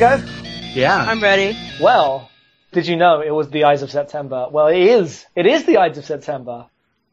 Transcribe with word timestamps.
Ready 0.00 0.22
go? 0.22 0.32
Yeah. 0.72 0.96
I'm 0.96 1.22
ready. 1.22 1.58
Well, 1.78 2.30
did 2.72 2.86
you 2.86 2.96
know 2.96 3.20
it 3.20 3.32
was 3.32 3.50
the 3.50 3.64
Ides 3.64 3.82
of 3.82 3.90
September? 3.90 4.48
Well, 4.50 4.68
it 4.68 4.78
is. 4.78 5.26
It 5.36 5.46
is 5.46 5.66
the 5.66 5.76
Ides 5.76 5.98
of 5.98 6.06
September. 6.06 6.66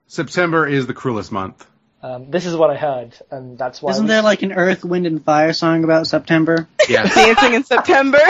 September 0.08 0.66
is 0.66 0.88
the 0.88 0.94
cruelest 0.94 1.32
month. 1.34 1.66
Um, 2.02 2.32
this 2.32 2.46
is 2.46 2.56
what 2.56 2.70
I 2.70 2.78
heard, 2.78 3.14
and 3.30 3.58
that's 3.58 3.82
why. 3.82 3.92
Isn't 3.92 4.06
we- 4.06 4.10
there 4.10 4.22
like 4.22 4.42
an 4.44 4.54
Earth, 4.54 4.86
Wind, 4.86 5.06
and 5.06 5.22
Fire 5.22 5.52
song 5.52 5.84
about 5.84 6.08
September? 6.08 6.68
Yes. 6.88 7.14
Dancing 7.14 7.54
in 7.54 7.66
September. 7.66 8.22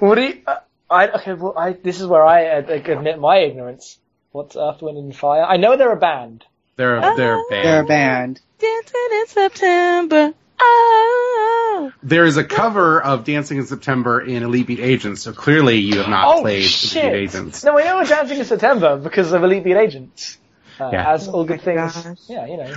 What 0.00 0.16
do 0.16 0.20
you? 0.24 0.42
Uh, 0.46 0.56
I 0.90 1.08
okay. 1.08 1.32
Well, 1.32 1.56
I 1.56 1.72
this 1.72 2.02
is 2.02 2.06
where 2.06 2.22
I 2.22 2.58
uh, 2.58 2.58
admit 2.58 3.18
my 3.18 3.38
ignorance. 3.38 3.98
What's 4.32 4.54
Earth, 4.54 4.82
Wind, 4.82 4.98
and 4.98 5.16
Fire? 5.16 5.42
I 5.42 5.56
know 5.56 5.78
they're 5.78 5.92
a 5.92 5.96
band. 5.96 6.44
They're 6.76 6.98
a, 6.98 7.16
they're 7.16 7.42
banned. 7.48 7.64
They're 7.64 7.80
a 7.80 7.86
band. 7.86 8.40
Dancing 8.58 9.08
in 9.12 9.26
September. 9.28 10.34
Oh. 10.60 11.92
There 12.02 12.24
is 12.24 12.36
a 12.36 12.44
cover 12.44 13.00
of 13.02 13.24
Dancing 13.24 13.58
in 13.58 13.66
September 13.66 14.20
in 14.20 14.42
Elite 14.42 14.66
Beat 14.66 14.80
Agents, 14.80 15.22
so 15.22 15.32
clearly 15.32 15.76
you 15.78 15.98
have 15.98 16.08
not 16.08 16.36
oh 16.38 16.40
played 16.42 16.64
shit! 16.64 17.04
Elite 17.04 17.12
Beat 17.12 17.18
Agents. 17.18 17.64
No, 17.64 17.78
I 17.78 17.84
know 17.84 17.96
we're 17.96 18.04
dancing 18.04 18.38
in 18.38 18.44
September 18.44 18.96
because 18.96 19.32
of 19.32 19.42
Elite 19.42 19.64
Beat 19.64 19.76
Agents. 19.76 20.38
Uh, 20.80 20.90
Yeah. 20.92 21.12
As 21.12 21.28
all 21.28 21.44
good 21.44 21.60
things. 21.62 21.94
gosh. 21.94 22.16
Yeah, 22.28 22.46
you 22.46 22.56
know. 22.56 22.76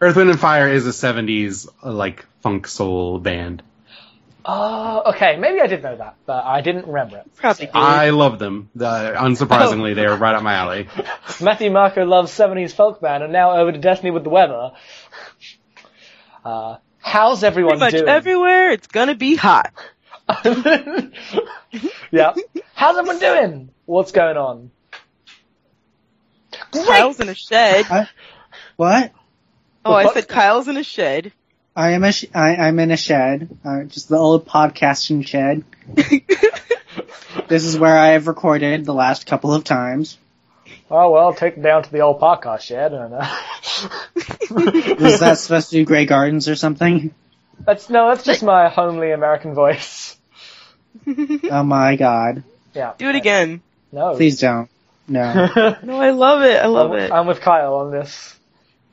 Earth, 0.00 0.16
Wind, 0.16 0.30
and 0.30 0.38
Fire 0.38 0.68
is 0.68 0.86
a 0.86 0.90
70s, 0.90 1.68
uh, 1.82 1.92
like, 1.92 2.26
funk 2.40 2.68
soul 2.68 3.18
band. 3.18 3.62
Oh, 4.44 5.10
okay. 5.12 5.36
Maybe 5.36 5.60
I 5.60 5.66
did 5.66 5.82
know 5.82 5.96
that, 5.96 6.14
but 6.24 6.44
I 6.44 6.60
didn't 6.60 6.86
remember 6.86 7.18
it. 7.18 7.34
Probably 7.34 7.66
did. 7.66 7.74
I 7.74 8.10
love 8.10 8.38
them. 8.38 8.70
Uh, 8.78 9.12
unsurprisingly, 9.16 9.94
they 9.94 10.06
are 10.06 10.16
right 10.16 10.34
up 10.34 10.42
my 10.42 10.54
alley. 10.54 10.88
Matthew 11.40 11.70
Marco 11.70 12.04
loves 12.06 12.30
70s 12.32 12.72
folk 12.72 13.00
band, 13.00 13.24
and 13.24 13.32
now 13.32 13.56
over 13.58 13.72
to 13.72 13.78
Destiny 13.78 14.10
with 14.10 14.24
the 14.24 14.30
Weather. 14.30 14.70
Uh, 16.44 16.76
how's 17.08 17.42
everyone 17.42 17.78
Pretty 17.78 17.96
much 17.96 18.04
doing? 18.04 18.08
everywhere, 18.08 18.70
it's 18.70 18.86
gonna 18.86 19.14
be 19.14 19.34
hot. 19.34 19.72
yeah. 22.10 22.34
How's 22.74 22.98
everyone 22.98 23.18
doing? 23.18 23.70
What's 23.86 24.12
going 24.12 24.36
on? 24.36 24.70
Kyle's 26.72 27.18
in 27.20 27.28
a 27.28 27.34
shed. 27.34 27.86
What? 28.76 29.12
Oh, 29.84 29.94
I 29.94 30.12
said 30.12 30.28
Kyle's 30.28 30.68
in 30.68 30.76
a 30.76 30.84
shed. 30.84 31.32
I 31.74 31.92
am 31.92 32.04
a 32.04 32.12
sh- 32.12 32.26
I, 32.34 32.56
I'm 32.56 32.78
in 32.80 32.90
a 32.90 32.96
shed, 32.96 33.56
uh, 33.64 33.84
just 33.84 34.08
the 34.08 34.16
old 34.16 34.46
podcasting 34.46 35.26
shed. 35.26 35.64
this 37.48 37.64
is 37.64 37.78
where 37.78 37.96
I 37.96 38.08
have 38.08 38.26
recorded 38.26 38.84
the 38.84 38.94
last 38.94 39.26
couple 39.26 39.54
of 39.54 39.64
times. 39.64 40.18
Oh 40.90 41.10
well, 41.10 41.34
take 41.34 41.54
them 41.54 41.62
down 41.64 41.82
to 41.82 41.92
the 41.92 42.00
old 42.00 42.20
podcast 42.20 42.60
shed 42.62 42.92
and 42.92 43.14
uh, 43.14 43.20
Was 45.00 45.20
that 45.20 45.38
supposed 45.38 45.70
to 45.70 45.76
do 45.76 45.84
Grey 45.84 46.06
Gardens 46.06 46.48
or 46.48 46.54
something? 46.56 47.14
that's 47.60 47.90
no, 47.90 48.08
that's 48.08 48.24
just 48.24 48.42
my 48.42 48.68
homely 48.68 49.12
American 49.12 49.54
voice. 49.54 50.16
Oh 51.50 51.62
my 51.62 51.96
god. 51.96 52.42
Yeah. 52.74 52.92
Do 52.98 53.08
it 53.08 53.14
again. 53.16 53.62
No. 53.92 54.14
Please 54.16 54.40
don't. 54.40 54.68
No. 55.06 55.76
No, 55.82 56.00
I 56.00 56.10
love 56.10 56.42
it. 56.42 56.56
I 56.62 56.66
love 56.66 56.92
I'm, 56.92 56.98
it. 56.98 57.12
I'm 57.12 57.26
with 57.26 57.40
Kyle 57.40 57.76
on 57.76 57.90
this. 57.92 58.34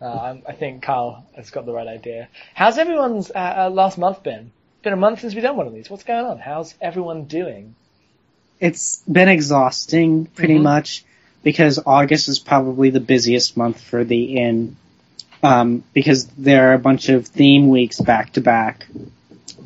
Uh, 0.01 0.05
I'm, 0.13 0.43
I 0.47 0.53
think 0.53 0.83
Kyle 0.83 1.25
has 1.35 1.49
got 1.49 1.65
the 1.65 1.73
right 1.73 1.87
idea. 1.87 2.27
How's 2.53 2.77
everyone's 2.77 3.31
uh, 3.31 3.65
uh, 3.65 3.69
last 3.69 3.97
month 3.97 4.23
been? 4.23 4.51
Been 4.83 4.93
a 4.93 4.97
month 4.97 5.21
since 5.21 5.33
we've 5.33 5.43
done 5.43 5.57
one 5.57 5.67
of 5.67 5.73
these. 5.73 5.89
What's 5.89 6.03
going 6.03 6.25
on? 6.25 6.37
How's 6.37 6.75
everyone 6.81 7.25
doing? 7.25 7.75
it's 8.59 9.01
been 9.11 9.27
exhausting 9.27 10.25
pretty 10.27 10.57
Mhm. 10.57 10.63
much 10.63 11.03
because 11.45 11.79
August 11.85 12.27
is 12.27 12.39
probably 12.39 12.89
the 12.89 12.99
busiest 12.99 13.55
month 13.55 13.79
for 13.79 14.03
the 14.03 14.37
inn. 14.37 14.75
Um, 15.43 15.83
because 15.93 16.25
there 16.25 16.71
are 16.71 16.73
a 16.73 16.79
bunch 16.79 17.07
of 17.09 17.27
theme 17.27 17.69
weeks 17.69 18.01
back 18.01 18.33
to 18.33 18.41
back. 18.41 18.87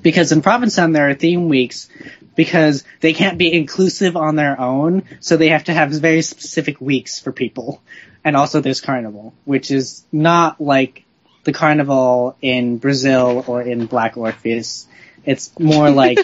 Because 0.02 0.34
in 0.34 0.42
Provincetown 0.42 0.92
there 0.92 1.10
are 1.10 1.14
theme 1.14 1.48
weeks 1.48 1.90
because 2.36 2.84
they 3.00 3.14
can't 3.14 3.38
be 3.38 3.52
inclusive 3.54 4.18
on 4.18 4.36
their 4.36 4.60
own, 4.60 5.04
so 5.22 5.38
they 5.38 5.50
have 5.50 5.66
to 5.66 5.74
have 5.74 5.92
very 5.92 6.22
specific 6.22 6.82
weeks 6.82 7.20
for 7.20 7.32
people. 7.32 7.82
And 8.26 8.36
also 8.36 8.60
there's 8.60 8.82
carnival, 8.82 9.34
which 9.46 9.72
is 9.72 10.04
not 10.12 10.60
like 10.60 11.06
the 11.46 11.54
carnival 11.54 12.36
in 12.42 12.78
Brazil 12.78 13.46
or 13.48 13.62
in 13.62 13.86
Black 13.86 14.18
Orpheus. 14.18 14.86
It's 15.26 15.58
more 15.58 15.90
like 15.90 16.20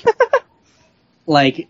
like 1.25 1.69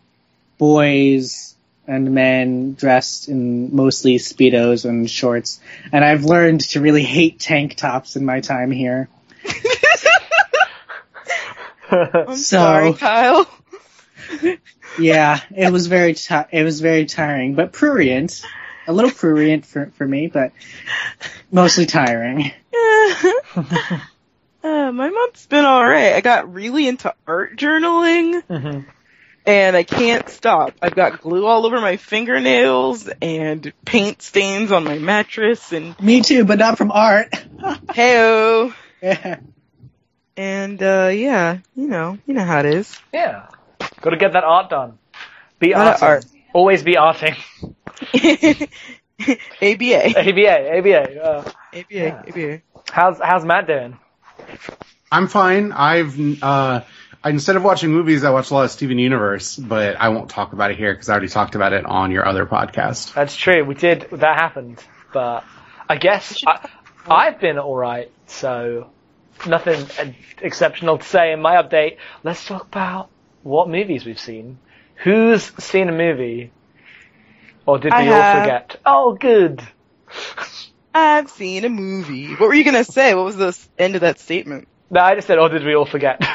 boys 0.57 1.54
and 1.87 2.13
men 2.13 2.73
dressed 2.73 3.29
in 3.29 3.75
mostly 3.75 4.15
speedos 4.15 4.85
and 4.85 5.09
shorts. 5.09 5.59
And 5.91 6.03
I've 6.03 6.23
learned 6.23 6.61
to 6.71 6.81
really 6.81 7.03
hate 7.03 7.39
tank 7.39 7.75
tops 7.75 8.15
in 8.15 8.25
my 8.25 8.41
time 8.41 8.71
here. 8.71 9.09
I'm 11.91 12.35
so- 12.35 12.57
sorry, 12.57 12.93
Kyle. 12.93 13.47
Yeah, 14.97 15.39
it 15.55 15.71
was 15.71 15.87
very 15.87 16.13
ti- 16.13 16.49
it 16.51 16.63
was 16.63 16.81
very 16.81 17.05
tiring, 17.05 17.55
but 17.55 17.73
prurient. 17.73 18.43
A 18.87 18.93
little 18.93 19.11
prurient 19.11 19.65
for 19.65 19.91
for 19.97 20.07
me, 20.07 20.27
but 20.27 20.51
mostly 21.51 21.85
tiring. 21.85 22.51
uh, 23.55 23.99
my 24.63 25.09
month's 25.09 25.45
been 25.47 25.65
alright. 25.65 26.13
I 26.13 26.21
got 26.21 26.53
really 26.53 26.87
into 26.87 27.13
art 27.27 27.57
journaling 27.57 28.43
hmm 28.43 28.79
and 29.45 29.75
I 29.75 29.83
can't 29.83 30.27
stop. 30.29 30.73
I've 30.81 30.95
got 30.95 31.21
glue 31.21 31.45
all 31.45 31.65
over 31.65 31.79
my 31.81 31.97
fingernails 31.97 33.07
and 33.21 33.71
paint 33.85 34.21
stains 34.21 34.71
on 34.71 34.83
my 34.83 34.97
mattress 34.97 35.71
and 35.73 35.99
Me 36.01 36.21
too, 36.21 36.45
but 36.45 36.59
not 36.59 36.77
from 36.77 36.91
art. 36.91 37.31
heyo. 37.57 38.73
yeah. 39.01 39.39
And 40.37 40.81
uh 40.83 41.09
yeah, 41.13 41.59
you 41.75 41.87
know, 41.87 42.17
you 42.25 42.33
know 42.33 42.43
how 42.43 42.59
it 42.59 42.65
is. 42.65 42.99
Yeah. 43.13 43.47
Got 44.01 44.09
to 44.11 44.17
get 44.17 44.33
that 44.33 44.43
art 44.43 44.69
done. 44.69 44.97
Be 45.59 45.73
Lot 45.73 45.97
arting. 45.97 46.01
art. 46.03 46.25
Always 46.53 46.83
be 46.83 46.95
arting. 46.95 47.35
ABA. 49.61 50.19
ABA, 50.19 50.77
ABA. 50.77 51.21
Uh, 51.23 51.51
ABA, 51.73 51.85
Yeah. 51.89 52.21
ABA. 52.27 52.61
how's 52.91 53.19
how's 53.19 53.45
Matt 53.45 53.67
doing? 53.67 53.97
I'm 55.11 55.27
fine. 55.27 55.71
I've, 55.71 56.19
uh, 56.43 56.81
I, 56.81 56.83
instead 57.25 57.55
of 57.55 57.63
watching 57.63 57.91
movies, 57.91 58.23
I 58.23 58.29
watch 58.29 58.51
a 58.51 58.53
lot 58.53 58.65
of 58.65 58.71
Steven 58.71 58.99
Universe, 58.99 59.55
but 59.55 59.95
I 59.95 60.09
won't 60.09 60.29
talk 60.29 60.53
about 60.53 60.71
it 60.71 60.77
here 60.77 60.93
because 60.93 61.09
I 61.09 61.13
already 61.13 61.29
talked 61.29 61.55
about 61.55 61.73
it 61.73 61.85
on 61.85 62.11
your 62.11 62.27
other 62.27 62.45
podcast. 62.45 63.13
That's 63.13 63.35
true. 63.35 63.63
We 63.63 63.75
did. 63.75 64.07
That 64.11 64.37
happened, 64.37 64.83
but 65.13 65.43
I 65.89 65.97
guess 65.97 66.43
I, 66.45 66.69
I've 67.07 67.39
been 67.39 67.57
all 67.57 67.75
right. 67.75 68.11
So 68.27 68.89
nothing 69.47 69.87
exceptional 70.41 70.97
to 70.97 71.03
say 71.03 71.31
in 71.33 71.41
my 71.41 71.61
update. 71.61 71.97
Let's 72.23 72.45
talk 72.45 72.63
about 72.67 73.09
what 73.43 73.69
movies 73.69 74.05
we've 74.05 74.19
seen. 74.19 74.59
Who's 75.03 75.43
seen 75.63 75.89
a 75.89 75.91
movie, 75.91 76.51
or 77.65 77.79
did 77.79 77.91
we 77.91 77.97
I 77.97 78.07
all 78.07 78.41
forget? 78.41 78.79
Oh, 78.85 79.13
good. 79.13 79.61
I've 80.93 81.29
seen 81.29 81.65
a 81.65 81.69
movie. 81.69 82.31
What 82.31 82.47
were 82.47 82.53
you 82.53 82.63
gonna 82.63 82.85
say? 82.85 83.13
What 83.15 83.25
was 83.25 83.35
the 83.35 83.57
end 83.77 83.95
of 83.95 84.01
that 84.01 84.19
statement? 84.19 84.69
No, 84.89 85.01
I 85.01 85.15
just 85.15 85.27
said, 85.27 85.39
oh, 85.39 85.49
did 85.49 85.65
we 85.65 85.75
all 85.75 85.85
forget? 85.85 86.25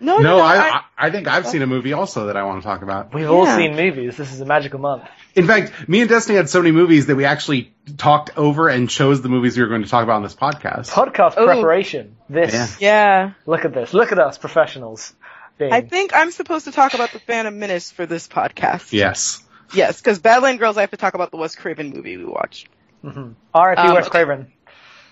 No, 0.00 0.16
No, 0.18 0.38
no, 0.38 0.38
I, 0.40 0.56
I, 0.56 0.82
I 0.96 1.10
think 1.10 1.28
I've 1.28 1.46
seen 1.46 1.60
a 1.62 1.66
movie 1.66 1.92
also 1.92 2.26
that 2.26 2.36
I 2.36 2.44
want 2.44 2.62
to 2.62 2.66
talk 2.66 2.82
about. 2.82 3.12
We've 3.12 3.30
all 3.30 3.44
seen 3.46 3.76
movies. 3.76 4.16
This 4.16 4.32
is 4.32 4.40
a 4.40 4.46
magical 4.46 4.78
month. 4.80 5.04
In 5.34 5.46
fact, 5.46 5.88
me 5.88 6.00
and 6.00 6.08
Destiny 6.08 6.36
had 6.36 6.48
so 6.48 6.60
many 6.60 6.72
movies 6.72 7.06
that 7.06 7.16
we 7.16 7.24
actually 7.26 7.72
talked 7.98 8.30
over 8.38 8.68
and 8.68 8.88
chose 8.88 9.20
the 9.22 9.28
movies 9.28 9.56
we 9.56 9.62
were 9.62 9.68
going 9.68 9.82
to 9.82 9.88
talk 9.88 10.02
about 10.02 10.16
on 10.16 10.22
this 10.22 10.34
podcast. 10.34 10.88
Podcast 10.90 11.34
Oh. 11.36 11.44
preparation. 11.46 12.16
This. 12.28 12.52
Yeah. 12.52 12.66
Yeah. 12.80 13.32
Look 13.46 13.64
at 13.64 13.74
this. 13.74 13.92
Look 13.94 14.10
at 14.10 14.18
us, 14.18 14.38
professionals. 14.38 15.12
Being, 15.58 15.72
I 15.72 15.82
think 15.82 16.12
I'm 16.14 16.30
supposed 16.30 16.64
to 16.64 16.72
talk 16.72 16.94
about 16.94 17.12
the 17.12 17.18
Phantom 17.20 17.58
Menace 17.58 17.90
for 17.92 18.06
this 18.06 18.26
podcast. 18.26 18.92
Yes. 18.92 19.42
Yes, 19.74 20.00
because 20.00 20.18
Badland 20.18 20.58
Girls, 20.58 20.76
I 20.78 20.80
have 20.80 20.90
to 20.90 20.96
talk 20.96 21.12
about 21.14 21.30
the 21.30 21.36
Wes 21.36 21.54
Craven 21.54 21.90
movie 21.90 22.16
we 22.16 22.24
watched. 22.24 22.68
Mhm. 23.04 23.34
R.I.P. 23.54 23.80
Um, 23.82 23.94
Wes. 23.94 24.08
Craven. 24.08 24.50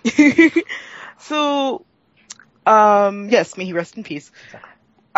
so, 1.18 1.84
um, 2.66 3.28
yes, 3.28 3.56
may 3.56 3.64
he 3.66 3.72
rest 3.72 3.96
in 3.96 4.04
peace. 4.04 4.30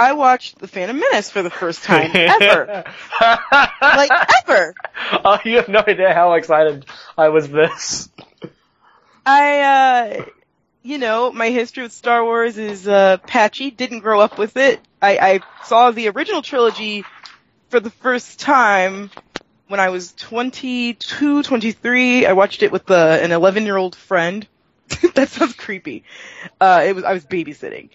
I 0.00 0.12
watched 0.12 0.58
The 0.58 0.66
Phantom 0.66 0.98
Menace 0.98 1.28
for 1.28 1.42
the 1.42 1.50
first 1.50 1.84
time 1.84 2.10
ever. 2.14 2.84
like, 3.82 4.10
ever. 4.46 4.74
Oh, 5.22 5.38
you 5.44 5.56
have 5.56 5.68
no 5.68 5.84
idea 5.86 6.14
how 6.14 6.32
excited 6.32 6.86
I 7.18 7.28
was 7.28 7.50
this. 7.50 8.08
I, 9.26 9.60
uh, 9.60 10.24
you 10.82 10.96
know, 10.96 11.30
my 11.30 11.50
history 11.50 11.82
with 11.82 11.92
Star 11.92 12.24
Wars 12.24 12.56
is, 12.56 12.88
uh, 12.88 13.18
patchy. 13.26 13.70
Didn't 13.70 14.00
grow 14.00 14.22
up 14.22 14.38
with 14.38 14.56
it. 14.56 14.80
I, 15.02 15.18
I 15.18 15.40
saw 15.64 15.90
the 15.90 16.08
original 16.08 16.40
trilogy 16.40 17.04
for 17.68 17.78
the 17.78 17.90
first 17.90 18.40
time 18.40 19.10
when 19.68 19.80
I 19.80 19.90
was 19.90 20.14
22, 20.14 21.42
23. 21.42 22.24
I 22.24 22.32
watched 22.32 22.62
it 22.62 22.72
with, 22.72 22.90
uh, 22.90 23.18
an 23.20 23.32
11 23.32 23.66
year 23.66 23.76
old 23.76 23.94
friend. 23.94 24.48
that 25.14 25.28
sounds 25.28 25.52
creepy. 25.52 26.04
Uh, 26.58 26.84
it 26.86 26.94
was, 26.94 27.04
I 27.04 27.12
was 27.12 27.26
babysitting. 27.26 27.90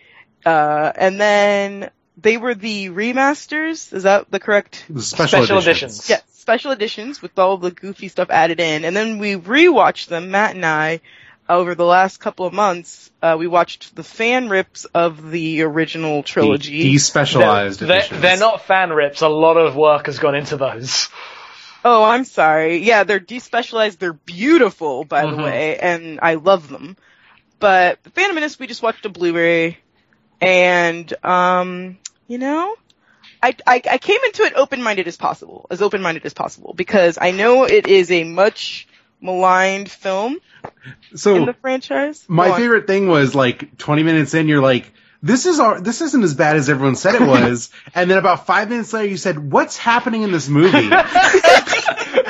Uh, 0.45 0.91
and 0.95 1.19
then 1.19 1.89
they 2.17 2.37
were 2.37 2.53
the 2.53 2.89
remasters. 2.89 3.91
Is 3.93 4.03
that 4.03 4.29
the 4.31 4.39
correct? 4.39 4.85
The 4.89 5.01
special, 5.01 5.39
Special 5.39 5.57
editions. 5.57 5.99
editions. 5.99 6.09
Yeah, 6.09 6.19
special 6.33 6.71
editions 6.71 7.21
with 7.21 7.37
all 7.39 7.57
the 7.57 7.71
goofy 7.71 8.07
stuff 8.07 8.29
added 8.29 8.59
in, 8.59 8.85
and 8.85 8.95
then 8.95 9.17
we 9.19 9.35
rewatched 9.35 10.07
them, 10.07 10.31
Matt 10.31 10.55
and 10.55 10.65
I, 10.65 11.01
over 11.49 11.75
the 11.75 11.85
last 11.85 12.17
couple 12.19 12.45
of 12.45 12.53
months, 12.53 13.11
uh, 13.21 13.35
we 13.37 13.47
watched 13.47 13.95
the 13.95 14.03
fan 14.03 14.49
rips 14.49 14.85
of 14.85 15.29
the 15.31 15.63
original 15.63 16.23
trilogy. 16.23 16.83
The 16.83 16.95
despecialized 16.95 17.79
They're, 17.79 17.87
they're, 17.87 17.97
editions. 17.97 18.21
they're 18.21 18.37
not 18.37 18.65
fan 18.65 18.91
rips. 18.91 19.21
A 19.21 19.27
lot 19.29 19.57
of 19.57 19.75
work 19.75 20.05
has 20.07 20.19
gone 20.19 20.35
into 20.35 20.57
those. 20.57 21.09
Oh, 21.83 22.03
I'm 22.03 22.23
sorry. 22.23 22.77
Yeah, 22.77 23.03
they're 23.03 23.19
despecialized. 23.19 23.99
They're 23.99 24.13
beautiful, 24.13 25.03
by 25.03 25.21
the 25.21 25.33
Mhm. 25.37 25.43
way, 25.43 25.77
and 25.77 26.19
I 26.21 26.35
love 26.35 26.67
them. 26.67 26.97
But 27.59 27.99
Phantom 28.13 28.33
Menace, 28.35 28.57
we 28.57 28.65
just 28.67 28.81
watched 28.81 29.05
a 29.05 29.09
Blu-ray, 29.09 29.77
and 30.45 31.25
um, 31.25 31.97
you 32.27 32.37
know, 32.37 32.75
I, 33.41 33.55
I 33.65 33.81
I 33.91 33.97
came 33.97 34.19
into 34.25 34.43
it 34.43 34.53
open-minded 34.55 35.07
as 35.07 35.17
possible, 35.17 35.65
as 35.69 35.81
open-minded 35.81 36.25
as 36.25 36.33
possible, 36.33 36.73
because 36.75 37.17
I 37.21 37.31
know 37.31 37.63
it 37.65 37.87
is 37.87 38.11
a 38.11 38.23
much 38.23 38.87
maligned 39.21 39.89
film 39.89 40.37
So 41.15 41.35
in 41.35 41.45
the 41.45 41.53
franchise. 41.53 42.23
my 42.27 42.47
Go 42.47 42.53
on. 42.53 42.59
favorite 42.59 42.87
thing 42.87 43.07
was 43.07 43.33
like 43.33 43.77
20 43.77 44.03
minutes 44.03 44.33
in, 44.33 44.47
you're 44.47 44.61
like, 44.61 44.91
this 45.23 45.45
is 45.47 45.59
our, 45.59 45.79
this 45.81 46.01
isn't 46.01 46.21
as 46.23 46.33
bad 46.35 46.57
as 46.57 46.69
everyone 46.69 46.95
said 46.95 47.15
it 47.15 47.21
was. 47.27 47.71
and 47.95 48.11
then 48.11 48.17
about 48.19 48.45
five 48.45 48.69
minutes 48.69 48.93
later, 48.93 49.07
you 49.09 49.17
said, 49.17 49.51
what's 49.51 49.77
happening 49.77 50.21
in 50.23 50.31
this 50.31 50.47
movie? 50.49 50.89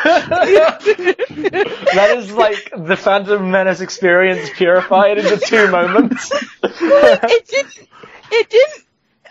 that 0.06 2.16
is 2.18 2.32
like 2.32 2.72
the 2.76 2.96
Phantom 2.96 3.52
Menace 3.52 3.82
experience 3.82 4.50
purified 4.56 5.18
into 5.18 5.38
two 5.38 5.70
moments. 5.70 6.32
it 6.64 7.48
didn't. 7.48 7.88
It 8.32 8.50
didn't. 8.50 8.84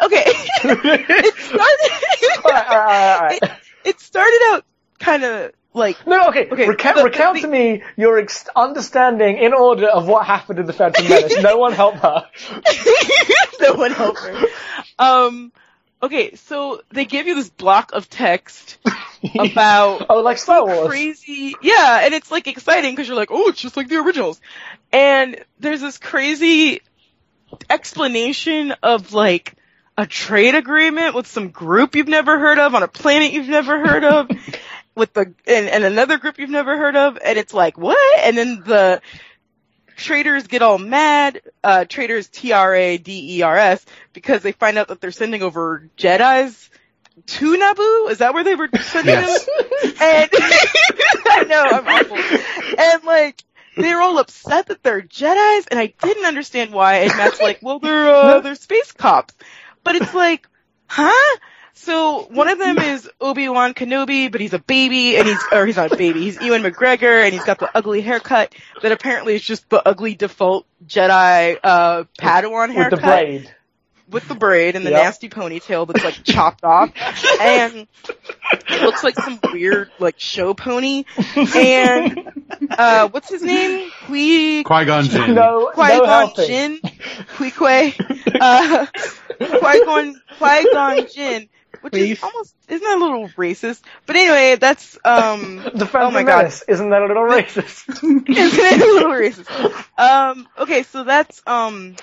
Okay. 0.03 0.25
it 0.27 1.35
started. 1.37 1.91
Alright, 2.45 2.45
alright, 2.45 2.71
alright, 2.71 3.21
alright. 3.21 3.39
It, 3.43 3.51
it 3.85 4.01
started 4.01 4.41
out 4.51 4.65
kind 4.99 5.23
of 5.25 5.53
like 5.73 6.05
No, 6.07 6.29
okay. 6.29 6.49
Okay, 6.51 6.69
recount, 6.69 6.97
the- 6.97 7.05
recount 7.05 7.37
the- 7.37 7.43
to 7.43 7.49
me 7.49 7.83
your 7.97 8.19
ex- 8.19 8.49
understanding 8.57 9.39
in 9.39 9.53
order 9.55 9.87
of 9.87 10.09
what 10.09 10.27
happened 10.27 10.59
in 10.59 10.67
the 10.67 10.73
Phantom 10.73 11.09
Menace. 11.09 11.41
no 11.43 11.59
one 11.59 11.73
help 11.73 11.95
her. 11.97 12.29
no 13.61 13.75
one 13.75 13.93
helped 13.93 14.21
her. 14.21 14.47
Um, 14.99 15.53
okay, 16.05 16.35
so 16.37 16.83
they 16.91 17.05
give 17.05 17.27
you 17.27 17.35
this 17.35 17.51
block 17.51 17.93
of 17.93 18.09
text 18.09 18.79
about 19.39 20.07
oh, 20.09 20.21
like 20.21 20.39
Star 20.39 20.65
Wars. 20.65 20.89
crazy, 20.89 21.55
yeah, 21.63 22.01
and 22.03 22.15
it's 22.15 22.31
like 22.31 22.47
exciting 22.47 22.93
because 22.93 23.09
you're 23.09 23.17
like, 23.17 23.31
oh, 23.31 23.49
it's 23.49 23.61
just 23.61 23.77
like 23.77 23.89
the 23.89 23.97
originals. 23.97 24.41
And 24.93 25.43
there's 25.59 25.81
this 25.81 25.99
crazy 25.99 26.81
explanation 27.71 28.75
of 28.83 29.13
like 29.13 29.55
a 29.97 30.07
trade 30.07 30.55
agreement 30.55 31.15
with 31.15 31.27
some 31.27 31.51
group 31.51 31.95
you've 31.95 32.09
never 32.09 32.39
heard 32.39 32.59
of 32.59 32.75
on 32.75 32.83
a 32.83 32.89
planet 32.89 33.33
you've 33.33 33.49
never 33.49 33.87
heard 33.87 34.05
of 34.05 34.29
with 34.97 35.13
the 35.13 35.33
and, 35.47 35.69
and 35.69 35.85
another 35.85 36.19
group 36.19 36.39
you've 36.39 36.51
never 36.51 36.77
heard 36.77 36.97
of 36.97 37.17
and 37.25 37.39
it's 37.39 37.55
like 37.55 37.79
what 37.79 37.97
and 38.21 38.37
then 38.37 38.61
the 38.67 39.01
traders 39.97 40.47
get 40.47 40.63
all 40.63 40.79
mad 40.79 41.41
uh 41.63 41.85
traders 41.85 42.29
T 42.29 42.53
R 42.53 42.75
A 42.75 42.99
D 42.99 43.39
E 43.39 43.43
R 43.43 43.57
S 43.57 43.85
because 44.13 44.43
they 44.43 44.53
find 44.53 44.79
out 44.79 44.89
that 44.89 45.01
they're 45.01 45.11
sending 45.13 45.43
over 45.43 45.89
Jedi's 45.97 46.71
to 47.27 47.57
Naboo 47.57 48.11
is 48.11 48.19
that 48.19 48.35
where 48.35 48.45
they 48.45 48.55
were 48.57 48.71
sending 48.81 49.21
Yes. 49.21 49.23
them 49.23 49.41
and 50.01 50.31
I 51.29 51.45
know 51.45 51.71
I'm 51.71 51.89
awful 51.89 52.27
and 52.79 53.05
like 53.05 53.43
they're 53.77 54.01
all 54.01 54.19
upset 54.19 54.67
that 54.69 54.83
they're 54.83 55.03
Jedi's, 55.03 55.67
and 55.67 55.81
I 55.81 55.95
didn't 56.01 56.27
understand 56.27 56.73
why. 56.73 56.99
And 56.99 57.17
Matt's 57.17 57.41
like, 57.41 57.59
"Well, 57.61 57.79
they're 57.81 58.09
uh, 58.09 58.39
they're 58.41 58.55
space 58.55 58.93
cops," 58.93 59.35
but 59.83 59.97
it's 59.97 60.15
like, 60.15 60.49
huh? 60.87 61.39
So 61.77 62.23
one 62.31 62.49
of 62.49 62.59
them 62.59 62.79
is 62.79 63.11
Obi 63.21 63.49
Wan 63.49 63.75
Kenobi, 63.75 64.31
but 64.31 64.41
he's 64.41 64.55
a 64.55 64.59
baby, 64.61 65.17
and 65.17 65.27
he's 65.27 65.43
or 65.53 65.67
he's 65.67 65.77
not 65.77 65.93
a 65.93 65.97
baby. 65.97 66.21
He's 66.23 66.41
Ewan 66.41 66.63
McGregor, 66.63 67.25
and 67.25 67.33
he's 67.35 67.45
got 67.45 67.59
the 67.59 67.69
ugly 67.75 68.01
haircut 68.01 68.55
that 68.83 68.93
apparently 68.93 69.35
is 69.35 69.43
just 69.43 69.69
the 69.71 69.87
ugly 69.87 70.15
default 70.15 70.67
Jedi 70.87 71.59
uh, 71.63 72.05
Padawan 72.19 72.73
haircut 72.73 72.93
With 72.93 73.01
the 73.01 73.07
braid. 73.07 73.55
with 74.09 74.29
the 74.29 74.35
braid 74.37 74.77
and 74.77 74.87
the 74.87 74.91
Yep. 74.91 75.03
nasty 75.03 75.29
ponytail 75.29 75.87
that's 75.89 76.05
like 76.05 76.23
chopped 76.23 76.63
off, 76.65 76.91
and 77.41 77.89
it 78.69 78.83
looks 78.83 79.03
like 79.03 79.17
some 79.17 79.41
weird 79.53 79.91
like 79.99 80.15
show 80.21 80.55
pony. 80.55 81.05
And 81.57 82.31
uh, 82.71 83.09
what's 83.09 83.29
his 83.31 83.43
name? 83.43 83.91
Qui 84.07 84.63
Qui-Gon 84.63 85.05
Jinn. 85.05 85.35
No, 85.35 85.71
Qui 85.75 85.89
no 85.89 86.01
Gon 86.01 86.09
helping. 86.09 86.47
Jinn, 86.47 86.81
Qui 87.37 87.51
Qui, 87.51 87.95
uh, 88.41 88.87
Qui 89.39 89.85
Gon 89.85 90.15
Qui 90.39 90.65
Gon 90.73 91.07
Jinn, 91.13 91.49
which 91.85 91.95
is 91.95 92.23
almost 92.23 92.55
isn't 92.67 92.83
that 92.83 92.97
a 92.97 93.01
little 93.01 93.29
racist? 93.29 93.83
But 94.07 94.17
anyway, 94.17 94.57
that's 94.57 94.99
um. 95.05 95.57
The 95.75 95.85
Phantom 95.85 96.09
oh 96.09 96.11
my 96.11 96.23
god, 96.23 96.39
Menace. 96.39 96.63
Isn't 96.67 96.89
that 96.91 97.03
a 97.03 97.07
little 97.07 97.25
racist? 97.37 97.89
isn't 97.89 98.29
it 98.29 98.81
a 98.81 98.93
little 98.95 99.11
racist? 99.11 99.85
Um. 99.99 100.49
Okay, 100.59 100.83
so 100.85 101.05
that's 101.05 101.43
um. 101.47 101.97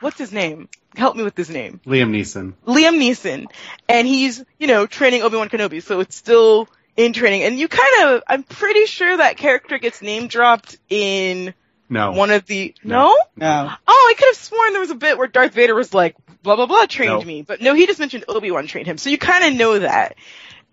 What's 0.00 0.16
his 0.16 0.32
name? 0.32 0.70
Help 0.96 1.16
me 1.16 1.22
with 1.22 1.36
his 1.36 1.50
name. 1.50 1.80
Liam 1.84 2.10
Neeson. 2.10 2.54
Liam 2.66 2.98
Neeson, 2.98 3.46
and 3.88 4.06
he's, 4.06 4.44
you 4.58 4.68
know, 4.68 4.86
training 4.86 5.22
Obi-Wan 5.22 5.48
Kenobi, 5.48 5.82
so 5.82 6.00
it's 6.00 6.16
still 6.16 6.68
in 6.96 7.12
training. 7.12 7.42
And 7.42 7.58
you 7.58 7.68
kind 7.68 8.04
of, 8.04 8.22
I'm 8.28 8.42
pretty 8.44 8.86
sure 8.86 9.16
that 9.16 9.36
character 9.36 9.78
gets 9.78 10.02
name 10.02 10.28
dropped 10.28 10.78
in 10.88 11.52
No. 11.88 12.12
one 12.12 12.30
of 12.30 12.46
the, 12.46 12.74
No. 12.82 13.08
no? 13.08 13.16
No. 13.36 13.70
Oh, 13.86 14.10
I 14.10 14.14
could 14.18 14.28
have 14.28 14.36
sworn 14.36 14.72
there 14.72 14.80
was 14.80 14.90
a 14.90 14.94
bit 14.94 15.18
where 15.18 15.26
Darth 15.26 15.52
Vader 15.54 15.74
was 15.74 15.92
like, 15.92 16.16
blah, 16.42 16.56
blah, 16.56 16.66
blah, 16.66 16.86
trained 16.86 17.12
No. 17.12 17.22
me. 17.22 17.42
But 17.42 17.60
no, 17.60 17.74
he 17.74 17.86
just 17.86 18.00
mentioned 18.00 18.24
Obi-Wan 18.28 18.66
trained 18.66 18.86
him. 18.86 18.98
So 18.98 19.10
you 19.10 19.18
kind 19.18 19.44
of 19.44 19.54
know 19.58 19.78
that. 19.78 20.16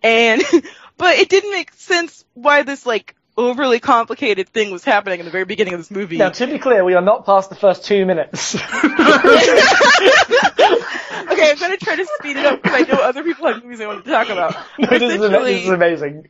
And, 0.03 0.41
but 0.98 1.18
it 1.18 1.30
didn't 1.30 1.51
make 1.51 1.74
sense 1.74 2.25
why 2.34 2.63
this, 2.63 2.86
like, 2.86 3.15
overly 3.38 3.80
complicated 3.80 4.50
thing 4.50 4.72
was 4.72 4.84
happening 4.84 5.20
in 5.20 5.25
the 5.25 5.32
very 5.32 5.46
beginning 5.46 5.74
of 5.74 5.80
this 5.80 5.91
movie. 5.91 6.18
now, 6.18 6.30
to 6.30 6.48
be 6.48 6.60
clear, 6.60 6.84
we 6.84 6.94
are 6.96 7.01
not 7.01 7.25
past 7.25 7.50
the 7.50 7.56
first 7.56 7.86
two 7.86 8.06
minutes. 8.06 8.56
okay, 11.32 11.51
I'm 11.51 11.58
gonna 11.60 11.77
try 11.77 11.96
to 11.96 12.06
speed 12.20 12.38
it 12.38 12.46
up 12.46 12.62
because 12.62 12.75
I 12.75 12.91
know 12.91 13.01
other 13.01 13.24
people 13.24 13.48
have 13.48 13.63
movies 13.63 13.80
they 13.80 13.88
want 13.88 14.03
to 14.03 14.12
talk 14.12 14.30
about. 14.30 14.56
But 14.77 14.89
this, 15.00 15.13
is, 15.13 15.20
this 15.22 15.63
is 15.63 15.70
amazing. 15.70 16.30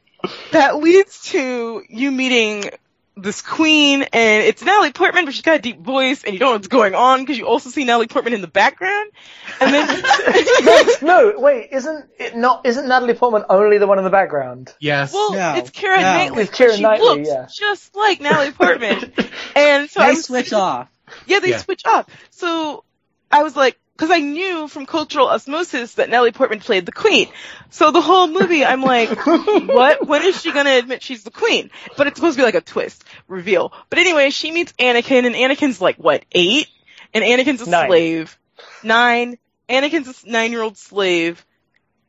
that 0.52 0.78
leads 0.78 1.24
to 1.32 1.84
you 1.90 2.12
meeting 2.12 2.70
this 3.18 3.42
queen, 3.42 4.04
and 4.04 4.44
it's 4.46 4.64
Natalie 4.64 4.94
Portman, 4.94 5.26
but 5.26 5.34
she's 5.34 5.44
got 5.44 5.60
a 5.60 5.62
deep 5.62 5.80
voice, 5.82 6.24
and 6.24 6.34
you 6.34 6.40
don't 6.40 6.50
know 6.50 6.54
what's 6.54 6.68
going 6.68 6.96
on 6.96 7.20
because 7.20 7.38
you 7.38 7.46
also 7.46 7.70
see 7.70 7.84
Natalie 7.84 8.08
Portman 8.08 8.34
in 8.34 8.42
the 8.42 8.48
background, 8.48 9.12
and 9.60 9.74
then 9.74 9.88
no, 11.02 11.34
wait, 11.38 11.70
isn't 11.72 12.06
it 12.20 12.36
not? 12.36 12.66
Isn't 12.66 12.88
Natalie 12.88 13.14
Portman 13.14 13.44
only 13.50 13.78
the 13.80 13.88
one 13.88 13.98
in 13.98 14.04
the 14.04 14.10
background? 14.10 14.74
Yes. 14.80 15.14
well, 15.14 15.34
No. 15.34 15.56
it's 15.58 15.72
Keira 15.72 15.98
No. 15.98 16.02
Knightley. 16.04 16.44
It's 16.44 16.52
Keira 16.52 16.68
but 16.70 16.76
she 16.78 16.82
Knightley, 16.84 17.08
looks 17.08 17.28
yeah. 17.30 17.48
just 17.54 17.96
like 17.96 18.22
Natalie 18.22 18.52
Portman, 18.52 19.12
and 19.56 19.90
so 19.90 20.02
I 20.02 20.06
They 20.08 20.12
was 20.12 20.26
switch 20.26 20.54
off. 20.54 20.88
Yeah, 21.26 21.40
they 21.40 21.50
Yeah. 21.50 21.58
switch 21.58 21.82
up. 21.86 22.10
So 22.30 22.84
I 23.30 23.44
was 23.44 23.56
like, 23.56 23.78
because 24.02 24.16
I 24.18 24.20
knew 24.20 24.68
from 24.68 24.88
cultural 24.88 25.28
osmosis 25.28 25.94
that 25.94 26.10
Natalie 26.10 26.32
Portman 26.32 26.60
played 26.60 26.88
the 26.88 26.92
queen. 26.92 27.30
So 27.70 27.92
the 27.92 28.02
whole 28.02 28.26
movie, 28.26 28.66
I'm 28.66 28.82
like, 28.82 29.16
what? 29.28 30.08
When 30.08 30.24
is 30.24 30.42
she 30.42 30.52
gonna 30.52 30.72
admit 30.72 31.04
she's 31.04 31.24
the 31.24 31.30
queen? 31.30 31.70
But 31.98 32.08
it's 32.08 32.18
supposed 32.18 32.36
to 32.36 32.42
be 32.42 32.46
like 32.46 32.56
a 32.56 32.62
twist 32.62 33.04
reveal. 33.28 33.72
But 33.92 34.00
anyway, 34.00 34.32
she 34.32 34.50
meets 34.50 34.72
Anakin, 34.74 35.28
and 35.28 35.36
Anakin's 35.36 35.80
like 35.80 35.98
what 35.98 36.26
eight, 36.32 36.68
and 37.14 37.24
Anakin's 37.24 37.62
a 37.62 37.70
Nine. 37.70 37.90
slave. 37.90 38.40
Nine. 38.82 39.38
Anakin's 39.70 40.24
a 40.24 40.30
nine-year-old 40.30 40.78
slave. 40.80 41.46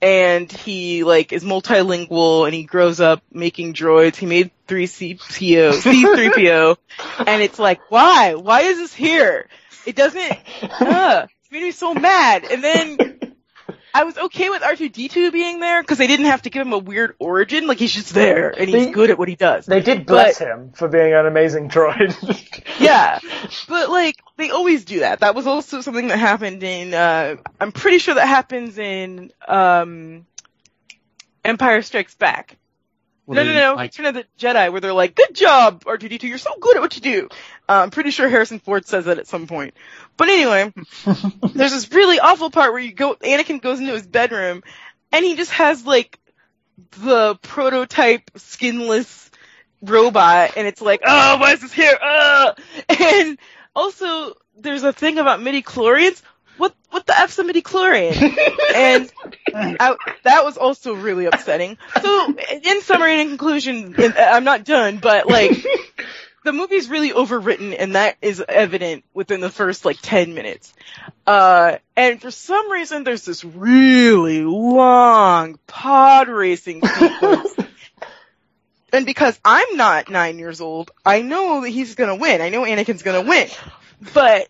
And 0.01 0.51
he 0.51 1.05
like 1.05 1.35
is 1.35 1.45
multilingual 1.45 2.47
and 2.47 2.55
he 2.55 2.65
grows 2.65 3.01
up 3.01 3.23
making 3.31 3.75
droids. 3.75 4.17
He 4.17 4.25
made 4.25 4.51
three 4.67 4.87
CPO, 4.87 5.73
C3PO, 5.83 6.77
and 7.27 7.43
it's 7.43 7.59
like, 7.59 7.83
why? 7.91 8.35
Why 8.35 8.63
is 8.63 8.79
this 8.79 8.95
here? 8.95 9.47
It 9.85 9.95
doesn't, 9.95 10.33
uh, 10.63 11.27
it 11.27 11.42
made 11.53 11.63
me 11.63 11.71
so 11.71 11.95
mad. 11.95 12.45
And 12.51 12.65
then 12.65 12.99
I 13.95 14.05
was 14.05 14.17
okay 14.17 14.49
with 14.49 14.63
R2-D2 14.63 15.33
being 15.33 15.61
there 15.61 15.83
because 15.83 15.99
they 15.99 16.07
didn't 16.07 16.27
have 16.27 16.43
to 16.43 16.51
give 16.51 16.67
him 16.67 16.73
a 16.73 16.79
weird 16.79 17.15
origin. 17.19 17.67
Like 17.67 17.79
he's 17.79 17.93
just 17.93 18.15
there 18.15 18.49
and 18.51 18.69
he's 18.69 18.87
They- 18.87 18.93
good 18.93 19.11
at 19.11 19.19
what 19.19 19.29
he 19.29 19.37
does. 19.37 19.67
They 19.67 19.81
did 19.81 20.07
bless 20.07 20.39
him 20.39 20.73
for 20.73 20.89
being 20.89 21.13
an 21.13 21.27
amazing 21.27 21.69
droid. 21.69 22.17
Yeah. 22.81 23.21
But 23.69 23.91
like, 23.91 24.17
they 24.39 24.51
always 24.51 24.85
do 24.85 25.01
that. 25.01 25.21
That 25.21 25.35
was 25.37 25.47
also 25.47 25.83
something 25.83 26.09
that 26.09 26.19
happened 26.19 26.63
in, 26.65 26.93
uh, 26.95 27.37
I'm 27.61 27.71
pretty 27.71 27.99
sure 27.99 28.15
that 28.15 28.27
happens 28.27 28.77
in, 28.79 29.31
um, 29.47 30.27
Empire 31.45 31.83
Strikes 31.83 32.15
Back. 32.17 32.57
No, 33.35 33.45
no, 33.45 33.53
no, 33.53 33.75
like- 33.75 33.93
Return 33.93 34.07
of 34.07 34.15
the 34.15 34.25
Jedi, 34.39 34.71
where 34.71 34.81
they're 34.81 34.93
like, 34.93 35.15
"Good 35.15 35.35
job, 35.35 35.85
R2D2. 35.85 36.25
You're 36.25 36.39
so 36.39 36.55
good 36.61 36.77
at 36.77 36.83
what 36.83 36.95
you 36.97 37.03
do." 37.03 37.29
Uh, 37.69 37.81
I'm 37.83 37.91
pretty 37.91 38.11
sure 38.11 38.29
Harrison 38.29 38.59
Ford 38.59 38.87
says 38.87 39.07
that 39.07 39.19
at 39.19 39.27
some 39.27 39.47
point. 39.47 39.75
But 40.17 40.29
anyway, 40.29 40.73
there's 41.55 41.73
this 41.73 41.91
really 41.93 42.21
awful 42.21 42.51
part 42.51 42.73
where 42.73 42.83
you 42.83 42.93
go, 42.93 43.15
Anakin 43.15 43.61
goes 43.63 43.81
into 43.81 43.93
his 43.93 44.07
bedroom, 44.07 44.63
and 45.11 45.25
he 45.25 45.37
just 45.37 45.53
has 45.53 45.85
like 45.87 46.19
the 47.03 47.37
prototype 47.43 48.31
skinless 48.37 49.31
robot, 49.83 50.53
and 50.57 50.67
it's 50.67 50.81
like, 50.83 51.01
"Oh, 51.05 51.39
why 51.39 51.53
is 51.53 51.61
this 51.61 51.73
here?" 51.73 51.99
Uh! 52.01 52.53
And 52.89 53.39
also, 53.75 54.35
there's 54.59 54.83
a 54.83 54.93
thing 54.93 55.19
about 55.19 55.43
midi 55.43 55.63
chlorians. 55.63 56.21
What 56.57 56.75
what 56.91 57.07
the 57.07 57.19
f's 57.19 57.39
a 57.39 57.45
midi 57.45 57.63
chlorian? 57.63 58.15
and 58.75 59.13
I, 59.55 59.97
that 60.25 60.45
was 60.45 60.57
also 60.57 60.95
really 60.95 61.27
upsetting. 61.27 61.79
So, 62.01 62.35
in 62.63 62.83
summary 62.83 63.13
and 63.13 63.21
in 63.23 63.29
conclusion, 63.29 63.95
I'm 63.99 64.45
not 64.45 64.65
done, 64.65 64.99
but 64.99 65.27
like, 65.27 65.65
the 66.45 66.53
movie's 66.53 66.89
really 66.89 67.11
overwritten 67.11 67.75
and 67.79 67.95
that 67.95 68.17
is 68.21 68.43
evident 68.47 69.05
within 69.15 69.41
the 69.41 69.51
first 69.51 69.85
like 69.85 69.99
10 70.03 70.35
minutes. 70.35 70.75
Uh, 71.27 71.77
and 71.97 72.21
for 72.21 72.31
some 72.31 72.71
reason 72.71 73.05
there's 73.05 73.25
this 73.25 73.45
really 73.45 74.43
long 74.43 75.59
pod 75.67 76.29
racing 76.29 76.83
sequence. 76.85 77.55
and 78.93 79.07
because 79.07 79.39
I'm 79.45 79.77
not 79.77 80.11
nine 80.11 80.39
years 80.39 80.61
old, 80.61 80.91
I 81.05 81.23
know 81.23 81.61
that 81.63 81.71
he's 81.71 81.95
gonna 81.95 82.17
win. 82.17 82.41
I 82.41 82.49
know 82.49 82.63
Anakin's 82.63 83.03
gonna 83.03 83.23
win. 83.23 83.49
But, 84.13 84.49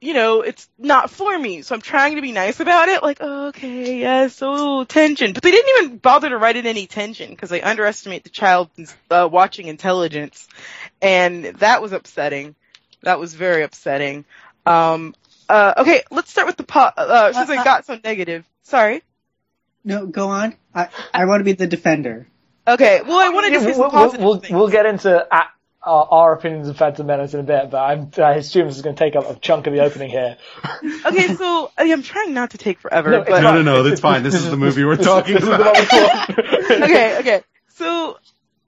you 0.00 0.14
know, 0.14 0.42
it's 0.42 0.68
not 0.78 1.10
for 1.10 1.38
me, 1.38 1.62
so 1.62 1.74
I'm 1.74 1.80
trying 1.80 2.16
to 2.16 2.22
be 2.22 2.32
nice 2.32 2.60
about 2.60 2.88
it, 2.88 3.02
like, 3.02 3.20
okay, 3.20 4.00
yeah, 4.00 4.28
so 4.28 4.84
tension. 4.84 5.32
But 5.32 5.42
they 5.42 5.50
didn't 5.50 5.84
even 5.84 5.98
bother 5.98 6.28
to 6.28 6.38
write 6.38 6.56
in 6.56 6.66
any 6.66 6.86
tension, 6.86 7.30
because 7.30 7.50
they 7.50 7.60
underestimate 7.60 8.24
the 8.24 8.30
child's 8.30 8.94
uh, 9.10 9.28
watching 9.30 9.66
intelligence 9.66 10.48
and 11.02 11.44
that 11.44 11.82
was 11.82 11.92
upsetting. 11.92 12.54
That 13.02 13.18
was 13.18 13.34
very 13.34 13.62
upsetting. 13.62 14.24
Um, 14.66 15.14
uh, 15.48 15.74
okay, 15.78 16.02
let's 16.10 16.30
start 16.30 16.46
with 16.46 16.56
the 16.56 16.64
po- 16.64 16.92
uh, 16.96 17.32
since 17.32 17.50
I 17.50 17.64
got 17.64 17.86
so 17.86 17.98
negative. 18.02 18.44
Sorry. 18.62 19.02
No, 19.84 20.06
go 20.06 20.28
on. 20.28 20.54
I 20.74 20.88
I 21.12 21.24
want 21.24 21.40
to 21.40 21.44
be 21.44 21.52
the 21.52 21.66
defender. 21.66 22.26
Okay, 22.68 23.00
well, 23.02 23.18
I 23.18 23.30
wanted 23.30 23.54
to 23.54 23.60
say 23.60 23.66
we'll, 23.66 23.74
some 23.74 23.80
we'll, 23.82 23.90
positive 23.90 24.24
we'll, 24.24 24.36
things. 24.36 24.52
we'll 24.52 24.68
get 24.68 24.86
into 24.86 25.34
uh, 25.34 25.44
our, 25.82 26.06
our 26.10 26.32
opinions 26.34 26.68
of 26.68 26.76
Phantom 26.76 27.06
Menace 27.06 27.32
in 27.34 27.40
a 27.40 27.42
bit, 27.42 27.70
but 27.70 27.78
I'm, 27.78 28.10
I 28.18 28.34
assume 28.34 28.66
this 28.66 28.76
is 28.76 28.82
going 28.82 28.96
to 28.96 28.98
take 28.98 29.16
up 29.16 29.28
a 29.30 29.34
chunk 29.38 29.66
of 29.66 29.72
the 29.72 29.80
opening 29.80 30.10
here. 30.10 30.36
Okay, 31.06 31.34
so 31.34 31.70
I- 31.78 31.90
I'm 31.92 32.02
trying 32.02 32.34
not 32.34 32.50
to 32.50 32.58
take 32.58 32.78
forever, 32.78 33.10
No, 33.10 33.24
but 33.24 33.40
No, 33.42 33.52
no, 33.54 33.62
no, 33.62 33.72
It's- 33.80 33.90
that's 33.90 34.00
fine. 34.00 34.22
This 34.22 34.34
is 34.34 34.50
the 34.50 34.56
movie 34.64 34.84
we're 34.84 34.96
talking 34.96 35.34
This 35.34 35.42
is 35.44 35.48
the 35.48 35.54
about. 35.54 36.30
okay, 36.82 37.18
okay. 37.20 37.42
So 37.68 38.18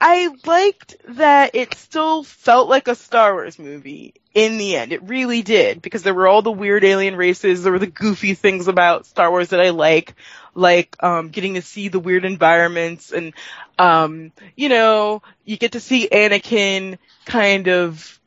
I 0.04 0.34
liked 0.46 0.96
that 1.10 1.54
it 1.54 1.74
still 1.74 2.24
felt 2.24 2.68
like 2.68 2.88
a 2.88 2.96
Star 2.96 3.34
Wars 3.34 3.56
movie 3.56 4.14
in 4.34 4.58
the 4.58 4.74
end. 4.74 4.92
It 4.92 5.04
really 5.04 5.42
did 5.42 5.80
because 5.80 6.02
there 6.02 6.12
were 6.12 6.26
all 6.26 6.42
the 6.42 6.50
weird 6.50 6.82
alien 6.82 7.14
races. 7.14 7.62
There 7.62 7.70
were 7.70 7.78
the 7.78 7.86
goofy 7.86 8.34
things 8.34 8.66
about 8.66 9.06
Star 9.06 9.30
Wars 9.30 9.50
that 9.50 9.60
I 9.60 9.70
like, 9.70 10.16
like 10.56 10.96
um, 11.04 11.28
getting 11.28 11.54
to 11.54 11.62
see 11.62 11.86
the 11.86 12.00
weird 12.00 12.24
environments 12.24 13.12
and 13.12 13.32
um, 13.78 14.32
you 14.56 14.68
know 14.68 15.22
you 15.44 15.56
get 15.56 15.72
to 15.72 15.80
see 15.80 16.08
Anakin 16.10 16.98
kind 17.24 17.68
of 17.68 18.20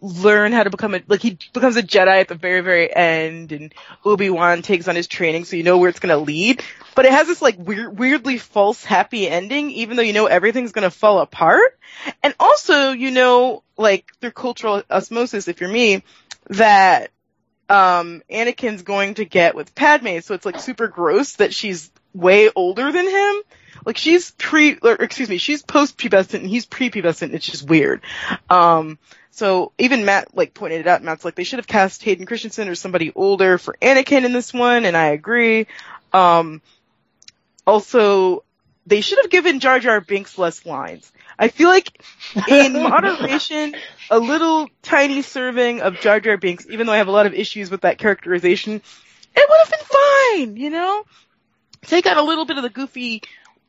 learn 0.00 0.52
how 0.52 0.62
to 0.62 0.70
become 0.70 0.94
a 0.94 1.02
like 1.08 1.22
he 1.22 1.38
becomes 1.52 1.76
a 1.76 1.82
Jedi 1.82 2.20
at 2.20 2.28
the 2.28 2.34
very 2.34 2.60
very 2.60 2.94
end, 2.94 3.52
and 3.52 3.74
Obi 4.04 4.30
Wan 4.30 4.62
takes 4.62 4.88
on 4.88 4.96
his 4.96 5.06
training, 5.06 5.44
so 5.44 5.56
you 5.56 5.62
know 5.62 5.78
where 5.78 5.88
it's 5.88 6.00
gonna 6.00 6.16
lead. 6.16 6.62
But 6.94 7.06
it 7.06 7.12
has 7.12 7.26
this 7.26 7.42
like 7.42 7.58
weird, 7.58 7.98
weirdly 7.98 8.38
false 8.38 8.84
happy 8.84 9.28
ending, 9.28 9.70
even 9.70 9.96
though 9.96 10.02
you 10.02 10.12
know 10.12 10.26
everything's 10.26 10.72
gonna 10.72 10.90
fall 10.90 11.20
apart. 11.20 11.78
And 12.22 12.34
also, 12.40 12.92
you 12.92 13.10
know, 13.10 13.62
like 13.76 14.06
through 14.20 14.32
cultural 14.32 14.82
osmosis, 14.90 15.48
if 15.48 15.60
you're 15.60 15.70
me, 15.70 16.02
that 16.48 17.10
um 17.68 18.22
Anakin's 18.30 18.82
going 18.82 19.14
to 19.14 19.24
get 19.24 19.54
with 19.54 19.74
Padme, 19.74 20.20
so 20.20 20.34
it's 20.34 20.46
like 20.46 20.60
super 20.60 20.88
gross 20.88 21.36
that 21.36 21.54
she's 21.54 21.90
way 22.14 22.50
older 22.54 22.92
than 22.92 23.08
him. 23.08 23.42
Like 23.84 23.96
she's 23.96 24.30
pre, 24.32 24.78
or 24.82 24.92
excuse 24.94 25.28
me, 25.28 25.38
she's 25.38 25.62
post-pubescent 25.62 26.34
and 26.34 26.48
he's 26.48 26.66
pre-pubescent. 26.66 27.32
It's 27.32 27.46
just 27.46 27.68
weird. 27.68 28.02
Um, 28.48 28.98
so 29.32 29.72
even 29.78 30.04
Matt 30.04 30.36
like 30.36 30.52
pointed 30.52 30.80
it 30.80 30.86
out. 30.86 31.02
Matt's 31.02 31.24
like 31.24 31.34
they 31.34 31.44
should 31.44 31.58
have 31.58 31.66
cast 31.66 32.02
Hayden 32.04 32.26
Christensen 32.26 32.68
or 32.68 32.74
somebody 32.74 33.12
older 33.14 33.56
for 33.56 33.74
Anakin 33.80 34.24
in 34.24 34.32
this 34.32 34.52
one, 34.52 34.84
and 34.84 34.96
I 34.96 35.06
agree. 35.06 35.66
Um, 36.12 36.60
also, 37.66 38.44
they 38.86 39.00
should 39.00 39.18
have 39.22 39.30
given 39.30 39.58
Jar 39.58 39.80
Jar 39.80 40.02
Binks 40.02 40.36
less 40.36 40.66
lines. 40.66 41.10
I 41.38 41.48
feel 41.48 41.68
like 41.68 42.04
in 42.46 42.72
moderation, 42.90 43.74
a 44.10 44.18
little 44.18 44.68
tiny 44.82 45.22
serving 45.22 45.80
of 45.80 45.98
Jar 46.00 46.20
Jar 46.20 46.36
Binks, 46.36 46.66
even 46.68 46.86
though 46.86 46.92
I 46.92 46.98
have 46.98 47.08
a 47.08 47.12
lot 47.12 47.24
of 47.24 47.32
issues 47.32 47.70
with 47.70 47.82
that 47.82 47.96
characterization, 47.96 48.74
it 48.74 49.46
would 49.48 49.58
have 49.64 49.70
been 49.70 50.46
fine, 50.46 50.56
you 50.56 50.68
know? 50.68 51.04
Take 51.86 52.06
out 52.06 52.18
a 52.18 52.22
little 52.22 52.44
bit 52.44 52.58
of 52.58 52.62
the 52.62 52.70
goofy, 52.70 53.22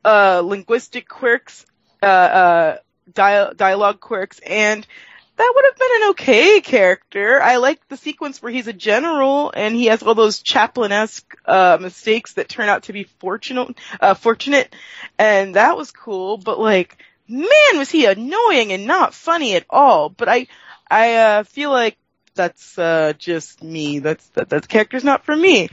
uh, 0.03 0.41
linguistic 0.43 1.07
quirks, 1.07 1.65
uh, 2.01 2.05
uh, 2.05 2.77
dia- 3.13 3.53
dialogue 3.55 4.01
quirks, 4.01 4.39
and 4.39 4.85
that 5.35 5.53
would 5.55 5.65
have 5.65 5.77
been 5.77 6.03
an 6.03 6.09
okay 6.11 6.61
character. 6.61 7.41
I 7.41 7.57
like 7.57 7.87
the 7.87 7.97
sequence 7.97 8.41
where 8.41 8.51
he's 8.51 8.67
a 8.67 8.73
general 8.73 9.51
and 9.55 9.75
he 9.75 9.87
has 9.87 10.03
all 10.03 10.13
those 10.13 10.41
Chaplin-esque, 10.41 11.35
uh, 11.45 11.77
mistakes 11.81 12.33
that 12.33 12.49
turn 12.49 12.69
out 12.69 12.83
to 12.83 12.93
be 12.93 13.05
fortunate, 13.19 13.77
uh, 13.99 14.13
fortunate, 14.13 14.75
and 15.17 15.55
that 15.55 15.75
was 15.75 15.91
cool, 15.91 16.37
but 16.37 16.59
like, 16.59 16.97
man, 17.27 17.77
was 17.77 17.89
he 17.89 18.05
annoying 18.05 18.71
and 18.71 18.85
not 18.85 19.13
funny 19.13 19.55
at 19.55 19.65
all. 19.69 20.09
But 20.09 20.29
I, 20.29 20.47
I, 20.89 21.15
uh, 21.15 21.43
feel 21.43 21.71
like 21.71 21.97
that's, 22.35 22.77
uh, 22.77 23.13
just 23.17 23.63
me. 23.63 23.99
That's, 23.99 24.27
that, 24.29 24.49
that 24.49 24.67
character's 24.67 25.03
not 25.03 25.25
for 25.25 25.35
me. 25.35 25.69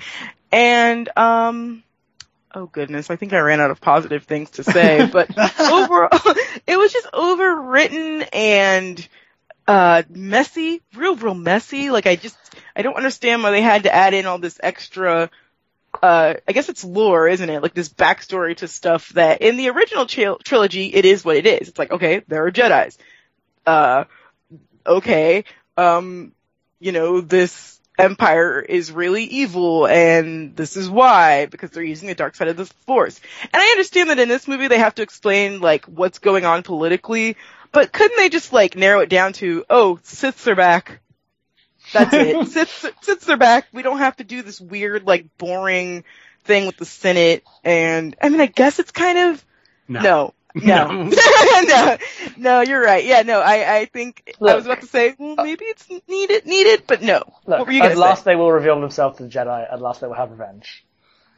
And, 0.50 1.08
um, 1.18 1.82
oh 2.54 2.66
goodness, 2.66 3.10
I 3.10 3.16
think 3.16 3.34
I 3.34 3.40
ran 3.40 3.60
out 3.60 3.70
of 3.70 3.80
positive 3.80 4.24
things 4.24 4.50
to 4.52 4.64
say, 4.64 5.06
but 5.06 5.28
overall, 5.60 6.08
it 6.66 6.78
was 6.78 6.92
just 6.92 7.12
overwritten 7.12 8.26
and, 8.32 9.08
uh, 9.70 10.02
messy, 10.08 10.82
real, 10.96 11.14
real 11.14 11.32
messy. 11.32 11.90
Like 11.90 12.08
I 12.08 12.16
just, 12.16 12.36
I 12.74 12.82
don't 12.82 12.96
understand 12.96 13.44
why 13.44 13.52
they 13.52 13.62
had 13.62 13.84
to 13.84 13.94
add 13.94 14.14
in 14.14 14.26
all 14.26 14.38
this 14.38 14.58
extra, 14.60 15.30
uh, 16.02 16.34
I 16.48 16.52
guess 16.52 16.68
it's 16.68 16.82
lore, 16.82 17.28
isn't 17.28 17.48
it? 17.48 17.62
Like 17.62 17.72
this 17.72 17.88
backstory 17.88 18.56
to 18.56 18.66
stuff 18.66 19.10
that 19.10 19.42
in 19.42 19.56
the 19.56 19.68
original 19.68 20.06
tril- 20.06 20.42
trilogy, 20.42 20.86
it 20.86 21.04
is 21.04 21.24
what 21.24 21.36
it 21.36 21.46
is. 21.46 21.68
It's 21.68 21.78
like, 21.78 21.92
okay, 21.92 22.22
there 22.26 22.44
are 22.44 22.50
Jedi's. 22.50 22.98
Uh, 23.64 24.04
okay, 24.84 25.44
um, 25.76 26.32
you 26.80 26.90
know, 26.90 27.20
this 27.20 27.78
empire 27.96 28.58
is 28.60 28.90
really 28.90 29.22
evil 29.22 29.86
and 29.86 30.56
this 30.56 30.76
is 30.76 30.90
why, 30.90 31.46
because 31.46 31.70
they're 31.70 31.84
using 31.84 32.08
the 32.08 32.14
dark 32.16 32.34
side 32.34 32.48
of 32.48 32.56
the 32.56 32.64
force. 32.64 33.20
And 33.42 33.62
I 33.62 33.66
understand 33.66 34.10
that 34.10 34.18
in 34.18 34.28
this 34.28 34.48
movie 34.48 34.66
they 34.66 34.78
have 34.78 34.96
to 34.96 35.02
explain 35.02 35.60
like 35.60 35.84
what's 35.84 36.18
going 36.18 36.44
on 36.44 36.64
politically, 36.64 37.36
but 37.72 37.92
couldn't 37.92 38.16
they 38.16 38.28
just 38.28 38.52
like 38.52 38.76
narrow 38.76 39.00
it 39.00 39.08
down 39.08 39.32
to, 39.34 39.64
oh, 39.70 39.98
Siths 40.02 40.46
are 40.46 40.56
back. 40.56 41.00
That's 41.92 42.14
it. 42.14 42.36
Siths, 42.48 42.92
Siths 43.02 43.28
are 43.28 43.36
back. 43.36 43.66
We 43.72 43.82
don't 43.82 43.98
have 43.98 44.16
to 44.16 44.24
do 44.24 44.42
this 44.42 44.60
weird, 44.60 45.06
like, 45.06 45.26
boring 45.38 46.04
thing 46.44 46.66
with 46.66 46.76
the 46.76 46.84
Senate. 46.84 47.44
And, 47.64 48.16
I 48.20 48.28
mean, 48.28 48.40
I 48.40 48.46
guess 48.46 48.78
it's 48.78 48.92
kind 48.92 49.18
of, 49.18 49.44
no. 49.88 50.00
No. 50.02 50.34
No. 50.54 51.02
no. 51.62 51.96
No, 52.36 52.60
you're 52.62 52.82
right. 52.82 53.04
Yeah, 53.04 53.22
no, 53.22 53.40
I, 53.40 53.78
I 53.78 53.84
think, 53.84 54.34
I 54.40 54.54
was 54.54 54.64
about 54.64 54.80
to 54.80 54.86
say, 54.86 55.14
well, 55.18 55.36
maybe 55.36 55.66
it's 55.66 55.88
needed, 56.08 56.46
needed, 56.46 56.84
but 56.86 57.02
no. 57.02 57.18
Look, 57.46 57.58
what 57.58 57.66
were 57.66 57.72
you 57.72 57.82
at 57.82 57.88
gonna 57.90 58.00
last 58.00 58.24
say? 58.24 58.32
they 58.32 58.36
will 58.36 58.50
reveal 58.50 58.80
themselves 58.80 59.18
to 59.18 59.24
the 59.24 59.28
Jedi. 59.28 59.72
At 59.72 59.80
last 59.80 60.00
they 60.00 60.06
will 60.06 60.14
have 60.14 60.30
revenge. 60.30 60.84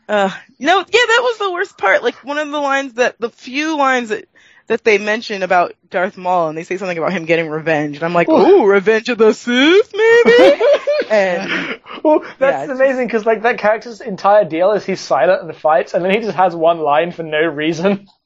Uh, 0.09 0.31
no, 0.59 0.79
yeah, 0.79 0.85
that 0.91 1.21
was 1.23 1.39
the 1.39 1.53
worst 1.53 1.77
part. 1.77 2.03
Like, 2.03 2.25
one 2.25 2.39
of 2.39 2.51
the 2.51 2.61
lines 2.61 2.95
that, 2.95 3.17
the 3.19 3.31
few 3.31 3.77
lines 3.77 4.11
that, 4.11 4.27
that 4.69 4.85
they 4.85 4.99
mention 4.99 5.43
about 5.43 5.75
Darth 5.91 6.17
Maul, 6.17 6.49
and 6.49 6.57
they 6.59 6.65
say 6.65 6.77
something 6.77 6.99
about 6.99 7.13
him 7.13 7.25
getting 7.27 7.49
revenge, 7.49 7.97
and 7.97 8.05
I'm 8.05 8.15
like, 8.15 8.29
oh, 8.31 8.65
revenge 8.65 9.09
of 9.09 9.19
the 9.19 9.33
Sith, 9.35 9.93
maybe? 9.95 10.63
and, 11.11 11.81
well, 12.03 12.25
that's 12.39 12.67
Yeah, 12.67 12.73
amazing 12.73 13.07
because 13.07 13.27
like 13.27 13.43
that 13.43 13.59
character's 13.59 14.01
entire 14.01 14.45
deal 14.45 14.73
is 14.73 14.85
he's 14.85 15.01
silent 15.01 15.43
and 15.43 15.57
fights, 15.57 15.95
and 15.95 16.05
then 16.05 16.13
he 16.13 16.21
just 16.21 16.37
has 16.37 16.55
one 16.55 16.79
line 16.81 17.13
for 17.13 17.23
no 17.23 17.41
reason. 17.43 18.09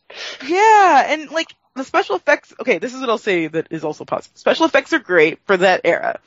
Yeah, 0.47 1.05
and 1.13 1.31
like 1.31 1.49
the 1.75 1.85
special 1.85 2.17
effects. 2.17 2.55
Okay, 2.61 2.79
this 2.79 2.95
is 2.95 3.01
what 3.01 3.11
I'll 3.11 3.19
say 3.19 3.49
that 3.49 3.69
is 3.71 3.85
also 3.85 4.05
positive. 4.05 4.39
Special 4.39 4.67
effects 4.67 4.93
are 4.93 4.99
great 4.99 5.41
for 5.47 5.57
that 5.57 5.81
era. 5.85 6.21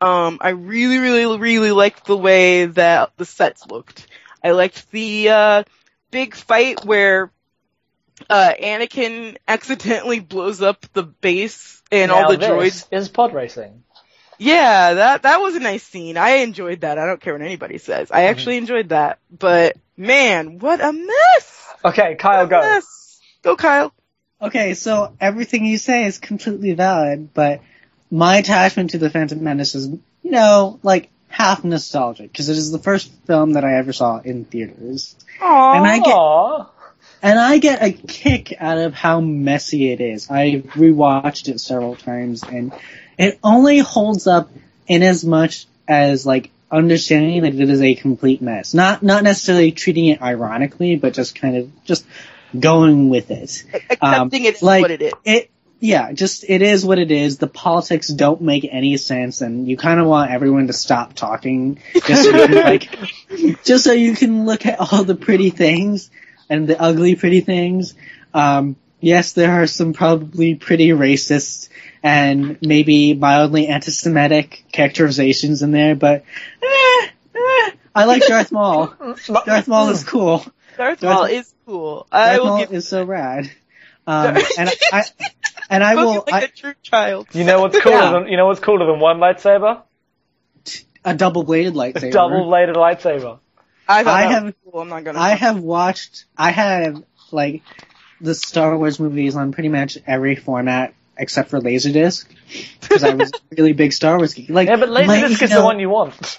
Um, 0.00 0.38
I 0.40 0.50
really, 0.50 0.98
really, 0.98 1.38
really 1.38 1.72
liked 1.72 2.06
the 2.06 2.16
way 2.16 2.66
that 2.66 3.12
the 3.16 3.24
sets 3.24 3.66
looked. 3.66 4.06
I 4.42 4.52
liked 4.52 4.90
the 4.90 5.28
uh, 5.30 5.62
big 6.10 6.34
fight 6.34 6.84
where 6.84 7.30
uh, 8.30 8.52
Anakin 8.60 9.36
accidentally 9.46 10.20
blows 10.20 10.62
up 10.62 10.86
the 10.92 11.02
base 11.02 11.82
and 11.90 12.10
all 12.10 12.30
the 12.30 12.36
this 12.36 12.48
droids. 12.48 12.86
is 12.90 13.08
pod 13.08 13.34
racing. 13.34 13.82
Yeah, 14.38 14.94
that 14.94 15.22
that 15.22 15.40
was 15.40 15.54
a 15.54 15.60
nice 15.60 15.82
scene. 15.82 16.16
I 16.16 16.36
enjoyed 16.38 16.80
that. 16.80 16.98
I 16.98 17.06
don't 17.06 17.20
care 17.20 17.34
what 17.34 17.42
anybody 17.42 17.78
says. 17.78 18.10
I 18.10 18.24
actually 18.24 18.56
enjoyed 18.56 18.88
that. 18.88 19.18
But 19.30 19.76
man, 19.96 20.58
what 20.58 20.80
a 20.80 20.92
mess! 20.92 21.68
Okay, 21.84 22.16
Kyle, 22.16 22.46
go. 22.46 22.60
mess. 22.60 23.20
Go, 23.42 23.56
Kyle. 23.56 23.92
Okay, 24.40 24.74
so 24.74 25.14
everything 25.20 25.64
you 25.64 25.78
say 25.78 26.04
is 26.04 26.18
completely 26.18 26.72
valid, 26.74 27.32
but 27.32 27.60
my 28.10 28.38
attachment 28.38 28.90
to 28.90 28.98
the 28.98 29.08
Phantom 29.08 29.42
Menace 29.42 29.74
is, 29.74 29.86
you 29.86 30.30
know, 30.30 30.78
like 30.82 31.10
half 31.28 31.64
nostalgic 31.64 32.30
because 32.30 32.48
it 32.48 32.56
is 32.56 32.70
the 32.70 32.78
first 32.78 33.10
film 33.26 33.52
that 33.54 33.64
I 33.64 33.76
ever 33.76 33.92
saw 33.92 34.18
in 34.18 34.44
theaters, 34.44 35.16
Aww. 35.40 35.76
and 35.76 35.86
I 35.86 35.98
get 35.98 36.14
Aww. 36.14 36.68
And 37.24 37.38
I 37.38 37.56
get 37.56 37.82
a 37.82 37.90
kick 37.90 38.54
out 38.60 38.76
of 38.76 38.92
how 38.92 39.20
messy 39.20 39.90
it 39.90 40.02
is. 40.02 40.30
I 40.30 40.62
rewatched 40.76 41.48
it 41.48 41.58
several 41.58 41.96
times, 41.96 42.44
and 42.44 42.74
it 43.16 43.38
only 43.42 43.78
holds 43.78 44.26
up 44.26 44.50
in 44.86 45.02
as 45.02 45.24
much 45.24 45.66
as 45.88 46.26
like 46.26 46.50
understanding 46.70 47.42
that 47.42 47.54
it 47.54 47.70
is 47.70 47.80
a 47.80 47.94
complete 47.94 48.42
mess. 48.42 48.74
Not 48.74 49.02
not 49.02 49.24
necessarily 49.24 49.72
treating 49.72 50.08
it 50.08 50.20
ironically, 50.20 50.96
but 50.96 51.14
just 51.14 51.34
kind 51.34 51.56
of 51.56 51.84
just 51.84 52.04
going 52.58 53.08
with 53.08 53.30
it. 53.30 53.64
accepting 53.72 54.00
um, 54.00 54.28
it 54.32 54.56
is 54.56 54.62
like, 54.62 54.82
what 54.82 54.90
it 54.90 55.00
is. 55.00 55.12
It 55.24 55.50
yeah, 55.80 56.12
just 56.12 56.44
it 56.46 56.60
is 56.60 56.84
what 56.84 56.98
it 56.98 57.10
is. 57.10 57.38
The 57.38 57.46
politics 57.46 58.08
don't 58.08 58.42
make 58.42 58.68
any 58.70 58.98
sense, 58.98 59.40
and 59.40 59.66
you 59.66 59.78
kind 59.78 59.98
of 59.98 60.06
want 60.06 60.30
everyone 60.30 60.66
to 60.66 60.74
stop 60.74 61.14
talking 61.14 61.78
just 62.06 62.24
so 62.24 62.36
you 62.36 62.46
can, 62.48 62.54
like, 62.54 62.98
just 63.64 63.84
so 63.84 63.92
you 63.92 64.14
can 64.14 64.44
look 64.44 64.66
at 64.66 64.78
all 64.78 65.04
the 65.04 65.14
pretty 65.14 65.48
things 65.48 66.10
and 66.48 66.66
the 66.66 66.80
ugly 66.80 67.14
pretty 67.16 67.40
things. 67.40 67.94
Um, 68.32 68.76
yes, 69.00 69.32
there 69.32 69.52
are 69.62 69.66
some 69.66 69.92
probably 69.92 70.54
pretty 70.54 70.88
racist 70.88 71.68
and 72.02 72.58
maybe 72.60 73.14
mildly 73.14 73.68
anti-Semitic 73.68 74.64
characterizations 74.72 75.62
in 75.62 75.70
there, 75.70 75.94
but 75.94 76.24
eh, 76.62 77.06
eh, 77.34 77.70
I 77.94 78.04
like 78.04 78.22
Darth 78.26 78.52
Maul. 78.52 78.94
Darth 79.46 79.68
Maul 79.68 79.88
is 79.90 80.04
cool. 80.04 80.44
Darth 80.76 81.00
Darth- 81.00 81.02
Maul 81.02 81.24
is 81.24 81.54
cool. 81.66 82.06
I 82.12 82.26
Darth 82.36 82.38
will 82.40 82.46
Maul 82.48 82.58
give 82.58 82.72
is 82.72 82.88
so 82.88 83.04
rad. 83.04 83.50
Um, 84.06 84.36
and 84.58 84.70
I, 84.92 85.04
and 85.70 85.82
I 85.82 85.94
will 85.94 86.24
like 86.30 86.34
I, 86.34 86.40
a 86.42 86.48
true 86.48 86.74
child. 86.82 87.26
You 87.32 87.44
know 87.44 87.62
what's 87.62 87.80
cooler 87.80 87.94
Yeah. 87.96 88.12
than 88.12 88.28
you 88.28 88.36
know 88.36 88.44
what's 88.44 88.60
cooler 88.60 88.84
than 88.84 89.00
one 89.00 89.16
lightsaber? 89.16 89.80
a 91.06 91.14
double-bladed 91.14 91.72
lightsaber. 91.72 92.08
A 92.08 92.10
Double 92.10 92.44
bladed 92.44 92.76
lightsaber. 92.76 93.38
I 93.88 94.00
I 94.04 94.22
have- 94.22 94.54
cool. 94.64 94.80
I'm 94.80 94.88
not 94.88 95.04
gonna. 95.04 95.18
I 95.18 95.30
have 95.30 95.60
watched. 95.60 96.24
I 96.36 96.50
have 96.50 97.02
like 97.30 97.62
the 98.20 98.34
Star 98.34 98.76
Wars 98.76 98.98
movies 98.98 99.36
on 99.36 99.52
pretty 99.52 99.68
much 99.68 99.98
every 100.06 100.36
format 100.36 100.94
except 101.16 101.50
for 101.50 101.60
Laserdisc 101.60 102.26
because 102.80 103.04
I 103.04 103.14
was 103.14 103.30
a 103.52 103.54
really 103.56 103.72
big 103.72 103.92
Star 103.92 104.16
Wars 104.16 104.34
geek. 104.34 104.48
Like 104.50 104.68
Yeah, 104.68 104.76
but 104.76 104.88
my 104.90 105.02
Laserdisc 105.06 105.42
is 105.42 105.50
the 105.50 105.62
one 105.62 105.78
you 105.78 105.90
want. 105.90 106.38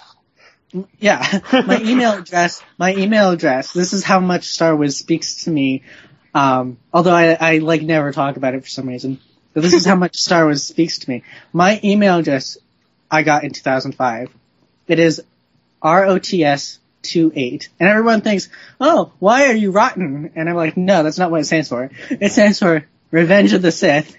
Yeah, 0.98 1.40
my 1.52 1.80
email 1.80 2.12
address. 2.12 2.62
My 2.76 2.94
email 2.94 3.30
address. 3.30 3.72
This 3.72 3.92
is 3.92 4.04
how 4.04 4.20
much 4.20 4.44
Star 4.44 4.74
Wars 4.76 4.96
speaks 4.96 5.44
to 5.44 5.50
me. 5.50 5.82
Um, 6.34 6.78
although 6.92 7.14
I, 7.14 7.36
I 7.38 7.58
like 7.58 7.82
never 7.82 8.12
talk 8.12 8.36
about 8.36 8.54
it 8.54 8.62
for 8.62 8.68
some 8.68 8.88
reason. 8.88 9.20
But 9.54 9.62
this 9.62 9.72
is 9.72 9.86
how 9.86 9.94
much 9.94 10.16
Star 10.16 10.44
Wars 10.44 10.64
speaks 10.64 10.98
to 10.98 11.08
me. 11.08 11.22
My 11.52 11.80
email 11.82 12.18
address 12.18 12.58
I 13.10 13.22
got 13.22 13.44
in 13.44 13.52
2005. 13.52 14.30
It 14.86 14.98
is 14.98 15.22
rots 15.82 16.78
28 17.10 17.68
and 17.78 17.88
everyone 17.88 18.20
thinks, 18.20 18.48
oh, 18.80 19.12
why 19.18 19.46
are 19.46 19.54
you 19.54 19.70
rotten? 19.70 20.32
And 20.34 20.48
I'm 20.48 20.56
like, 20.56 20.76
no, 20.76 21.02
that's 21.02 21.18
not 21.18 21.30
what 21.30 21.40
it 21.40 21.44
stands 21.44 21.68
for. 21.68 21.90
It 22.10 22.32
stands 22.32 22.58
for 22.58 22.86
Revenge 23.10 23.52
of 23.52 23.62
the 23.62 23.72
Sith. 23.72 24.16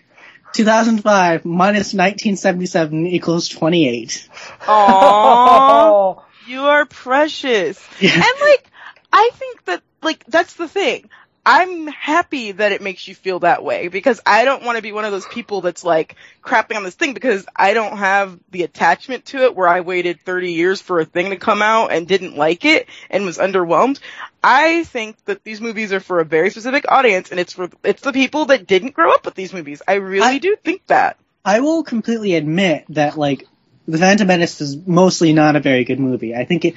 2005 0.53 1.45
minus 1.45 1.93
1977 1.93 3.07
equals 3.07 3.49
28. 3.49 4.27
Aww, 4.61 4.67
Oh, 4.67 6.25
you 6.47 6.61
are 6.61 6.85
precious. 6.85 7.85
Yeah. 7.99 8.13
And 8.13 8.41
like, 8.41 8.65
I 9.11 9.29
think 9.33 9.65
that 9.65 9.83
like 10.01 10.23
that's 10.25 10.55
the 10.55 10.67
thing. 10.67 11.09
I'm 11.49 11.87
happy 11.87 12.51
that 12.51 12.73
it 12.73 12.81
makes 12.81 13.07
you 13.07 13.15
feel 13.15 13.39
that 13.39 13.63
way 13.63 13.87
because 13.87 14.19
I 14.25 14.43
don't 14.43 14.65
want 14.65 14.75
to 14.75 14.81
be 14.81 14.91
one 14.91 15.05
of 15.05 15.13
those 15.13 15.25
people 15.27 15.61
that's 15.61 15.81
like 15.81 16.17
crapping 16.43 16.75
on 16.75 16.83
this 16.83 16.95
thing 16.95 17.13
because 17.13 17.45
I 17.55 17.73
don't 17.73 17.95
have 17.95 18.37
the 18.51 18.63
attachment 18.63 19.23
to 19.27 19.43
it 19.43 19.55
where 19.55 19.69
I 19.69 19.79
waited 19.79 20.19
30 20.19 20.51
years 20.51 20.81
for 20.81 20.99
a 20.99 21.05
thing 21.05 21.29
to 21.29 21.37
come 21.37 21.61
out 21.61 21.93
and 21.93 22.05
didn't 22.05 22.35
like 22.35 22.65
it 22.65 22.89
and 23.09 23.23
was 23.23 23.37
underwhelmed. 23.37 24.01
I 24.43 24.83
think 24.83 25.15
that 25.23 25.45
these 25.45 25.61
movies 25.61 25.93
are 25.93 26.01
for 26.01 26.19
a 26.19 26.25
very 26.25 26.49
specific 26.49 26.91
audience 26.91 27.31
and 27.31 27.39
it's 27.39 27.53
for, 27.53 27.69
it's 27.81 28.01
the 28.01 28.11
people 28.11 28.47
that 28.47 28.67
didn't 28.67 28.93
grow 28.93 29.13
up 29.13 29.23
with 29.23 29.35
these 29.35 29.53
movies. 29.53 29.81
I 29.87 29.93
really 29.93 30.27
I- 30.27 30.39
do 30.39 30.57
think 30.61 30.85
that. 30.87 31.15
I 31.45 31.61
will 31.61 31.83
completely 31.83 32.35
admit 32.35 32.83
that 32.89 33.17
like 33.17 33.47
the 33.87 33.97
Phantom 33.97 34.27
Menace 34.27 34.59
is 34.59 34.75
mostly 34.85 35.31
not 35.31 35.55
a 35.55 35.61
very 35.61 35.85
good 35.85 36.01
movie. 36.01 36.35
I 36.35 36.43
think 36.43 36.65
it 36.65 36.75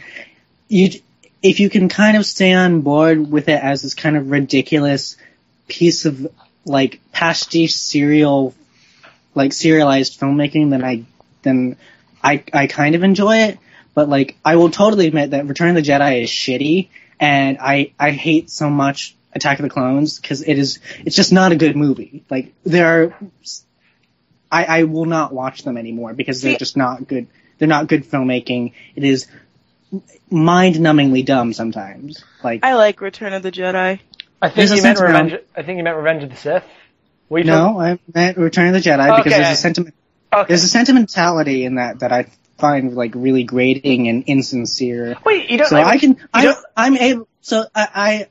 you 0.68 0.90
if 1.42 1.60
you 1.60 1.70
can 1.70 1.88
kind 1.88 2.16
of 2.16 2.26
stay 2.26 2.52
on 2.52 2.82
board 2.82 3.30
with 3.30 3.48
it 3.48 3.62
as 3.62 3.82
this 3.82 3.94
kind 3.94 4.16
of 4.16 4.30
ridiculous 4.30 5.16
piece 5.68 6.04
of 6.04 6.26
like 6.64 7.00
pastiche 7.12 7.74
serial 7.74 8.54
like 9.34 9.52
serialized 9.52 10.20
filmmaking 10.20 10.70
then 10.70 10.84
I 10.84 11.04
then 11.42 11.76
I 12.22 12.42
I 12.52 12.66
kind 12.66 12.94
of 12.94 13.02
enjoy 13.02 13.38
it. 13.38 13.58
But 13.94 14.08
like 14.08 14.36
I 14.44 14.56
will 14.56 14.70
totally 14.70 15.06
admit 15.06 15.30
that 15.30 15.46
Return 15.46 15.70
of 15.70 15.74
the 15.76 15.82
Jedi 15.82 16.22
is 16.22 16.30
shitty 16.30 16.88
and 17.18 17.58
I 17.60 17.92
I 17.98 18.10
hate 18.10 18.50
so 18.50 18.70
much 18.70 19.16
Attack 19.32 19.60
of 19.60 19.62
the 19.62 19.70
Clones 19.70 20.18
because 20.18 20.42
it 20.42 20.58
is 20.58 20.80
it's 21.04 21.16
just 21.16 21.32
not 21.32 21.52
a 21.52 21.56
good 21.56 21.76
movie. 21.76 22.24
Like 22.28 22.52
there 22.64 22.86
are 22.86 23.14
I, 24.50 24.64
I 24.64 24.82
will 24.84 25.04
not 25.04 25.32
watch 25.32 25.62
them 25.62 25.76
anymore 25.76 26.12
because 26.12 26.42
they're 26.42 26.58
just 26.58 26.76
not 26.76 27.06
good. 27.06 27.28
They're 27.58 27.68
not 27.68 27.86
good 27.86 28.04
filmmaking. 28.04 28.72
It 28.96 29.04
is 29.04 29.28
mind-numbingly 30.30 31.24
dumb 31.24 31.52
sometimes. 31.52 32.24
Like 32.42 32.64
I 32.64 32.74
like 32.74 33.00
Return 33.00 33.32
of 33.32 33.42
the 33.42 33.52
Jedi. 33.52 34.00
I 34.42 34.48
think 34.48 34.56
There's 34.56 34.72
a 34.72 34.76
you 34.76 34.82
meant 34.82 34.98
sentiment- 34.98 35.24
Revenge. 35.32 35.44
I 35.56 35.62
think 35.62 35.78
you 35.78 35.84
meant 35.84 35.96
Revenge 35.96 36.22
of 36.24 36.30
the 36.30 36.36
Sith. 36.36 36.64
Were 37.28 37.38
you 37.38 37.44
no, 37.44 37.78
I 37.80 37.98
meant 38.12 38.38
Return 38.38 38.68
of 38.74 38.82
the 38.82 38.88
Jedi 38.90 39.16
because 39.16 39.32
there's 39.32 39.48
a 39.50 39.56
sentiment. 39.56 39.94
Okay. 40.32 40.48
There's 40.48 40.64
a 40.64 40.68
sentimentality 40.68 41.64
in 41.64 41.74
that 41.76 42.00
that 42.00 42.12
I 42.12 42.26
find 42.58 42.94
like 42.94 43.12
really 43.14 43.44
grating 43.44 44.08
and 44.08 44.24
insincere. 44.26 45.16
Wait, 45.24 45.50
you 45.50 45.58
don't. 45.58 45.68
So 45.68 45.76
like, 45.76 45.86
I 45.86 45.98
can, 45.98 46.16
I, 46.32 46.44
don't- 46.44 46.58
I'm 46.76 46.96
able, 46.96 47.28
so 47.40 47.64
I, 47.74 47.88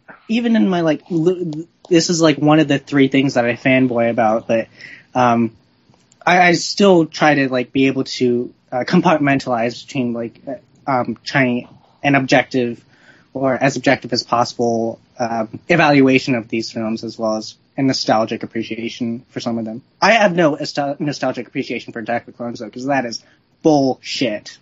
I, 0.10 0.14
even 0.28 0.56
in 0.56 0.70
my 0.70 0.82
like, 0.82 1.02
l- 1.12 1.66
this 1.90 2.10
is 2.10 2.22
like 2.22 2.38
one 2.38 2.60
of 2.60 2.68
the 2.68 2.78
three 2.80 3.08
things 3.08 3.34
that 3.34 3.46
I 3.46 3.54
fanboy 3.56 4.10
about, 4.12 4.48
but, 4.48 4.68
um, 5.16 5.56
I, 6.26 6.50
I 6.50 6.52
still 6.54 7.08
try 7.08 7.34
to 7.36 7.50
like 7.50 7.72
be 7.72 7.88
able 7.88 8.04
to 8.04 8.54
uh, 8.72 8.84
compartmentalize 8.88 9.86
between 9.86 10.14
like, 10.14 10.42
um, 10.90 11.18
trying 11.24 11.68
an 12.04 12.16
objective 12.16 12.84
or 13.34 13.54
as 13.54 13.78
objective 13.78 14.12
as 14.12 14.24
possible, 14.24 15.00
um, 15.20 15.60
evaluation 15.68 16.36
of 16.36 16.48
these 16.50 16.72
films 16.72 17.04
as 17.04 17.18
well 17.18 17.36
as 17.36 17.56
a 17.78 17.84
nostalgic 17.84 18.44
appreciation 18.44 19.26
for 19.30 19.40
some 19.40 19.58
of 19.58 19.66
them. 19.66 19.82
I 20.02 20.14
have 20.14 20.36
no 20.36 20.56
nostal- 20.56 21.00
nostalgic 21.00 21.48
appreciation 21.48 21.94
for 21.94 22.00
Attack 22.00 22.24
of 22.24 22.34
the 22.34 22.38
Clones 22.38 22.60
though, 22.60 22.66
because 22.66 22.86
that 22.86 23.06
is 23.06 23.24
bullshit. 23.62 24.58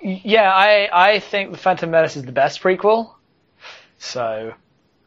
Yeah, 0.00 0.52
I 0.52 0.88
I 0.92 1.18
think 1.20 1.52
the 1.52 1.58
Phantom 1.58 1.90
Menace 1.90 2.16
is 2.16 2.24
the 2.24 2.32
best 2.32 2.60
prequel. 2.60 3.10
So 3.98 4.54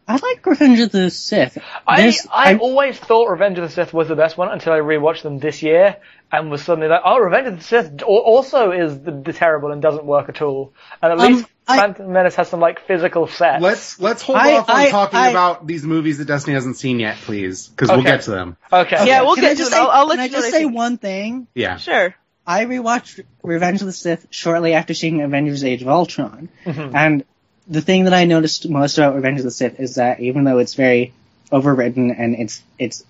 I 0.10 0.14
like 0.14 0.44
Revenge 0.46 0.80
of 0.80 0.92
the 0.92 1.10
Sith. 1.12 1.58
I 1.88 2.02
There's- 2.02 2.28
I, 2.32 2.56
always 2.56 2.98
thought 2.98 3.30
Revenge 3.30 3.60
of 3.60 3.64
the 3.64 3.70
Sith 3.70 3.94
was 3.94 4.08
the 4.08 4.16
best 4.16 4.38
one 4.38 4.50
until 4.50 4.74
I 4.74 4.80
rewatched 4.80 5.22
them 5.22 5.38
this 5.38 5.62
year 5.62 5.98
and 6.32 6.50
was 6.50 6.64
suddenly 6.64 6.90
like, 6.90 7.02
oh, 7.06 7.20
Revenge 7.20 7.48
of 7.48 7.58
the 7.60 7.64
Sith 7.64 8.02
also 8.04 8.72
is 8.72 9.00
the, 9.02 9.12
the 9.12 9.34
terrible 9.34 9.72
and 9.72 9.82
doesn't 9.82 10.06
work 10.06 10.28
at 10.28 10.42
all. 10.42 10.74
And 11.02 11.12
at 11.14 11.20
Um, 11.20 11.34
least 11.34 11.46
I- 11.68 11.78
Phantom 11.78 12.12
Menace 12.12 12.34
has 12.36 12.50
some 12.50 12.60
like 12.60 12.88
physical 12.88 13.28
sets. 13.28 13.62
Let's 13.62 14.00
let's 14.00 14.24
hold 14.24 14.40
I- 14.40 14.54
off 14.58 14.70
on 14.70 14.76
I- 14.76 14.90
talking 14.90 15.20
I- 15.20 15.30
about 15.30 15.68
these 15.68 15.84
movies 15.84 16.18
that 16.18 16.26
Destiny 16.26 16.56
hasn't 16.56 16.78
seen 16.78 17.00
yet, 17.00 17.18
please, 17.18 17.68
because 17.68 17.90
we'll 17.90 18.02
get 18.02 18.22
to 18.24 18.32
them. 18.32 18.58
Okay. 18.74 19.06
Yeah, 19.08 19.22
we'll 19.22 19.36
Can 19.36 19.44
get 19.44 19.58
to 19.58 19.64
them. 19.64 19.72
say, 19.74 19.78
I'll- 19.80 19.90
I'll 19.92 20.08
let 20.08 20.16
can 20.16 20.22
I 20.22 20.26
you 20.26 20.32
know 20.32 20.38
just 20.40 20.52
say 20.52 20.60
think. 20.64 20.76
one 20.76 20.98
thing? 20.98 21.48
Yeah. 21.54 21.78
Sure. 21.78 22.16
I 22.48 22.66
rewatched 22.66 23.22
Revenge 23.44 23.82
of 23.82 23.86
the 23.86 23.94
Sith 23.94 24.26
shortly 24.32 24.74
after 24.74 24.96
seeing 24.96 25.22
Avengers 25.22 25.64
Age 25.64 25.84
of 25.84 25.88
Ultron. 25.88 26.50
Mhm. 26.66 26.96
And 26.96 27.24
the 27.70 27.82
thing 27.82 28.06
that 28.06 28.14
I 28.14 28.26
noticed 28.26 28.68
most 28.68 28.98
about 28.98 29.16
Revenge 29.16 29.40
of 29.40 29.46
the 29.46 29.52
Sith 29.52 29.80
is 29.80 29.96
that 29.96 30.20
even 30.20 30.44
though 30.44 30.58
it's 30.58 30.74
very 30.74 31.14
overwritten 31.52 32.14
and 32.18 32.36
it's 32.36 32.64
it's 32.78 33.04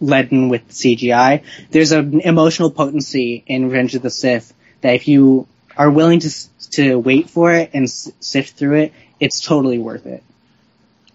leaden 0.00 0.48
with 0.48 0.68
CGI, 0.68 1.42
there's 1.70 1.92
an 1.92 2.20
emotional 2.20 2.70
potency 2.70 3.42
in 3.46 3.64
Revenge 3.64 3.94
of 3.94 4.02
the 4.02 4.10
Sith 4.10 4.52
that 4.82 4.94
if 4.94 5.08
you 5.08 5.48
are 5.76 5.90
willing 5.90 6.20
to 6.20 6.30
to 6.72 6.98
wait 6.98 7.30
for 7.30 7.52
it 7.52 7.70
and 7.72 7.88
sift 7.88 8.56
through 8.56 8.76
it, 8.76 8.92
it's 9.18 9.40
totally 9.40 9.78
worth 9.78 10.06
it. 10.06 10.22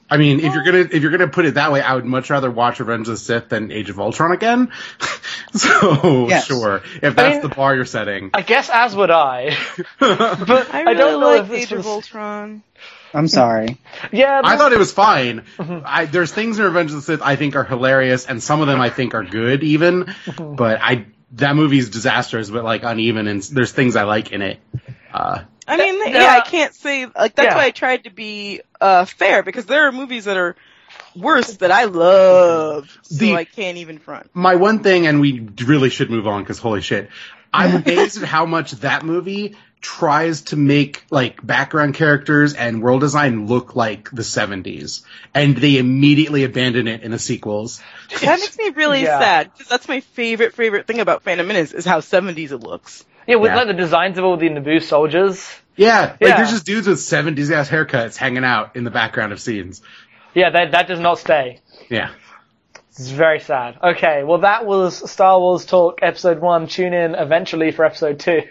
I 0.09 0.17
mean, 0.17 0.39
if 0.39 0.53
you're 0.53 0.63
gonna 0.63 0.87
if 0.91 1.01
you're 1.01 1.11
gonna 1.11 1.27
put 1.27 1.45
it 1.45 1.55
that 1.55 1.71
way, 1.71 1.81
I 1.81 1.93
would 1.95 2.05
much 2.05 2.29
rather 2.29 2.49
watch 2.49 2.79
Revenge 2.79 3.07
of 3.07 3.13
the 3.15 3.17
Sith 3.17 3.49
than 3.49 3.71
Age 3.71 3.89
of 3.89 3.99
Ultron 3.99 4.31
again. 4.31 4.71
so 5.53 6.27
Yes. 6.29 6.45
sure, 6.45 6.81
if 7.01 7.15
that's 7.15 7.35
mean- 7.35 7.41
the 7.41 7.49
bar 7.53 7.75
you're 7.75 7.85
setting. 7.85 8.29
I 8.33 8.41
guess 8.41 8.69
as 8.69 8.95
would 8.95 9.11
I. 9.11 9.57
but 9.99 10.73
I 10.73 10.83
I, 10.85 10.93
don't 10.93 11.19
know 11.19 11.27
like 11.27 11.41
if 11.43 11.49
this 11.49 11.63
Age 11.65 11.71
of 11.73 11.77
was. 11.79 11.87
Ultron. 11.87 12.63
I'm 13.13 13.27
sorry. 13.27 13.77
Yeah, 14.11 14.41
I 14.43 14.57
thought 14.57 14.71
it 14.73 14.77
was 14.77 14.93
fine. 14.93 15.43
Mm-hmm. 15.57 15.79
I, 15.85 16.05
there's 16.05 16.31
things 16.31 16.59
in 16.59 16.65
Revenge 16.65 16.91
of 16.91 16.97
the 16.97 17.01
Sith 17.01 17.21
I 17.21 17.35
think 17.35 17.55
are 17.55 17.63
hilarious, 17.63 18.25
and 18.25 18.41
some 18.41 18.61
of 18.61 18.67
them 18.67 18.79
I 18.79 18.89
think 18.89 19.13
are 19.15 19.23
good 19.23 19.63
even. 19.63 20.05
Mm-hmm. 20.05 20.55
But 20.55 20.79
I 20.81 21.05
that 21.33 21.55
movie's 21.55 21.89
disastrous, 21.89 22.49
but 22.49 22.63
like 22.63 22.83
uneven, 22.83 23.27
and 23.27 23.41
there's 23.43 23.71
things 23.73 23.95
I 23.97 24.03
like 24.03 24.31
in 24.31 24.41
it. 24.41 24.59
Uh, 25.13 25.43
I 25.67 25.77
mean, 25.77 25.99
Yeah. 25.99 26.21
yeah, 26.21 26.31
I 26.31 26.41
can't 26.41 26.73
say 26.73 27.05
like 27.05 27.35
that's 27.35 27.47
Yeah. 27.47 27.55
why 27.55 27.65
I 27.65 27.71
tried 27.71 28.05
to 28.05 28.09
be 28.09 28.61
uh 28.79 29.05
fair 29.05 29.43
because 29.43 29.65
there 29.65 29.87
are 29.87 29.91
movies 29.91 30.25
that 30.25 30.37
are 30.37 30.55
worse 31.15 31.57
that 31.57 31.71
I 31.71 31.85
love, 31.85 32.89
so 33.03 33.17
The- 33.17 33.33
I 33.33 33.43
can't 33.45 33.77
even 33.77 33.99
front. 33.99 34.29
my 34.33 34.55
one 34.55 34.83
thing, 34.83 35.07
and 35.07 35.19
we 35.19 35.39
really 35.65 35.89
should 35.89 36.09
move 36.09 36.27
on 36.27 36.41
because 36.43 36.59
holy 36.59 36.81
shit, 36.81 37.09
I'm 37.53 37.75
amazed 37.83 38.21
at 38.21 38.27
how 38.27 38.45
much 38.45 38.71
that 38.73 39.03
movie 39.03 39.55
tries 39.79 40.41
to 40.41 40.55
make 40.55 41.03
like 41.11 41.45
background 41.45 41.93
characters 41.95 42.53
and 42.55 42.81
world 42.81 43.01
design 43.01 43.45
look 43.47 43.75
like 43.75 44.09
the 44.09 44.23
70s, 44.23 45.03
and 45.33 45.55
they 45.57 45.77
immediately 45.77 46.43
abandon 46.43 46.87
it 46.87 47.03
in 47.03 47.11
the 47.11 47.19
sequels. 47.19 47.81
That 48.21 48.39
makes 48.39 48.57
me 48.57 48.69
really 48.69 49.01
Yeah. 49.03 49.19
sad 49.19 49.51
because 49.53 49.67
that's 49.67 49.87
my 49.87 49.99
favorite 49.99 50.53
favorite 50.53 50.87
thing 50.87 50.99
about 50.99 51.23
Phantom 51.23 51.47
Menace 51.47 51.73
is 51.73 51.85
how 51.85 51.99
70s 51.99 52.51
it 52.51 52.57
looks. 52.57 53.05
Yeah, 53.27 53.35
with 53.35 53.51
Yeah. 53.51 53.57
like 53.57 53.67
the 53.67 53.73
designs 53.73 54.17
of 54.17 54.25
all 54.25 54.37
the 54.37 54.49
Naboo 54.49 54.81
soldiers. 54.81 55.47
Yeah, 55.75 55.99
like 55.99 56.17
Yeah. 56.21 56.37
there's 56.37 56.51
just 56.51 56.65
dudes 56.65 56.87
with 56.87 56.97
70s 56.99 57.51
ass 57.51 57.69
haircuts 57.69 58.17
hanging 58.17 58.43
out 58.43 58.75
in 58.75 58.83
the 58.83 58.89
background 58.91 59.31
of 59.33 59.39
scenes. 59.39 59.81
Yeah, 60.33 60.49
that 60.49 60.71
that 60.71 60.87
does 60.87 60.99
not 60.99 61.19
stay. 61.19 61.59
Yeah. 61.89 62.09
It's 62.89 63.09
very 63.11 63.39
sad. 63.39 63.77
Okay, 63.83 64.23
well 64.23 64.39
that 64.39 64.65
was 64.65 65.09
Star 65.11 65.39
Wars 65.39 65.65
Talk 65.65 65.99
episode 66.01 66.39
one. 66.39 66.67
Tune 66.67 66.93
in 66.93 67.13
eventually 67.13 67.71
for 67.71 67.85
episode 67.85 68.19
two. 68.19 68.41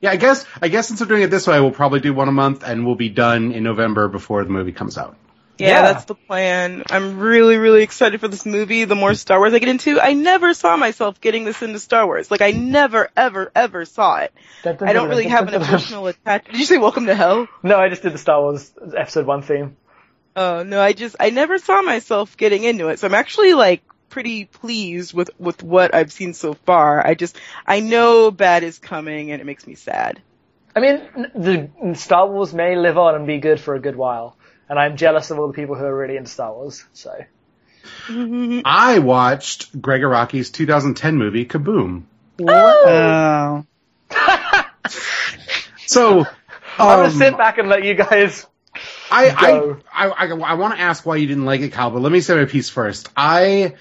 Yeah, 0.00 0.10
I 0.10 0.16
guess 0.16 0.44
I 0.60 0.68
guess 0.68 0.88
since 0.88 1.00
we're 1.00 1.06
doing 1.06 1.22
it 1.22 1.30
this 1.30 1.46
way, 1.46 1.60
we'll 1.60 1.70
probably 1.72 2.00
do 2.00 2.12
one 2.12 2.28
a 2.28 2.32
month, 2.32 2.62
and 2.64 2.84
we'll 2.86 2.94
be 2.96 3.08
done 3.08 3.52
in 3.52 3.62
November 3.62 4.08
before 4.08 4.42
the 4.44 4.50
movie 4.50 4.72
comes 4.72 4.98
out. 4.98 5.16
Yeah, 5.58 5.68
Yeah. 5.68 5.82
that's 5.82 6.04
the 6.06 6.14
plan. 6.14 6.82
I'm 6.90 7.18
really, 7.18 7.56
really 7.56 7.82
excited 7.82 8.20
for 8.20 8.28
this 8.28 8.46
movie. 8.46 8.84
The 8.84 8.94
more 8.94 9.14
Star 9.14 9.38
Wars 9.38 9.52
I 9.52 9.58
get 9.58 9.68
into, 9.68 10.00
I 10.00 10.12
never 10.14 10.54
saw 10.54 10.76
myself 10.76 11.20
getting 11.20 11.44
this 11.44 11.62
into 11.62 11.78
Star 11.78 12.06
Wars. 12.06 12.30
Like, 12.30 12.40
I 12.40 12.52
never, 12.52 13.10
ever, 13.16 13.52
ever 13.54 13.84
saw 13.84 14.16
it. 14.18 14.32
I 14.64 14.92
don't 14.92 15.08
really 15.08 15.28
have 15.28 15.48
an 15.48 15.54
emotional 15.54 16.06
attachment. 16.06 16.52
Did 16.52 16.60
you 16.60 16.66
say 16.66 16.78
Welcome 16.78 17.06
to 17.06 17.14
Hell? 17.14 17.48
No, 17.62 17.76
I 17.78 17.88
just 17.88 18.02
did 18.02 18.12
the 18.14 18.18
Star 18.18 18.40
Wars 18.40 18.72
episode 18.96 19.26
one 19.26 19.42
theme. 19.42 19.76
Oh, 20.34 20.62
no, 20.62 20.80
I 20.80 20.94
just, 20.94 21.16
I 21.20 21.30
never 21.30 21.58
saw 21.58 21.82
myself 21.82 22.36
getting 22.36 22.64
into 22.64 22.88
it. 22.88 22.98
So 22.98 23.06
I'm 23.06 23.14
actually 23.14 23.52
like 23.52 23.82
pretty 24.08 24.46
pleased 24.46 25.12
with, 25.14 25.30
with 25.38 25.62
what 25.62 25.94
I've 25.94 26.12
seen 26.12 26.32
so 26.34 26.54
far. 26.54 27.06
I 27.06 27.14
just, 27.14 27.38
I 27.66 27.80
know 27.80 28.30
bad 28.30 28.62
is 28.62 28.78
coming 28.78 29.30
and 29.30 29.40
it 29.40 29.44
makes 29.44 29.66
me 29.66 29.74
sad. 29.74 30.22
I 30.74 30.80
mean, 30.80 31.02
the 31.34 31.94
Star 31.94 32.26
Wars 32.26 32.54
may 32.54 32.76
live 32.76 32.96
on 32.96 33.14
and 33.14 33.26
be 33.26 33.38
good 33.38 33.60
for 33.60 33.74
a 33.74 33.78
good 33.80 33.94
while, 33.96 34.36
and 34.72 34.78
I'm 34.78 34.96
jealous 34.96 35.30
of 35.30 35.38
all 35.38 35.48
the 35.48 35.52
people 35.52 35.74
who 35.74 35.84
are 35.84 35.94
really 35.94 36.16
into 36.16 36.30
Star 36.30 36.50
Wars. 36.50 36.82
So 36.94 37.14
I 38.64 39.00
watched 39.00 39.78
Gregg 39.82 40.00
Araki's 40.00 40.48
2010 40.48 41.18
movie 41.18 41.44
Kaboom. 41.44 42.04
Oh. 42.40 43.66
So 45.86 46.20
I'm 46.78 46.96
gonna 46.96 47.02
um, 47.02 47.10
sit 47.10 47.36
back 47.36 47.58
and 47.58 47.68
let 47.68 47.84
you 47.84 47.92
guys. 47.92 48.46
I 49.10 49.76
I 49.92 50.06
I, 50.06 50.08
I, 50.08 50.26
I 50.28 50.54
want 50.54 50.74
to 50.74 50.80
ask 50.80 51.04
why 51.04 51.16
you 51.16 51.26
didn't 51.26 51.44
like 51.44 51.60
it, 51.60 51.74
Cal, 51.74 51.90
but 51.90 52.00
let 52.00 52.10
me 52.10 52.22
say 52.22 52.34
my 52.34 52.46
piece 52.46 52.70
first. 52.70 53.10
I 53.14 53.74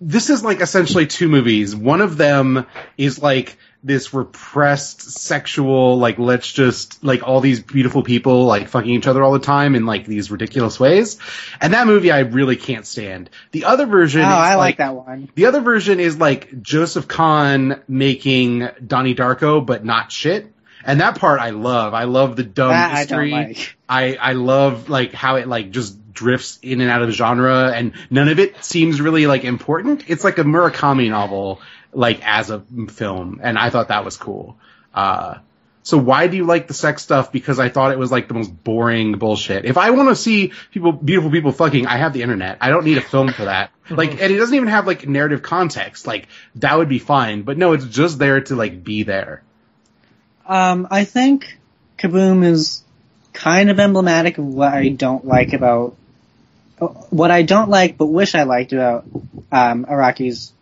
this 0.00 0.30
is 0.30 0.44
like 0.44 0.60
essentially 0.60 1.08
two 1.08 1.26
movies. 1.26 1.74
One 1.74 2.00
of 2.00 2.16
them 2.16 2.64
is 2.96 3.20
like 3.20 3.58
this 3.82 4.12
repressed 4.12 5.02
sexual 5.02 5.98
like 5.98 6.18
let's 6.18 6.50
just 6.52 7.02
like 7.04 7.22
all 7.22 7.40
these 7.40 7.60
beautiful 7.60 8.02
people 8.02 8.44
like 8.44 8.68
fucking 8.68 8.90
each 8.90 9.06
other 9.06 9.22
all 9.22 9.32
the 9.32 9.38
time 9.38 9.76
in 9.76 9.86
like 9.86 10.04
these 10.04 10.30
ridiculous 10.30 10.80
ways. 10.80 11.18
And 11.60 11.72
that 11.74 11.86
movie 11.86 12.10
I 12.10 12.20
really 12.20 12.56
can't 12.56 12.86
stand. 12.86 13.30
The 13.52 13.64
other 13.64 13.86
version 13.86 14.22
Oh, 14.22 14.24
is, 14.24 14.30
I 14.30 14.54
like 14.56 14.78
that 14.78 14.94
one. 14.94 15.30
The 15.34 15.46
other 15.46 15.60
version 15.60 16.00
is 16.00 16.18
like 16.18 16.60
Joseph 16.60 17.06
Kahn 17.06 17.82
making 17.86 18.68
Donnie 18.84 19.14
Darko, 19.14 19.64
but 19.64 19.84
not 19.84 20.10
shit. 20.10 20.52
And 20.84 21.00
that 21.00 21.18
part 21.18 21.40
I 21.40 21.50
love. 21.50 21.94
I 21.94 22.04
love 22.04 22.36
the 22.36 22.44
dumb 22.44 22.70
That 22.70 22.94
I 22.94 23.04
don't 23.04 23.30
like. 23.30 23.76
I 23.88 24.16
I 24.16 24.32
love 24.32 24.88
like 24.88 25.12
how 25.12 25.36
it 25.36 25.46
like 25.46 25.70
just 25.70 25.96
drifts 26.12 26.58
in 26.62 26.80
and 26.80 26.90
out 26.90 27.00
of 27.00 27.06
the 27.06 27.14
genre, 27.14 27.70
and 27.72 27.92
none 28.10 28.28
of 28.28 28.40
it 28.40 28.64
seems 28.64 29.00
really 29.00 29.26
like 29.28 29.44
important. 29.44 30.04
It's 30.08 30.24
like 30.24 30.38
a 30.38 30.42
Murakami 30.42 31.08
novel, 31.10 31.60
like 31.92 32.26
as 32.26 32.50
a 32.50 32.60
film, 32.88 33.40
and 33.42 33.58
I 33.58 33.70
thought 33.70 33.88
that 33.88 34.04
was 34.04 34.16
cool. 34.16 34.58
Uh, 34.92 35.38
so 35.88 35.96
why 35.96 36.26
do 36.26 36.36
you 36.36 36.44
like 36.44 36.68
the 36.68 36.74
sex 36.74 37.02
stuff? 37.02 37.32
Because 37.32 37.58
I 37.58 37.70
thought 37.70 37.92
it 37.92 37.98
was 37.98 38.12
like 38.12 38.28
the 38.28 38.34
most 38.34 38.48
boring 38.62 39.12
bullshit. 39.12 39.64
If 39.64 39.78
I 39.78 39.88
want 39.90 40.10
to 40.10 40.16
see 40.16 40.52
people, 40.70 40.92
beautiful 40.92 41.30
people 41.30 41.50
fucking, 41.50 41.86
I 41.86 41.96
have 41.96 42.12
the 42.12 42.20
internet. 42.22 42.58
I 42.60 42.68
don't 42.68 42.84
need 42.84 42.98
a 42.98 43.02
film 43.02 43.32
for 43.32 43.46
that. 43.46 43.70
Like, 43.90 44.10
and 44.10 44.30
it 44.30 44.36
doesn't 44.36 44.54
even 44.54 44.68
have 44.68 44.86
like 44.86 45.08
narrative 45.08 45.40
context. 45.40 46.06
Like 46.06 46.28
that 46.56 46.76
would 46.76 46.90
be 46.90 46.98
fine, 46.98 47.40
but 47.40 47.56
no, 47.56 47.72
it's 47.72 47.86
just 47.86 48.18
there 48.18 48.42
to 48.42 48.54
like 48.54 48.84
be 48.84 49.04
there. 49.04 49.42
Um, 50.46 50.88
I 50.90 51.04
think 51.04 51.58
Kaboom 51.96 52.44
is 52.44 52.84
kind 53.32 53.70
of 53.70 53.80
emblematic 53.80 54.36
of 54.36 54.44
what 54.44 54.74
I 54.74 54.90
don't 54.90 55.24
like 55.24 55.54
about 55.54 55.96
what 57.08 57.30
I 57.30 57.42
don't 57.42 57.70
like 57.70 57.96
but 57.96 58.06
wish 58.06 58.34
I 58.34 58.42
liked 58.42 58.74
about 58.74 59.04
um, 59.50 59.86
Araki's 59.86 60.52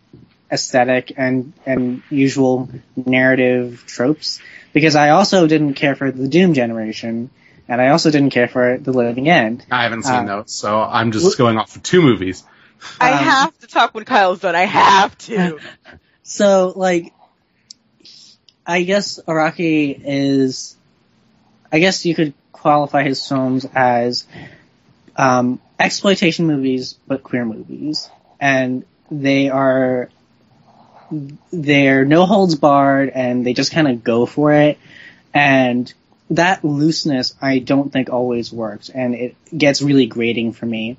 aesthetic 0.51 1.13
and 1.17 1.53
and 1.65 2.01
usual 2.09 2.69
narrative 2.95 3.83
tropes 3.85 4.39
because 4.73 4.95
I 4.95 5.09
also 5.09 5.45
didn't 5.47 5.73
care 5.73 5.95
for 5.95 6.11
the 6.11 6.27
Doom 6.27 6.53
generation 6.53 7.29
and 7.67 7.81
I 7.81 7.89
also 7.89 8.11
didn't 8.11 8.29
care 8.29 8.47
for 8.47 8.77
the 8.77 8.91
Living 8.93 9.27
End. 9.27 9.65
I 9.69 9.83
haven't 9.83 10.03
seen 10.03 10.29
Uh, 10.29 10.37
those, 10.37 10.51
so 10.53 10.81
I'm 10.81 11.11
just 11.11 11.37
going 11.37 11.57
off 11.57 11.75
of 11.75 11.83
two 11.83 12.01
movies. 12.01 12.43
I 13.01 13.11
Um, 13.11 13.17
have 13.25 13.59
to 13.59 13.67
talk 13.67 13.93
when 13.93 14.05
Kyle's 14.05 14.39
done. 14.39 14.55
I 14.55 14.63
have 14.65 15.17
to. 15.19 15.59
So 16.29 16.73
like, 16.75 17.13
I 18.65 18.83
guess 18.83 19.17
Araki 19.27 19.97
is, 20.03 20.75
I 21.71 21.79
guess 21.79 22.05
you 22.05 22.13
could 22.15 22.33
qualify 22.51 23.03
his 23.03 23.25
films 23.25 23.65
as 23.73 24.25
um, 25.15 25.61
exploitation 25.79 26.45
movies, 26.45 26.95
but 27.07 27.23
queer 27.23 27.45
movies, 27.45 28.09
and 28.41 28.83
they 29.09 29.49
are 29.49 30.09
they're 31.51 32.05
no 32.05 32.25
holds 32.25 32.55
barred, 32.55 33.09
and 33.09 33.45
they 33.45 33.53
just 33.53 33.71
kind 33.71 33.87
of 33.87 34.03
go 34.03 34.25
for 34.25 34.53
it, 34.53 34.77
and 35.33 35.91
that 36.31 36.63
looseness 36.65 37.35
I 37.41 37.59
don't 37.59 37.91
think 37.91 38.09
always 38.09 38.51
works, 38.51 38.89
and 38.89 39.15
it 39.15 39.35
gets 39.55 39.81
really 39.81 40.05
grating 40.05 40.53
for 40.53 40.65
me. 40.65 40.97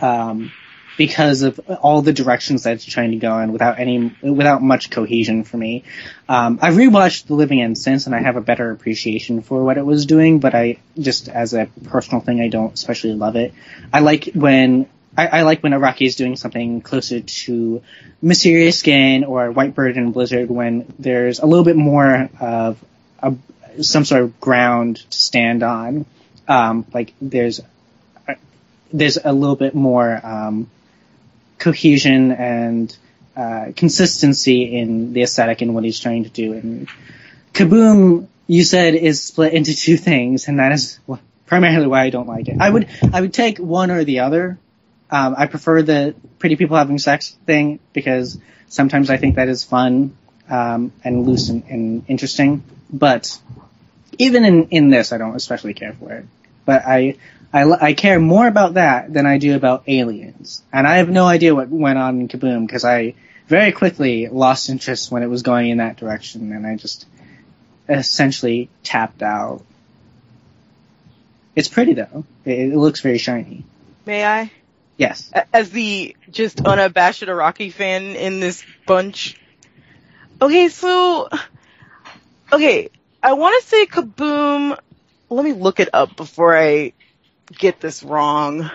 Um, 0.00 0.52
because 0.98 1.42
of 1.42 1.60
all 1.80 2.02
the 2.02 2.12
directions 2.12 2.64
that 2.64 2.74
it's 2.74 2.84
trying 2.84 3.12
to 3.12 3.16
go 3.16 3.38
in 3.38 3.52
without 3.52 3.78
any 3.78 4.14
without 4.20 4.60
much 4.60 4.90
cohesion 4.90 5.44
for 5.44 5.56
me. 5.56 5.84
Um, 6.28 6.58
I've 6.60 6.74
rewatched 6.74 7.28
The 7.28 7.34
Living 7.34 7.62
End 7.62 7.78
since, 7.78 8.06
and 8.06 8.14
I 8.14 8.20
have 8.20 8.36
a 8.36 8.40
better 8.40 8.72
appreciation 8.72 9.40
for 9.40 9.62
what 9.62 9.78
it 9.78 9.86
was 9.86 10.04
doing. 10.04 10.40
But 10.40 10.54
I 10.54 10.78
just 10.98 11.28
as 11.28 11.54
a 11.54 11.70
personal 11.84 12.20
thing, 12.20 12.40
I 12.40 12.48
don't 12.48 12.74
especially 12.74 13.14
love 13.14 13.36
it. 13.36 13.54
I 13.92 14.00
like 14.00 14.30
when 14.34 14.88
I, 15.18 15.26
I 15.26 15.42
like 15.42 15.64
when 15.64 15.72
Araki 15.72 16.06
is 16.06 16.14
doing 16.14 16.36
something 16.36 16.80
closer 16.80 17.20
to 17.20 17.82
Mysterious 18.22 18.78
Skin 18.78 19.24
or 19.24 19.52
Whitebird 19.52 19.96
and 19.96 20.14
Blizzard 20.14 20.48
when 20.48 20.94
there's 20.96 21.40
a 21.40 21.46
little 21.46 21.64
bit 21.64 21.74
more 21.74 22.30
of 22.38 22.78
a, 23.20 23.34
some 23.82 24.04
sort 24.04 24.22
of 24.22 24.40
ground 24.40 24.98
to 25.10 25.18
stand 25.18 25.64
on. 25.64 26.06
Um, 26.46 26.86
like 26.94 27.14
there's 27.20 27.60
there's 28.92 29.18
a 29.22 29.32
little 29.32 29.56
bit 29.56 29.74
more 29.74 30.20
um, 30.24 30.70
cohesion 31.58 32.30
and 32.30 32.96
uh, 33.36 33.72
consistency 33.74 34.76
in 34.78 35.12
the 35.12 35.22
aesthetic 35.22 35.62
and 35.62 35.74
what 35.74 35.82
he's 35.82 35.98
trying 35.98 36.24
to 36.24 36.30
do. 36.30 36.52
And 36.52 36.88
Kaboom, 37.52 38.28
you 38.46 38.62
said, 38.62 38.94
is 38.94 39.22
split 39.22 39.52
into 39.52 39.74
two 39.74 39.96
things, 39.96 40.46
and 40.46 40.60
that 40.60 40.70
is 40.70 41.00
primarily 41.46 41.88
why 41.88 42.02
I 42.02 42.10
don't 42.10 42.28
like 42.28 42.46
it. 42.46 42.58
I 42.60 42.70
would 42.70 42.88
I 43.12 43.20
would 43.20 43.34
take 43.34 43.58
one 43.58 43.90
or 43.90 44.04
the 44.04 44.20
other. 44.20 44.58
Um, 45.10 45.34
I 45.38 45.46
prefer 45.46 45.82
the 45.82 46.14
pretty 46.38 46.56
people 46.56 46.76
having 46.76 46.98
sex 46.98 47.36
thing 47.46 47.80
because 47.92 48.38
sometimes 48.68 49.10
I 49.10 49.16
think 49.16 49.36
that 49.36 49.48
is 49.48 49.64
fun 49.64 50.16
um, 50.48 50.92
and 51.02 51.26
loose 51.26 51.48
and, 51.48 51.64
and 51.64 52.04
interesting. 52.08 52.62
But 52.90 53.38
even 54.18 54.44
in 54.44 54.68
in 54.68 54.90
this, 54.90 55.12
I 55.12 55.18
don't 55.18 55.34
especially 55.34 55.74
care 55.74 55.94
for 55.94 56.12
it. 56.12 56.26
But 56.64 56.82
I 56.86 57.16
I, 57.52 57.64
I 57.64 57.92
care 57.94 58.20
more 58.20 58.46
about 58.46 58.74
that 58.74 59.12
than 59.12 59.24
I 59.26 59.38
do 59.38 59.56
about 59.56 59.84
aliens. 59.86 60.62
And 60.72 60.86
I 60.86 60.96
have 60.96 61.08
no 61.08 61.24
idea 61.24 61.54
what 61.54 61.68
went 61.68 61.98
on 61.98 62.20
in 62.20 62.28
Kaboom 62.28 62.66
because 62.66 62.84
I 62.84 63.14
very 63.46 63.72
quickly 63.72 64.28
lost 64.28 64.68
interest 64.68 65.10
when 65.10 65.22
it 65.22 65.28
was 65.28 65.42
going 65.42 65.70
in 65.70 65.78
that 65.78 65.96
direction 65.96 66.52
and 66.52 66.66
I 66.66 66.76
just 66.76 67.06
essentially 67.88 68.68
tapped 68.82 69.22
out. 69.22 69.62
It's 71.56 71.68
pretty 71.68 71.94
though. 71.94 72.24
It, 72.44 72.72
it 72.72 72.76
looks 72.76 73.00
very 73.00 73.18
shiny. 73.18 73.64
May 74.04 74.24
I? 74.24 74.50
Yes. 74.98 75.32
As 75.54 75.70
the 75.70 76.14
just 76.30 76.60
unabashed 76.66 77.22
Araki 77.22 77.72
fan 77.72 78.16
in 78.16 78.40
this 78.40 78.62
bunch. 78.84 79.40
Okay, 80.42 80.68
so, 80.68 81.28
okay, 82.52 82.90
I 83.22 83.32
want 83.32 83.62
to 83.62 83.68
say 83.68 83.86
Kaboom. 83.86 84.76
Let 85.30 85.44
me 85.44 85.52
look 85.52 85.78
it 85.78 85.88
up 85.92 86.16
before 86.16 86.58
I 86.58 86.92
get 87.56 87.80
this 87.80 88.02
wrong. 88.02 88.70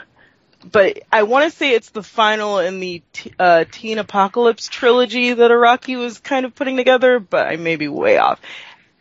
But 0.71 0.99
I 1.11 1.23
want 1.23 1.51
to 1.51 1.57
say 1.57 1.71
it's 1.71 1.89
the 1.89 2.03
final 2.03 2.59
in 2.59 2.79
the 2.79 3.01
t- 3.11 3.33
uh, 3.37 3.65
Teen 3.69 3.97
Apocalypse 3.97 4.69
trilogy 4.69 5.33
that 5.33 5.51
Araki 5.51 5.97
was 5.97 6.19
kind 6.19 6.45
of 6.45 6.55
putting 6.55 6.77
together, 6.77 7.19
but 7.19 7.47
I 7.47 7.57
may 7.57 7.75
be 7.75 7.89
way 7.89 8.17
off. 8.17 8.39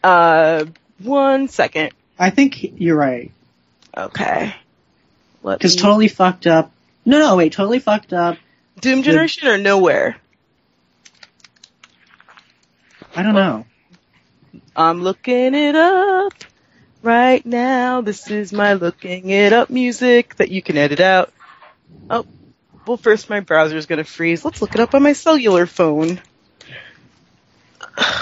Uh, 0.02 0.64
one 0.98 1.46
second. 1.46 1.92
I 2.18 2.30
think 2.30 2.80
you're 2.80 2.96
right. 2.96 3.30
Okay. 3.96 4.56
Because 5.44 5.76
me- 5.76 5.82
totally 5.82 6.08
fucked 6.08 6.48
up. 6.48 6.72
No, 7.04 7.18
no, 7.18 7.36
wait, 7.36 7.52
totally 7.52 7.80
fucked 7.80 8.12
up. 8.12 8.38
Doom 8.80 9.02
Generation 9.02 9.48
or 9.48 9.58
Nowhere? 9.58 10.16
I 13.14 13.22
don't 13.22 13.34
know. 13.34 13.66
I'm 14.74 15.02
looking 15.02 15.54
it 15.54 15.74
up 15.76 16.32
right 17.02 17.44
now. 17.44 18.00
This 18.00 18.30
is 18.30 18.52
my 18.52 18.74
looking 18.74 19.28
it 19.30 19.52
up 19.52 19.68
music 19.68 20.36
that 20.36 20.50
you 20.50 20.62
can 20.62 20.78
edit 20.78 21.00
out. 21.00 21.32
Oh, 22.08 22.24
well 22.86 22.96
first 22.96 23.28
my 23.28 23.40
browser's 23.40 23.86
gonna 23.86 24.04
freeze. 24.04 24.44
Let's 24.44 24.62
look 24.62 24.74
it 24.74 24.80
up 24.80 24.94
on 24.94 25.02
my 25.02 25.12
cellular 25.12 25.66
phone. 25.66 26.20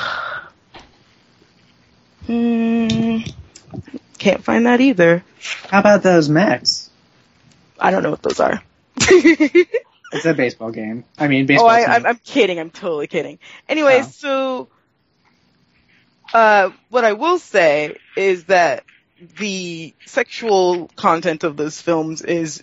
Hmm, 2.26 3.18
can't 4.18 4.44
find 4.44 4.66
that 4.66 4.80
either. 4.80 5.24
How 5.68 5.80
about 5.80 6.04
those 6.04 6.28
Mets? 6.28 6.90
I 7.76 7.90
don't 7.90 8.04
know 8.04 8.10
what 8.10 8.22
those 8.22 8.38
are. 8.38 8.62
It's 10.12 10.25
a 10.25 10.35
baseball 10.35 10.70
game. 10.73 11.05
I 11.18 11.29
mean, 11.29 11.44
Oh, 11.44 11.46
baseball. 11.46 11.70
I, 11.70 11.85
I'm, 11.85 12.05
I'm 12.07 12.16
kidding. 12.18 12.59
I'm 12.59 12.70
totally 12.70 13.07
kidding. 13.07 13.38
Anyway, 13.68 14.01
Oh. 14.03 14.09
so 14.11 14.68
uh, 16.35 16.70
what 16.88 17.05
I 17.05 17.12
will 17.12 17.38
say 17.38 17.96
is 18.16 18.44
that 18.44 18.85
the 19.38 19.94
sexual 20.07 20.88
content 20.96 21.44
of 21.44 21.57
those 21.57 21.81
films 21.81 22.23
is 22.23 22.62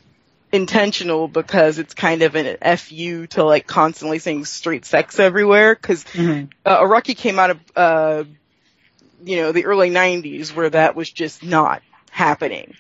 intentional 0.51 1.27
because 1.27 1.77
it's 1.77 1.93
kind 1.93 2.21
of 2.21 2.35
an 2.35 2.57
fu 2.77 3.27
to 3.27 3.43
like 3.43 3.67
constantly 3.67 4.19
saying 4.19 4.45
straight 4.45 4.85
sex 4.85 5.19
everywhere. 5.19 5.75
Because 5.75 6.03
Mhm. 6.05 6.49
uh, 6.65 6.81
Araki 6.81 7.15
came 7.15 7.39
out 7.39 7.51
of 7.51 7.59
uh, 7.75 8.23
you 9.23 9.37
know 9.37 9.51
the 9.51 9.65
early 9.65 9.89
'90s 9.89 10.53
where 10.55 10.69
that 10.69 10.95
was 10.95 11.09
just 11.09 11.43
not 11.43 11.81
happening, 12.11 12.75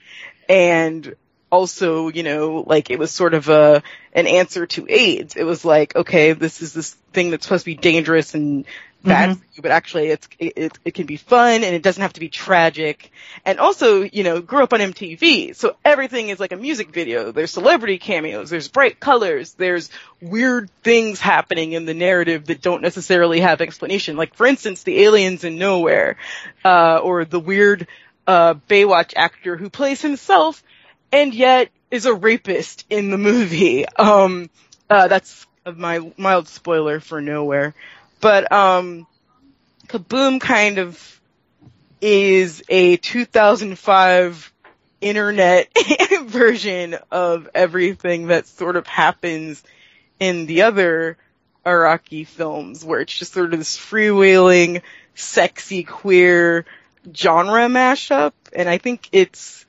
and 0.49 1.15
also 1.51 2.09
you 2.09 2.23
know 2.23 2.63
like 2.67 2.89
it 2.89 2.99
was 2.99 3.11
sort 3.11 3.33
of 3.33 3.49
a 3.49 3.81
an 4.13 4.27
answer 4.27 4.65
to 4.65 4.85
AIDS. 4.89 5.35
It 5.35 5.43
was 5.43 5.63
like 5.63 5.95
okay, 5.95 6.33
this 6.33 6.61
is 6.61 6.73
this 6.73 6.93
thing 7.13 7.31
that's 7.31 7.45
supposed 7.45 7.63
to 7.65 7.71
be 7.71 7.75
dangerous 7.75 8.33
and 8.33 8.65
bad 9.03 9.29
Mhm. 9.29 9.35
for 9.37 9.45
you, 9.55 9.61
but 9.61 9.71
actually 9.71 10.07
it's 10.07 10.27
it, 10.39 10.53
it 10.57 10.79
it 10.83 10.93
can 10.93 11.05
be 11.05 11.17
fun 11.17 11.63
and 11.63 11.75
it 11.75 11.83
doesn't 11.83 12.01
have 12.01 12.13
to 12.13 12.19
be 12.19 12.29
tragic. 12.29 13.11
And 13.45 13.59
also 13.59 14.01
you 14.01 14.23
know 14.23 14.41
grew 14.41 14.63
up 14.63 14.73
on 14.73 14.81
MTV, 14.81 15.55
so 15.55 15.75
everything 15.85 16.29
is 16.29 16.39
like 16.39 16.51
a 16.51 16.57
music 16.57 16.89
video. 16.89 17.31
There's 17.31 17.51
celebrity 17.51 17.99
cameos, 17.99 18.49
there's 18.49 18.67
bright 18.67 18.99
colors, 18.99 19.53
there's 19.53 19.89
weird 20.21 20.69
things 20.83 21.21
happening 21.21 21.73
in 21.73 21.85
the 21.85 21.93
narrative 21.93 22.47
that 22.47 22.61
don't 22.61 22.81
necessarily 22.81 23.39
have 23.39 23.61
explanation. 23.61 24.17
Like 24.17 24.33
for 24.33 24.45
instance, 24.47 24.83
the 24.83 25.03
aliens 25.03 25.43
in 25.43 25.57
nowhere, 25.57 26.17
uh, 26.65 26.97
or 26.97 27.23
the 27.23 27.39
weird 27.39 27.87
uh, 28.25 28.55
Baywatch 28.67 29.13
actor 29.15 29.55
who 29.55 29.69
plays 29.69 30.01
himself 30.01 30.61
and 31.11 31.33
yet 31.33 31.69
is 31.91 32.05
a 32.05 32.13
rapist 32.13 32.85
in 32.89 33.09
the 33.09 33.17
movie. 33.17 33.85
Um, 33.87 34.49
uh, 34.89 35.07
that's 35.07 35.45
my 35.75 36.11
mild 36.17 36.47
spoiler 36.47 36.99
for 36.99 37.21
nowhere, 37.21 37.73
but 38.21 38.51
um, 38.51 39.07
Kaboom 39.87 40.39
kind 40.39 40.77
of 40.77 41.21
is 42.01 42.63
a 42.69 42.97
2005 42.97 44.53
internet 45.01 45.69
version 46.23 46.95
of 47.11 47.49
everything 47.53 48.27
that 48.27 48.47
sort 48.47 48.75
of 48.75 48.87
happens 48.87 49.63
in 50.19 50.45
the 50.45 50.63
other 50.63 51.17
Araki 51.65 52.25
films, 52.25 52.83
where 52.83 53.01
it's 53.01 53.17
just 53.17 53.33
sort 53.33 53.53
of 53.53 53.59
this 53.59 53.77
freewheeling, 53.77 54.81
sexy, 55.15 55.83
queer 55.83 56.65
genre 57.13 57.67
mashup, 57.67 58.33
and 58.53 58.69
I 58.69 58.77
think 58.77 59.09
it's 59.11 59.65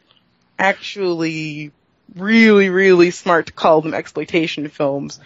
actually 0.58 1.72
really, 2.14 2.70
really 2.70 3.10
smart 3.10 3.46
to 3.46 3.52
call 3.52 3.80
them 3.80 3.94
exploitation 3.94 4.68
films. 4.68 5.20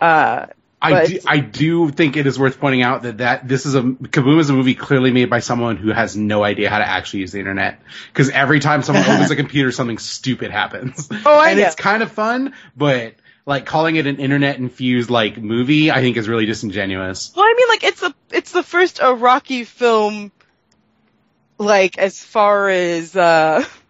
Uh, 0.00 0.46
I 0.82 1.06
do, 1.06 1.20
I 1.26 1.38
do 1.38 1.88
think 1.88 2.16
it 2.18 2.26
is 2.26 2.38
worth 2.38 2.60
pointing 2.60 2.82
out 2.82 3.02
that, 3.04 3.18
that 3.18 3.48
this 3.48 3.64
is 3.64 3.74
a 3.74 3.80
Kaboom 3.80 4.38
is 4.38 4.50
a 4.50 4.52
movie 4.52 4.74
clearly 4.74 5.12
made 5.12 5.30
by 5.30 5.38
someone 5.38 5.76
who 5.76 5.92
has 5.92 6.14
no 6.14 6.44
idea 6.44 6.68
how 6.68 6.78
to 6.78 6.86
actually 6.86 7.20
use 7.20 7.32
the 7.32 7.38
internet. 7.38 7.80
Because 8.12 8.28
every 8.28 8.60
time 8.60 8.82
someone 8.82 9.04
opens 9.04 9.30
a 9.30 9.36
computer, 9.36 9.72
something 9.72 9.98
stupid 9.98 10.50
happens. 10.50 11.08
Oh, 11.26 11.38
I 11.38 11.50
and 11.50 11.60
know. 11.60 11.66
it's 11.66 11.74
kind 11.74 12.02
of 12.02 12.12
fun, 12.12 12.52
but 12.76 13.14
like 13.46 13.64
calling 13.64 13.96
it 13.96 14.06
an 14.06 14.18
internet 14.18 14.58
infused 14.58 15.08
like 15.08 15.38
movie, 15.38 15.90
I 15.90 16.00
think 16.00 16.18
is 16.18 16.28
really 16.28 16.44
disingenuous. 16.44 17.32
well, 17.34 17.46
I 17.46 17.54
mean, 17.56 17.68
like 17.68 17.84
it's 17.84 18.02
a 18.02 18.14
it's 18.30 18.52
the 18.52 18.62
first 18.62 18.98
Araki 18.98 19.64
film, 19.64 20.32
like 21.56 21.96
as 21.96 22.22
far 22.22 22.68
as 22.68 23.16
uh 23.16 23.64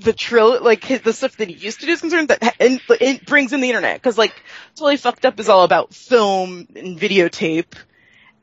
the 0.00 0.12
trill 0.12 0.62
like 0.62 0.84
his, 0.84 1.02
the 1.02 1.12
stuff 1.12 1.36
that 1.36 1.48
he 1.48 1.54
used 1.54 1.80
to 1.80 1.86
do 1.86 1.92
is 1.92 2.00
concerned 2.00 2.28
that 2.28 2.42
ha- 2.42 2.54
and 2.60 2.80
it 3.00 3.26
brings 3.26 3.52
in 3.52 3.60
the 3.60 3.68
internet. 3.68 4.00
Because 4.00 4.18
like 4.18 4.34
totally 4.74 4.96
fucked 4.96 5.24
up 5.24 5.38
is 5.40 5.48
all 5.48 5.64
about 5.64 5.94
film 5.94 6.66
and 6.74 6.98
videotape. 6.98 7.74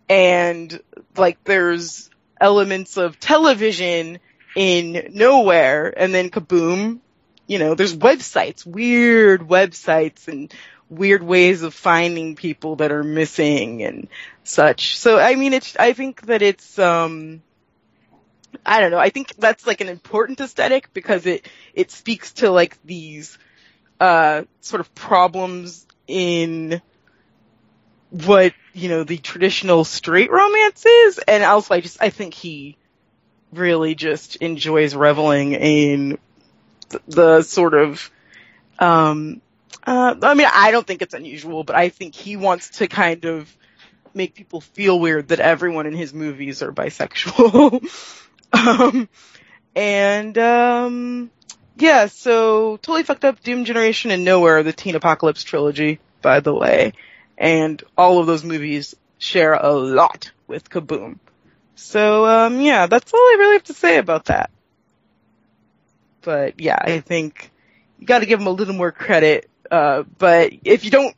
And 0.09 0.79
like 1.15 1.43
there's 1.43 2.09
elements 2.39 2.97
of 2.97 3.19
television 3.19 4.19
in 4.55 5.11
nowhere. 5.13 5.93
And 5.95 6.13
then 6.13 6.29
kaboom 6.29 6.99
you 7.47 7.59
know 7.59 7.75
there's 7.75 7.95
websites 7.97 8.65
weird 8.65 9.41
websites 9.41 10.29
and 10.29 10.53
weird 10.89 11.21
ways 11.21 11.63
of 11.63 11.73
finding 11.73 12.35
people 12.35 12.77
that 12.77 12.91
are 12.91 13.03
missing 13.03 13.83
and 13.83 14.07
such. 14.43 14.97
So 14.97 15.19
i 15.19 15.35
mean 15.35 15.53
it's 15.53 15.75
i 15.77 15.93
think 15.93 16.21
that 16.23 16.41
it's 16.41 16.79
um 16.79 17.41
I 18.65 18.79
don't 18.81 18.91
know. 18.91 18.99
I 18.99 19.09
think 19.09 19.35
that's 19.37 19.65
like 19.65 19.81
an 19.81 19.89
important 19.89 20.39
aesthetic 20.39 20.93
because 20.93 21.25
it 21.25 21.47
it 21.73 21.91
speaks 21.91 22.33
to 22.33 22.49
like 22.49 22.77
these 22.83 23.37
uh 23.99 24.43
sort 24.61 24.79
of 24.81 24.93
problems 24.95 25.85
in 26.07 26.81
what 28.09 28.53
you 28.73 28.89
know 28.89 29.03
the 29.03 29.17
traditional 29.17 29.83
straight 29.83 30.31
romance 30.31 30.85
is, 30.85 31.17
and 31.19 31.43
also 31.43 31.73
I 31.73 31.81
just 31.81 32.01
I 32.01 32.09
think 32.09 32.33
he 32.33 32.77
really 33.53 33.95
just 33.95 34.37
enjoys 34.37 34.95
reveling 34.95 35.53
in 35.53 36.17
the, 36.89 37.01
the 37.07 37.41
sort 37.41 37.73
of 37.73 38.09
um 38.79 39.41
uh 39.85 40.15
I 40.21 40.33
mean 40.33 40.47
I 40.53 40.71
don't 40.71 40.85
think 40.85 41.01
it's 41.01 41.13
unusual, 41.13 41.63
but 41.63 41.75
I 41.75 41.89
think 41.89 42.15
he 42.15 42.37
wants 42.37 42.77
to 42.79 42.87
kind 42.87 43.25
of 43.25 43.55
make 44.13 44.35
people 44.35 44.59
feel 44.59 44.99
weird 44.99 45.29
that 45.29 45.39
everyone 45.39 45.85
in 45.87 45.93
his 45.93 46.13
movies 46.13 46.61
are 46.61 46.71
bisexual. 46.71 47.81
um, 48.53 49.09
and 49.75 50.37
um, 50.37 51.31
yeah, 51.77 52.07
so 52.07 52.77
totally 52.77 53.03
fucked 53.03 53.25
up 53.25 53.41
Doom 53.43 53.65
Generation 53.65 54.11
and 54.11 54.23
Nowhere, 54.23 54.63
the 54.63 54.73
Teen 54.73 54.95
Apocalypse 54.95 55.43
trilogy, 55.43 55.99
by 56.21 56.39
the 56.39 56.53
way, 56.53 56.93
and 57.37 57.81
all 57.97 58.19
of 58.19 58.27
those 58.27 58.43
movies 58.43 58.95
share 59.17 59.53
a 59.53 59.71
lot 59.71 60.31
with 60.47 60.69
Kaboom. 60.69 61.19
So 61.75 62.25
um, 62.25 62.61
yeah, 62.61 62.87
that's 62.87 63.13
all 63.13 63.19
I 63.19 63.35
really 63.39 63.55
have 63.55 63.63
to 63.65 63.73
say 63.73 63.97
about 63.97 64.25
that. 64.25 64.51
But 66.21 66.59
yeah, 66.59 66.77
I 66.79 66.99
think 66.99 67.51
you 67.99 68.05
got 68.05 68.19
to 68.19 68.25
give 68.25 68.39
them 68.39 68.47
a 68.47 68.51
little 68.51 68.75
more 68.75 68.91
credit. 68.91 69.49
Uh, 69.69 70.03
but 70.17 70.53
if 70.63 70.83
you 70.83 70.91
don't, 70.91 71.15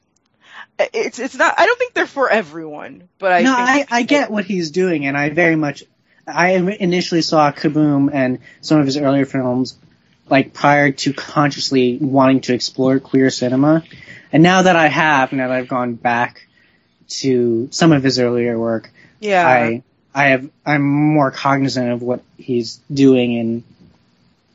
it's 0.80 1.20
it's 1.20 1.36
not. 1.36 1.56
I 1.58 1.66
don't 1.66 1.78
think 1.78 1.94
they're 1.94 2.08
for 2.08 2.30
everyone. 2.30 3.10
But 3.20 3.32
I 3.32 3.44
no, 3.44 3.56
think 3.56 3.92
I, 3.92 4.00
I 4.00 4.04
get 4.04 4.32
what 4.32 4.46
he's 4.46 4.72
doing, 4.72 5.06
and 5.06 5.18
I 5.18 5.30
very 5.30 5.56
much. 5.56 5.84
I 6.26 6.52
initially 6.52 7.22
saw 7.22 7.52
Kaboom 7.52 8.10
and 8.14 8.40
some 8.62 8.80
of 8.80 8.86
his 8.86 8.98
earlier 8.98 9.26
films, 9.26 9.78
like 10.30 10.54
prior 10.54 10.92
to 10.92 11.14
consciously 11.14 11.98
wanting 12.00 12.42
to 12.42 12.54
explore 12.54 13.00
queer 13.00 13.30
cinema, 13.30 13.84
and 14.32 14.42
now 14.42 14.62
that 14.62 14.76
I 14.76 14.88
have, 14.88 15.34
now 15.34 15.50
that 15.50 15.58
I've 15.58 15.68
gone 15.68 15.96
back 15.96 16.48
to 17.08 17.68
some 17.72 17.92
of 17.92 18.04
his 18.04 18.20
earlier 18.20 18.58
work, 18.58 18.90
yeah. 19.20 19.48
I 19.48 19.84
I 20.16 20.28
have 20.28 20.50
I'm 20.66 20.84
more 20.84 21.32
cognizant 21.32 21.92
of 21.92 22.02
what 22.02 22.22
he's 22.38 22.80
doing, 22.92 23.38
and 23.38 23.64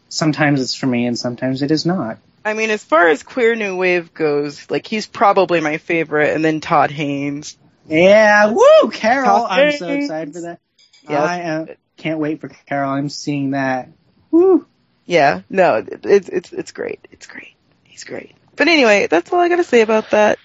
sometimes 0.08 0.60
it's 0.60 0.74
for 0.74 0.86
me, 0.86 1.06
and 1.06 1.18
sometimes 1.18 1.62
it 1.62 1.70
is 1.70 1.84
not. 1.84 2.18
I 2.44 2.54
mean, 2.54 2.70
as 2.70 2.82
far 2.82 3.08
as 3.08 3.22
queer 3.22 3.54
new 3.54 3.76
wave 3.76 4.14
goes, 4.14 4.70
like 4.70 4.86
he's 4.86 5.06
probably 5.06 5.60
my 5.60 5.76
favorite, 5.78 6.34
and 6.34 6.44
then 6.44 6.60
Todd 6.60 6.90
Haynes. 6.90 7.58
Yeah, 7.88 8.52
woo, 8.52 8.90
Carol! 8.90 9.46
I'm 9.48 9.72
so 9.72 9.88
excited 9.88 10.34
for 10.34 10.40
that. 10.42 10.60
Yes. 11.08 11.28
I 11.28 11.42
uh, 11.42 11.66
can't 11.96 12.18
wait 12.18 12.40
for 12.40 12.48
Carol. 12.48 12.90
I'm 12.90 13.08
seeing 13.08 13.52
that. 13.52 13.88
Woo! 14.30 14.66
Yeah, 15.06 15.40
no, 15.48 15.84
it's 16.02 16.28
it's 16.28 16.52
it's 16.52 16.72
great. 16.72 17.00
It's 17.10 17.26
great. 17.26 17.54
He's 17.84 18.04
great. 18.04 18.34
But 18.56 18.68
anyway, 18.68 19.06
that's 19.06 19.32
all 19.32 19.40
I 19.40 19.48
gotta 19.48 19.64
say 19.64 19.80
about 19.80 20.10
that. 20.10 20.38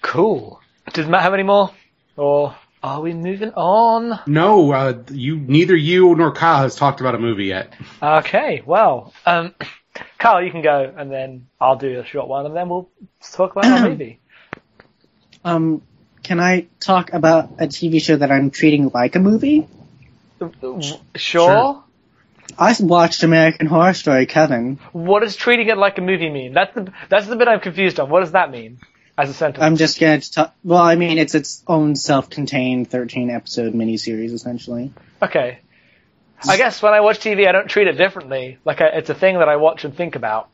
Cool. 0.00 0.60
Does 0.92 1.06
Matt 1.06 1.22
have 1.22 1.34
any 1.34 1.42
more? 1.42 1.70
Or 2.16 2.56
are 2.82 3.00
we 3.00 3.14
moving 3.14 3.52
on? 3.52 4.18
No, 4.26 4.72
uh, 4.72 5.02
you 5.10 5.36
neither 5.36 5.76
you 5.76 6.14
nor 6.14 6.32
Kyle 6.32 6.62
has 6.62 6.74
talked 6.74 7.00
about 7.00 7.14
a 7.14 7.18
movie 7.18 7.46
yet. 7.46 7.72
Okay, 8.02 8.62
well, 8.66 9.12
um, 9.26 9.54
Carl, 10.18 10.44
you 10.44 10.50
can 10.50 10.62
go, 10.62 10.92
and 10.96 11.10
then 11.10 11.46
I'll 11.60 11.76
do 11.76 12.00
a 12.00 12.04
short 12.04 12.28
one, 12.28 12.46
and 12.46 12.56
then 12.56 12.68
we'll 12.68 12.88
talk 13.32 13.52
about 13.52 13.66
our 13.66 13.80
movie. 13.88 14.20
Um, 15.44 15.82
can 16.22 16.40
I 16.40 16.66
talk 16.80 17.12
about 17.12 17.50
a 17.58 17.66
TV 17.66 18.02
show 18.02 18.16
that 18.16 18.30
I'm 18.30 18.50
treating 18.50 18.88
like 18.88 19.16
a 19.16 19.20
movie? 19.20 19.66
Sure. 20.38 20.80
Sure. 21.16 21.84
I 22.58 22.74
watched 22.80 23.22
American 23.22 23.66
Horror 23.66 23.94
Story, 23.94 24.26
Coven. 24.26 24.78
What 24.92 25.20
does 25.20 25.36
treating 25.36 25.68
it 25.68 25.78
like 25.78 25.98
a 25.98 26.02
movie 26.02 26.30
mean? 26.30 26.52
That's 26.52 26.74
the 26.74 26.92
that's 27.08 27.26
the 27.26 27.36
bit 27.36 27.48
I'm 27.48 27.60
confused 27.60 27.98
on. 27.98 28.10
What 28.10 28.20
does 28.20 28.32
that 28.32 28.50
mean 28.50 28.78
as 29.16 29.30
a 29.30 29.34
sentence? 29.34 29.62
I'm 29.62 29.76
just 29.76 29.98
gonna 29.98 30.20
talk. 30.20 30.54
Well, 30.62 30.82
I 30.82 30.96
mean, 30.96 31.18
it's 31.18 31.34
its 31.34 31.62
own 31.66 31.96
self-contained 31.96 32.90
13 32.90 33.30
episode 33.30 33.72
miniseries, 33.74 34.32
essentially. 34.32 34.92
Okay. 35.22 35.60
I 36.46 36.56
guess 36.56 36.82
when 36.82 36.92
I 36.92 37.00
watch 37.00 37.20
TV, 37.20 37.48
I 37.48 37.52
don't 37.52 37.68
treat 37.68 37.86
it 37.86 37.92
differently. 37.92 38.58
Like 38.64 38.80
I, 38.80 38.88
it's 38.88 39.10
a 39.10 39.14
thing 39.14 39.38
that 39.38 39.48
I 39.48 39.56
watch 39.56 39.84
and 39.84 39.96
think 39.96 40.16
about. 40.16 40.48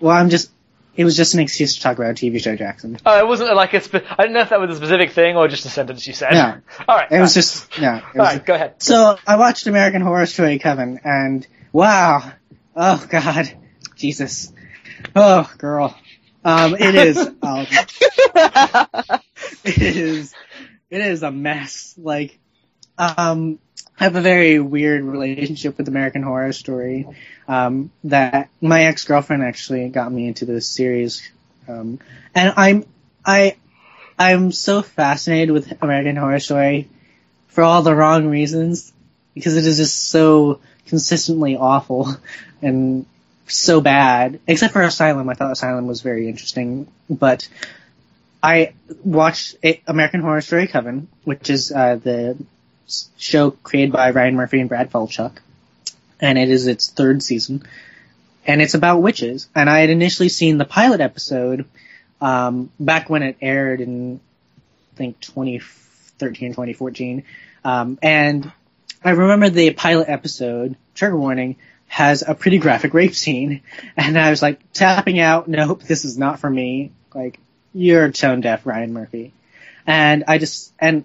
Well, 0.00 0.16
I'm 0.16 0.30
just. 0.30 0.50
It 0.96 1.04
was 1.04 1.16
just 1.16 1.34
an 1.34 1.40
excuse 1.40 1.76
to 1.76 1.80
talk 1.82 1.96
about 1.96 2.10
a 2.10 2.14
TV 2.14 2.42
show, 2.42 2.56
Jackson. 2.56 2.98
Oh, 3.06 3.18
it 3.18 3.26
wasn't 3.26 3.54
like 3.54 3.72
a 3.72 3.80
spe- 3.80 3.94
I 4.10 4.16
didn't 4.22 4.32
know 4.32 4.40
if 4.40 4.48
that 4.48 4.60
was 4.60 4.70
a 4.70 4.76
specific 4.76 5.12
thing 5.12 5.36
or 5.36 5.46
just 5.46 5.64
a 5.64 5.68
sentence 5.68 6.04
you 6.06 6.12
said. 6.12 6.32
No. 6.32 6.56
All 6.88 6.96
right. 6.96 7.10
It 7.12 7.20
was 7.20 7.34
just 7.34 7.78
yeah. 7.78 7.98
It 7.98 8.02
All 8.02 8.24
was 8.24 8.34
right. 8.34 8.44
Go 8.44 8.54
ahead. 8.54 8.82
So 8.82 9.16
I 9.26 9.36
watched 9.36 9.66
American 9.68 10.02
Horror 10.02 10.26
Story, 10.26 10.58
Kevin, 10.58 11.00
and 11.04 11.46
wow, 11.72 12.32
oh 12.74 13.06
god, 13.08 13.52
Jesus, 13.94 14.52
oh 15.14 15.48
girl, 15.58 15.96
Um, 16.44 16.74
it 16.74 16.94
is. 16.94 17.16
Um, 17.42 17.66
it 19.64 19.78
is. 19.78 20.34
It 20.90 21.00
is 21.00 21.22
a 21.22 21.30
mess. 21.30 21.94
Like, 21.96 22.38
um, 22.98 23.58
I 24.00 24.04
have 24.04 24.14
a 24.14 24.20
very 24.20 24.60
weird 24.60 25.02
relationship 25.02 25.76
with 25.76 25.88
American 25.88 26.22
Horror 26.22 26.52
Story. 26.52 27.06
Um, 27.48 27.90
that 28.04 28.48
my 28.60 28.84
ex 28.84 29.04
girlfriend 29.04 29.42
actually 29.42 29.88
got 29.88 30.12
me 30.12 30.28
into 30.28 30.44
this 30.44 30.68
series, 30.68 31.28
um, 31.66 31.98
and 32.34 32.54
I'm 32.56 32.84
I 33.24 33.56
I'm 34.18 34.52
so 34.52 34.82
fascinated 34.82 35.50
with 35.50 35.82
American 35.82 36.14
Horror 36.14 36.38
Story 36.38 36.88
for 37.48 37.64
all 37.64 37.82
the 37.82 37.94
wrong 37.94 38.26
reasons 38.26 38.92
because 39.34 39.56
it 39.56 39.66
is 39.66 39.78
just 39.78 40.10
so 40.10 40.60
consistently 40.86 41.56
awful 41.56 42.14
and 42.62 43.04
so 43.48 43.80
bad. 43.80 44.38
Except 44.46 44.72
for 44.72 44.82
Asylum, 44.82 45.28
I 45.28 45.34
thought 45.34 45.50
Asylum 45.50 45.88
was 45.88 46.02
very 46.02 46.28
interesting, 46.28 46.86
but 47.10 47.48
I 48.42 48.74
watched 49.02 49.56
American 49.86 50.20
Horror 50.20 50.40
Story 50.40 50.68
Coven, 50.68 51.08
which 51.24 51.50
is 51.50 51.72
uh, 51.72 51.96
the 51.96 52.36
show 53.16 53.50
created 53.50 53.92
by 53.92 54.10
Ryan 54.10 54.36
Murphy 54.36 54.60
and 54.60 54.68
Brad 54.68 54.90
Falchuk, 54.90 55.38
and 56.20 56.38
it 56.38 56.48
is 56.48 56.66
its 56.66 56.90
third 56.90 57.22
season, 57.22 57.66
and 58.46 58.62
it's 58.62 58.74
about 58.74 59.02
witches. 59.02 59.48
And 59.54 59.68
I 59.68 59.80
had 59.80 59.90
initially 59.90 60.28
seen 60.28 60.58
the 60.58 60.64
pilot 60.64 61.00
episode 61.00 61.66
um, 62.20 62.70
back 62.78 63.08
when 63.10 63.22
it 63.22 63.36
aired 63.40 63.80
in, 63.80 64.20
I 64.94 64.96
think 64.96 65.20
2013, 65.20 66.50
2014, 66.50 67.24
um, 67.64 67.98
and 68.02 68.50
I 69.04 69.10
remember 69.10 69.50
the 69.50 69.72
pilot 69.72 70.08
episode. 70.08 70.76
Trigger 70.94 71.16
warning 71.16 71.56
has 71.86 72.22
a 72.26 72.34
pretty 72.34 72.58
graphic 72.58 72.94
rape 72.94 73.14
scene, 73.14 73.62
and 73.96 74.18
I 74.18 74.30
was 74.30 74.42
like 74.42 74.60
tapping 74.72 75.18
out. 75.18 75.48
Nope, 75.48 75.82
this 75.82 76.04
is 76.04 76.18
not 76.18 76.40
for 76.40 76.50
me. 76.50 76.92
Like 77.14 77.38
you're 77.72 78.10
tone 78.10 78.40
deaf, 78.40 78.66
Ryan 78.66 78.92
Murphy. 78.92 79.32
And 79.86 80.24
I 80.28 80.38
just 80.38 80.72
and 80.78 81.04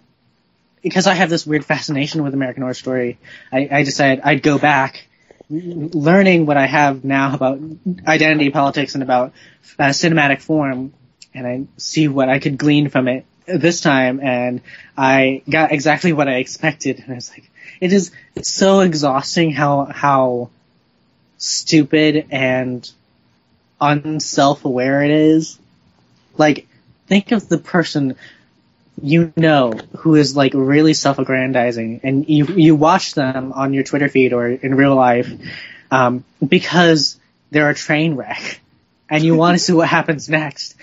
because 0.84 1.08
I 1.08 1.13
have 1.13 1.30
this 1.30 1.48
weird 1.48 1.65
fascination 1.65 2.24
with 2.24 2.34
American 2.34 2.62
Horror 2.62 2.74
Story, 2.74 3.17
I, 3.52 3.69
I 3.72 3.84
decided 3.84 4.22
I'd 4.24 4.43
go 4.43 4.60
back, 4.60 5.08
learning 5.50 6.46
what 6.46 6.58
I 6.58 6.65
have 6.65 7.04
now 7.04 7.34
about 7.34 7.60
identity 8.06 8.50
politics 8.50 8.93
and 8.93 9.02
about 9.02 9.34
uh, 9.80 9.86
cinematic 9.86 10.41
form, 10.41 10.93
and 11.34 11.48
I 11.48 11.63
see 11.78 12.08
what 12.08 12.30
I 12.30 12.39
could 12.39 12.58
glean 12.58 12.89
from 12.89 13.08
it 13.08 13.26
this 13.46 13.82
time, 13.82 14.19
and 14.19 14.62
I 14.98 15.41
got 15.50 15.72
exactly 15.72 16.13
what 16.13 16.28
I 16.28 16.36
expected. 16.36 17.00
And 17.00 17.12
I 17.12 17.15
was 17.15 17.30
like, 17.30 17.50
it 17.80 17.91
is 17.91 18.12
so 18.41 18.82
exhausting 18.82 19.52
how 19.52 19.86
how 19.86 20.50
stupid 21.38 22.28
and 22.30 22.89
unself-aware 23.82 25.04
it 25.04 25.12
is. 25.12 25.60
Like, 26.38 26.67
think 27.08 27.32
of 27.32 27.50
the 27.50 27.58
person 27.58 28.15
you 29.02 29.34
know 29.36 29.72
who 29.98 30.16
is 30.16 30.36
like 30.36 30.54
really 30.54 30.94
self-aggrandizing 30.94 32.02
and 32.04 32.30
you 32.30 32.46
you 32.46 32.76
watch 32.76 33.14
them 33.16 33.52
on 33.54 33.74
your 33.74 33.84
Twitter 33.84 34.08
feed 34.10 34.34
or 34.34 34.48
in 34.48 34.76
real 34.76 34.96
life 34.96 35.32
um, 35.92 36.24
because 36.46 37.20
they're 37.52 37.70
a 37.70 37.76
train 37.76 38.16
wreck 38.16 38.60
and 39.10 39.24
you 39.24 39.36
want 39.36 39.56
to 39.58 39.64
see 39.64 39.74
what 39.74 39.88
happens 39.88 40.30
next. 40.30 40.76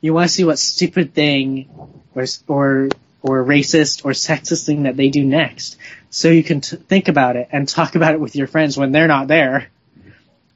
You 0.00 0.14
want 0.14 0.28
to 0.28 0.34
see 0.34 0.44
what 0.44 0.58
stupid 0.58 1.14
thing 1.14 1.68
or 2.14 2.24
or 2.48 2.88
or 3.22 3.44
racist 3.44 4.04
or 4.04 4.12
sexist 4.12 4.64
thing 4.66 4.84
that 4.84 4.96
they 4.96 5.08
do 5.08 5.24
next, 5.24 5.76
so 6.10 6.28
you 6.28 6.44
can 6.44 6.60
t- 6.60 6.76
think 6.76 7.08
about 7.08 7.36
it 7.36 7.48
and 7.50 7.68
talk 7.68 7.94
about 7.96 8.14
it 8.14 8.20
with 8.20 8.36
your 8.36 8.46
friends 8.46 8.76
when 8.76 8.92
they're 8.92 9.08
not 9.08 9.26
there. 9.28 9.68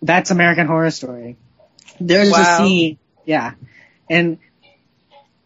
That's 0.02 0.30
American 0.30 0.66
Horror 0.66 0.90
Story. 0.90 1.36
There's 2.00 2.30
Wow. 2.30 2.40
a 2.40 2.56
scene, 2.56 2.98
yeah, 3.24 3.52
and 4.08 4.38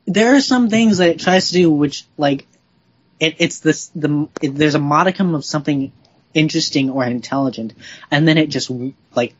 there 0.06 0.34
are 0.34 0.40
some 0.40 0.68
things 0.68 0.98
that 0.98 1.10
it 1.10 1.20
tries 1.20 1.48
to 1.48 1.54
do 1.54 1.70
which 1.70 2.04
like 2.16 2.46
it, 3.20 3.36
it's 3.38 3.60
this 3.60 3.88
the 3.88 4.28
it, 4.42 4.54
there's 4.54 4.74
a 4.74 4.80
modicum 4.80 5.34
of 5.34 5.44
something 5.44 5.92
interesting 6.34 6.90
or 6.90 7.04
intelligent 7.04 7.72
and 8.10 8.26
then 8.26 8.38
it 8.38 8.48
just 8.48 8.70
like 9.14 9.34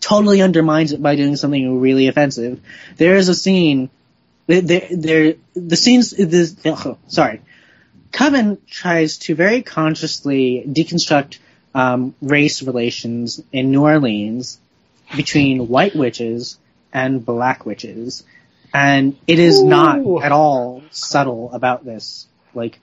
totally 0.00 0.42
undermines 0.42 0.92
it 0.92 1.02
by 1.02 1.16
doing 1.16 1.36
something 1.36 1.80
really 1.80 2.08
offensive. 2.08 2.60
There 2.96 3.16
is 3.16 3.28
a 3.28 3.34
scene 3.34 3.88
there 4.46 4.88
there 4.90 5.34
the 5.54 5.76
scenes 5.76 6.10
this 6.10 6.56
ugh, 6.64 6.98
sorry. 7.08 7.40
Coven 8.10 8.58
tries 8.68 9.18
to 9.18 9.34
very 9.34 9.62
consciously 9.62 10.64
deconstruct 10.66 11.38
um, 11.74 12.14
race 12.20 12.62
relations 12.62 13.42
in 13.52 13.70
new 13.70 13.84
orleans 13.84 14.58
between 15.16 15.68
white 15.68 15.96
witches 15.96 16.58
and 16.92 17.24
black 17.24 17.64
witches 17.64 18.24
and 18.72 19.16
it 19.26 19.38
is 19.38 19.60
Ooh. 19.60 19.68
not 19.68 20.24
at 20.24 20.32
all 20.32 20.82
subtle 20.90 21.52
about 21.52 21.84
this. 21.84 22.26
Like, 22.54 22.80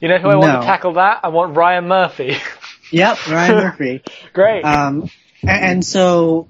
You 0.00 0.08
know 0.08 0.18
who 0.18 0.28
I 0.28 0.36
want 0.36 0.62
to 0.62 0.66
tackle 0.66 0.94
that? 0.94 1.20
I 1.22 1.28
want 1.28 1.56
Ryan 1.56 1.88
Murphy. 1.88 2.36
yep, 2.92 3.26
Ryan 3.28 3.54
Murphy. 3.56 4.02
Great. 4.32 4.64
Um, 4.64 5.10
a- 5.44 5.50
and 5.50 5.84
so 5.84 6.48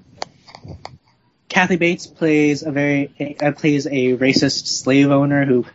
Kathy 1.49 1.75
Bates 1.75 2.07
plays 2.07 2.63
a 2.63 2.71
very 2.71 3.37
uh, 3.41 3.51
plays 3.51 3.85
a 3.85 4.15
racist 4.17 4.67
slave 4.67 5.11
owner 5.11 5.45
who 5.45 5.65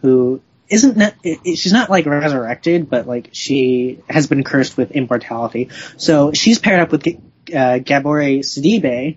who 0.00 0.40
isn't 0.68 0.96
ne- 0.96 1.12
i- 1.24 1.38
i- 1.46 1.54
she's 1.54 1.72
not 1.72 1.90
like 1.90 2.06
resurrected, 2.06 2.88
but 2.88 3.06
like 3.06 3.30
she 3.32 4.00
has 4.08 4.26
been 4.26 4.44
cursed 4.44 4.76
with 4.76 4.92
immortality. 4.92 5.70
So 5.96 6.32
she's 6.32 6.58
paired 6.58 6.80
up 6.80 6.92
with 6.92 7.02
G- 7.02 7.18
uh, 7.52 7.78
Gabourey 7.80 8.40
Sidibe, 8.40 9.16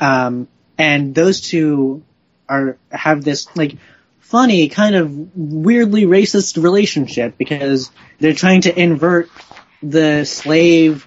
um, 0.00 0.48
and 0.78 1.14
those 1.14 1.40
two 1.40 2.02
are 2.48 2.76
have 2.90 3.24
this 3.24 3.46
like 3.56 3.76
funny 4.20 4.68
kind 4.68 4.94
of 4.94 5.36
weirdly 5.36 6.04
racist 6.04 6.62
relationship 6.62 7.36
because 7.38 7.90
they're 8.18 8.34
trying 8.34 8.62
to 8.62 8.78
invert 8.78 9.28
the 9.82 10.24
slave 10.24 11.06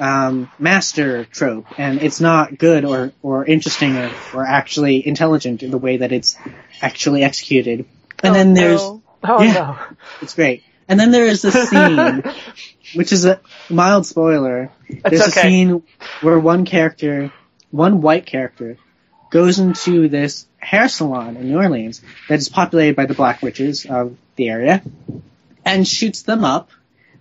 um, 0.00 0.50
master 0.58 1.24
trope, 1.26 1.66
and 1.78 2.02
it's 2.02 2.20
not 2.20 2.58
good 2.58 2.84
or, 2.84 3.12
or 3.22 3.44
interesting 3.44 3.96
or, 3.96 4.10
or 4.34 4.44
actually 4.44 5.06
intelligent 5.06 5.62
in 5.62 5.70
the 5.70 5.78
way 5.78 5.98
that 5.98 6.12
it's 6.12 6.36
actually 6.82 7.22
executed. 7.22 7.86
And 8.22 8.30
Oh, 8.30 8.32
then 8.34 8.54
there's 8.54 8.82
no. 8.82 9.02
oh 9.24 9.42
yeah. 9.42 9.52
no. 9.52 9.78
it's 10.22 10.34
great. 10.34 10.64
And 10.88 10.98
then 11.00 11.10
there 11.10 11.24
is 11.26 11.42
this 11.42 11.68
scene, 11.68 12.22
which 12.94 13.12
is 13.12 13.24
a 13.24 13.40
mild 13.68 14.06
spoiler. 14.06 14.70
There's 14.88 15.20
okay. 15.28 15.40
a 15.40 15.42
scene 15.42 15.82
where 16.20 16.38
one 16.38 16.64
character, 16.64 17.32
one 17.70 18.00
white 18.02 18.26
character, 18.26 18.78
goes 19.30 19.58
into 19.58 20.08
this 20.08 20.46
hair 20.66 20.88
salon 20.88 21.36
in 21.36 21.48
New 21.48 21.56
Orleans 21.58 22.02
that 22.28 22.38
is 22.38 22.48
populated 22.48 22.96
by 22.96 23.06
the 23.06 23.14
black 23.14 23.40
witches 23.42 23.86
of 23.86 24.16
the 24.34 24.48
area, 24.48 24.82
and 25.64 25.86
shoots 25.86 26.22
them 26.22 26.44
up, 26.44 26.70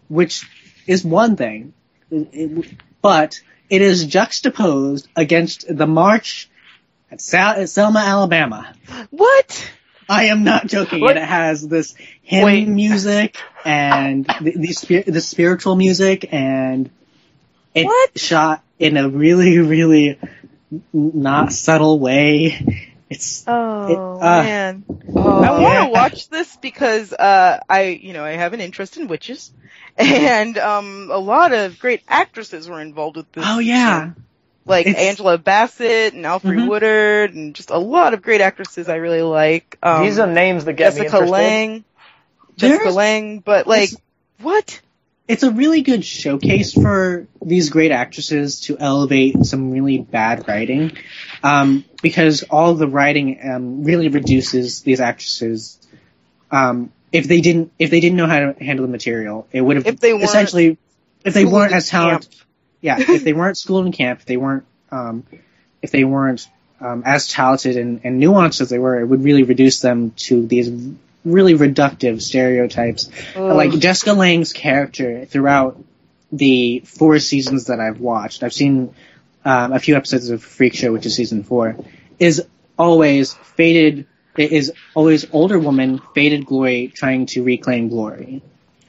which 0.08 0.50
is 0.88 1.04
one 1.06 1.36
thing, 1.36 1.74
It- 2.12 2.30
it- 2.34 2.74
but 3.02 3.40
it 3.70 3.82
is 3.82 4.06
juxtaposed 4.06 5.08
against 5.16 5.66
the 5.68 5.88
march 5.88 6.50
at, 7.12 7.22
Sal- 7.22 7.66
Selma, 7.68 8.00
Alabama. 8.00 8.74
What? 9.12 9.72
I 10.08 10.26
am 10.26 10.44
not 10.44 10.68
joking. 10.68 11.02
What? 11.02 11.12
And 11.18 11.20
it 11.20 11.28
has 11.28 11.68
this 11.68 11.96
hymn 12.22 12.46
Wait. 12.46 12.68
music 12.68 13.38
and 13.64 14.26
the 14.42 14.54
the, 14.56 14.74
spir- 14.74 15.04
the 15.08 15.22
spiritual 15.22 15.76
music, 15.76 16.28
and 16.32 16.90
it's 17.74 17.86
What? 17.86 18.20
shot 18.20 18.64
in 18.78 18.98
a 18.98 19.10
really, 19.10 19.58
really 19.60 20.20
not 20.94 21.52
subtle 21.54 22.00
way. 22.00 22.75
It's 23.10 23.44
Oh 23.48 23.88
It- 23.88 24.24
uh, 24.26 24.44
man. 24.44 24.84
Oh, 25.16 25.42
I 25.44 25.52
want 25.52 25.62
yeah. 25.62 25.86
to 25.86 25.90
watch 25.92 26.30
this 26.30 26.56
because 26.58 27.14
uh, 27.14 27.60
I, 27.70 27.84
you 27.84 28.14
know, 28.14 28.24
I 28.24 28.32
have 28.32 28.54
an 28.54 28.62
interest 28.62 28.98
in 28.98 29.08
witches, 29.08 29.54
and 29.98 30.58
um, 30.58 31.10
a 31.12 31.18
lot 31.18 31.54
of 31.54 31.80
great 31.80 32.02
actresses 32.08 32.68
were 32.68 32.82
involved 32.82 33.18
with 33.18 33.32
this. 33.32 33.44
oh 33.48 33.60
yeah, 33.60 34.12
like 34.66 34.88
It's- 34.88 35.02
Angela 35.04 35.38
Bassett 35.38 36.14
and 36.16 36.26
Alfre 36.26 36.56
Mhm. 36.58 36.68
Woodard, 36.68 37.34
and 37.36 37.54
just 37.56 37.70
a 37.70 37.78
lot 37.78 38.14
of 38.16 38.22
great 38.24 38.42
actresses 38.42 38.90
I 38.90 38.96
really 38.96 39.22
like. 39.22 39.78
Um, 39.84 40.04
These 40.04 40.18
are 40.20 40.28
names 40.28 40.66
that 40.66 40.74
get 40.74 40.96
me 40.96 41.02
Jessica 41.02 41.18
interested. 41.18 41.32
Lange, 41.32 41.84
Jessica 42.58 42.78
There's- 42.86 42.96
Lange, 42.96 43.40
but 43.40 43.68
like, 43.68 43.90
what? 44.42 44.82
It's 45.28 45.44
a 45.44 45.52
really 45.52 45.82
good 45.82 46.06
showcase 46.06 46.74
for 46.74 47.28
these 47.44 47.70
great 47.70 47.92
actresses 47.92 48.62
to 48.62 48.78
elevate 48.78 49.46
some 49.46 49.72
really 49.72 49.98
bad 49.98 50.48
writing, 50.48 50.96
um, 51.44 51.84
because 52.02 52.44
all 52.44 52.76
the 52.76 52.88
writing 52.88 53.40
um, 53.44 53.84
really 53.84 54.10
reduces 54.10 54.82
these 54.82 55.00
actresses. 55.00 55.80
Um, 56.52 56.92
if 57.12 57.28
they 57.28 57.42
didn't, 57.42 57.72
if 57.80 57.90
they 57.90 58.00
didn't 58.00 58.18
know 58.18 58.28
how 58.28 58.52
to 58.52 58.64
handle 58.64 58.86
the 58.86 58.92
material, 58.92 59.48
it 59.52 59.62
would 59.62 59.78
have 59.78 59.88
If 59.88 60.00
they 60.00 60.12
essentially, 60.12 60.78
if 61.24 61.34
they 61.34 61.46
weren't 61.46 61.74
as 61.74 61.90
talented, 61.90 62.36
yeah, 62.82 62.98
if 63.00 63.24
they 63.24 63.34
weren't 63.34 63.58
schooled 63.58 63.88
in 63.88 63.92
camp, 63.92 64.20
if 64.20 64.26
they 64.26 64.38
weren't, 64.38 64.66
um, 64.92 65.24
if 65.82 65.90
they 65.90 66.04
weren't 66.04 66.48
um, 66.80 67.02
as 67.06 67.28
talented 67.28 67.78
and, 67.78 68.02
and 68.04 68.22
nuanced 68.22 68.62
as 68.62 68.70
they 68.70 68.80
were, 68.80 69.00
it 69.00 69.06
would 69.06 69.24
really 69.24 69.44
reduce 69.44 69.80
them 69.80 70.12
to 70.12 70.46
these 70.46 70.70
really 71.26 71.56
reductive 71.56 72.22
stereotypes. 72.22 73.10
Like 73.36 73.72
Jessica 73.72 74.14
Lange's 74.14 74.54
character 74.54 75.26
throughout 75.26 75.84
the 76.32 76.80
four 76.86 77.20
seasons 77.20 77.66
that 77.66 77.80
I've 77.80 78.00
watched, 78.00 78.44
I've 78.44 78.54
seen 78.54 78.94
um, 79.44 79.74
a 79.74 79.80
few 79.80 79.96
episodes 79.96 80.30
of 80.30 80.44
Freak 80.44 80.76
Show, 80.76 80.94
which 80.94 81.06
is 81.06 81.16
season 81.16 81.44
four, 81.44 81.78
is 82.20 82.46
always 82.78 83.34
faded. 83.34 84.08
It 84.38 84.52
is 84.52 84.74
always 84.94 85.26
older 85.32 85.58
woman, 85.60 86.02
faded 86.14 86.46
glory, 86.46 86.92
trying 86.94 87.26
to 87.28 87.44
reclaim 87.44 87.90
glory. 87.90 88.42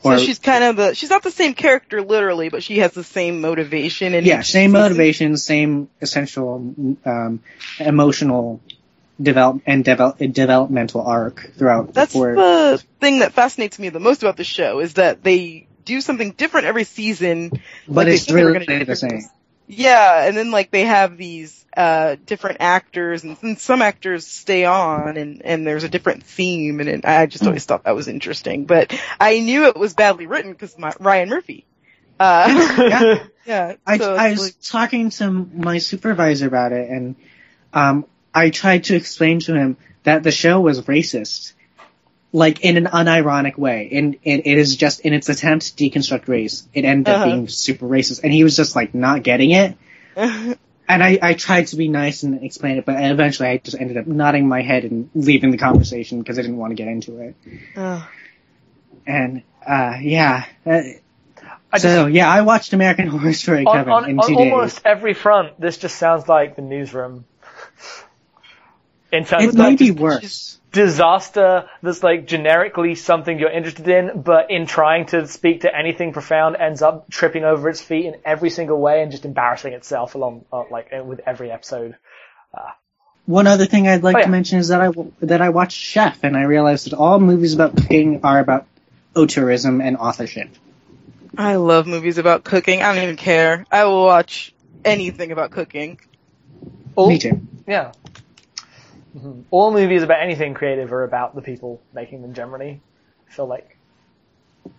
So 0.02 0.18
she's 0.18 0.38
kind 0.38 0.62
of 0.62 0.76
the 0.76 0.94
she's 0.94 1.10
not 1.10 1.22
the 1.22 1.30
same 1.30 1.54
character 1.54 2.00
literally, 2.00 2.48
but 2.48 2.62
she 2.62 2.78
has 2.78 2.92
the 2.92 3.02
same 3.02 3.40
motivation 3.40 4.14
and 4.14 4.24
yeah, 4.26 4.42
same 4.42 4.72
motivation, 4.72 5.36
same 5.36 5.88
essential 6.00 6.74
um, 7.04 7.40
emotional 7.80 8.60
develop 9.20 9.62
and 9.66 9.84
develop 9.84 10.18
developmental 10.18 11.02
arc 11.02 11.52
throughout. 11.56 11.94
That's 11.94 12.12
the, 12.12 12.18
the 12.20 12.84
thing 13.00 13.20
that 13.20 13.32
fascinates 13.32 13.78
me 13.78 13.88
the 13.88 14.00
most 14.00 14.22
about 14.22 14.36
the 14.36 14.44
show 14.44 14.80
is 14.80 14.94
that 14.94 15.22
they 15.22 15.66
do 15.84 16.00
something 16.00 16.32
different 16.32 16.66
every 16.66 16.84
season. 16.84 17.50
But 17.88 18.06
like 18.06 18.08
it's 18.08 18.30
really 18.30 18.84
the 18.84 18.96
same. 18.96 19.22
Yeah, 19.68 20.26
and 20.26 20.36
then 20.36 20.50
like 20.50 20.70
they 20.70 20.84
have 20.84 21.16
these 21.16 21.64
uh 21.76 22.16
different 22.24 22.58
actors, 22.60 23.24
and, 23.24 23.36
and 23.42 23.58
some 23.58 23.82
actors 23.82 24.26
stay 24.26 24.64
on, 24.64 25.16
and 25.16 25.42
and 25.44 25.66
there's 25.66 25.82
a 25.84 25.88
different 25.88 26.22
theme, 26.22 26.78
and 26.80 26.88
it, 26.88 27.04
I 27.04 27.26
just 27.26 27.44
always 27.44 27.64
thought 27.64 27.84
that 27.84 27.96
was 27.96 28.06
interesting. 28.08 28.66
But 28.66 28.98
I 29.18 29.40
knew 29.40 29.64
it 29.66 29.76
was 29.76 29.94
badly 29.94 30.26
written 30.26 30.52
because 30.52 30.78
my, 30.78 30.92
Ryan 31.00 31.30
Murphy. 31.30 31.66
Uh, 32.18 32.76
yeah, 32.78 33.24
yeah. 33.44 33.74
I, 33.86 33.98
so 33.98 34.14
I 34.14 34.28
it's 34.28 34.40
was 34.40 34.48
like- 34.48 34.60
talking 34.62 35.10
to 35.10 35.30
my 35.30 35.78
supervisor 35.78 36.46
about 36.46 36.72
it, 36.72 36.88
and 36.88 37.16
um, 37.72 38.06
I 38.36 38.50
tried 38.50 38.84
to 38.84 38.94
explain 38.96 39.40
to 39.40 39.54
him 39.54 39.76
that 40.04 40.22
the 40.22 40.30
show 40.30 40.60
was 40.60 40.80
racist, 40.82 41.54
like 42.32 42.60
in 42.64 42.76
an 42.76 42.84
unironic 42.84 43.56
way, 43.56 43.88
and, 43.92 44.16
and 44.24 44.42
it 44.44 44.58
is 44.58 44.76
just 44.76 45.00
in 45.00 45.12
its 45.14 45.28
attempt 45.28 45.76
to 45.78 45.84
deconstruct 45.84 46.28
race, 46.28 46.68
it 46.74 46.84
ended 46.84 47.08
up 47.08 47.16
Uh-huh. 47.22 47.24
being 47.30 47.48
super 47.48 47.86
racist, 47.86 48.20
and 48.22 48.32
he 48.32 48.44
was 48.44 48.54
just 48.56 48.76
like 48.76 48.94
not 48.94 49.22
getting 49.22 49.50
it. 49.52 49.76
And 50.88 51.02
I, 51.02 51.18
I 51.20 51.34
tried 51.34 51.66
to 51.68 51.76
be 51.76 51.88
nice 51.88 52.22
and 52.22 52.44
explain 52.44 52.76
it, 52.78 52.84
but 52.84 52.94
eventually 53.02 53.48
I 53.48 53.56
just 53.58 53.76
ended 53.76 53.96
up 53.96 54.06
nodding 54.06 54.46
my 54.46 54.62
head 54.62 54.84
and 54.84 55.10
leaving 55.16 55.50
the 55.50 55.58
conversation 55.58 56.20
because 56.20 56.38
I 56.38 56.42
didn't 56.42 56.58
want 56.58 56.70
to 56.70 56.74
get 56.76 56.86
into 56.86 57.18
it. 57.22 57.34
Ugh. 57.74 58.02
And 59.04 59.42
uh, 59.66 59.94
yeah, 60.00 60.44
uh, 60.64 60.82
I 61.72 61.78
so 61.78 62.06
yeah, 62.06 62.30
I 62.30 62.42
watched 62.42 62.72
American 62.72 63.08
Horror 63.08 63.32
Story, 63.32 63.64
on, 63.66 63.74
Kevin, 63.76 63.92
on, 63.92 64.10
in 64.10 64.20
on 64.20 64.28
two 64.28 64.36
days. 64.36 64.52
almost 64.52 64.80
every 64.84 65.14
front, 65.14 65.60
this 65.60 65.76
just 65.76 65.96
sounds 65.96 66.28
like 66.28 66.54
the 66.54 66.62
newsroom. 66.62 67.24
In 69.12 69.24
terms 69.24 69.44
It 69.44 69.48
of 69.50 69.54
may 69.54 69.62
like, 69.70 69.78
be 69.78 69.88
just 69.88 69.98
worse. 70.00 70.58
disaster 70.72 71.68
that's 71.82 72.02
like 72.02 72.26
generically 72.26 72.94
something 72.96 73.38
you're 73.38 73.50
interested 73.50 73.88
in, 73.88 74.22
but 74.22 74.50
in 74.50 74.66
trying 74.66 75.06
to 75.06 75.26
speak 75.28 75.60
to 75.62 75.74
anything 75.74 76.12
profound 76.12 76.56
ends 76.56 76.82
up 76.82 77.08
tripping 77.10 77.44
over 77.44 77.68
its 77.68 77.80
feet 77.80 78.06
in 78.06 78.16
every 78.24 78.50
single 78.50 78.78
way 78.80 79.02
and 79.02 79.12
just 79.12 79.24
embarrassing 79.24 79.72
itself 79.74 80.14
along 80.16 80.44
uh, 80.52 80.64
like 80.70 80.92
uh, 80.92 81.04
with 81.04 81.20
every 81.26 81.50
episode. 81.50 81.96
One 83.26 83.46
other 83.48 83.66
thing 83.66 83.88
I'd 83.88 84.02
like 84.04 84.16
Oh, 84.16 84.18
yeah. 84.20 84.24
to 84.26 84.30
mention 84.30 84.58
is 84.60 84.68
that 84.68 84.80
I 84.80 84.90
that 85.20 85.40
I 85.40 85.48
watched 85.48 85.76
Chef, 85.78 86.22
and 86.22 86.36
I 86.36 86.42
realized 86.42 86.86
that 86.86 86.94
all 86.94 87.18
movies 87.18 87.54
about 87.54 87.76
cooking 87.76 88.20
are 88.22 88.38
about 88.38 88.66
auteurism 89.14 89.82
and 89.82 89.96
authorship. 89.96 90.48
I 91.36 91.56
love 91.56 91.86
movies 91.88 92.18
about 92.18 92.44
cooking. 92.44 92.82
I 92.82 92.94
don't 92.94 93.02
even 93.02 93.16
care. 93.16 93.66
I 93.70 93.84
will 93.84 94.04
watch 94.04 94.54
anything 94.84 95.32
about 95.32 95.50
cooking. 95.50 95.98
All, 96.94 97.08
Me 97.08 97.18
too. 97.18 97.40
Yeah. 97.66 97.92
Mhm. 99.16 99.44
All 99.50 99.72
movies 99.72 100.02
about 100.02 100.20
anything 100.22 100.54
creative 100.54 100.92
are 100.92 101.04
about 101.04 101.34
the 101.34 101.42
people 101.42 101.80
making 101.94 102.22
them 102.22 102.34
generally. 102.34 102.80
I 103.28 103.32
feel 103.32 103.46
like. 103.46 103.76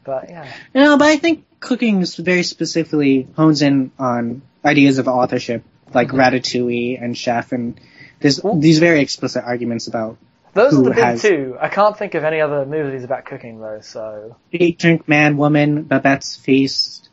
But 0.04 0.30
yeah. 0.30 0.48
No, 0.76 0.98
but 0.98 1.08
I 1.08 1.18
think 1.18 1.46
cooking 1.60 2.02
is 2.02 2.16
very 2.16 2.44
specifically 2.44 3.28
hones 3.36 3.62
in 3.62 3.92
on 3.98 4.42
ideas 4.64 4.98
of 5.00 5.08
authorship, 5.08 5.64
like 5.94 6.10
Mm-hmm. 6.10 6.20
Ratatouille 6.20 7.02
and 7.04 7.18
Chef, 7.18 7.52
and 7.52 7.80
there's 8.20 8.42
these 8.56 8.80
very 8.80 9.00
explicit 9.02 9.44
arguments 9.46 9.88
about 9.88 10.18
Those 10.54 10.74
Who 10.74 10.82
are 10.82 10.84
the 10.86 10.90
big 10.92 11.04
has- 11.04 11.22
two. 11.22 11.56
I 11.60 11.70
can't 11.70 11.98
think 11.98 12.16
of 12.16 12.24
any 12.24 12.42
other 12.42 12.66
movies 12.66 13.04
about 13.04 13.26
cooking 13.26 13.60
though, 13.62 13.80
so. 13.82 14.36
eat, 14.52 14.78
drink, 14.80 15.08
man, 15.08 15.38
woman, 15.38 15.84
Babette's 15.84 16.36
Feast. 16.36 17.10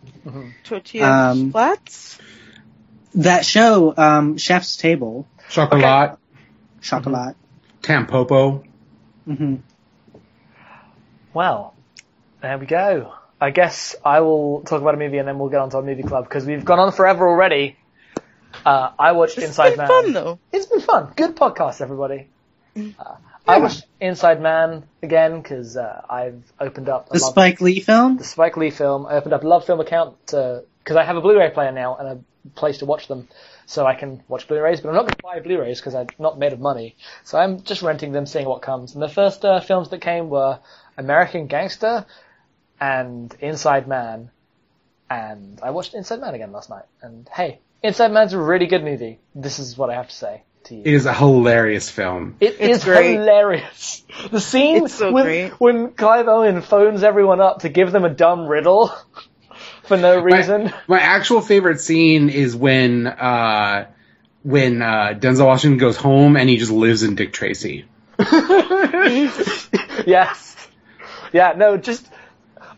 Tortilla 0.64 1.30
Um, 1.30 1.52
flats? 1.52 2.18
That 3.16 3.44
show, 3.46 3.94
um, 3.96 4.36
Chef's 4.38 4.76
Table, 4.76 5.26
Chocolat, 5.50 6.18
Chocolat. 6.84 7.34
Tampopo. 7.82 8.62
hmm 9.24 9.56
Well, 11.32 11.74
there 12.42 12.58
we 12.58 12.66
go. 12.66 13.12
I 13.40 13.50
guess 13.50 13.96
I 14.04 14.20
will 14.20 14.62
talk 14.62 14.80
about 14.80 14.94
a 14.94 14.98
movie 14.98 15.18
and 15.18 15.26
then 15.26 15.38
we'll 15.38 15.48
get 15.50 15.60
on 15.60 15.70
to 15.70 15.78
our 15.78 15.82
movie 15.82 16.02
club 16.02 16.24
because 16.24 16.44
we've 16.46 16.64
gone 16.64 16.78
on 16.78 16.92
forever 16.92 17.28
already. 17.28 17.76
Uh, 18.64 18.90
I 18.98 19.12
watched 19.12 19.36
It's 19.38 19.48
Inside 19.48 19.76
Man. 19.76 19.86
It's 19.90 20.02
been 20.04 20.04
fun 20.04 20.12
though. 20.12 20.38
It's 20.52 20.66
been 20.66 20.80
fun. 20.80 21.12
Good 21.16 21.36
podcast, 21.36 21.80
everybody. 21.80 22.28
Uh, 22.76 22.82
I 23.46 23.58
watched 23.58 23.84
Inside 24.00 24.40
Man 24.40 24.84
again 25.02 25.40
because 25.42 25.76
uh, 25.76 26.02
I've 26.08 26.42
opened 26.60 26.88
up 26.88 27.08
a 27.10 27.14
The 27.14 27.18
love- 27.24 27.32
Spike 27.32 27.60
Lee 27.60 27.80
film? 27.80 28.16
the 28.18 28.24
Spike 28.24 28.56
Lee 28.56 28.70
film. 28.70 29.06
I 29.06 29.14
opened 29.14 29.32
up 29.34 29.42
a 29.42 29.48
Love 29.48 29.66
Film 29.66 29.80
account 29.80 30.16
because 30.26 30.62
I 30.96 31.04
have 31.04 31.16
a 31.16 31.20
Blu-ray 31.20 31.50
player 31.50 31.72
now 31.72 31.96
and 31.96 32.08
a 32.08 32.50
place 32.58 32.78
to 32.78 32.86
watch 32.86 33.08
them, 33.08 33.28
so 33.66 33.86
I 33.86 33.94
can 33.94 34.22
watch 34.28 34.46
Blu-rays. 34.48 34.80
But 34.80 34.90
I'm 34.90 34.94
not 34.94 35.02
going 35.02 35.14
to 35.14 35.22
buy 35.22 35.40
Blu-rays 35.40 35.80
because 35.80 35.94
I'm 35.94 36.08
not 36.18 36.38
made 36.38 36.52
of 36.52 36.60
money, 36.60 36.96
so 37.24 37.38
I'm 37.38 37.62
just 37.62 37.82
renting 37.82 38.12
them, 38.12 38.26
seeing 38.26 38.46
what 38.46 38.62
comes. 38.62 38.94
And 38.94 39.02
the 39.02 39.08
first 39.08 39.44
uh, 39.44 39.60
films 39.60 39.90
that 39.90 40.00
came 40.00 40.28
were 40.30 40.60
American 40.96 41.46
Gangster 41.46 42.06
and 42.80 43.34
Inside 43.40 43.86
Man, 43.88 44.30
and 45.10 45.60
I 45.62 45.70
watched 45.70 45.94
Inside 45.94 46.20
Man 46.20 46.34
again 46.34 46.52
last 46.52 46.70
night. 46.70 46.84
And 47.02 47.28
hey, 47.32 47.60
Inside 47.82 48.12
Man's 48.12 48.32
a 48.32 48.38
really 48.38 48.66
good 48.66 48.84
movie. 48.84 49.20
This 49.34 49.58
is 49.58 49.76
what 49.76 49.90
I 49.90 49.94
have 49.94 50.08
to 50.08 50.14
say 50.14 50.42
to 50.64 50.74
you. 50.74 50.82
It 50.84 50.94
is 50.94 51.06
a 51.06 51.12
hilarious 51.12 51.90
film. 51.90 52.36
It 52.40 52.56
It's 52.58 52.78
is 52.78 52.84
great. 52.84 53.14
hilarious. 53.16 54.02
The 54.30 54.40
scene 54.40 54.88
so 54.88 55.12
with, 55.12 55.24
great. 55.24 55.50
when 55.60 55.92
Clive 55.92 56.28
Owen 56.28 56.62
phones 56.62 57.02
everyone 57.02 57.40
up 57.40 57.60
to 57.60 57.68
give 57.68 57.92
them 57.92 58.04
a 58.04 58.10
dumb 58.10 58.46
riddle 58.46 58.92
for 59.88 59.96
no 59.96 60.20
reason. 60.20 60.64
My, 60.64 60.74
my 60.88 61.00
actual 61.00 61.40
favorite 61.40 61.80
scene 61.80 62.28
is 62.28 62.54
when 62.56 63.06
uh, 63.06 63.86
when 64.42 64.82
uh, 64.82 65.14
Denzel 65.18 65.46
Washington 65.46 65.78
goes 65.78 65.96
home 65.96 66.36
and 66.36 66.48
he 66.48 66.56
just 66.56 66.72
lives 66.72 67.02
in 67.02 67.14
Dick 67.14 67.32
Tracy. 67.32 67.84
yes. 70.06 70.56
Yeah, 71.32 71.54
no, 71.56 71.76
just 71.76 72.08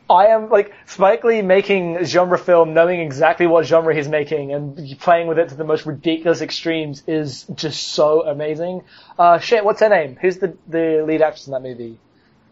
I 0.08 0.26
am 0.28 0.48
like 0.50 0.72
Spike 0.86 1.24
Lee 1.24 1.42
making 1.42 2.04
genre 2.04 2.38
film, 2.38 2.74
knowing 2.74 3.00
exactly 3.00 3.46
what 3.46 3.66
genre 3.66 3.94
he's 3.94 4.08
making 4.08 4.52
and 4.52 4.98
playing 5.00 5.26
with 5.26 5.38
it 5.38 5.48
to 5.50 5.56
the 5.56 5.64
most 5.64 5.84
ridiculous 5.84 6.40
extremes 6.40 7.02
is 7.06 7.44
just 7.54 7.88
so 7.88 8.26
amazing. 8.26 8.82
Uh, 9.18 9.38
shit, 9.38 9.64
what's 9.64 9.80
her 9.80 9.88
name? 9.88 10.16
Who's 10.20 10.38
the 10.38 10.56
the 10.68 11.04
lead 11.06 11.22
actress 11.22 11.46
in 11.46 11.52
that 11.52 11.62
movie? 11.62 11.98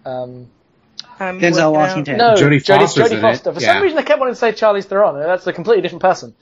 Um, 0.04 0.48
I'm 1.20 1.40
Denzel. 1.40 1.72
Washington. 1.72 2.18
No, 2.18 2.34
Jodie 2.34 2.56
Jodie, 2.56 2.78
Foster's 2.80 3.10
Jodie 3.10 3.20
Foster. 3.20 3.52
For 3.52 3.60
yeah. 3.60 3.74
some 3.74 3.82
reason, 3.82 3.98
I 3.98 4.02
kept 4.02 4.18
wanting 4.20 4.34
to 4.34 4.40
say 4.40 4.52
Charlize 4.52 4.84
Theron, 4.84 5.16
and 5.16 5.24
that's 5.24 5.46
a 5.46 5.52
completely 5.52 5.82
different 5.82 6.02
person. 6.02 6.34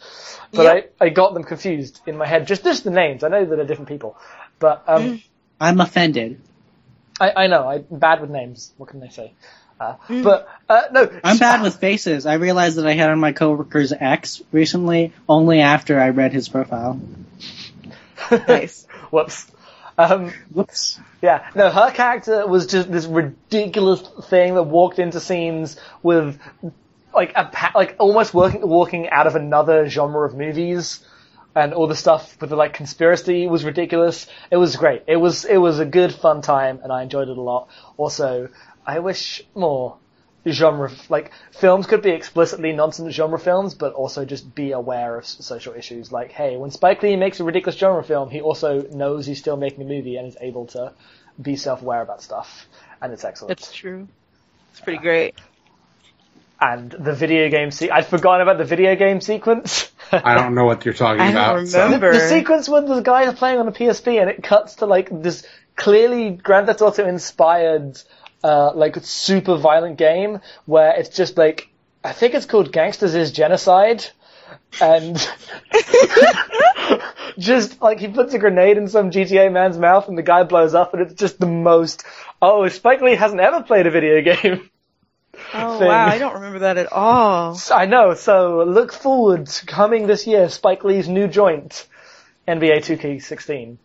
But 0.53 0.63
Yep. 0.63 0.95
I, 1.01 1.07
I 1.07 1.09
got 1.09 1.35
them 1.35 1.45
confused 1.45 2.01
in 2.07 2.17
my 2.17 2.27
head. 2.27 2.47
Just 2.47 2.65
just 2.65 2.85
the 2.85 2.91
names. 2.91 3.25
I 3.25 3.29
know 3.29 3.45
that 3.45 3.57
they're 3.57 3.65
different 3.67 3.89
people, 3.89 4.17
but 4.59 4.85
um, 4.87 5.23
I'm 5.61 5.81
offended. 5.81 6.41
I, 7.21 7.33
I 7.45 7.47
know 7.47 7.69
I'm 7.69 7.87
bad 7.99 8.21
with 8.21 8.31
names. 8.31 8.73
What 8.77 8.89
can 8.89 9.03
I 9.03 9.09
say? 9.09 9.33
Uh, 9.81 9.97
But 10.09 10.49
uh, 10.69 10.83
no, 10.93 11.11
I'm 11.25 11.39
bad 11.39 11.63
with 11.63 11.77
faces. 11.77 12.27
I 12.27 12.35
realized 12.35 12.77
that 12.77 12.87
I 12.87 12.93
had 12.93 13.11
on 13.11 13.19
my 13.19 13.33
coworker's 13.33 13.93
ex 13.93 14.43
recently 14.53 15.13
only 15.29 15.61
after 15.61 15.99
I 15.99 16.11
read 16.11 16.33
his 16.33 16.49
profile. 16.49 17.01
Nice. 18.31 18.87
Whoops. 19.11 19.51
Um, 20.11 20.33
Whoops. 20.51 21.01
Yeah, 21.21 21.49
no, 21.55 21.71
her 21.71 21.91
character 21.93 22.47
was 22.47 22.67
just 22.67 22.91
this 22.91 23.07
ridiculous 23.07 24.01
thing 24.29 24.55
that 24.55 24.65
walked 24.65 24.99
into 24.99 25.21
scenes 25.21 25.77
with 26.03 26.39
like 27.15 27.33
a 27.37 27.45
pa- 27.45 27.73
like 27.75 27.97
almost 27.99 28.35
working 28.35 28.67
walking 28.67 29.09
out 29.11 29.27
of 29.27 29.37
another 29.37 29.89
genre 29.89 30.27
of 30.27 30.35
movies, 30.37 31.01
and 31.55 31.75
all 31.75 31.87
the 31.87 31.95
stuff 31.97 32.37
with 32.41 32.51
the 32.51 32.57
like 32.57 32.73
conspiracy 32.75 33.47
was 33.47 33.65
ridiculous. 33.65 34.27
It 34.51 34.57
was 34.57 34.77
great. 34.77 35.05
It 35.07 35.17
was 35.17 35.45
it 35.45 35.59
was 35.59 35.79
a 35.79 35.85
good 35.85 36.13
fun 36.13 36.43
time, 36.43 36.81
and 36.83 36.93
I 36.93 37.03
enjoyed 37.03 37.29
it 37.29 37.37
a 37.37 37.43
lot. 37.43 37.69
Also, 37.97 38.49
I 38.85 38.99
wish 38.99 39.43
more 39.55 39.99
genre 40.47 40.91
like 41.09 41.31
films 41.53 41.87
could 41.87 42.03
be 42.03 42.11
explicitly 42.11 42.73
nonsense 42.73 43.15
genre 43.15 43.39
films, 43.39 43.75
but 43.75 43.93
also 43.93 44.25
just 44.25 44.55
be 44.55 44.73
aware 44.73 45.17
of 45.19 45.27
social 45.27 45.75
issues. 45.75 46.11
Like, 46.11 46.33
hey, 46.33 46.57
when 46.57 46.71
Spike 46.71 47.03
Lee 47.03 47.17
makes 47.17 47.39
a 47.41 47.45
ridiculous 47.45 47.79
genre 47.79 48.03
film, 48.03 48.31
he 48.31 48.41
also 48.41 48.83
knows 48.91 49.27
he's 49.27 49.39
still 49.39 49.57
making 49.57 49.83
a 49.83 49.89
movie 49.89 50.17
and 50.17 50.27
is 50.27 50.37
able 50.41 50.67
to 50.69 50.93
be 51.41 51.57
self-aware 51.57 52.03
about 52.03 52.23
stuff, 52.23 52.67
and 53.01 53.13
it's 53.13 53.25
excellent. 53.25 53.49
That's 53.59 53.73
true. 53.73 54.09
It's 54.73 54.81
pretty 54.81 54.99
great. 54.99 55.35
and 56.61 56.91
the 56.93 57.13
video 57.15 57.49
game 57.49 57.71
se- 57.71 57.91
I'd 57.91 58.07
forgotten 58.07 58.43
about 58.43 58.59
the 58.59 58.65
video 58.65 58.95
game 58.97 59.21
sequence. 59.21 59.91
I 60.13 60.35
don't 60.35 60.55
know 60.55 60.65
what 60.65 60.85
you're 60.85 60.95
talking 60.95 61.21
I 61.23 61.33
don't 61.33 61.35
about. 61.61 61.69
so- 61.69 61.85
remember. 61.85 62.13
the 62.13 62.21
sequence 62.21 62.69
when 62.69 62.87
the 62.87 63.01
guy 63.01 63.25
is 63.31 63.35
playing 63.39 63.59
on 63.59 63.69
a 63.69 63.73
PSP 63.73 64.21
and 64.21 64.29
it 64.31 64.43
cuts 64.43 64.77
to 64.77 64.87
like 64.87 65.09
this 65.23 65.47
clearly 65.77 66.31
Grand 66.31 66.67
Theft 66.67 66.83
Auto 66.83 67.07
inspired, 67.07 68.01
uh, 68.43 68.73
like 68.75 68.97
super 69.03 69.57
violent 69.57 69.99
game 69.99 70.41
where 70.67 70.95
it's 70.97 71.17
just 71.17 71.37
like, 71.37 71.69
I 72.05 72.13
think 72.13 72.35
it's 72.35 72.47
called 72.47 72.73
Gangsters 72.73 73.15
is 73.15 73.33
Genocide. 73.33 74.05
And 74.81 75.17
just 77.39 77.81
like 77.81 78.01
he 78.01 78.09
puts 78.09 78.35
a 78.35 78.39
grenade 78.39 78.77
in 78.77 78.89
some 78.89 79.11
GTA 79.11 79.53
man's 79.53 79.79
mouth 79.79 80.09
and 80.09 80.17
the 80.17 80.23
guy 80.23 80.45
blows 80.45 80.75
up 80.75 80.95
and 80.95 81.03
it's 81.03 81.15
just 81.15 81.39
the 81.39 81.47
most, 81.47 82.05
oh, 82.41 82.69
Spike 82.69 83.01
Lee 83.01 83.15
hasn't 83.15 83.41
ever 83.41 83.63
played 83.63 83.87
a 83.87 83.91
video 83.91 84.23
game. 84.23 84.69
Oh 85.55 85.79
thing. 85.79 85.89
wow, 85.89 86.07
I 86.07 86.19
don't 86.19 86.35
remember 86.35 86.61
that 86.61 86.77
at 86.77 86.93
all. 86.93 87.59
I 87.73 87.87
know, 87.87 88.13
so 88.13 88.65
look 88.65 88.93
forward 88.93 89.47
to 89.47 89.67
coming 89.67 90.07
this 90.07 90.27
year, 90.27 90.51
Spike 90.51 90.85
Lee's 90.85 91.09
new 91.09 91.27
joint, 91.27 91.89
NBA 92.47 92.85
2K16. 92.85 93.79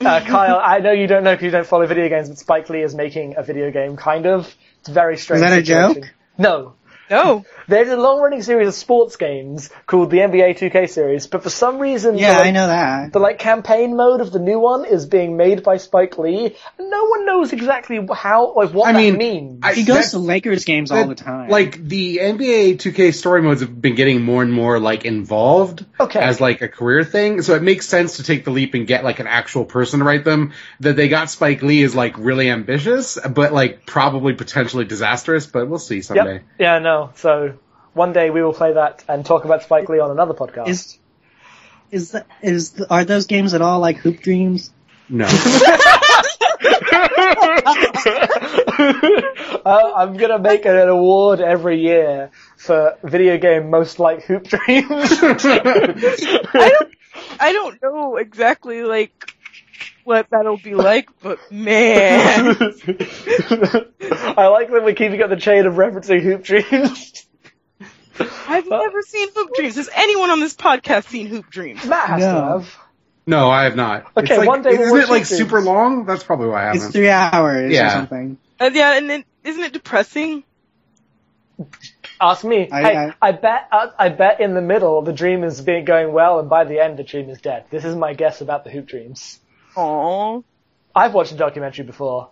Uh, 0.00 0.20
Kyle, 0.20 0.60
I 0.62 0.78
know 0.80 0.92
you 0.92 1.06
don't 1.06 1.22
know 1.22 1.32
because 1.32 1.44
you 1.44 1.50
don't 1.50 1.66
follow 1.66 1.86
video 1.86 2.08
games, 2.08 2.28
but 2.28 2.38
Spike 2.38 2.68
Lee 2.70 2.82
is 2.82 2.94
making 2.94 3.36
a 3.36 3.42
video 3.42 3.70
game, 3.70 3.96
kind 3.96 4.26
of. 4.26 4.52
It's 4.80 4.88
very 4.88 5.16
strange. 5.16 5.42
Is 5.44 5.50
that 5.50 5.58
a 5.58 5.62
joke? 5.62 6.12
No. 6.38 6.74
No. 7.12 7.22
Oh. 7.22 7.44
There's 7.68 7.88
a 7.88 7.96
long-running 7.96 8.42
series 8.42 8.66
of 8.66 8.74
sports 8.74 9.14
games 9.16 9.70
called 9.86 10.10
the 10.10 10.18
NBA 10.18 10.58
2K 10.58 10.90
series, 10.90 11.28
but 11.28 11.44
for 11.44 11.48
some 11.50 11.78
reason, 11.78 12.18
Yeah, 12.18 12.32
the, 12.32 12.38
like, 12.40 12.46
I 12.48 12.50
know 12.50 12.66
that. 12.66 13.12
the 13.12 13.18
like 13.20 13.38
campaign 13.38 13.96
mode 13.96 14.20
of 14.20 14.32
the 14.32 14.40
new 14.40 14.58
one 14.58 14.84
is 14.84 15.06
being 15.06 15.36
made 15.36 15.62
by 15.62 15.76
Spike 15.76 16.18
Lee, 16.18 16.56
and 16.78 16.90
no 16.90 17.04
one 17.04 17.24
knows 17.24 17.52
exactly 17.52 18.04
how, 18.12 18.54
like, 18.54 18.70
what 18.74 18.88
I 18.88 18.92
that 18.92 18.98
mean, 18.98 19.16
means. 19.16 19.60
I- 19.62 19.74
He 19.74 19.84
goes 19.84 19.94
That's- 19.96 20.10
to 20.10 20.18
Lakers 20.18 20.64
games 20.64 20.90
all 20.90 21.06
the 21.06 21.14
time. 21.14 21.48
Like 21.50 21.82
the 21.86 22.18
NBA 22.18 22.78
2K 22.78 23.12
story 23.14 23.42
modes 23.42 23.60
have 23.60 23.80
been 23.80 23.94
getting 23.94 24.22
more 24.22 24.42
and 24.42 24.52
more 24.52 24.80
like 24.80 25.04
involved 25.04 25.86
Okay. 26.00 26.20
as 26.20 26.40
like 26.40 26.62
a 26.62 26.68
career 26.68 27.04
thing. 27.04 27.42
So 27.42 27.54
it 27.54 27.62
makes 27.62 27.86
sense 27.86 28.16
to 28.16 28.24
take 28.24 28.44
the 28.44 28.50
leap 28.50 28.74
and 28.74 28.86
get 28.86 29.04
like 29.04 29.20
an 29.20 29.26
actual 29.28 29.64
person 29.64 30.00
to 30.00 30.04
write 30.04 30.24
them. 30.24 30.52
That 30.80 30.96
they 30.96 31.08
got 31.08 31.30
Spike 31.30 31.62
Lee 31.62 31.82
is 31.82 31.94
like 31.94 32.18
really 32.18 32.50
ambitious, 32.50 33.18
but 33.30 33.52
like 33.52 33.86
probably 33.86 34.34
potentially 34.34 34.84
disastrous. 34.84 35.46
But 35.46 35.68
we'll 35.68 35.78
see 35.78 36.02
someday. 36.02 36.32
Yep. 36.34 36.42
Yeah, 36.58 36.78
no. 36.80 37.01
So 37.14 37.54
one 37.92 38.12
day 38.12 38.30
we 38.30 38.42
will 38.42 38.54
play 38.54 38.74
that 38.74 39.04
and 39.08 39.24
talk 39.24 39.44
about 39.44 39.62
Spike 39.62 39.88
Lee 39.88 40.00
on 40.00 40.10
another 40.10 40.34
podcast. 40.34 40.68
is 40.68 40.98
is 41.90 42.12
that, 42.12 42.26
is 42.42 42.70
the, 42.70 42.90
are 42.90 43.04
those 43.04 43.26
games 43.26 43.52
at 43.52 43.60
all 43.60 43.80
like 43.80 43.98
Hoop 43.98 44.20
Dreams? 44.20 44.70
No. 45.08 45.26
uh, 49.64 49.92
I'm 49.96 50.16
gonna 50.16 50.38
make 50.38 50.64
an 50.64 50.88
award 50.88 51.40
every 51.40 51.80
year 51.80 52.30
for 52.56 52.96
video 53.02 53.38
game 53.38 53.70
most 53.70 53.98
like 53.98 54.24
hoop 54.24 54.44
dreams. 54.44 54.62
I 54.94 55.90
don't, 56.54 56.94
I 57.40 57.52
don't 57.52 57.82
know 57.82 58.16
exactly 58.16 58.82
like 58.82 59.31
what 60.04 60.28
that'll 60.30 60.56
be 60.58 60.74
like, 60.74 61.08
but 61.22 61.38
man. 61.50 62.56
I 64.36 64.46
like 64.48 64.70
that 64.70 64.82
we're 64.84 64.94
keeping 64.94 65.22
up 65.22 65.30
the 65.30 65.36
chain 65.36 65.66
of 65.66 65.74
referencing 65.74 66.22
hoop 66.22 66.42
dreams. 66.44 67.26
I've 68.18 68.68
never 68.68 69.00
seen 69.02 69.28
Hoop 69.34 69.54
Dreams. 69.54 69.76
Has 69.76 69.88
anyone 69.94 70.28
on 70.30 70.38
this 70.40 70.54
podcast 70.54 71.06
seen 71.06 71.26
Hoop 71.28 71.48
Dreams? 71.50 71.84
Matt 71.86 72.08
has 72.08 72.20
to 72.22 72.32
No. 72.32 72.58
have. 72.58 72.76
no, 73.26 73.50
I 73.50 73.64
have 73.64 73.74
not. 73.74 74.04
Okay, 74.16 74.34
It's 74.34 74.38
like, 74.38 74.46
one 74.46 74.62
day 74.62 74.70
we'll 74.76 74.82
isn't 74.96 75.00
it 75.00 75.08
like 75.08 75.22
it. 75.22 75.26
super 75.26 75.62
long? 75.62 76.04
That's 76.04 76.22
probably 76.22 76.48
why 76.48 76.66
I 76.66 76.70
It's 76.72 76.78
haven't. 76.82 76.92
three 76.92 77.08
hours 77.08 77.72
Yeah. 77.72 77.86
or 77.86 77.90
something. 77.92 78.36
Uh, 78.60 78.70
yeah, 78.72 78.98
and 78.98 79.08
then 79.08 79.24
isn't 79.44 79.62
it 79.62 79.72
depressing? 79.72 80.44
Ask 82.20 82.44
me. 82.44 82.68
I- 82.70 82.82
hey, 82.82 82.96
I- 82.96 83.14
I, 83.28 83.32
bet. 83.32 83.68
I, 83.72 83.88
I 83.98 84.08
bet 84.10 84.40
in 84.40 84.54
the 84.54 84.60
middle 84.62 85.00
the 85.02 85.12
dream 85.14 85.42
is 85.42 85.60
being 85.62 85.84
going 85.86 86.12
well, 86.12 86.38
and 86.38 86.48
by 86.50 86.64
the 86.64 86.80
end 86.80 86.98
the 86.98 87.04
dream 87.04 87.30
is 87.30 87.40
dead. 87.40 87.64
This 87.70 87.84
is 87.84 87.96
my 87.96 88.12
guess 88.14 88.40
about 88.42 88.64
the 88.64 88.70
hoop 88.70 88.86
dreams. 88.86 89.40
Aww. 89.76 90.44
I've 90.94 91.14
watched 91.14 91.32
a 91.32 91.36
documentary 91.36 91.84
before. 91.84 92.30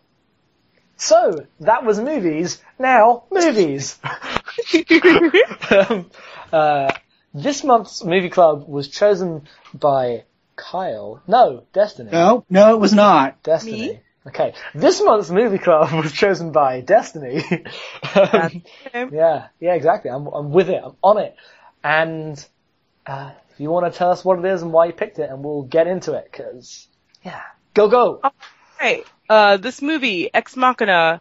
So 0.97 1.47
that 1.61 1.84
was 1.84 1.99
movies. 1.99 2.62
Now 2.78 3.24
movies. 3.30 3.99
um, 5.70 6.11
uh, 6.53 6.93
this 7.32 7.64
month's 7.64 8.05
movie 8.05 8.28
club 8.28 8.68
was 8.68 8.88
chosen 8.88 9.49
by 9.72 10.24
Kyle. 10.57 11.22
No, 11.26 11.64
Destiny. 11.72 12.11
No, 12.11 12.45
no, 12.51 12.74
it 12.74 12.80
was 12.80 12.93
not. 12.93 13.43
Destiny. 13.43 13.80
Me? 13.80 14.01
Okay. 14.26 14.53
This 14.74 15.03
month's 15.03 15.30
movie 15.30 15.59
club 15.59 15.91
was 16.05 16.12
chosen 16.12 16.53
by 16.53 16.82
Destiny. 16.82 17.43
Um, 18.14 18.62
yeah, 18.95 19.49
yeah, 19.59 19.74
exactly. 19.74 20.11
I'm, 20.11 20.26
I'm 20.26 20.51
with 20.51 20.68
it. 20.68 20.82
I'm 20.84 20.97
on 21.03 21.18
it. 21.18 21.34
And 21.82 22.45
uh, 23.07 23.30
if 23.53 23.61
you 23.61 23.70
want 23.70 23.91
to 23.91 23.99
tell 23.99 24.11
us 24.11 24.22
what 24.22 24.38
it 24.38 24.45
is 24.45 24.61
and 24.61 24.72
why 24.72 24.86
you 24.86 24.93
picked 24.93 25.18
it, 25.18 25.30
and 25.30 25.43
we'll 25.43 25.62
get 25.62 25.86
into 25.86 26.12
it, 26.12 26.28
because 26.30 26.86
yeah, 27.25 27.43
go 27.75 27.89
go. 27.89 28.21
Right. 28.81 29.05
Uh, 29.29 29.57
this 29.59 29.81
movie, 29.83 30.29
Ex 30.33 30.57
Machina, 30.57 31.21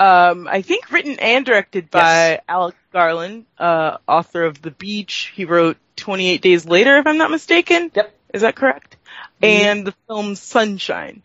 um, 0.00 0.46
I 0.48 0.62
think 0.62 0.90
written 0.92 1.18
and 1.18 1.46
directed 1.46 1.90
by 1.90 2.30
Yes. 2.30 2.40
Alex 2.48 2.76
Garland, 2.92 3.46
uh, 3.58 3.98
author 4.06 4.44
of 4.44 4.60
The 4.60 4.70
Beach. 4.70 5.32
He 5.34 5.44
wrote 5.44 5.76
28 5.96 6.42
Days 6.42 6.66
Later, 6.66 6.98
if 6.98 7.06
I'm 7.06 7.18
not 7.18 7.30
mistaken. 7.30 7.90
Yep. 7.94 8.14
Is 8.34 8.42
that 8.42 8.54
correct? 8.56 8.96
And 9.40 9.86
the 9.86 9.94
film 10.06 10.34
Sunshine. 10.34 11.22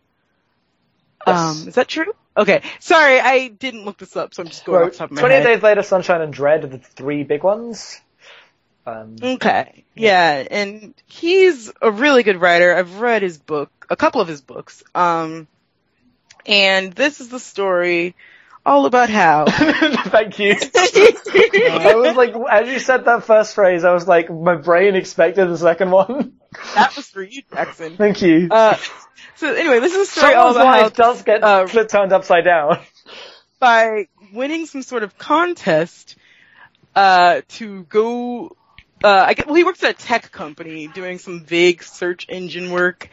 Yes. 1.28 1.38
Um, 1.38 1.68
is 1.68 1.76
that 1.76 1.88
true? 1.88 2.14
Okay. 2.38 2.62
Sorry, 2.80 3.20
I 3.20 3.48
didn't 3.50 3.86
look 3.86 3.98
this 3.98 4.16
up, 4.16 4.34
so 4.34 4.44
I'm 4.44 4.50
just 4.50 4.66
going 4.66 4.78
Well, 4.80 4.86
off 4.88 4.92
the 4.94 4.98
top 5.00 5.12
of 5.12 5.16
my 5.16 5.22
28 5.22 5.38
head. 5.38 5.54
Days 5.56 5.64
Later, 5.64 5.84
Sunshine 5.84 6.22
and 6.22 6.34
Dread 6.34 6.64
are 6.64 6.68
the 6.68 6.78
three 6.78 7.24
big 7.24 7.44
ones. 7.44 8.00
Um, 8.86 9.16
Okay. 9.22 9.86
Yeah, 9.96 10.46
and 10.50 10.94
he's 11.06 11.72
a 11.82 11.92
really 11.92 12.24
good 12.24 12.42
writer. 12.42 12.76
I've 12.76 13.00
read 13.00 13.22
his 13.22 13.38
book, 13.38 13.70
a 13.90 13.96
couple 13.96 14.22
of 14.22 14.28
his 14.28 14.42
books. 14.42 14.84
Um, 14.96 15.48
and 16.46 16.94
this 16.94 17.22
is 17.22 17.30
the 17.30 17.40
story 17.40 18.16
all 18.66 18.86
about 18.86 19.10
how. 19.10 19.46
Thank 19.48 20.40
you. 20.40 20.56
I 20.76 21.94
was 21.96 22.16
like, 22.16 22.34
as 22.50 22.68
you 22.68 22.80
said 22.80 23.06
that 23.06 23.24
first 23.26 23.56
phrase, 23.56 23.84
I 23.84 23.94
was 23.94 24.08
like, 24.08 24.32
my 24.32 24.56
brain 24.56 24.96
expected 24.96 25.48
the 25.48 25.58
second 25.58 25.92
one. 25.92 26.34
that 26.76 26.96
was 26.96 27.08
for 27.08 27.24
you, 27.24 27.44
Jackson. 27.52 27.96
Thank 27.98 28.22
you. 28.22 28.48
Uh, 28.50 28.78
so 29.36 29.54
anyway, 29.54 29.80
this 29.80 29.94
is 29.94 30.08
a 30.08 30.12
story 30.12 30.34
all 30.34 30.54
Someone's 30.54 30.88
about 30.92 30.98
how 30.98 31.14
does 31.14 31.24
get 31.24 31.44
uh, 31.44 31.68
flipped 31.68 31.92
turned 31.92 32.14
upside 32.14 32.46
down. 32.46 32.80
by 33.60 34.08
winning 34.34 34.66
some 34.66 34.82
sort 34.82 35.04
of 35.04 35.18
contest, 35.18 36.16
uh, 36.96 37.42
to 37.50 37.84
go, 37.84 38.56
uh, 39.04 39.26
I 39.28 39.34
get, 39.34 39.48
well, 39.48 39.56
he 39.56 39.64
works 39.64 39.84
at 39.84 39.92
a 39.92 39.94
tech 39.94 40.32
company 40.32 40.88
doing 40.88 41.20
some 41.20 41.42
vague 41.42 41.84
search 41.84 42.26
engine 42.30 42.72
work, 42.72 43.10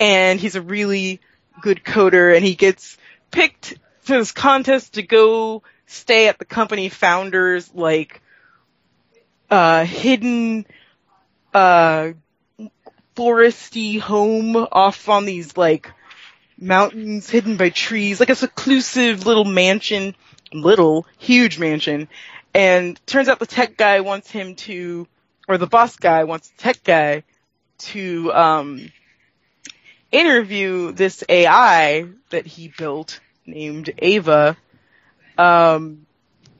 and 0.00 0.40
he's 0.40 0.56
a 0.56 0.62
really 0.62 1.20
good 1.62 1.84
coder, 1.84 2.34
and 2.34 2.44
he 2.44 2.54
gets 2.54 2.98
picked 3.30 3.74
for 4.00 4.18
this 4.18 4.32
contest 4.32 4.94
to 4.94 5.02
go 5.02 5.62
stay 5.86 6.28
at 6.28 6.38
the 6.38 6.44
company 6.44 6.88
founders, 6.88 7.72
like, 7.72 8.20
uh, 9.50 9.84
hidden, 9.84 10.66
uh, 11.54 12.10
foresty 13.16 13.98
home 14.00 14.56
off 14.56 15.08
on 15.08 15.24
these, 15.24 15.56
like, 15.56 15.90
mountains 16.58 17.30
hidden 17.30 17.56
by 17.56 17.68
trees, 17.68 18.20
like 18.20 18.30
a 18.30 18.34
seclusive 18.34 19.24
little 19.26 19.44
mansion, 19.44 20.14
little, 20.52 21.06
huge 21.18 21.58
mansion. 21.58 22.08
And 22.54 23.00
turns 23.06 23.28
out 23.28 23.38
the 23.38 23.46
tech 23.46 23.76
guy 23.76 24.00
wants 24.00 24.30
him 24.30 24.56
to, 24.56 25.06
or 25.48 25.58
the 25.58 25.66
boss 25.66 25.96
guy 25.96 26.24
wants 26.24 26.48
the 26.50 26.62
tech 26.62 26.84
guy 26.84 27.24
to, 27.78 28.32
um, 28.32 28.92
interview 30.12 30.92
this 30.92 31.24
AI 31.28 32.06
that 32.30 32.46
he 32.46 32.68
built 32.76 33.20
named 33.46 33.90
Ava, 33.98 34.56
um, 35.36 36.06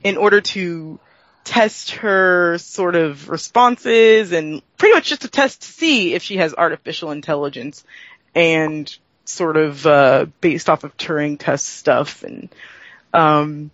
in 0.03 0.17
order 0.17 0.41
to 0.41 0.99
test 1.43 1.91
her 1.91 2.57
sort 2.59 2.95
of 2.95 3.29
responses 3.29 4.31
and 4.31 4.61
pretty 4.77 4.93
much 4.93 5.09
just 5.09 5.21
to 5.21 5.27
test 5.27 5.61
to 5.61 5.67
see 5.67 6.13
if 6.13 6.21
she 6.21 6.37
has 6.37 6.53
artificial 6.53 7.11
intelligence 7.11 7.83
and 8.35 8.95
sort 9.25 9.57
of 9.57 9.85
uh, 9.85 10.25
based 10.41 10.69
off 10.69 10.83
of 10.83 10.95
Turing 10.97 11.39
test 11.39 11.65
stuff. 11.65 12.23
And 12.23 12.49
um, 13.13 13.71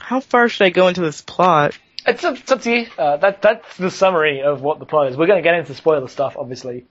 how 0.00 0.20
far 0.20 0.48
should 0.48 0.64
I 0.64 0.70
go 0.70 0.88
into 0.88 1.00
this 1.00 1.22
plot? 1.22 1.78
It's 2.06 2.22
up, 2.24 2.36
it's 2.36 2.52
up 2.52 2.60
to 2.62 2.70
you. 2.70 2.86
Uh, 2.98 3.16
that 3.18 3.40
that's 3.42 3.76
the 3.76 3.90
summary 3.90 4.42
of 4.42 4.60
what 4.60 4.78
the 4.78 4.86
plot 4.86 5.08
is. 5.08 5.16
We're 5.16 5.26
going 5.26 5.42
to 5.42 5.42
get 5.42 5.54
into 5.54 5.74
spoiler 5.74 6.08
stuff, 6.08 6.36
obviously. 6.38 6.86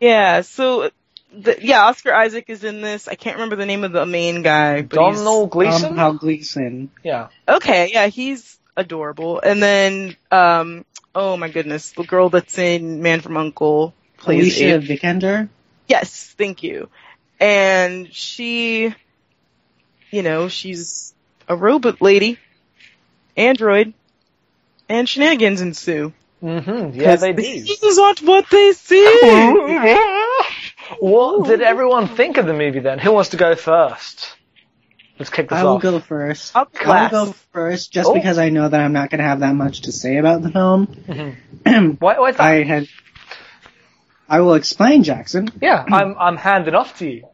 Yeah, 0.00 0.40
so 0.40 0.90
the, 1.32 1.58
yeah, 1.60 1.82
Oscar 1.84 2.12
Isaac 2.12 2.46
is 2.48 2.64
in 2.64 2.80
this. 2.80 3.06
I 3.06 3.14
can't 3.14 3.36
remember 3.36 3.56
the 3.56 3.66
name 3.66 3.84
of 3.84 3.92
the 3.92 4.06
main 4.06 4.42
guy. 4.42 4.82
But 4.82 4.98
he's- 5.00 5.16
Domhnall 5.16 5.46
Gleeson. 5.46 5.96
Hal 5.96 6.14
Gleeson. 6.14 6.90
yeah. 7.04 7.28
Okay, 7.48 7.90
yeah, 7.92 8.06
he's 8.08 8.58
adorable. 8.76 9.40
And 9.40 9.62
then, 9.62 10.16
um, 10.32 10.84
oh 11.14 11.36
my 11.36 11.48
goodness, 11.48 11.92
the 11.92 12.04
girl 12.04 12.30
that's 12.30 12.58
in 12.58 13.02
Man 13.02 13.20
from 13.20 13.36
Uncle 13.36 13.94
plays 14.16 14.40
Alicia 14.58 14.74
Ava. 14.76 14.86
Vikander. 14.86 15.48
Yes, 15.86 16.34
thank 16.38 16.62
you. 16.62 16.88
And 17.38 18.12
she, 18.12 18.94
you 20.10 20.22
know, 20.22 20.48
she's 20.48 21.14
a 21.48 21.56
robot 21.56 22.00
lady, 22.02 22.38
android, 23.36 23.92
and 24.90 25.08
shenanigans 25.08 25.60
ensue. 25.60 26.12
Mm-hmm. 26.42 26.98
Yeah, 27.00 27.16
they 27.16 27.32
do. 27.32 27.42
This 27.42 27.82
is 27.82 27.96
not 27.96 28.20
what 28.20 28.48
they 28.50 28.72
see. 28.72 29.04
what 31.00 31.46
did 31.46 31.60
everyone 31.62 32.08
think 32.08 32.36
of 32.38 32.46
the 32.46 32.52
movie 32.54 32.80
then? 32.80 32.98
Who 32.98 33.12
wants 33.12 33.30
to 33.30 33.36
go 33.36 33.54
first? 33.54 34.36
Let's 35.18 35.30
kick 35.30 35.50
this 35.50 35.56
off. 35.58 35.60
I 35.60 35.64
will 35.64 35.76
off. 35.76 35.82
go 35.82 35.98
first. 36.00 36.56
I'll 36.56 36.66
I 36.74 36.78
Class. 36.78 37.12
will 37.12 37.26
go 37.26 37.32
first 37.52 37.92
just 37.92 38.08
Oh. 38.08 38.14
because 38.14 38.38
I 38.38 38.48
know 38.48 38.68
that 38.68 38.80
I'm 38.80 38.92
not 38.94 39.10
going 39.10 39.18
to 39.18 39.24
have 39.24 39.40
that 39.40 39.54
much 39.54 39.82
to 39.82 39.92
say 39.92 40.16
about 40.16 40.42
the 40.42 40.50
film. 40.50 40.86
Why, 41.98 42.18
why 42.18 42.30
is 42.30 42.36
that? 42.36 42.40
I 42.40 42.62
had 42.62 42.88
I 44.28 44.40
will 44.40 44.54
explain, 44.54 45.02
Jackson. 45.02 45.50
Yeah, 45.60 45.84
I'm 45.90 46.16
I'm 46.18 46.36
handing 46.38 46.74
off 46.74 46.98
to 47.00 47.06
you. 47.10 47.26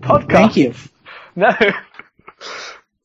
Podcast. 0.00 0.30
Thank 0.32 0.56
you. 0.56 0.74
No. 1.36 1.50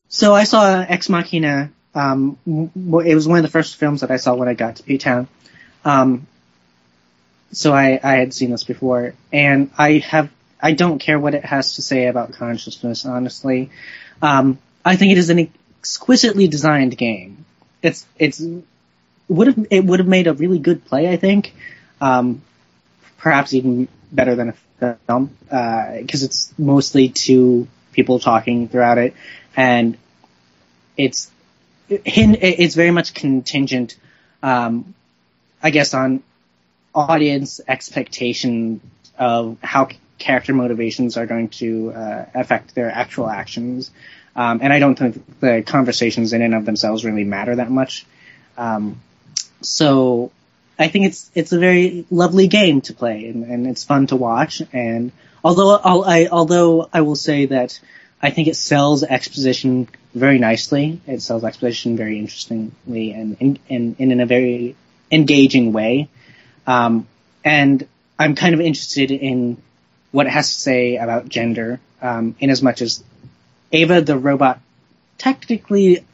So 0.08 0.32
I 0.34 0.44
saw 0.44 0.80
Ex 0.88 1.08
Machina. 1.08 1.72
Um, 1.94 2.38
it 2.46 3.14
was 3.14 3.26
one 3.26 3.38
of 3.38 3.42
the 3.42 3.50
first 3.50 3.76
films 3.76 4.02
that 4.02 4.10
I 4.10 4.16
saw 4.16 4.34
when 4.34 4.48
I 4.48 4.54
got 4.54 4.76
to 4.76 4.82
P 4.82 4.98
Town. 4.98 5.28
Um, 5.84 6.26
so 7.52 7.72
I, 7.72 7.98
I 8.02 8.14
had 8.16 8.32
seen 8.32 8.50
this 8.50 8.64
before, 8.64 9.14
and 9.32 9.70
I 9.76 9.98
have 9.98 10.30
I 10.62 10.72
don't 10.72 10.98
care 10.98 11.18
what 11.18 11.34
it 11.34 11.44
has 11.44 11.76
to 11.76 11.82
say 11.82 12.06
about 12.06 12.32
consciousness. 12.32 13.04
Honestly, 13.04 13.70
um, 14.22 14.58
I 14.84 14.96
think 14.96 15.12
it 15.12 15.18
is 15.18 15.30
an 15.30 15.50
exquisitely 15.78 16.48
designed 16.48 16.96
game. 16.96 17.44
It's 17.82 18.06
it's 18.18 18.42
would 19.28 19.46
have 19.48 19.66
it 19.70 19.84
would 19.84 19.98
have 19.98 20.08
made 20.08 20.26
a 20.26 20.34
really 20.34 20.58
good 20.58 20.84
play. 20.84 21.08
I 21.08 21.16
think, 21.16 21.54
um, 22.00 22.42
perhaps 23.18 23.54
even 23.54 23.88
better 24.12 24.34
than 24.34 24.54
a 24.80 24.96
film 25.06 25.36
because 25.50 26.22
it's 26.22 26.52
mostly 26.58 27.08
two 27.08 27.68
people 27.92 28.18
talking 28.18 28.68
throughout 28.68 28.98
it, 28.98 29.14
and 29.56 29.96
it's 30.96 31.30
it's 31.90 32.74
very 32.74 32.90
much 32.90 33.14
contingent, 33.14 33.96
um, 34.42 34.94
I 35.62 35.70
guess, 35.70 35.94
on 35.94 36.22
audience 36.94 37.60
expectation 37.66 38.80
of 39.18 39.58
how 39.62 39.88
character 40.18 40.52
motivations 40.54 41.16
are 41.16 41.26
going 41.26 41.48
to 41.48 41.92
uh, 41.92 42.26
affect 42.34 42.74
their 42.74 42.90
actual 42.90 43.28
actions. 43.28 43.90
Um, 44.36 44.60
and 44.62 44.72
I 44.72 44.78
don't 44.78 44.96
think 44.96 45.40
the 45.40 45.62
conversations 45.66 46.32
in 46.32 46.42
and 46.42 46.54
of 46.54 46.64
themselves 46.64 47.04
really 47.04 47.24
matter 47.24 47.56
that 47.56 47.70
much. 47.70 48.06
Um, 48.56 49.00
so 49.60 50.30
I 50.78 50.88
think 50.88 51.06
it's 51.06 51.30
it's 51.34 51.52
a 51.52 51.58
very 51.58 52.06
lovely 52.10 52.46
game 52.46 52.80
to 52.82 52.94
play, 52.94 53.26
and, 53.26 53.44
and 53.44 53.66
it's 53.66 53.84
fun 53.84 54.06
to 54.08 54.16
watch. 54.16 54.62
And 54.72 55.12
although 55.44 55.76
I'll, 55.76 56.04
I 56.04 56.26
although 56.26 56.88
I 56.92 57.00
will 57.00 57.16
say 57.16 57.46
that 57.46 57.78
I 58.22 58.30
think 58.30 58.48
it 58.48 58.56
sells 58.56 59.02
exposition 59.02 59.88
very 60.14 60.38
nicely. 60.38 61.00
It 61.06 61.22
sells 61.22 61.44
exposition 61.44 61.96
very 61.96 62.18
interestingly 62.18 63.12
and 63.12 63.36
and, 63.40 63.58
and 63.68 63.96
in 63.98 64.20
a 64.20 64.26
very 64.26 64.76
engaging 65.10 65.72
way. 65.72 66.08
Um, 66.66 67.06
and 67.44 67.86
I'm 68.18 68.34
kind 68.34 68.54
of 68.54 68.60
interested 68.60 69.10
in 69.10 69.56
what 70.12 70.26
it 70.26 70.30
has 70.30 70.54
to 70.54 70.60
say 70.60 70.96
about 70.96 71.28
gender, 71.28 71.80
um, 72.02 72.34
in 72.38 72.50
as 72.50 72.62
much 72.62 72.82
as 72.82 73.02
Ava 73.72 74.00
the 74.00 74.18
robot 74.18 74.60
technically 75.18 76.04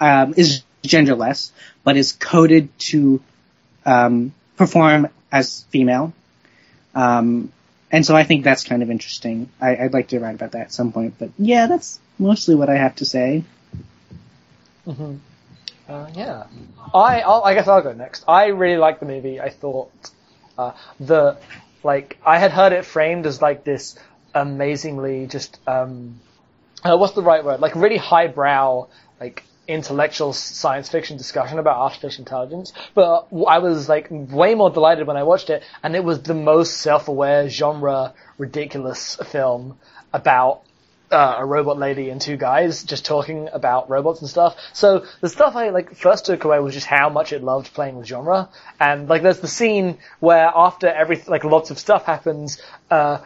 um, 0.00 0.34
is 0.36 0.62
genderless, 0.82 1.50
but 1.84 1.96
is 1.96 2.12
coded 2.12 2.76
to 2.78 3.22
um, 3.84 4.34
perform 4.56 5.08
as 5.30 5.62
female. 5.70 6.12
Um, 6.94 7.52
and 7.90 8.06
so 8.06 8.16
I 8.16 8.24
think 8.24 8.44
that's 8.44 8.64
kind 8.64 8.82
of 8.82 8.90
interesting. 8.90 9.50
I, 9.60 9.76
would 9.82 9.92
like 9.92 10.08
to 10.08 10.20
write 10.20 10.34
about 10.34 10.52
that 10.52 10.62
at 10.62 10.72
some 10.72 10.92
point, 10.92 11.14
but 11.18 11.30
yeah, 11.38 11.66
that's 11.66 12.00
mostly 12.18 12.54
what 12.54 12.68
I 12.68 12.76
have 12.76 12.96
to 12.96 13.04
say. 13.04 13.44
Mm-hmm. 14.86 15.16
Uh, 15.88 16.10
yeah, 16.14 16.44
I 16.94 17.20
I'll, 17.20 17.42
i 17.44 17.54
guess 17.54 17.68
I'll 17.68 17.82
go 17.82 17.92
next. 17.92 18.24
I 18.26 18.46
really 18.46 18.78
liked 18.78 19.00
the 19.00 19.06
movie. 19.06 19.40
I 19.40 19.50
thought 19.50 19.90
uh, 20.56 20.72
the 21.00 21.38
like 21.82 22.18
I 22.24 22.38
had 22.38 22.52
heard 22.52 22.72
it 22.72 22.84
framed 22.84 23.26
as 23.26 23.42
like 23.42 23.64
this 23.64 23.98
amazingly 24.34 25.26
just 25.26 25.58
um, 25.66 26.20
uh, 26.84 26.96
what's 26.96 27.14
the 27.14 27.22
right 27.22 27.44
word? 27.44 27.60
Like 27.60 27.74
really 27.74 27.96
highbrow 27.96 28.88
like 29.20 29.44
intellectual 29.68 30.32
science 30.32 30.88
fiction 30.88 31.16
discussion 31.16 31.58
about 31.58 31.76
artificial 31.76 32.22
intelligence, 32.22 32.72
but 32.94 33.28
I 33.46 33.58
was 33.58 33.88
like 33.88 34.08
way 34.10 34.54
more 34.54 34.70
delighted 34.70 35.06
when 35.06 35.16
I 35.16 35.22
watched 35.22 35.50
it, 35.50 35.62
and 35.82 35.94
it 35.94 36.04
was 36.04 36.22
the 36.22 36.34
most 36.34 36.78
self-aware 36.78 37.48
genre 37.48 38.14
ridiculous 38.38 39.16
film 39.26 39.78
about 40.12 40.62
uh, 41.12 41.36
a 41.38 41.44
robot 41.44 41.78
lady 41.78 42.10
and 42.10 42.20
two 42.20 42.36
guys 42.36 42.84
just 42.84 43.04
talking 43.04 43.48
about 43.52 43.90
robots 43.90 44.20
and 44.20 44.30
stuff. 44.30 44.56
So 44.72 45.04
the 45.20 45.28
stuff 45.28 45.54
I 45.54 45.70
like 45.70 45.94
first 45.94 46.26
took 46.26 46.44
away 46.44 46.58
was 46.60 46.74
just 46.74 46.86
how 46.86 47.08
much 47.10 47.32
it 47.32 47.42
loved 47.42 47.72
playing 47.74 47.96
with 47.96 48.06
genre. 48.06 48.48
And 48.80 49.08
like 49.08 49.22
there's 49.22 49.40
the 49.40 49.48
scene 49.48 49.98
where 50.20 50.50
after 50.54 50.88
every 50.88 51.22
like 51.26 51.44
lots 51.44 51.70
of 51.70 51.78
stuff 51.78 52.04
happens, 52.06 52.60
uh, 52.90 53.18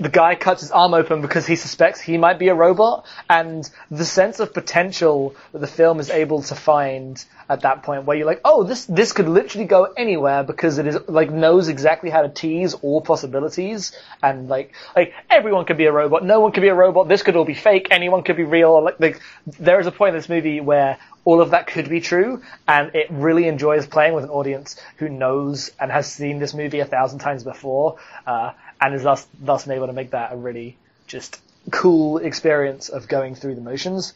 the 0.00 0.08
guy 0.08 0.34
cuts 0.34 0.62
his 0.62 0.70
arm 0.70 0.94
open 0.94 1.20
because 1.20 1.46
he 1.46 1.56
suspects 1.56 2.00
he 2.00 2.16
might 2.16 2.38
be 2.38 2.48
a 2.48 2.54
robot, 2.54 3.06
and 3.28 3.70
the 3.90 4.06
sense 4.06 4.40
of 4.40 4.54
potential 4.54 5.36
that 5.52 5.58
the 5.58 5.66
film 5.66 6.00
is 6.00 6.08
able 6.08 6.42
to 6.42 6.54
find 6.54 7.22
at 7.50 7.62
that 7.62 7.82
point, 7.82 8.04
where 8.04 8.16
you're 8.16 8.26
like, 8.26 8.40
oh, 8.44 8.62
this 8.62 8.86
this 8.86 9.12
could 9.12 9.28
literally 9.28 9.66
go 9.66 9.84
anywhere 9.96 10.42
because 10.42 10.78
it 10.78 10.86
is 10.86 10.98
like 11.08 11.30
knows 11.30 11.68
exactly 11.68 12.08
how 12.08 12.22
to 12.22 12.28
tease 12.28 12.72
all 12.74 13.02
possibilities, 13.02 13.92
and 14.22 14.48
like 14.48 14.74
like 14.96 15.12
everyone 15.28 15.66
could 15.66 15.76
be 15.76 15.84
a 15.84 15.92
robot, 15.92 16.24
no 16.24 16.40
one 16.40 16.52
could 16.52 16.62
be 16.62 16.68
a 16.68 16.74
robot, 16.74 17.08
this 17.08 17.22
could 17.22 17.36
all 17.36 17.44
be 17.44 17.54
fake, 17.54 17.88
anyone 17.90 18.22
could 18.22 18.36
be 18.36 18.44
real. 18.44 18.82
Like, 18.82 18.98
like 18.98 19.20
there 19.58 19.78
is 19.80 19.86
a 19.86 19.92
point 19.92 20.14
in 20.14 20.18
this 20.18 20.28
movie 20.30 20.60
where 20.60 20.98
all 21.24 21.40
of 21.40 21.50
that 21.50 21.66
could 21.66 21.88
be 21.88 22.00
true, 22.00 22.42
and 22.66 22.94
it 22.94 23.08
really 23.10 23.46
enjoys 23.46 23.86
playing 23.86 24.14
with 24.14 24.24
an 24.24 24.30
audience 24.30 24.80
who 24.96 25.08
knows 25.08 25.70
and 25.78 25.90
has 25.90 26.10
seen 26.10 26.38
this 26.38 26.54
movie 26.54 26.80
a 26.80 26.84
thousand 26.84 27.18
times 27.18 27.44
before. 27.44 27.98
Uh, 28.26 28.52
and 28.80 28.94
is 28.94 29.02
thus 29.02 29.26
thus 29.40 29.68
able 29.68 29.86
to 29.86 29.92
make 29.92 30.10
that 30.10 30.32
a 30.32 30.36
really 30.36 30.76
just 31.06 31.40
cool 31.70 32.18
experience 32.18 32.88
of 32.88 33.08
going 33.08 33.34
through 33.34 33.54
the 33.54 33.60
motions. 33.60 34.14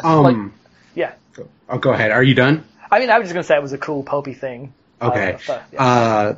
Um, 0.00 0.22
like, 0.22 0.52
yeah. 0.94 1.12
Oh, 1.68 1.78
go 1.78 1.92
ahead. 1.92 2.10
Are 2.10 2.22
you 2.22 2.34
done? 2.34 2.64
I 2.90 3.00
mean, 3.00 3.10
I 3.10 3.18
was 3.18 3.26
just 3.26 3.34
gonna 3.34 3.44
say 3.44 3.56
it 3.56 3.62
was 3.62 3.72
a 3.72 3.78
cool 3.78 4.02
pulpy 4.02 4.34
thing. 4.34 4.72
Okay. 5.00 5.38
Uh, 5.48 5.58
yeah. 5.72 5.82
uh, 5.82 6.36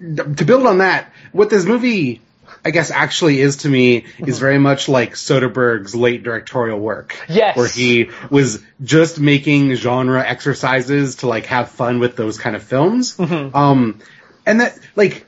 to 0.00 0.44
build 0.44 0.66
on 0.66 0.78
that, 0.78 1.12
what 1.32 1.50
this 1.50 1.64
movie, 1.64 2.20
I 2.64 2.70
guess, 2.70 2.90
actually 2.90 3.40
is 3.40 3.56
to 3.58 3.68
me 3.68 4.02
Mm-hmm. 4.02 4.28
is 4.28 4.38
very 4.38 4.58
much 4.58 4.88
like 4.88 5.14
Soderbergh's 5.14 5.94
late 5.94 6.22
directorial 6.22 6.78
work. 6.78 7.16
Yes. 7.28 7.56
Where 7.56 7.68
he 7.68 8.10
was 8.30 8.62
just 8.82 9.18
making 9.18 9.74
genre 9.74 10.22
exercises 10.26 11.16
to 11.16 11.26
like 11.26 11.46
have 11.46 11.70
fun 11.70 11.98
with 11.98 12.16
those 12.16 12.38
kind 12.38 12.56
of 12.56 12.62
films. 12.62 13.16
Mm-hmm. 13.16 13.54
Um, 13.56 14.00
and 14.46 14.60
that, 14.60 14.78
like, 14.96 15.26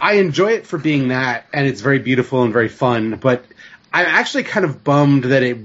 I 0.00 0.14
enjoy 0.14 0.52
it 0.52 0.66
for 0.66 0.78
being 0.78 1.08
that, 1.08 1.46
and 1.52 1.66
it's 1.66 1.80
very 1.80 2.00
beautiful 2.00 2.42
and 2.42 2.52
very 2.52 2.68
fun, 2.68 3.16
but 3.16 3.44
I'm 3.92 4.06
actually 4.06 4.42
kind 4.44 4.66
of 4.66 4.82
bummed 4.82 5.24
that 5.24 5.42
it 5.42 5.58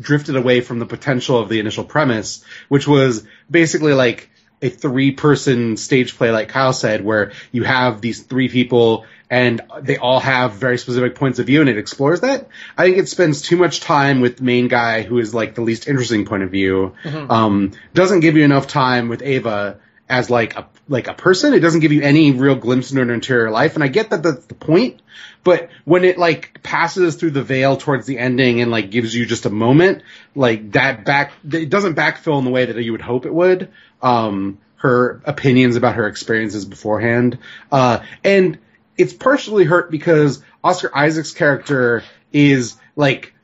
drifted 0.00 0.34
away 0.36 0.60
from 0.60 0.80
the 0.80 0.86
potential 0.86 1.38
of 1.38 1.48
the 1.48 1.60
initial 1.60 1.84
premise, 1.84 2.44
which 2.68 2.88
was 2.88 3.24
basically 3.50 3.92
like 3.92 4.28
a 4.60 4.68
three 4.70 5.12
person 5.12 5.76
stage 5.76 6.16
play, 6.16 6.30
like 6.30 6.48
Kyle 6.48 6.72
said, 6.72 7.04
where 7.04 7.32
you 7.52 7.62
have 7.62 8.00
these 8.00 8.22
three 8.22 8.48
people 8.48 9.06
and 9.30 9.60
they 9.80 9.96
all 9.96 10.20
have 10.20 10.54
very 10.54 10.78
specific 10.78 11.14
points 11.14 11.38
of 11.38 11.46
view 11.46 11.60
and 11.60 11.68
it 11.68 11.78
explores 11.78 12.20
that. 12.20 12.48
I 12.76 12.84
think 12.84 12.98
it 12.98 13.08
spends 13.08 13.42
too 13.42 13.56
much 13.56 13.80
time 13.80 14.20
with 14.20 14.38
the 14.38 14.44
main 14.44 14.68
guy 14.68 15.02
who 15.02 15.18
is 15.18 15.34
like 15.34 15.54
the 15.54 15.62
least 15.62 15.88
interesting 15.88 16.24
point 16.26 16.42
of 16.42 16.50
view. 16.50 16.94
Um, 17.30 17.72
doesn't 17.94 18.20
give 18.20 18.36
you 18.36 18.44
enough 18.44 18.66
time 18.66 19.08
with 19.08 19.22
Ava 19.22 19.78
as 20.08 20.30
like 20.30 20.56
a 20.56 20.68
like 20.88 21.08
a 21.08 21.14
person. 21.14 21.54
It 21.54 21.60
doesn't 21.60 21.80
give 21.80 21.92
you 21.92 22.02
any 22.02 22.32
real 22.32 22.56
glimpse 22.56 22.90
into 22.90 23.04
her 23.04 23.12
interior 23.12 23.50
life, 23.50 23.74
and 23.74 23.82
I 23.82 23.88
get 23.88 24.10
that 24.10 24.22
that's 24.22 24.44
the 24.46 24.54
point. 24.54 25.00
But 25.42 25.70
when 25.84 26.04
it 26.04 26.18
like 26.18 26.62
passes 26.62 27.16
through 27.16 27.30
the 27.30 27.42
veil 27.42 27.76
towards 27.76 28.06
the 28.06 28.18
ending 28.18 28.60
and 28.60 28.70
like 28.70 28.90
gives 28.90 29.14
you 29.14 29.26
just 29.26 29.46
a 29.46 29.50
moment, 29.50 30.02
like 30.34 30.72
that 30.72 31.04
back, 31.04 31.32
it 31.50 31.70
doesn't 31.70 31.94
backfill 31.94 32.38
in 32.38 32.44
the 32.44 32.50
way 32.50 32.66
that 32.66 32.82
you 32.82 32.92
would 32.92 33.02
hope 33.02 33.26
it 33.26 33.34
would. 33.34 33.70
Um, 34.02 34.58
her 34.76 35.22
opinions 35.24 35.76
about 35.76 35.94
her 35.94 36.06
experiences 36.06 36.66
beforehand, 36.66 37.38
uh, 37.72 38.00
and 38.22 38.58
it's 38.96 39.12
partially 39.12 39.64
hurt 39.64 39.90
because 39.90 40.42
Oscar 40.62 40.90
Isaac's 40.96 41.32
character 41.32 42.02
is 42.32 42.76
like 42.96 43.34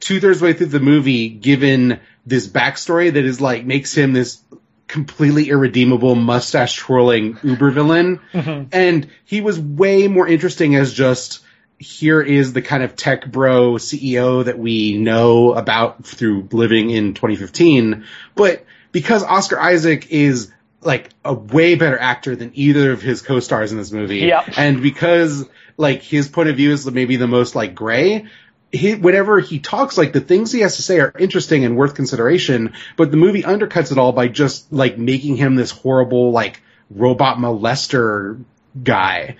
two 0.00 0.20
thirds 0.20 0.40
way 0.40 0.52
through 0.52 0.66
the 0.66 0.80
movie 0.80 1.28
given 1.28 2.00
this 2.26 2.46
backstory 2.48 3.12
that 3.12 3.24
is 3.24 3.40
like 3.40 3.64
makes 3.64 3.94
him 3.94 4.12
this 4.12 4.40
completely 4.86 5.48
irredeemable 5.48 6.14
mustache 6.14 6.76
twirling 6.76 7.38
uber 7.42 7.70
villain. 7.70 8.20
Mm-hmm. 8.32 8.68
And 8.72 9.10
he 9.24 9.40
was 9.40 9.58
way 9.58 10.08
more 10.08 10.28
interesting 10.28 10.76
as 10.76 10.92
just 10.92 11.40
here 11.78 12.20
is 12.20 12.52
the 12.52 12.62
kind 12.62 12.82
of 12.82 12.96
tech 12.96 13.26
bro 13.26 13.72
CEO 13.72 14.44
that 14.44 14.58
we 14.58 14.96
know 14.96 15.52
about 15.52 16.04
through 16.04 16.48
living 16.52 16.90
in 16.90 17.14
2015 17.14 18.04
but 18.36 18.64
because 18.92 19.24
Oscar 19.24 19.60
Isaac 19.60 20.06
is 20.10 20.52
like 20.84 21.10
a 21.24 21.34
way 21.34 21.74
better 21.74 21.98
actor 21.98 22.36
than 22.36 22.52
either 22.54 22.92
of 22.92 23.02
his 23.02 23.22
co-stars 23.22 23.72
in 23.72 23.78
this 23.78 23.90
movie 23.90 24.18
Yep. 24.18 24.58
and 24.58 24.82
because 24.82 25.48
like 25.76 26.02
his 26.02 26.28
point 26.28 26.48
of 26.48 26.56
view 26.56 26.72
is 26.72 26.90
maybe 26.90 27.16
the 27.16 27.26
most 27.26 27.54
like 27.54 27.74
gray 27.74 28.26
he, 28.74 28.94
whenever 28.96 29.38
he 29.38 29.60
talks, 29.60 29.96
like 29.96 30.12
the 30.12 30.20
things 30.20 30.50
he 30.50 30.60
has 30.60 30.76
to 30.76 30.82
say 30.82 30.98
are 30.98 31.12
interesting 31.18 31.64
and 31.64 31.76
worth 31.76 31.94
consideration, 31.94 32.74
but 32.96 33.10
the 33.12 33.16
movie 33.16 33.42
undercuts 33.42 33.92
it 33.92 33.98
all 33.98 34.12
by 34.12 34.26
just 34.28 34.72
like 34.72 34.98
making 34.98 35.36
him 35.36 35.54
this 35.54 35.70
horrible 35.70 36.32
like 36.32 36.60
robot 36.90 37.38
molester 37.38 38.42
guy. 38.82 39.36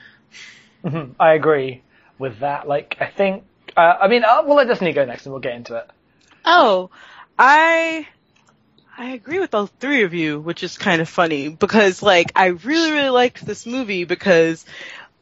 I 1.19 1.35
agree 1.35 1.83
with 2.19 2.41
that. 2.41 2.69
Like, 2.69 2.97
I 3.01 3.07
think, 3.07 3.45
uh, 3.77 3.81
I 4.03 4.09
mean, 4.09 4.23
uh, 4.25 4.43
we'll 4.47 4.57
let 4.57 4.69
Destiny 4.69 4.93
go 4.93 5.05
next 5.05 5.27
and 5.27 5.33
we'll 5.33 5.41
get 5.41 5.55
into 5.55 5.77
it. 5.77 5.91
Oh, 6.45 6.91
I 7.39 8.07
I 8.97 9.11
agree 9.11 9.41
with 9.41 9.55
all 9.55 9.67
three 9.67 10.05
of 10.05 10.15
you, 10.15 10.41
which 10.41 10.63
is 10.63 10.79
kind 10.79 11.03
of 11.03 11.09
funny 11.09 11.49
because 11.49 12.03
like 12.03 12.33
I 12.37 12.47
really 12.47 12.93
really 12.93 13.11
liked 13.11 13.45
this 13.45 13.67
movie 13.67 14.05
because 14.05 14.65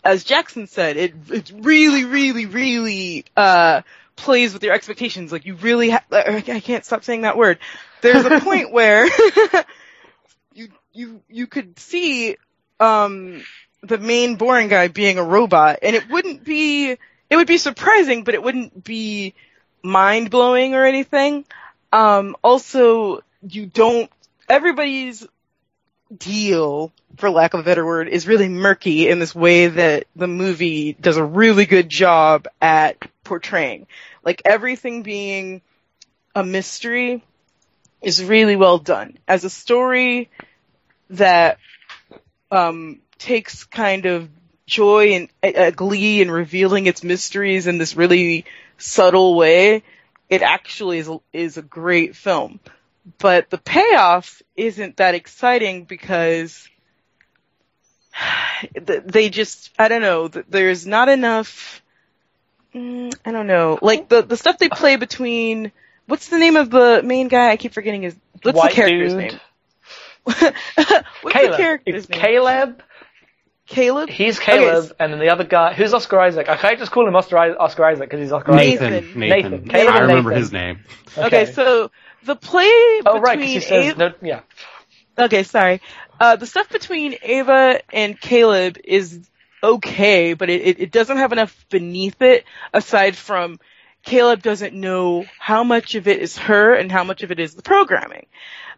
as 0.05 0.25
Jackson 0.25 0.67
said, 0.67 0.97
it 0.97 1.15
it 1.31 1.53
really, 1.55 2.05
really, 2.05 2.47
really 2.47 3.25
uh, 3.37 3.83
plays 4.17 4.53
with 4.53 4.63
your 4.63 4.75
expectations. 4.75 5.33
Like 5.33 5.47
you 5.47 5.55
really, 5.55 5.91
ha- 5.91 6.05
I 6.11 6.61
can't 6.63 6.85
stop 6.85 7.05
saying 7.05 7.23
that 7.23 7.37
word. 7.37 7.59
There's 8.01 8.25
a 8.25 8.41
point 8.45 8.73
where 8.73 9.07
you 10.55 10.69
you 10.93 11.23
you 11.29 11.47
could 11.47 11.79
see 11.79 12.37
um, 12.81 13.43
the 13.83 13.99
main 13.99 14.37
boring 14.37 14.69
guy 14.69 14.89
being 14.89 15.19
a 15.19 15.25
robot, 15.25 15.79
and 15.83 15.97
it 15.97 16.09
wouldn't 16.11 16.45
be 16.45 16.91
it 17.31 17.37
would 17.37 17.47
be 17.47 17.59
surprising, 17.59 18.25
but 18.25 18.35
it 18.35 18.43
wouldn't 18.43 18.85
be 18.85 19.35
mind 19.83 20.31
blowing 20.31 20.75
or 20.75 20.85
anything. 20.85 21.45
Um, 21.93 22.37
also, 22.43 23.23
you 23.43 23.67
don't 23.67 24.11
everybody's 24.49 25.27
deal, 26.17 26.93
for 27.17 27.31
lack 27.31 27.55
of 27.55 27.61
a 27.61 27.63
better 27.63 27.85
word, 27.85 28.09
is 28.09 28.27
really 28.27 28.49
murky 28.49 29.09
in 29.09 29.19
this 29.19 29.35
way 29.35 29.69
that 29.69 30.07
the 30.15 30.29
movie 30.29 30.93
does 30.95 31.17
a 31.17 31.25
really 31.25 31.67
good 31.67 31.89
job 31.89 32.47
at 32.61 32.97
portraying. 33.25 33.87
Like 34.25 34.43
everything 34.45 35.03
being 35.03 35.63
a 36.35 36.45
mystery 36.45 37.23
is 38.01 38.23
really 38.23 38.57
well 38.57 38.79
done. 38.79 39.19
As 39.27 39.45
a 39.45 39.51
story 39.51 40.31
that 41.11 41.59
um, 42.51 43.01
takes 43.19 43.65
kind 43.65 44.07
of 44.07 44.29
joy 44.67 45.29
and 45.43 45.57
uh, 45.57 45.71
glee 45.71 46.21
in 46.21 46.31
revealing 46.31 46.87
its 46.87 47.03
mysteries 47.03 47.67
in 47.67 47.79
this 47.79 47.97
really 47.97 48.45
subtle 48.79 49.35
way, 49.35 49.83
it 50.29 50.43
actually 50.43 50.99
is 50.99 51.11
is 51.33 51.57
a 51.57 51.63
great 51.63 52.17
film 52.17 52.61
but 53.19 53.51
the 53.51 53.59
payoff 53.59 54.43
isn't 54.57 54.97
that 54.99 55.15
exciting 55.15 55.85
because 55.85 56.69
they 58.81 59.31
just 59.31 59.71
I 59.79 59.89
don't 59.89 60.03
know 60.03 60.29
there's 60.29 60.87
not 60.87 61.09
enough 61.09 61.83
mm, 62.75 63.13
I 63.25 63.33
don't 63.33 63.47
know 63.47 63.79
like 63.83 64.09
the 64.09 64.23
the 64.23 64.37
stuff 64.37 64.59
they 64.59 64.69
play 64.69 64.97
between 64.97 65.73
what's 66.07 66.29
the 66.29 66.39
name 66.39 66.57
of 66.57 66.71
the 66.71 67.03
main 67.05 67.29
guy 67.29 67.51
I 67.51 67.57
keep 67.57 67.73
forgetting 67.73 68.03
his 68.03 68.17
what's 68.43 68.57
White 68.57 68.71
the 68.71 68.75
character's 68.77 69.13
dude. 69.15 69.19
name 69.23 69.39
what's 70.25 70.39
Caleb. 70.41 71.51
the 71.51 71.57
character's 71.57 71.95
It's 72.05 72.09
name 72.09 72.21
Caleb. 72.21 72.83
Caleb 73.67 74.11
He's 74.11 74.39
Caleb, 74.39 74.85
Okay, 74.85 74.95
and 75.01 75.13
then 75.13 75.19
the 75.21 75.31
other 75.31 75.45
guy, 75.45 75.73
who's 75.73 75.95
Oscar 75.95 76.21
Isaac? 76.21 76.49
I 76.49 76.57
can't 76.57 76.79
just 76.79 76.91
call 76.93 77.07
him 77.09 77.17
Oscar, 77.17 77.39
Isaac 77.39 78.01
because 78.01 78.21
he's 78.21 78.33
Oscar 78.33 78.53
Isaac. 78.53 78.81
Nathan. 78.81 78.93
Nathan. 78.93 79.21
Nathan. 79.21 79.51
Nathan. 79.53 79.69
Caleb 79.69 79.95
I 79.95 79.99
remember 80.01 80.31
Nathan. 80.31 80.43
his 80.43 80.53
name. 80.53 80.79
okay. 81.17 81.47
so 81.53 81.91
the 82.25 82.37
play 82.37 82.65
oh 83.07 83.21
right, 83.21 83.39
between 83.39 83.49
he 83.49 83.61
says 83.61 83.87
Ava- 83.93 83.99
no, 83.99 84.15
yeah. 84.23 84.41
Okay, 85.19 85.43
sorry. 85.43 85.81
Uh, 86.19 86.37
the 86.37 86.47
stuff 86.47 86.69
between 86.71 87.17
Ava 87.23 87.81
and 87.93 88.19
Caleb 88.19 88.79
is 88.85 89.29
okay, 89.63 90.35
but 90.35 90.51
it, 90.51 90.63
it, 90.63 90.81
it 90.81 90.91
doesn't 90.91 91.19
have 91.19 91.33
enough 91.33 91.67
beneath 91.69 92.21
it 92.23 92.45
aside 92.73 93.17
from 93.17 93.59
Caleb 94.05 94.43
doesn't 94.43 94.75
know 94.75 95.25
how 95.39 95.65
much 95.65 95.95
of 95.95 96.09
it 96.09 96.21
is 96.21 96.37
her 96.39 96.75
and 96.75 96.91
how 96.91 97.05
much 97.05 97.23
of 97.23 97.31
it 97.31 97.39
is 97.39 97.55
the 97.55 97.63
programming. 97.63 98.27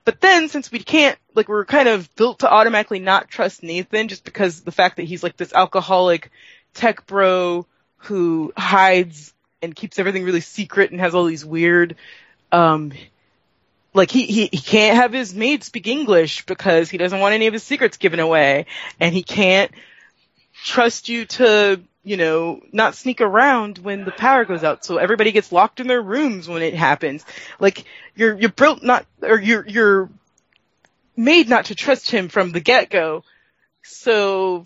But 0.05 0.21
then 0.21 0.49
since 0.49 0.71
we 0.71 0.81
can't, 0.81 1.19
like 1.35 1.49
we're 1.49 1.65
kind 1.65 1.89
of 1.89 2.15
built 2.15 2.41
to 2.41 2.51
automatically 2.51 2.99
not 2.99 3.29
trust 3.29 3.63
Nathan 3.63 4.09
just 4.09 4.25
because 4.25 4.61
the 4.61 4.73
fact 4.73 4.97
that 4.97 5.05
he's 5.05 5.23
like 5.23 5.37
this 5.37 5.55
alcoholic 5.55 6.31
tech 6.75 7.07
bro 7.07 7.67
who 7.97 8.53
hides 8.57 9.33
and 9.63 9.75
keeps 9.75 9.99
everything 9.99 10.25
really 10.25 10.41
secret 10.41 10.91
and 10.91 11.01
has 11.01 11.15
all 11.15 11.25
these 11.25 11.45
weird, 11.45 11.97
um, 12.53 12.93
like 13.95 14.11
he, 14.11 14.27
he, 14.27 14.49
he 14.53 14.59
can't 14.59 14.97
have 14.97 15.13
his 15.13 15.35
maid 15.35 15.63
speak 15.65 15.87
English 15.87 16.45
because 16.47 16.91
he 16.91 16.99
doesn't 16.99 17.21
want 17.21 17.35
any 17.35 17.47
of 17.47 17.53
his 17.53 17.63
secrets 17.63 17.97
given 17.97 18.19
away 18.21 18.67
and 19.01 19.15
he 19.15 19.23
can't 19.23 19.71
trust 20.65 21.09
you 21.09 21.25
to, 21.27 21.81
you 22.03 22.17
know, 22.17 22.61
not 22.73 22.97
sneak 22.97 23.21
around 23.21 23.79
when 23.79 24.05
the 24.05 24.11
power 24.13 24.45
goes 24.45 24.65
out. 24.65 24.85
So 24.85 24.99
everybody 24.99 25.31
gets 25.33 25.53
locked 25.53 25.81
in 25.81 25.87
their 25.87 26.03
rooms 26.03 26.49
when 26.49 26.63
it 26.63 26.75
happens. 26.75 27.25
Like 27.61 27.85
you're, 28.17 28.39
you're 28.39 28.51
built 28.51 28.83
not, 28.83 29.07
or 29.23 29.41
you're, 29.41 29.67
you're 29.67 30.11
made 31.17 31.49
not 31.49 31.67
to 31.67 31.75
trust 31.75 32.11
him 32.11 32.29
from 32.29 32.51
the 32.51 32.61
get-go. 32.61 33.23
So, 33.83 34.65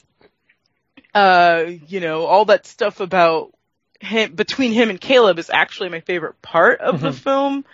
uh, 1.14 1.64
you 1.86 2.00
know, 2.00 2.24
all 2.24 2.46
that 2.46 2.66
stuff 2.66 3.00
about 3.00 3.52
him, 4.00 4.34
between 4.34 4.72
him 4.72 4.90
and 4.90 5.00
Caleb 5.00 5.38
is 5.38 5.50
actually 5.50 5.88
my 5.90 6.00
favorite 6.00 6.40
part 6.40 6.80
of 6.80 7.00
the 7.00 7.10
Mhm. 7.10 7.14
film. 7.14 7.64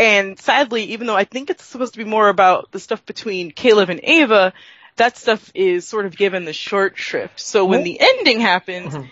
And 0.00 0.38
sadly, 0.38 0.84
even 0.84 1.06
though 1.06 1.16
I 1.16 1.24
think 1.24 1.50
it's 1.50 1.62
supposed 1.62 1.92
to 1.92 1.98
be 1.98 2.08
more 2.08 2.30
about 2.30 2.72
the 2.72 2.80
stuff 2.80 3.04
between 3.04 3.50
Caleb 3.50 3.90
and 3.90 4.00
Ava, 4.02 4.54
that 4.96 5.18
stuff 5.18 5.52
is 5.54 5.86
sort 5.86 6.06
of 6.06 6.16
given 6.16 6.46
the 6.46 6.54
short 6.54 6.96
shrift. 6.96 7.38
So 7.38 7.66
when 7.66 7.84
the 7.84 8.00
ending 8.00 8.40
happens, 8.40 8.94
Mhm. 8.94 9.10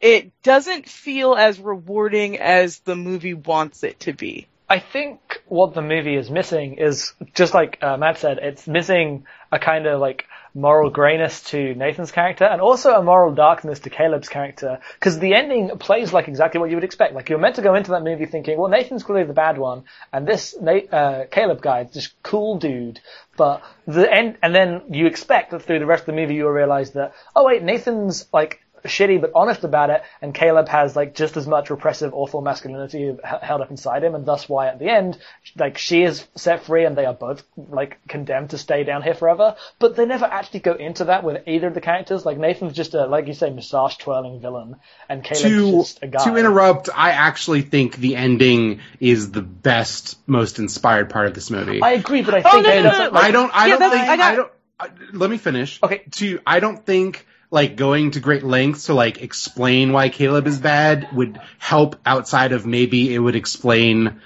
it 0.00 0.42
doesn't 0.44 0.88
feel 0.88 1.34
as 1.34 1.58
rewarding 1.58 2.38
as 2.38 2.78
the 2.80 2.94
movie 2.94 3.34
wants 3.34 3.82
it 3.82 3.98
to 4.00 4.12
be. 4.12 4.46
I 4.68 4.78
think 4.78 5.42
what 5.46 5.74
the 5.74 5.82
movie 5.82 6.14
is 6.14 6.30
missing 6.30 6.74
is 6.74 7.14
just 7.34 7.52
like 7.52 7.78
uh, 7.82 7.96
Matt 7.96 8.18
said, 8.18 8.38
it's 8.38 8.68
missing 8.68 9.26
a 9.50 9.58
kind 9.58 9.86
of 9.88 10.00
like 10.00 10.26
moral 10.54 10.90
grayness 10.90 11.42
to 11.44 11.74
Nathan's 11.74 12.10
character 12.10 12.44
and 12.44 12.60
also 12.60 12.92
a 12.92 13.02
moral 13.02 13.34
darkness 13.34 13.80
to 13.80 13.90
Caleb's 13.90 14.28
character 14.28 14.78
because 14.94 15.18
the 15.18 15.34
ending 15.34 15.70
plays 15.78 16.12
like 16.12 16.28
exactly 16.28 16.60
what 16.60 16.70
you 16.70 16.76
would 16.76 16.84
expect. 16.84 17.14
Like 17.14 17.28
you're 17.28 17.38
meant 17.38 17.56
to 17.56 17.62
go 17.62 17.74
into 17.74 17.92
that 17.92 18.02
movie 18.02 18.26
thinking, 18.26 18.58
well, 18.58 18.70
Nathan's 18.70 19.02
clearly 19.02 19.26
the 19.26 19.32
bad 19.32 19.58
one 19.58 19.84
and 20.12 20.26
this 20.26 20.54
uh, 20.56 21.24
Caleb 21.30 21.60
guy 21.60 21.80
is 21.82 21.92
just 21.92 22.22
cool 22.22 22.58
dude. 22.58 23.00
But 23.36 23.62
the 23.86 24.12
end, 24.12 24.38
and 24.42 24.54
then 24.54 24.82
you 24.90 25.06
expect 25.06 25.52
that 25.52 25.62
through 25.62 25.78
the 25.78 25.86
rest 25.86 26.02
of 26.02 26.06
the 26.06 26.20
movie 26.20 26.34
you'll 26.34 26.50
realize 26.50 26.92
that, 26.92 27.14
oh 27.36 27.44
wait, 27.44 27.62
Nathan's 27.62 28.26
like 28.32 28.60
shitty 28.84 29.20
but 29.20 29.32
honest 29.34 29.64
about 29.64 29.90
it, 29.90 30.02
and 30.22 30.34
Caleb 30.34 30.68
has 30.68 30.94
like 30.96 31.14
just 31.14 31.36
as 31.36 31.46
much 31.46 31.70
repressive, 31.70 32.12
awful 32.14 32.40
masculinity 32.40 33.16
held 33.42 33.60
up 33.60 33.70
inside 33.70 34.04
him, 34.04 34.14
and 34.14 34.24
thus 34.26 34.48
why 34.48 34.68
at 34.68 34.78
the 34.78 34.88
end, 34.88 35.18
like 35.56 35.78
she 35.78 36.02
is 36.02 36.26
set 36.36 36.64
free, 36.64 36.84
and 36.84 36.96
they 36.96 37.06
are 37.06 37.14
both 37.14 37.42
like 37.56 37.98
condemned 38.08 38.50
to 38.50 38.58
stay 38.58 38.84
down 38.84 39.02
here 39.02 39.14
forever. 39.14 39.56
But 39.78 39.96
they 39.96 40.06
never 40.06 40.24
actually 40.24 40.60
go 40.60 40.72
into 40.74 41.04
that 41.06 41.24
with 41.24 41.46
either 41.48 41.68
of 41.68 41.74
the 41.74 41.80
characters. 41.80 42.24
Like 42.26 42.38
Nathan's 42.38 42.74
just 42.74 42.94
a 42.94 43.06
like 43.06 43.26
you 43.26 43.34
say, 43.34 43.50
massage 43.50 43.96
twirling 43.96 44.40
villain, 44.40 44.76
and 45.08 45.22
Caleb's 45.24 45.42
to 45.42 45.70
just 45.72 46.02
a 46.02 46.06
guy. 46.08 46.24
to 46.24 46.36
interrupt, 46.36 46.88
I 46.94 47.10
actually 47.10 47.62
think 47.62 47.96
the 47.96 48.16
ending 48.16 48.80
is 49.00 49.30
the 49.30 49.42
best, 49.42 50.18
most 50.28 50.58
inspired 50.58 51.10
part 51.10 51.26
of 51.26 51.34
this 51.34 51.50
movie. 51.50 51.82
I 51.82 51.92
agree, 51.92 52.22
but 52.22 52.34
I 52.34 52.42
Oh, 52.44 52.50
think 52.62 52.66
no, 52.66 52.82
no, 52.82 52.90
no, 52.90 53.10
like- 53.10 53.24
I 53.24 53.30
don't. 53.30 53.50
I 53.54 53.66
Yeah, 53.66 53.76
don't 53.78 53.90
think. 53.90 54.02
I 54.08 54.12
I, 54.32 54.34
don't. 54.36 54.52
I, 54.80 54.88
let 55.12 55.28
me 55.30 55.38
finish. 55.38 55.80
Okay. 55.82 56.02
To 56.12 56.40
I 56.46 56.60
don't 56.60 56.84
think 56.86 57.26
like 57.50 57.76
going 57.76 58.10
to 58.12 58.20
great 58.20 58.42
lengths 58.42 58.86
to 58.86 58.94
like 58.94 59.22
explain 59.22 59.92
why 59.92 60.08
Caleb 60.10 60.46
is 60.46 60.58
bad 60.58 61.08
would 61.14 61.40
help 61.58 61.96
outside 62.04 62.52
of 62.52 62.66
maybe 62.66 63.14
it 63.14 63.18
would 63.18 63.36
explain 63.36 64.20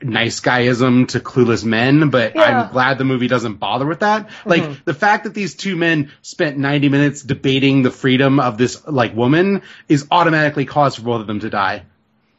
nice 0.00 0.40
guyism 0.40 1.08
to 1.08 1.18
clueless 1.18 1.64
men, 1.64 2.10
but 2.10 2.36
Yeah. 2.36 2.42
I'm 2.44 2.72
glad 2.72 2.98
the 2.98 3.04
movie 3.04 3.26
doesn't 3.26 3.54
bother 3.56 3.84
with 3.86 4.00
that. 4.00 4.30
Like 4.46 4.62
Mm-hmm. 4.62 4.82
the 4.84 4.94
fact 4.94 5.24
that 5.24 5.34
these 5.34 5.56
two 5.56 5.74
men 5.74 6.12
spent 6.22 6.58
90 6.58 6.88
minutes 6.88 7.22
debating 7.22 7.82
the 7.82 7.90
freedom 7.90 8.38
of 8.38 8.56
this 8.56 8.86
like 8.86 9.16
woman 9.16 9.62
is 9.88 10.06
automatically 10.12 10.64
cause 10.64 10.94
for 10.96 11.02
both 11.02 11.20
of 11.22 11.26
them 11.26 11.40
to 11.40 11.50
die. 11.50 11.82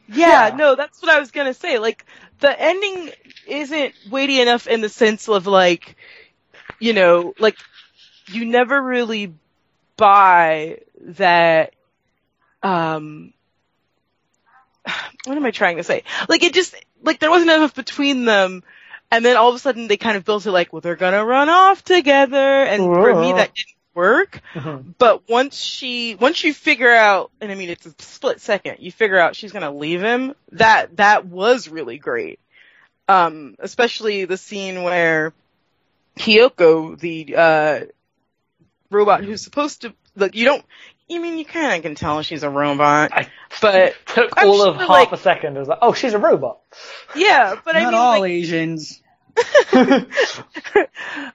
Yeah, 0.07 0.51
Yeah. 0.51 0.55
no, 0.55 0.75
that's 0.75 1.01
what 1.01 1.11
I 1.11 1.19
was 1.19 1.31
gonna 1.31 1.53
say. 1.53 1.77
Like, 1.77 2.05
the 2.39 2.57
ending 2.59 3.11
isn't 3.47 3.93
weighty 4.09 4.39
enough 4.41 4.67
in 4.67 4.79
the 4.81 4.89
sense 4.89 5.27
of 5.27 5.45
like, 5.45 5.97
you 6.79 6.93
know, 6.93 7.33
like, 7.37 7.57
you 8.27 8.45
never 8.45 8.81
really 8.81 9.33
buy 9.97 10.79
that, 11.01 11.73
um, 12.63 13.33
what 15.25 15.37
am 15.37 15.45
I 15.45 15.51
trying 15.51 15.77
to 15.77 15.83
say? 15.83 16.03
Like, 16.29 16.43
it 16.43 16.53
just, 16.53 16.75
like, 17.03 17.19
there 17.19 17.29
wasn't 17.29 17.51
enough 17.51 17.75
between 17.75 18.25
them, 18.25 18.63
and 19.11 19.25
then 19.25 19.35
all 19.37 19.49
of 19.49 19.55
a 19.55 19.59
sudden 19.59 19.87
they 19.87 19.97
kind 19.97 20.17
of 20.17 20.23
built 20.25 20.45
it 20.45 20.51
like, 20.51 20.71
well, 20.71 20.81
they're 20.81 20.95
gonna 20.95 21.25
run 21.25 21.49
off 21.49 21.83
together, 21.83 22.37
and 22.63 22.81
for 22.81 23.13
me 23.19 23.33
that 23.33 23.53
didn't 23.53 23.75
work. 23.93 24.41
Mhm. 24.53 24.93
But 24.97 25.27
once 25.27 25.57
she, 25.57 26.15
once 26.15 26.43
you 26.43 26.53
figure 26.53 26.91
out, 26.91 27.29
and 27.41 27.51
I 27.51 27.55
mean 27.55 27.69
it's 27.69 27.85
a 27.85 27.93
split 27.99 28.39
second, 28.39 28.77
you 28.79 28.91
figure 28.91 29.19
out 29.19 29.35
she's 29.35 29.51
gonna 29.51 29.73
leave 29.73 30.01
him. 30.01 30.33
That 30.53 30.95
that 30.97 31.25
was 31.25 31.67
really 31.67 31.97
great. 31.97 32.39
Um, 33.09 33.55
especially 33.59 34.23
the 34.23 34.37
scene 34.37 34.83
where 34.83 35.33
Kyoko, 36.17 36.97
the 36.97 37.35
uh, 37.35 37.79
robot 38.91 39.23
who's 39.23 39.41
supposed 39.43 39.81
to, 39.81 39.93
like, 40.15 40.35
you 40.35 40.45
don't. 40.45 40.63
I 41.09 41.17
mean, 41.17 41.37
you 41.37 41.43
kind 41.45 41.75
of 41.75 41.81
can 41.81 41.95
tell 41.95 42.21
she's 42.21 42.43
a 42.43 42.49
robot, 42.49 43.11
I 43.13 43.27
but 43.61 43.95
took 44.05 44.31
I'm 44.37 44.47
all 44.47 44.63
of 44.69 44.77
half 44.77 44.87
like- 44.89 45.11
a 45.11 45.17
second. 45.17 45.57
I 45.57 45.59
was 45.59 45.67
like, 45.67 45.79
oh, 45.81 45.91
she's 45.93 46.13
a 46.13 46.19
robot. 46.19 46.59
yeah. 47.15 47.55
But 47.65 47.75
I 47.75 47.81
Not 47.83 47.91
mean, 47.91 47.99
all 47.99 48.19
like, 48.21 48.31
Asians. 48.31 49.01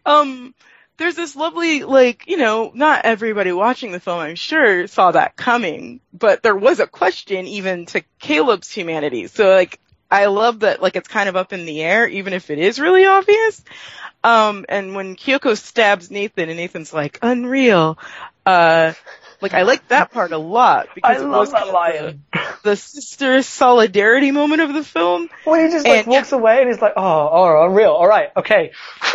um, 0.07 0.55
there's 0.99 1.15
this 1.15 1.37
lovely, 1.37 1.83
like, 1.85 2.25
you 2.27 2.37
know, 2.39 2.71
not 2.75 3.05
everybody 3.05 3.53
watching 3.53 3.93
the 3.93 4.01
film, 4.01 4.19
I'm 4.19 4.35
sure, 4.35 4.87
saw 4.87 5.11
that 5.13 5.37
coming, 5.37 6.01
but 6.13 6.43
there 6.43 6.57
was 6.57 6.81
a 6.81 6.87
question 6.87 7.47
even 7.47 7.87
to 7.87 8.03
Caleb's 8.19 8.71
humanity. 8.71 9.27
So, 9.27 9.51
like, 9.51 9.79
I 10.11 10.27
love 10.27 10.61
that, 10.61 10.81
like, 10.81 10.97
it's 10.97 11.09
kind 11.09 11.29
of 11.29 11.37
up 11.37 11.53
in 11.53 11.65
the 11.67 11.83
air, 11.83 12.07
even 12.09 12.33
if 12.33 12.51
it 12.51 12.59
is 12.59 12.79
really 12.79 13.07
obvious. 13.07 13.63
Um, 14.23 14.65
and 14.69 14.95
when 14.95 15.17
Kyoko 15.17 15.57
stabs 15.57 16.11
Nathan 16.11 16.49
and 16.49 16.59
Nathan's 16.59 16.93
like, 16.93 17.19
unreal, 17.23 17.99
uh, 18.45 18.93
Like 19.41 19.53
I 19.55 19.63
like 19.63 19.87
that 19.89 20.13
part 20.13 20.33
a 20.33 20.39
lot 20.39 20.89
because 20.95 21.21
I 21.21 21.25
it 21.25 21.29
was 21.29 21.53
that 21.53 21.67
the, 22.33 22.41
the 22.63 22.77
sister 22.77 23.43
solidarity 23.43 24.31
moment 24.31 24.63
of 24.63 24.73
the 24.73 24.83
film. 24.83 25.29
When 25.45 25.67
he 25.67 25.71
just 25.71 25.87
like 25.87 25.99
And- 25.99 26.07
walks 26.07 26.33
away 26.33 26.61
and 26.63 26.71
he's 26.71 26.81
like, 26.81 26.95
oh, 26.97 27.29
oh, 27.33 27.67
unreal. 27.69 27.91
All 27.93 28.07
right, 28.09 28.31
okay. 28.37 28.73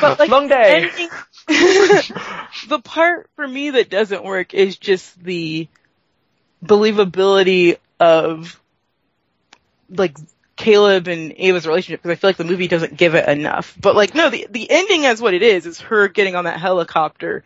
But 0.00 0.18
like 0.18 0.30
Long 0.30 0.48
day. 0.48 0.90
ending- 0.90 1.08
the 2.68 2.80
part 2.82 3.28
for 3.36 3.46
me 3.46 3.70
that 3.70 3.90
doesn't 3.90 4.24
work 4.24 4.54
is 4.54 4.76
just 4.76 5.22
the 5.22 5.68
believability 6.64 7.76
of 8.00 8.60
like 9.96 10.16
Caleb 10.56 11.08
and 11.08 11.32
Ava's 11.36 11.66
relationship 11.66 12.02
because 12.02 12.16
I 12.16 12.20
feel 12.20 12.28
like 12.28 12.36
the 12.36 12.44
movie 12.44 12.68
doesn't 12.68 12.96
give 12.96 13.14
it 13.14 13.28
enough. 13.28 13.76
But 13.80 13.96
like 13.96 14.14
no, 14.14 14.30
the 14.30 14.46
the 14.50 14.70
ending 14.70 15.06
as 15.06 15.20
what 15.20 15.34
it 15.34 15.42
is 15.42 15.66
is 15.66 15.80
her 15.80 16.08
getting 16.08 16.36
on 16.36 16.44
that 16.44 16.60
helicopter 16.60 17.44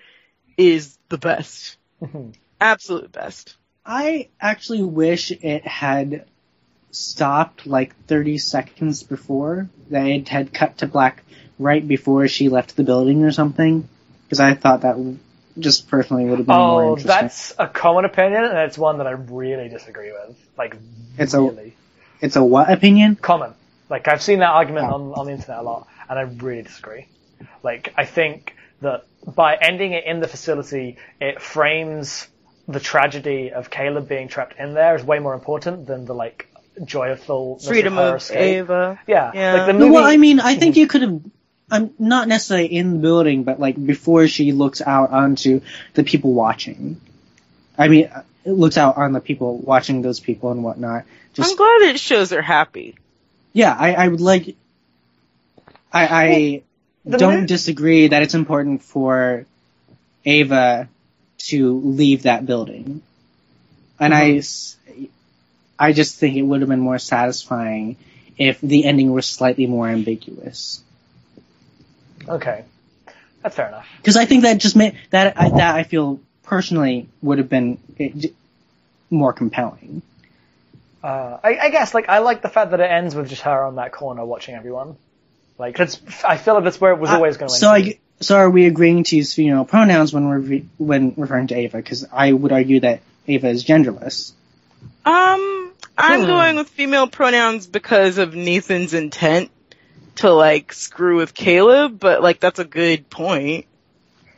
is 0.56 0.98
the 1.08 1.18
best. 1.18 1.76
Mhm. 2.02 2.34
Absolute 2.60 3.12
best. 3.12 3.56
I 3.86 4.28
actually 4.40 4.82
wish 4.82 5.30
it 5.30 5.66
had 5.66 6.26
stopped 6.90 7.66
like 7.66 7.94
30 8.06 8.38
seconds 8.38 9.02
before. 9.02 9.68
That 9.90 10.06
it 10.06 10.28
had 10.28 10.52
cut 10.52 10.78
to 10.78 10.86
black 10.86 11.22
right 11.58 11.86
before 11.86 12.28
she 12.28 12.48
left 12.48 12.76
the 12.76 12.84
building 12.84 13.24
or 13.24 13.32
something. 13.32 13.88
Because 14.24 14.40
I 14.40 14.54
thought 14.54 14.82
that 14.82 14.96
just 15.58 15.88
personally 15.88 16.24
would 16.26 16.38
have 16.38 16.46
been 16.46 16.54
more 16.56 16.82
Oh, 16.84 16.92
interesting. 16.96 17.08
that's 17.08 17.54
a 17.58 17.66
common 17.66 18.04
opinion, 18.04 18.44
and 18.44 18.58
it's 18.58 18.76
one 18.78 18.98
that 18.98 19.06
I 19.06 19.12
really 19.12 19.68
disagree 19.68 20.12
with. 20.12 20.36
Like, 20.58 20.76
It's 21.16 21.32
a- 21.34 21.40
really 21.40 21.74
It's 22.20 22.36
a 22.36 22.42
what 22.44 22.70
opinion? 22.70 23.16
common. 23.16 23.54
Like, 23.90 24.06
I've 24.08 24.22
seen 24.22 24.40
that 24.40 24.50
argument 24.50 24.86
Oh. 24.90 24.94
on, 24.94 25.12
on 25.14 25.26
the 25.26 25.32
internet 25.32 25.60
a 25.60 25.62
lot, 25.62 25.88
and 26.08 26.18
I 26.18 26.22
really 26.22 26.62
disagree. 26.62 27.06
Like, 27.62 27.94
I 27.96 28.04
think 28.04 28.54
that 28.82 29.04
by 29.26 29.56
ending 29.56 29.92
it 29.92 30.04
in 30.04 30.20
the 30.20 30.28
facility, 30.28 30.96
it 31.20 31.40
frames 31.40 32.26
the 32.66 32.80
tragedy 32.80 33.50
of 33.52 33.70
Caleb 33.70 34.08
being 34.08 34.28
trapped 34.28 34.58
in 34.58 34.74
there 34.74 34.94
as 34.94 35.02
way 35.02 35.18
more 35.20 35.34
important 35.34 35.86
than 35.86 36.04
the 36.04 36.14
like 36.14 36.48
joyful 36.84 37.58
Freedom 37.58 37.94
her 37.96 38.02
of 38.10 38.16
escape. 38.16 38.38
Ava. 38.38 39.00
Yeah, 39.06 39.32
Yeah. 39.34 39.54
like 39.54 39.66
the 39.66 39.72
movie. 39.72 39.90
well, 39.90 40.04
I 40.04 40.16
mean, 40.16 40.38
I 40.38 40.54
think 40.54 40.74
mm-hmm. 40.74 40.80
you 40.80 40.86
could 40.86 41.02
have. 41.02 41.20
I'm 41.70 41.90
not 41.98 42.28
necessarily 42.28 42.66
in 42.66 42.92
the 42.94 42.98
building, 42.98 43.44
but 43.44 43.58
like 43.60 43.82
before 43.84 44.26
she 44.28 44.52
looks 44.52 44.80
out 44.80 45.10
onto 45.10 45.60
the 45.94 46.04
people 46.04 46.32
watching. 46.32 47.00
I 47.76 47.88
mean, 47.88 48.04
it 48.04 48.24
looks 48.52 48.76
out 48.76 48.96
on 48.96 49.12
the 49.12 49.20
people 49.20 49.58
watching 49.58 50.02
those 50.02 50.20
people 50.20 50.50
and 50.50 50.62
whatnot. 50.64 51.04
Just 51.34 51.50
I'm 51.50 51.56
glad 51.56 51.90
it 51.94 52.00
shows 52.00 52.30
they're 52.30 52.42
happy. 52.42 52.96
yeah, 53.52 53.74
I, 53.78 53.94
I 53.94 54.08
would 54.08 54.20
like. 54.20 54.56
I 55.92 56.06
I 56.06 56.62
the 57.04 57.18
don't 57.18 57.40
mo- 57.40 57.46
disagree 57.46 58.08
that 58.08 58.22
it's 58.22 58.34
important 58.34 58.82
for 58.82 59.46
Ava 60.24 60.88
to 61.38 61.78
leave 61.80 62.24
that 62.24 62.44
building, 62.44 63.02
and 63.98 64.12
I, 64.14 64.30
mm-hmm. 64.30 65.04
I 65.78 65.92
just 65.92 66.16
think 66.16 66.36
it 66.36 66.42
would 66.42 66.60
have 66.60 66.68
been 66.68 66.80
more 66.80 66.98
satisfying 66.98 67.96
if 68.36 68.60
the 68.60 68.84
ending 68.84 69.12
were 69.12 69.22
slightly 69.22 69.66
more 69.66 69.88
ambiguous. 69.88 70.82
okay, 72.28 72.64
that's 73.42 73.56
fair 73.56 73.68
enough. 73.68 73.86
Because 73.98 74.16
I 74.16 74.24
think 74.26 74.42
that 74.42 74.58
just 74.58 74.76
made 74.76 74.98
that 75.10 75.40
I, 75.40 75.48
that 75.50 75.74
I 75.76 75.82
feel 75.84 76.20
personally 76.42 77.08
would 77.22 77.38
have 77.38 77.48
been 77.48 77.78
j- 77.96 78.32
more 79.10 79.32
compelling. 79.32 80.02
Uh, 81.02 81.38
I, 81.42 81.58
I 81.58 81.70
guess 81.70 81.94
like 81.94 82.08
I 82.08 82.18
like 82.18 82.42
the 82.42 82.48
fact 82.48 82.72
that 82.72 82.80
it 82.80 82.90
ends 82.90 83.14
with 83.14 83.28
just 83.28 83.42
her 83.42 83.64
on 83.64 83.76
that 83.76 83.92
corner 83.92 84.24
watching 84.24 84.54
everyone. 84.54 84.96
Like 85.58 85.76
that's 85.76 86.00
I 86.24 86.36
feel 86.36 86.54
like 86.54 86.64
that's 86.64 86.80
where 86.80 86.92
it 86.92 86.98
was 86.98 87.10
always 87.10 87.36
going 87.36 87.50
to 87.50 87.54
end. 87.54 87.64
Uh, 87.64 87.66
so 87.66 87.90
I 87.90 87.98
so 88.20 88.36
are 88.36 88.50
we 88.50 88.66
agreeing 88.66 89.04
to 89.04 89.16
use 89.16 89.34
female 89.34 89.64
pronouns 89.64 90.12
when 90.12 90.28
we're 90.28 90.38
re- 90.38 90.68
when 90.76 91.14
referring 91.16 91.46
to 91.48 91.56
Ava? 91.56 91.76
Because 91.76 92.06
I 92.12 92.32
would 92.32 92.52
argue 92.52 92.80
that 92.80 93.00
Ava 93.28 93.48
is 93.48 93.64
genderless. 93.64 94.32
Um, 95.04 95.72
I'm 95.96 96.20
Hmm. 96.20 96.26
going 96.26 96.56
with 96.56 96.68
female 96.68 97.06
pronouns 97.06 97.66
because 97.66 98.18
of 98.18 98.34
Nathan's 98.34 98.94
intent 98.94 99.50
to 100.16 100.32
like 100.32 100.72
screw 100.72 101.16
with 101.16 101.32
Caleb, 101.34 101.98
but 101.98 102.22
like 102.22 102.40
that's 102.40 102.58
a 102.58 102.64
good 102.64 103.08
point. 103.08 103.66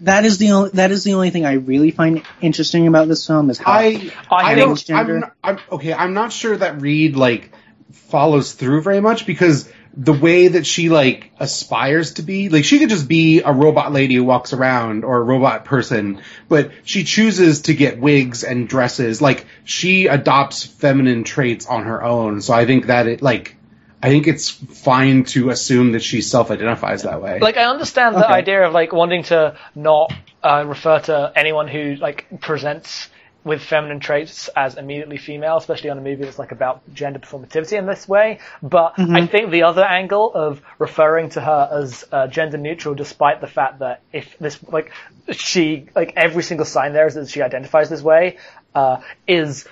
That 0.00 0.24
is 0.24 0.38
the 0.38 0.52
only 0.52 0.70
that 0.70 0.90
is 0.90 1.04
the 1.04 1.14
only 1.14 1.30
thing 1.30 1.44
I 1.44 1.54
really 1.54 1.90
find 1.90 2.22
interesting 2.40 2.86
about 2.86 3.08
this 3.08 3.26
film 3.26 3.50
is 3.50 3.58
how 3.58 3.72
I 3.72 4.12
I 4.30 4.54
don't 4.54 4.90
I'm, 4.90 5.20
not- 5.20 5.32
I'm 5.44 5.58
okay. 5.72 5.92
I'm 5.92 6.14
not 6.14 6.32
sure 6.32 6.56
that 6.56 6.80
Reed 6.80 7.16
like 7.16 7.52
follows 7.92 8.52
through 8.52 8.82
very 8.82 9.00
much 9.00 9.26
because 9.26 9.70
the 9.96 10.12
way 10.12 10.48
that 10.48 10.66
she 10.66 10.88
like 10.88 11.32
aspires 11.40 12.14
to 12.14 12.22
be 12.22 12.48
like 12.48 12.64
she 12.64 12.78
could 12.78 12.88
just 12.88 13.08
be 13.08 13.42
a 13.42 13.52
robot 13.52 13.92
lady 13.92 14.14
who 14.14 14.24
walks 14.24 14.52
around 14.52 15.04
or 15.04 15.18
a 15.18 15.22
robot 15.22 15.64
person 15.64 16.22
but 16.48 16.70
she 16.84 17.02
chooses 17.02 17.62
to 17.62 17.74
get 17.74 17.98
wigs 17.98 18.44
and 18.44 18.68
dresses 18.68 19.20
like 19.20 19.46
she 19.64 20.06
adopts 20.06 20.64
feminine 20.64 21.24
traits 21.24 21.66
on 21.66 21.84
her 21.84 22.04
own 22.04 22.40
so 22.40 22.54
i 22.54 22.66
think 22.66 22.86
that 22.86 23.08
it 23.08 23.20
like 23.20 23.56
i 24.02 24.08
think 24.08 24.26
it's 24.26 24.50
fine 24.50 25.24
to 25.24 25.50
assume 25.50 25.92
that 25.92 26.02
she 26.02 26.20
self-identifies 26.22 27.02
that 27.02 27.20
way 27.22 27.38
Like 27.40 27.56
I 27.56 27.64
understand 27.64 28.14
the 28.16 28.24
Okay. 28.24 28.32
idea 28.32 28.66
of 28.66 28.72
like 28.72 28.92
wanting 28.92 29.22
to 29.24 29.56
not 29.74 30.12
uh, 30.42 30.64
refer 30.66 31.00
to 31.00 31.32
anyone 31.36 31.68
who 31.68 31.96
like 31.96 32.26
presents 32.40 33.08
with 33.42 33.62
feminine 33.62 34.00
traits 34.00 34.48
as 34.54 34.74
immediately 34.76 35.16
female, 35.16 35.56
especially 35.56 35.88
on 35.88 35.96
a 35.96 36.00
movie 36.02 36.24
that's 36.24 36.38
like 36.38 36.52
about 36.52 36.82
gender 36.92 37.18
performativity 37.18 37.78
in 37.78 37.86
this 37.86 38.06
way. 38.06 38.38
But 38.62 38.94
I 38.98 39.22
think 39.22 39.50
the 39.50 39.62
other 39.62 39.82
angle 39.82 40.32
of 40.34 40.60
referring 40.78 41.30
to 41.30 41.40
her 41.40 41.68
as 41.72 42.04
uh, 42.12 42.26
gender 42.26 42.58
neutral, 42.58 42.94
despite 42.94 43.40
the 43.40 43.46
fact 43.46 43.78
that 43.78 44.02
if 44.12 44.38
this 44.38 44.62
like 44.68 44.92
she 45.32 45.88
like 45.94 46.12
every 46.16 46.42
single 46.42 46.66
sign 46.66 46.92
there 46.92 47.06
is 47.06 47.14
that 47.14 47.28
she 47.30 47.40
identifies 47.40 47.88
this 47.88 48.02
way, 48.02 48.36
uh, 48.74 48.98
is 49.26 49.66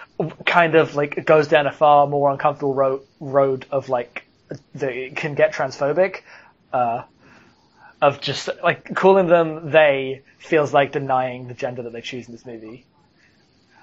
kind 0.46 0.74
of 0.74 0.94
like 0.96 1.24
goes 1.26 1.48
down 1.48 1.66
a 1.66 1.72
far 1.72 2.06
more 2.06 2.30
uncomfortable 2.30 2.74
road 2.74 3.02
road 3.20 3.66
of 3.70 3.88
like 3.88 4.24
that 4.74 4.92
it 4.92 5.16
can 5.16 5.34
get 5.34 5.52
transphobic. 5.52 6.22
Uh, 6.72 7.02
of 8.00 8.20
just 8.20 8.48
like 8.62 8.94
calling 8.94 9.26
them 9.26 9.70
they 9.70 10.22
feels 10.38 10.72
like 10.72 10.92
denying 10.92 11.48
the 11.48 11.54
gender 11.54 11.82
that 11.82 11.92
they 11.92 12.00
choose 12.00 12.26
in 12.28 12.32
this 12.32 12.46
movie. 12.46 12.84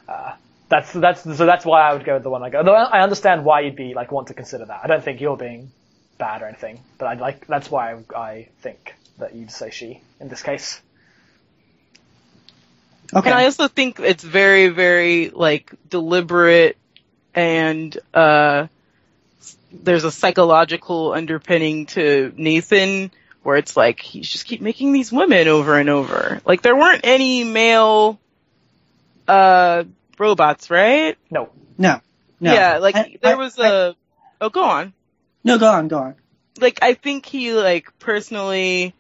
Uh, 0.08 0.34
that's 0.70 0.92
that's 0.94 1.24
so 1.24 1.46
that's 1.46 1.66
why 1.66 1.82
I 1.82 1.94
would 1.94 2.06
go 2.06 2.16
with 2.16 2.24
the 2.24 2.30
one 2.30 2.44
I 2.44 2.50
go. 2.50 2.64
Though 2.64 2.74
I 2.74 3.00
I 3.00 3.02
understand 3.02 3.44
why 3.46 3.62
you'd 3.62 3.76
be 3.76 3.94
like 3.94 4.12
want 4.12 4.28
to 4.28 4.34
consider 4.34 4.66
that. 4.66 4.82
I 4.84 4.88
don't 4.88 5.04
think 5.04 5.20
you're 5.22 5.38
being 5.38 5.72
bad 6.18 6.42
or 6.42 6.46
anything, 6.46 6.80
but 6.98 7.08
I'd 7.08 7.20
like 7.20 7.46
that's 7.48 7.70
why 7.70 7.94
I, 7.94 8.18
I 8.18 8.50
think 8.62 8.96
that 9.18 9.36
you'd 9.36 9.52
say 9.52 9.70
she 9.70 10.02
in 10.20 10.28
this 10.28 10.42
case. 10.42 10.82
okay. 13.14 13.30
And 13.30 13.38
I 13.38 13.46
also 13.46 13.68
think 13.68 14.00
it's 14.00 14.24
very, 14.24 14.70
very 14.70 15.30
like 15.30 15.74
deliberate 15.90 16.78
and 17.34 17.98
uh 18.14 18.68
there's 19.84 20.04
a 20.04 20.12
psychological 20.12 21.14
underpinning 21.14 21.86
to 21.88 22.34
Nathan 22.38 23.12
where 23.44 23.58
it's 23.58 23.78
like 23.78 24.00
he's 24.00 24.28
just 24.30 24.46
keep 24.46 24.62
making 24.62 24.92
these 24.92 25.12
women 25.12 25.48
over 25.48 25.78
and 25.78 25.90
over. 25.90 26.42
Like 26.46 26.62
there 26.62 26.76
weren't 26.76 27.02
any 27.04 27.44
male 27.44 28.20
uh 29.28 29.84
robots, 30.18 30.70
right? 30.70 31.18
No, 31.30 31.50
no, 31.78 32.00
no. 32.40 32.54
Yeah, 32.54 32.78
like 32.78 32.96
I- 32.96 33.18
there 33.22 33.34
I- 33.36 33.38
was 33.38 33.60
I- 33.60 33.68
a 33.90 33.96
Oh, 34.42 34.50
go 34.50 34.64
on. 34.64 34.94
no. 35.44 35.58
Go 35.58 35.68
on, 35.70 35.88
go 35.88 35.98
on. 36.00 36.16
like 36.60 36.80
I 36.82 36.94
think 36.94 37.26
he 37.26 37.54
like 37.54 37.98
personally 38.00 38.94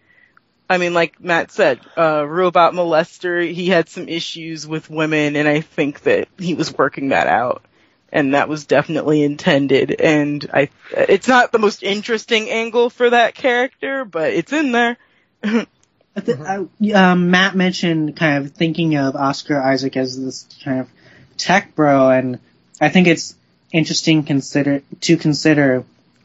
I 0.69 0.78
mean 0.78 0.93
like 0.93 1.19
Matt 1.19 1.51
said, 1.51 1.80
uh 1.97 2.26
robot 2.28 2.73
molester, 2.73 3.51
he 3.51 3.67
had 3.67 3.89
some 3.89 4.07
issues 4.09 4.65
with 4.67 4.89
women 4.89 5.36
and 5.36 5.47
I 5.47 5.61
think 5.61 6.01
that 6.03 6.28
he 6.39 6.53
was 6.53 6.76
working 6.76 7.09
that 7.09 7.28
out. 7.28 7.63
And 8.12 8.34
that 8.34 8.47
was 8.47 8.66
definitely 8.66 9.24
intended 9.24 9.91
and 9.99 10.49
I 10.53 10.70
it's 10.91 11.28
not 11.28 11.51
the 11.51 11.60
most 11.60 11.84
interesting 11.84 12.49
angle 12.49 12.89
for 12.89 13.10
that 13.10 13.36
character, 13.36 14.06
but 14.06 14.32
it's 14.34 14.53
in 14.53 14.72
there. 14.72 14.97
I 15.43 16.22
th- 16.22 16.39
I- 16.39 16.91
um, 16.93 17.30
Matt 17.30 17.56
mentioned 17.56 18.16
kind 18.16 18.45
of 18.45 18.51
thinking 18.53 18.95
of 18.95 19.16
Oscar 19.16 19.62
Isaac 19.62 19.97
as 19.97 20.20
this 20.20 20.47
kind 20.64 20.80
of 20.82 20.89
tech 21.38 21.76
bro, 21.76 22.10
and 22.10 22.39
I 22.80 22.89
think 22.89 23.08
it's 23.08 23.36
interesting 23.72 24.24
consider 24.24 24.82
to 25.01 25.18
consider 25.18 25.84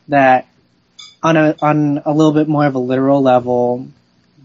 that 0.08 0.46
on 1.22 1.36
a 1.36 1.56
on 1.60 2.02
a 2.04 2.12
little 2.12 2.32
bit 2.32 2.48
more 2.48 2.66
of 2.66 2.74
a 2.74 2.78
literal 2.78 3.20
level, 3.20 3.88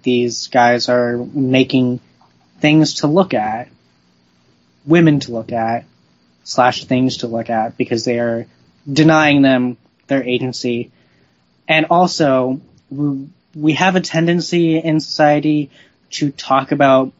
these 0.03 0.47
guys 0.47 0.89
are 0.89 1.17
making 1.17 1.99
things 2.59 2.95
to 2.95 3.07
look 3.07 3.33
at, 3.33 3.69
women 4.85 5.19
to 5.21 5.31
look 5.31 5.51
at, 5.51 5.85
slash 6.45 6.85
things 6.85 7.17
to 7.17 7.27
look 7.27 7.49
at 7.49 7.75
because 7.75 8.05
they 8.05 8.19
are 8.19 8.45
denying 8.91 9.41
them 9.41 9.75
their 10.07 10.23
agency, 10.23 10.91
and 11.67 11.87
also 11.89 12.61
we- 12.89 13.73
have 13.73 13.95
a 13.95 14.01
tendency 14.01 14.77
in 14.77 14.99
society 14.99 15.71
to 16.11 16.29
talk 16.31 16.71
about 16.71 17.11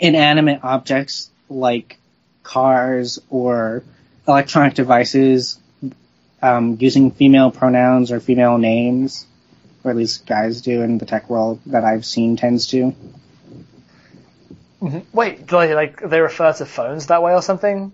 inanimate 0.00 0.60
objects 0.64 1.30
like 1.48 1.98
cars 2.42 3.20
or 3.30 3.84
electronic 4.26 4.74
devices 4.74 5.58
um, 6.40 6.76
using 6.80 7.10
female 7.10 7.50
pronouns 7.50 8.10
or 8.10 8.20
female 8.20 8.58
names, 8.58 9.26
or 9.84 9.90
at 9.90 9.96
least 9.96 10.26
guys 10.26 10.62
do 10.62 10.82
in 10.82 10.98
the 10.98 11.06
tech 11.06 11.28
world 11.28 11.60
that 11.66 11.84
I've 11.84 12.04
seen 12.06 12.36
tends 12.36 12.66
to. 12.68 12.94
Wait, 15.12 15.46
do 15.46 15.58
they 15.58 15.74
like 15.74 16.00
they 16.00 16.20
refer 16.20 16.52
to 16.54 16.66
phones 16.66 17.06
that 17.06 17.22
way 17.22 17.34
or 17.34 17.42
something? 17.42 17.92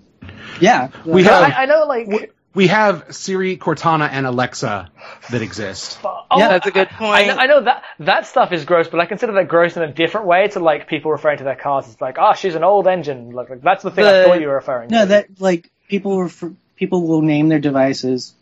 Yeah. 0.61 0.89
We 1.05 1.25
have 1.25 1.43
I, 1.53 1.63
I 1.63 1.67
know, 1.67 1.85
like. 1.87 2.33
we 2.55 2.67
have 2.69 3.07
Siri, 3.15 3.57
Cortana, 3.57 4.09
and 4.11 4.27
Alexa 4.27 4.91
that 5.31 5.43
exist. 5.43 5.99
oh, 6.05 6.25
Yeah, 6.37 6.49
that's 6.49 6.67
a 6.67 6.71
good 6.71 6.89
I 6.91 6.95
point. 6.97 7.27
know, 7.29 7.37
I 7.37 7.47
know 7.47 7.61
that 7.63 7.85
that 8.01 8.27
stuff 8.27 8.53
is 8.53 8.65
gross, 8.65 8.89
but 8.89 9.01
I 9.01 9.07
consider 9.07 9.33
that 9.35 9.49
gross 9.49 9.77
in 9.77 9.83
a 9.83 9.93
different 9.93 10.27
way 10.27 10.49
to 10.49 10.61
like 10.61 10.89
people 10.89 11.11
referring 11.13 11.39
to 11.39 11.45
their 11.45 11.55
cars 11.57 11.87
as 11.89 12.01
like, 12.01 12.17
oh, 12.19 12.35
she's 12.35 12.55
an 12.55 12.65
old 12.65 12.87
engine. 12.89 13.31
Like, 13.31 13.51
like, 13.51 13.63
that's 13.63 13.83
the 13.83 13.91
thing 13.91 14.05
I 14.05 14.25
thought 14.25 14.41
you 14.41 14.49
were 14.49 14.55
referring 14.55 14.91
No, 14.91 15.03
to. 15.03 15.07
that 15.07 15.41
like 15.41 15.71
people 15.89 16.23
refer, 16.23 16.53
people 16.77 17.07
will 17.07 17.23
name 17.23 17.49
their 17.49 17.61
devices 17.61 18.35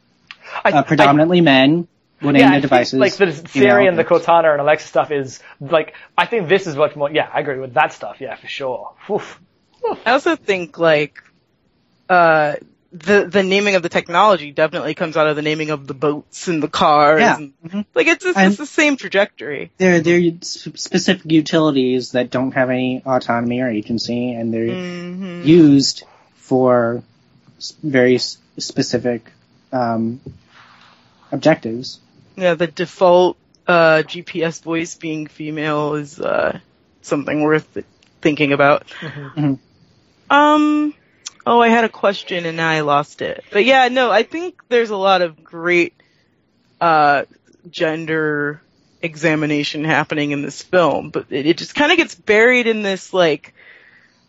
I- 0.65 0.71
uh, 0.73 0.83
predominantly 0.85 1.41
men 1.41 1.89
will 2.23 2.33
name 2.33 2.41
yeah, 2.41 2.47
their 2.49 2.57
I 2.57 2.61
think, 2.61 2.63
devices. 2.63 2.99
like 3.01 3.13
the 3.17 3.27
you 3.27 3.33
Siri 3.63 3.85
know, 3.85 3.89
and 3.91 3.99
the 3.99 4.05
Cortana 4.05 4.53
and 4.53 4.61
Alexa 4.61 4.87
stuff 4.89 5.11
is 5.11 5.41
like 5.61 5.93
I 6.17 6.25
think 6.27 6.49
this 6.49 6.67
is 6.67 6.75
much 6.77 6.97
more. 6.97 7.11
Yeah, 7.11 7.29
I 7.31 7.41
agree 7.41 7.59
with 7.59 7.75
that 7.75 7.93
stuff. 7.93 8.17
Yeah, 8.21 8.37
for 8.37 8.47
sure. 8.47 8.95
Oof. 9.11 9.39
I 10.07 10.13
also 10.13 10.35
think 10.37 10.79
like 10.79 11.23
uh 12.09 12.55
the 12.93 13.27
the 13.27 13.43
naming 13.43 13.75
of 13.75 13.83
the 13.83 13.89
technology 13.89 14.53
definitely 14.53 14.95
comes 14.95 15.17
out 15.17 15.27
of 15.27 15.37
the 15.37 15.43
naming 15.43 15.71
of 15.71 15.87
the 15.87 15.93
boats 15.95 16.49
and 16.49 16.63
the 16.63 16.69
cars. 16.69 17.21
Yeah. 17.21 17.37
and- 17.37 17.53
Mhm. 17.65 17.85
Like 17.95 18.07
it's 18.07 18.25
it's, 18.25 18.39
it's 18.39 18.57
the 18.57 18.67
same 18.67 18.97
trajectory. 18.97 19.71
They're 19.79 20.01
they're 20.01 20.33
specific 20.43 21.31
utilities 21.31 22.13
that 22.13 22.31
don't 22.31 22.53
have 22.53 22.71
any 22.71 23.03
autonomy 23.05 23.61
or 23.61 23.69
agency, 23.69 24.33
and 24.33 24.53
they're 24.55 24.75
hmm 24.77 25.43
used 25.43 26.05
for 26.37 27.03
very 27.83 28.19
specific 28.19 29.31
um, 29.73 30.21
objectives. 31.33 31.99
Yeah, 32.37 32.55
the 32.55 32.67
default 32.67 33.37
uh 33.67 34.03
GPS 34.07 34.63
voice 34.63 34.95
being 34.95 35.27
female 35.27 35.95
is 35.95 36.21
uh 36.21 36.61
something 37.03 37.43
worth 37.43 37.79
thinking 38.21 38.53
about. 38.53 38.87
Mhm. 39.01 39.59
Um 40.31 40.95
oh, 41.47 41.61
I 41.61 41.69
had 41.69 41.85
a 41.85 41.89
question 41.89 42.45
and 42.45 42.57
now 42.57 42.69
I 42.69 42.81
lost 42.81 43.23
it. 43.23 43.45
But 43.53 43.65
yeah, 43.65 43.89
no, 43.89 44.11
I 44.11 44.25
think 44.25 44.61
there's 44.69 44.91
a 44.91 44.97
lot 44.97 45.23
of 45.23 45.43
great 45.43 45.95
uh 46.81 47.25
gender 47.71 48.61
examination 49.01 49.85
happening 49.85 50.33
in 50.33 50.43
this 50.43 50.63
film, 50.63 51.11
but 51.11 51.27
it, 51.31 51.47
it 51.47 51.59
just 51.59 51.75
kind 51.75 51.93
of 51.93 51.99
gets 51.99 52.15
buried 52.15 52.67
in 52.67 52.83
this 52.83 53.15
like 53.15 53.55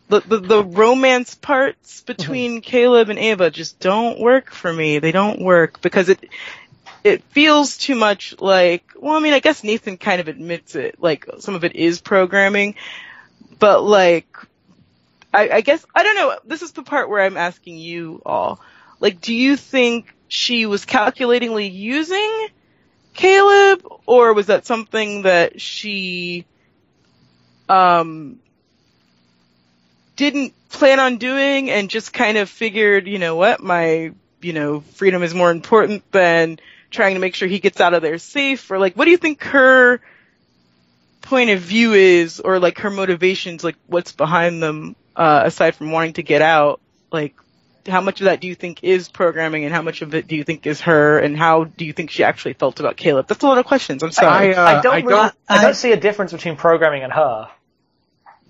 the, 0.09 0.22
the 0.22 0.38
the 0.38 0.63
romance 0.63 1.36
parts 1.36 2.01
between 2.01 2.61
Caleb 2.61 3.09
and 3.09 3.20
Ava 3.20 3.49
just 3.51 3.80
don't 3.80 4.20
work 4.20 4.51
for 4.51 4.72
me. 4.72 4.99
They 4.99 5.11
don't 5.11 5.41
work 5.41 5.82
because 5.82 6.09
it 6.09 6.30
it 7.03 7.24
feels 7.24 7.78
too 7.78 7.95
much 7.95 8.36
like 8.39 8.91
well, 8.95 9.15
I 9.15 9.20
mean, 9.20 9.34
I 9.34 9.39
guess 9.39 9.63
Nathan 9.63 9.97
kind 9.97 10.22
of 10.22 10.28
admits 10.28 10.76
it. 10.76 11.01
Like 11.01 11.26
some 11.39 11.55
of 11.55 11.63
it 11.63 11.76
is 11.76 11.99
programming, 11.99 12.76
but 13.59 13.84
like 13.84 14.28
I, 15.38 15.58
I 15.58 15.62
guess 15.62 15.86
I 15.94 16.02
don't 16.02 16.16
know. 16.16 16.40
This 16.46 16.64
is 16.64 16.72
the 16.72 16.82
part 16.82 17.10
where 17.10 17.22
I'm 17.22 17.38
asking 17.38 17.78
you 17.78 18.22
all. 18.26 18.60
Like, 19.00 19.22
do 19.22 19.36
you 19.36 19.56
think 19.56 20.12
she 20.28 20.66
was 20.66 20.84
calculatingly 20.86 21.68
using 21.68 22.48
Caleb, 23.14 23.86
or 24.08 24.34
was 24.34 24.48
that 24.48 24.66
something 24.66 25.22
that 25.24 25.62
she 25.62 26.46
um 27.70 28.40
didn't 30.16 30.54
plan 30.70 31.00
on 31.00 31.18
doing 31.18 31.70
and 31.70 31.90
just 31.90 32.14
kind 32.14 32.38
of 32.40 32.50
figured, 32.50 33.08
you 33.08 33.20
know 33.20 33.36
what, 33.36 33.62
my 33.62 34.14
you 34.42 34.54
know 34.54 34.80
freedom 34.80 35.22
is 35.22 35.36
more 35.36 35.52
important 35.52 36.12
than 36.12 36.58
trying 36.90 37.14
to 37.14 37.20
make 37.20 37.36
sure 37.36 37.48
he 37.48 37.60
gets 37.60 37.80
out 37.80 37.94
of 37.94 38.02
there 38.02 38.18
safe, 38.18 38.72
or 38.72 38.80
like, 38.80 38.96
what 38.96 39.06
do 39.06 39.12
you 39.12 39.18
think 39.18 39.44
her 39.44 40.02
point 41.22 41.52
of 41.52 41.60
view 41.60 41.94
is, 41.94 42.40
or 42.40 42.58
like 42.58 42.80
her 42.80 42.90
motivations, 42.90 43.64
like 43.64 43.76
what's 43.86 44.14
behind 44.14 44.64
them, 44.64 44.96
uh, 45.18 45.41
aside 45.45 45.76
from 45.76 45.91
wanting 45.91 46.13
to 46.13 46.24
get 46.24 46.41
out, 46.41 46.80
like 47.11 47.36
how 47.88 48.01
much 48.01 48.22
of 48.22 48.26
that 48.26 48.39
do 48.41 48.47
you 48.47 48.55
think 48.55 48.84
is 48.84 49.09
programming 49.09 49.63
and 49.65 49.74
how 49.74 49.82
much 49.82 50.01
of 50.01 50.13
it 50.13 50.28
do 50.28 50.36
you 50.36 50.43
think 50.43 50.65
is 50.68 50.82
her 50.82 51.20
and 51.20 51.38
how 51.38 51.63
do 51.65 51.86
you 51.86 51.93
think 51.93 52.09
she 52.11 52.24
actually 52.24 52.53
felt 52.53 52.80
about 52.80 52.95
Caleb? 52.97 53.28
That's 53.28 53.43
a 53.43 53.47
lot 53.47 53.57
of 53.57 53.65
questions. 53.65 54.03
I'm 54.03 54.11
sorry. 54.11 54.53
I, 54.53 54.57
uh, 54.76 54.78
I 54.80 54.82
don't. 54.82 54.93
I 54.93 54.97
really, 54.99 55.09
don't- 55.09 55.34
I, 55.49 55.57
I- 55.57 55.61
don't 55.63 55.74
see 55.76 55.91
a 55.91 55.97
difference 55.99 56.32
between 56.32 56.55
programming 56.55 57.03
and 57.03 57.11
her. 57.11 57.49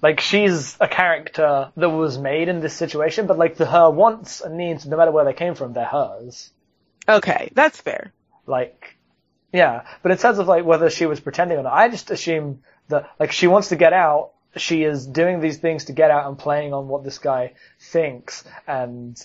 Like 0.02 0.20
she's 0.20 0.78
a 0.80 0.88
character 0.88 1.72
that 1.76 1.90
was 1.90 2.20
made 2.20 2.50
in 2.50 2.60
this 2.60 2.74
situation, 2.76 3.26
but 3.26 3.38
like 3.40 3.58
the 3.58 3.66
her 3.66 3.90
wants 3.90 4.42
and 4.42 4.56
needs, 4.58 4.86
no 4.86 4.96
matter 4.98 5.12
where 5.12 5.26
they 5.26 5.34
came 5.34 5.56
from, 5.56 5.74
they're 5.74 5.86
hers. 5.86 6.52
okay, 7.10 7.50
that's 7.56 7.82
fair. 7.82 8.14
Like, 8.46 8.96
yeah. 9.52 9.86
But 10.04 10.12
in 10.12 10.18
terms 10.20 10.38
of 10.38 10.48
like 10.48 10.66
whether 10.66 10.90
she 10.92 11.08
was 11.08 11.20
pretending 11.20 11.58
or 11.58 11.64
not, 11.64 11.74
I 11.74 11.90
just 11.90 12.12
assume 12.12 12.62
that 12.90 13.10
like 13.20 13.32
she 13.32 13.48
wants 13.48 13.70
to 13.70 13.76
get 13.76 13.92
out. 13.92 14.34
She 14.56 14.84
is 14.84 15.06
doing 15.06 15.40
these 15.40 15.58
things 15.58 15.86
to 15.86 15.94
get 15.94 16.10
out 16.10 16.28
and 16.28 16.38
playing 16.38 16.74
on 16.74 16.88
what 16.88 17.04
this 17.04 17.20
guy 17.20 17.54
thinks 17.80 18.44
and 18.68 19.22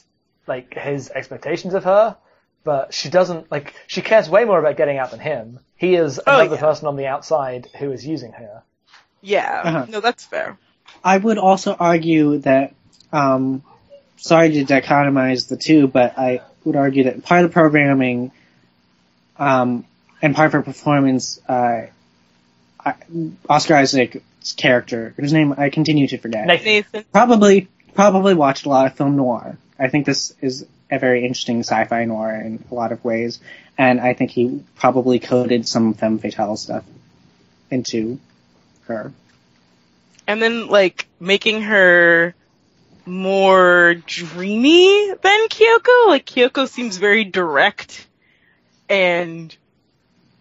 like 0.47 0.75
his 0.75 1.11
expectations 1.11 1.75
of 1.75 1.85
her. 1.85 2.17
But 2.65 2.93
she 2.95 3.09
doesn't 3.09 3.51
like 3.51 3.75
she 3.87 4.03
cares 4.03 4.29
way 4.29 4.45
more 4.45 4.59
about 4.59 4.77
getting 4.77 4.99
out 4.99 5.11
than 5.11 5.21
him. 5.21 5.59
He 5.77 5.95
is 5.97 6.21
Oh, 6.27 6.39
another 6.41 6.55
yeah. 6.57 6.61
person 6.61 6.87
on 6.87 6.97
the 6.97 7.07
outside 7.07 7.69
who 7.79 7.91
is 7.93 8.07
using 8.07 8.33
her. 8.33 8.63
Yeah, 9.21 9.63
Uh-huh. 9.65 9.87
no, 9.89 10.01
that's 10.01 10.25
fair. 10.25 10.59
I 11.03 11.17
would 11.19 11.39
also 11.39 11.75
argue 11.75 12.39
that, 12.39 12.75
um, 13.13 13.63
sorry 14.17 14.51
to 14.53 14.65
dichotomize 14.65 15.49
the 15.49 15.57
two, 15.57 15.87
but 15.89 16.19
I 16.19 16.43
would 16.65 16.77
argue 16.77 17.05
that 17.05 17.25
part 17.25 17.45
of 17.45 17.51
the 17.51 17.55
programming, 17.55 18.31
um, 19.39 19.85
and 20.21 20.35
part 20.35 20.47
of 20.47 20.53
her 20.53 20.63
performance, 20.63 21.41
uh, 21.49 21.87
Oscar 23.49 23.75
Isaac's 23.77 24.17
character, 24.57 25.15
whose 25.17 25.33
name 25.33 25.55
I 25.57 25.71
continue 25.71 26.09
to 26.09 26.19
forget, 26.19 26.47
Nathan. 26.47 26.65
Nathan. 26.65 27.05
probably 27.13 27.69
probably 27.95 28.35
watched 28.35 28.67
a 28.67 28.69
lot 28.69 28.87
of 28.87 28.95
film 28.97 29.17
noir. 29.17 29.57
I 29.79 29.89
think 29.89 30.07
this 30.07 30.35
is 30.41 30.67
a 30.91 30.99
very 30.99 31.25
interesting 31.25 31.61
sci-fi 31.61 32.05
noir 32.05 32.35
in 32.35 32.65
a 32.71 32.75
lot 32.75 32.93
of 32.93 33.05
ways, 33.05 33.41
and 33.79 34.01
I 34.01 34.15
think 34.15 34.31
he 34.31 34.65
probably 34.77 35.19
coded 35.19 35.67
some 35.69 35.95
femme 35.95 36.19
fatale 36.19 36.57
stuff 36.57 36.85
into 37.71 38.19
her. 38.87 39.13
And 40.27 40.41
then 40.41 40.69
like 40.69 41.07
making 41.21 41.63
her 41.63 42.35
more 43.07 43.95
dreamy 43.95 45.13
than 45.23 45.49
Kyoko. 45.49 46.09
Like 46.09 46.27
Kyoko 46.27 46.69
seems 46.69 46.97
very 46.97 47.25
direct 47.25 48.07
and 48.89 49.55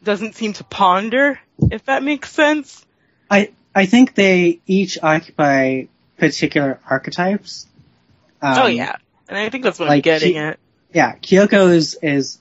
doesn't 0.03 0.35
seem 0.35 0.53
to 0.53 0.63
ponder, 0.63 1.39
if 1.71 1.85
that 1.85 2.03
makes 2.03 2.31
sense. 2.31 2.85
I 3.29 3.51
I 3.73 3.85
think 3.85 4.15
they 4.15 4.59
each 4.67 4.97
occupy 5.01 5.83
particular 6.17 6.79
archetypes. 6.89 7.67
Um, 8.41 8.57
oh 8.59 8.67
yeah. 8.67 8.95
And 9.29 9.37
I 9.37 9.49
think 9.49 9.63
that's 9.63 9.79
what 9.79 9.85
I'm 9.85 9.95
like, 9.95 10.03
getting 10.03 10.33
she- 10.33 10.37
at. 10.37 10.59
yeah. 10.93 11.15
Kyoko 11.15 11.71
is 11.73 11.97
is 12.01 12.37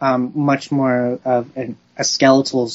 um, 0.00 0.32
much 0.34 0.70
more 0.70 1.18
of 1.24 1.56
an, 1.56 1.76
a 1.96 2.04
skeletal 2.04 2.70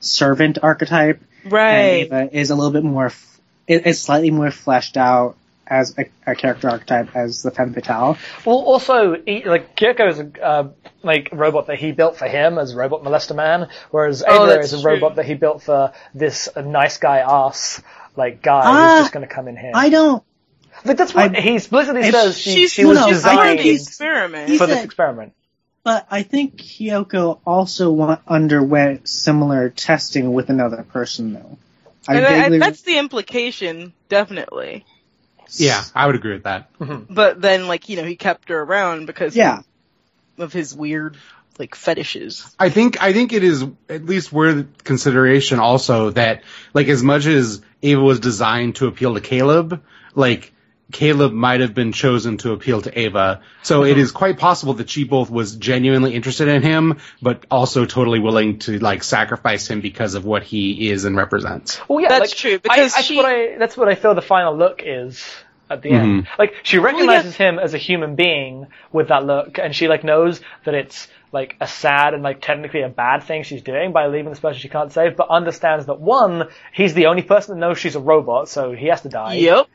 servant 0.00 0.58
archetype, 0.62 1.20
Right. 1.44 2.08
is 2.32 2.50
a 2.50 2.54
little 2.56 2.72
bit 2.72 2.84
more. 2.84 3.06
F- 3.06 3.40
it's 3.68 4.00
slightly 4.00 4.30
more 4.30 4.50
fleshed 4.50 4.96
out 4.96 5.36
as 5.68 5.96
a, 5.98 6.06
a 6.26 6.34
character 6.34 6.68
archetype 6.70 7.14
as 7.14 7.42
the 7.42 7.50
femme 7.50 7.74
fatale. 7.74 8.16
Well, 8.44 8.56
also, 8.56 9.14
he, 9.24 9.44
like 9.44 9.76
Kyoko 9.76 10.08
is 10.10 10.18
a 10.20 10.42
uh, 10.44 10.68
like 11.02 11.28
robot 11.32 11.66
that 11.66 11.78
he 11.78 11.92
built 11.92 12.16
for 12.16 12.26
him 12.26 12.58
as 12.58 12.74
Robot 12.74 13.02
Molester 13.04 13.36
Man, 13.36 13.68
whereas 13.90 14.24
Oh, 14.26 14.44
Ava 14.44 14.46
that's 14.54 14.72
is 14.72 14.80
a 14.80 14.82
true. 14.82 14.92
robot 14.94 15.16
that 15.16 15.26
he 15.26 15.34
built 15.34 15.62
for 15.62 15.92
this 16.14 16.48
uh, 16.54 16.62
nice 16.62 16.96
guy 16.98 17.18
ass 17.18 17.82
like 18.16 18.42
guy 18.42 18.62
Ah, 18.64 18.90
who's 18.96 19.00
just 19.04 19.12
going 19.12 19.26
to 19.28 19.32
come 19.32 19.46
in 19.48 19.56
here. 19.56 19.72
I 19.74 19.90
don't. 19.90 20.22
Like 20.84 20.96
that's 20.96 21.14
what 21.14 21.36
I- 21.36 21.40
he 21.40 21.54
explicitly 21.56 22.10
says. 22.10 22.38
She, 22.38 22.50
She's 22.54 22.72
she 22.72 22.84
was 22.84 22.98
no, 22.98 23.08
designed 23.08 23.36
designed 23.38 23.60
he's- 23.60 23.86
experiment. 23.88 24.48
he's- 24.48 24.60
for 24.60 24.66
this 24.66 24.84
experiment. 24.84 25.34
But 25.84 26.06
I 26.10 26.22
think 26.22 26.56
Kyoko 26.56 27.38
also 27.46 27.90
wa- 27.90 28.18
underwent 28.26 29.08
similar 29.08 29.70
testing 29.70 30.32
with 30.34 30.50
another 30.50 30.82
person, 30.82 31.32
though. 31.32 31.56
I 32.06 32.16
and 32.16 32.26
I, 32.26 32.28
I, 32.30 32.40
vaguely- 32.42 32.58
that's 32.58 32.82
the 32.82 32.98
implication, 32.98 33.92
definitely. 34.08 34.84
Yeah, 35.56 35.82
I 35.94 36.06
would 36.06 36.14
agree 36.14 36.34
with 36.34 36.44
that. 36.44 36.72
Mm-hmm. 36.78 37.12
But 37.12 37.40
then, 37.40 37.68
like, 37.68 37.88
you 37.88 37.96
know, 37.96 38.04
he 38.04 38.16
kept 38.16 38.48
her 38.48 38.60
around 38.60 39.06
because 39.06 39.36
yeah. 39.36 39.62
of 40.38 40.52
his 40.52 40.74
weird, 40.74 41.16
like, 41.58 41.74
fetishes. 41.74 42.54
I 42.58 42.68
think 42.70 43.02
I 43.02 43.12
think 43.12 43.32
it 43.32 43.44
is 43.44 43.64
at 43.88 44.04
least 44.04 44.32
worth 44.32 44.84
consideration 44.84 45.58
also 45.58 46.10
that 46.10 46.42
like 46.74 46.88
as 46.88 47.02
much 47.02 47.26
as 47.26 47.62
Ava 47.82 48.02
was 48.02 48.20
designed 48.20 48.76
to 48.76 48.86
appeal 48.86 49.14
to 49.14 49.20
Caleb, 49.20 49.82
like 50.14 50.52
Caleb 50.90 51.32
might 51.32 51.60
have 51.60 51.74
been 51.74 51.92
chosen 51.92 52.38
to 52.38 52.52
appeal 52.52 52.80
to 52.82 52.98
Ava. 52.98 53.42
So 53.62 53.84
it 53.84 53.98
is 53.98 54.10
quite 54.10 54.38
possible 54.38 54.74
that 54.74 54.88
she 54.88 55.04
both 55.04 55.30
was 55.30 55.56
genuinely 55.56 56.14
interested 56.14 56.48
in 56.48 56.62
him, 56.62 56.98
but 57.20 57.44
also 57.50 57.84
totally 57.84 58.20
willing 58.20 58.58
to 58.60 58.78
like 58.78 59.02
sacrifice 59.02 59.68
him 59.68 59.80
because 59.82 60.14
of 60.14 60.24
what 60.24 60.42
he 60.44 60.90
is 60.90 61.04
and 61.04 61.16
represents. 61.16 61.78
Well, 61.88 62.00
yeah, 62.00 62.08
That's 62.08 62.30
like, 62.30 62.38
true, 62.38 62.54
I- 62.54 62.58
because 62.58 62.94
that's 62.94 63.04
she- 63.06 63.16
what 63.16 63.26
I 63.26 63.58
that's 63.58 63.76
what 63.76 63.88
I 63.88 63.94
feel 63.96 64.14
the 64.14 64.22
final 64.22 64.56
look 64.56 64.82
is. 64.84 65.24
at 65.70 65.82
the 65.82 65.90
end. 65.90 66.24
Mm-hmm. 66.24 66.40
Like 66.40 66.54
she 66.62 66.78
oh, 66.78 66.82
recognizes 66.82 67.36
him 67.36 67.58
as 67.58 67.74
a 67.74 67.78
human 67.78 68.14
being 68.14 68.68
with 68.90 69.08
that 69.08 69.26
look, 69.26 69.58
and 69.58 69.76
she 69.76 69.86
like 69.86 70.02
knows 70.02 70.40
that 70.64 70.74
it's 70.74 71.08
like 71.30 71.56
a 71.60 71.66
sad 71.66 72.14
and 72.14 72.22
like 72.22 72.40
technically 72.40 72.80
a 72.80 72.88
bad 72.88 73.22
thing 73.24 73.42
she's 73.42 73.60
doing 73.60 73.92
by 73.92 74.06
leaving 74.06 74.30
this 74.30 74.40
person 74.40 74.58
she 74.58 74.70
can't 74.70 74.92
save, 74.92 75.14
but 75.16 75.28
understands 75.28 75.84
that 75.84 76.00
one, 76.00 76.48
he's 76.72 76.94
the 76.94 77.06
only 77.06 77.20
person 77.20 77.54
that 77.54 77.60
knows 77.60 77.78
she's 77.78 77.96
a 77.96 78.00
robot, 78.00 78.48
so 78.48 78.72
he 78.72 78.86
has 78.86 79.02
to 79.02 79.10
die. 79.10 79.34
Yep. 79.34 79.66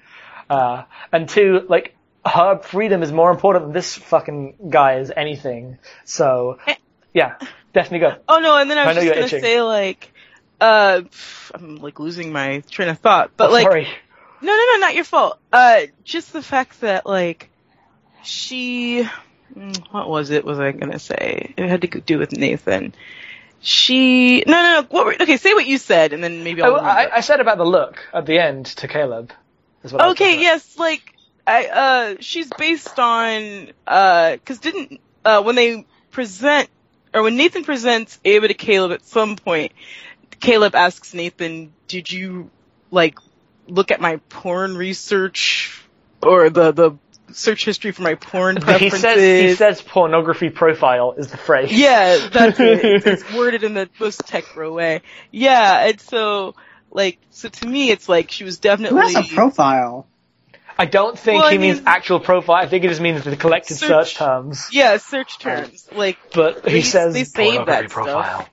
Uh, 0.50 0.84
and 1.12 1.28
two, 1.30 1.66
like, 1.70 1.96
her 2.26 2.60
freedom 2.60 3.04
is 3.04 3.12
more 3.12 3.32
important 3.32 3.66
than 3.66 3.74
this 3.74 3.96
fucking 3.96 4.56
guy 4.70 4.96
is 5.00 5.12
anything. 5.16 5.78
So, 6.06 6.58
yeah, 7.14 7.36
definitely 7.74 8.00
go. 8.00 8.16
Oh 8.30 8.40
no, 8.40 8.58
and 8.58 8.70
then 8.70 8.78
I 8.78 8.84
I 8.84 8.88
was 8.88 8.96
know 8.98 9.02
just 9.04 9.14
gonna 9.14 9.26
itching. 9.26 9.42
say 9.42 9.62
like, 9.62 10.12
uh, 10.62 11.02
I'm 11.54 11.76
like 11.78 12.00
losing 12.00 12.32
my 12.32 12.62
train 12.70 12.90
of 12.90 13.00
thought, 13.00 13.32
but 13.36 13.50
Oh, 13.50 13.54
like, 13.54 13.64
sorry. 13.64 13.88
no, 14.42 14.52
no, 14.56 14.66
no, 14.74 14.78
not 14.80 14.96
your 14.96 15.04
fault. 15.04 15.38
Uh, 15.52 15.82
just 16.06 16.32
the 16.34 16.42
fact 16.42 16.80
that 16.82 17.06
like, 17.06 17.50
she, 18.24 19.04
mm, 19.54 19.78
what 19.92 20.08
was 20.10 20.30
it? 20.30 20.46
Was 20.46 20.60
I 20.60 20.72
gonna 20.72 21.00
say? 21.00 21.54
It 21.58 21.68
had 21.70 21.82
to 21.82 21.88
do 22.00 22.20
with 22.20 22.32
Nathan. 22.32 22.94
She, 23.60 24.44
no, 24.46 24.54
no, 24.54 24.82
no. 24.82 24.88
What 24.90 25.06
were, 25.06 25.14
okay, 25.22 25.38
say 25.38 25.54
what 25.54 25.66
you 25.66 25.78
said, 25.78 26.12
and 26.14 26.24
then 26.24 26.44
maybe 26.44 26.62
I'll. 26.62 26.74
Oh, 26.74 26.78
I. 26.78 27.18
I 27.18 27.20
said 27.22 27.40
about 27.40 27.58
the 27.58 27.66
look 27.66 27.98
at 28.14 28.26
the 28.26 28.38
end 28.40 28.66
to 28.68 28.88
Caleb. 28.88 29.32
Okay, 29.92 30.40
yes, 30.40 30.78
like 30.78 31.02
I 31.46 31.66
uh 31.68 32.16
she's 32.20 32.50
based 32.50 33.00
on 33.00 33.72
uh 33.86 34.38
cuz 34.46 34.60
didn't 34.60 35.00
uh 35.26 35.42
when 35.42 35.56
they 35.56 35.86
present 36.12 36.70
or 37.14 37.24
when 37.24 37.36
Nathan 37.38 37.64
presents 37.64 38.20
Ava 38.24 38.48
to 38.48 38.54
Caleb 38.54 38.92
at 38.92 39.04
some 39.06 39.36
point 39.36 39.72
Caleb 40.44 40.76
asks 40.76 41.14
Nathan, 41.14 41.74
"Did 41.88 42.12
you 42.12 42.52
like 42.92 43.18
look 43.68 43.92
at 43.92 44.02
my 44.02 44.18
porn 44.28 44.76
research 44.76 45.82
or 46.22 46.50
the 46.50 46.72
the 46.74 46.92
search 47.32 47.64
history 47.64 47.92
for 47.94 48.02
my 48.02 48.16
porn 48.16 48.58
He 48.58 48.62
preferences?" 48.62 49.02
says 49.02 49.42
he 49.42 49.56
says 49.56 49.82
pornography 49.82 50.50
profile 50.50 51.14
is 51.18 51.28
the 51.28 51.38
phrase. 51.38 51.72
Yeah, 51.72 52.28
that's 52.30 52.60
it. 52.60 53.06
It's 53.06 53.34
worded 53.34 53.64
in 53.64 53.74
the 53.74 53.90
most 54.00 54.20
tech 54.28 54.44
bro 54.54 54.74
way. 54.74 55.02
Yeah, 55.32 55.88
and 55.88 56.00
so 56.02 56.56
like 56.94 57.18
so 57.32 57.50
to 57.50 57.68
me 57.68 57.90
it's 57.92 58.08
like 58.08 58.32
she 58.32 58.44
was 58.44 58.60
definitely. 58.60 58.98
Who 59.00 59.02
definitely 59.08 59.24
has 59.24 59.32
a 59.32 59.36
profile? 59.36 60.08
I 60.78 60.86
don't 60.86 61.18
think 61.20 61.40
Well, 61.40 61.50
I 61.50 61.52
he 61.54 61.58
means 61.60 61.82
actual 61.86 62.20
profile. 62.20 62.56
I 62.56 62.66
think 62.68 62.84
it 62.84 62.88
just 62.88 63.02
means 63.02 63.24
the 63.24 63.36
collected 63.36 63.76
search, 63.76 63.90
Search- 63.90 64.16
terms. 64.16 64.70
yeah, 64.72 64.98
search 64.98 65.38
terms. 65.38 65.88
Like 65.92 66.18
But 66.34 66.66
he 66.66 66.72
They- 66.72 66.82
says 66.82 67.14
they 67.14 67.26
save 67.26 67.68
that 67.68 67.90
profile. 67.90 68.24
stuff. 68.24 68.50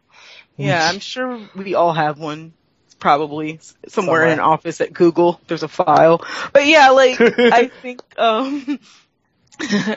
Yeah, 0.56 0.86
I'm 0.86 0.98
sure 0.98 1.40
we 1.56 1.74
all 1.74 1.92
have 1.94 2.18
one. 2.18 2.52
Probably 2.98 3.54
s- 3.54 3.74
somewhere, 3.88 4.26
in 4.26 4.32
an 4.32 4.40
office 4.40 4.82
at 4.82 4.92
Google. 4.92 5.40
There's 5.46 5.62
a 5.62 5.68
file. 5.68 6.22
But 6.52 6.66
yeah, 6.66 6.90
like 6.90 7.18
I 7.20 7.68
think 7.80 8.02
um 8.18 8.78
uh 9.62 9.96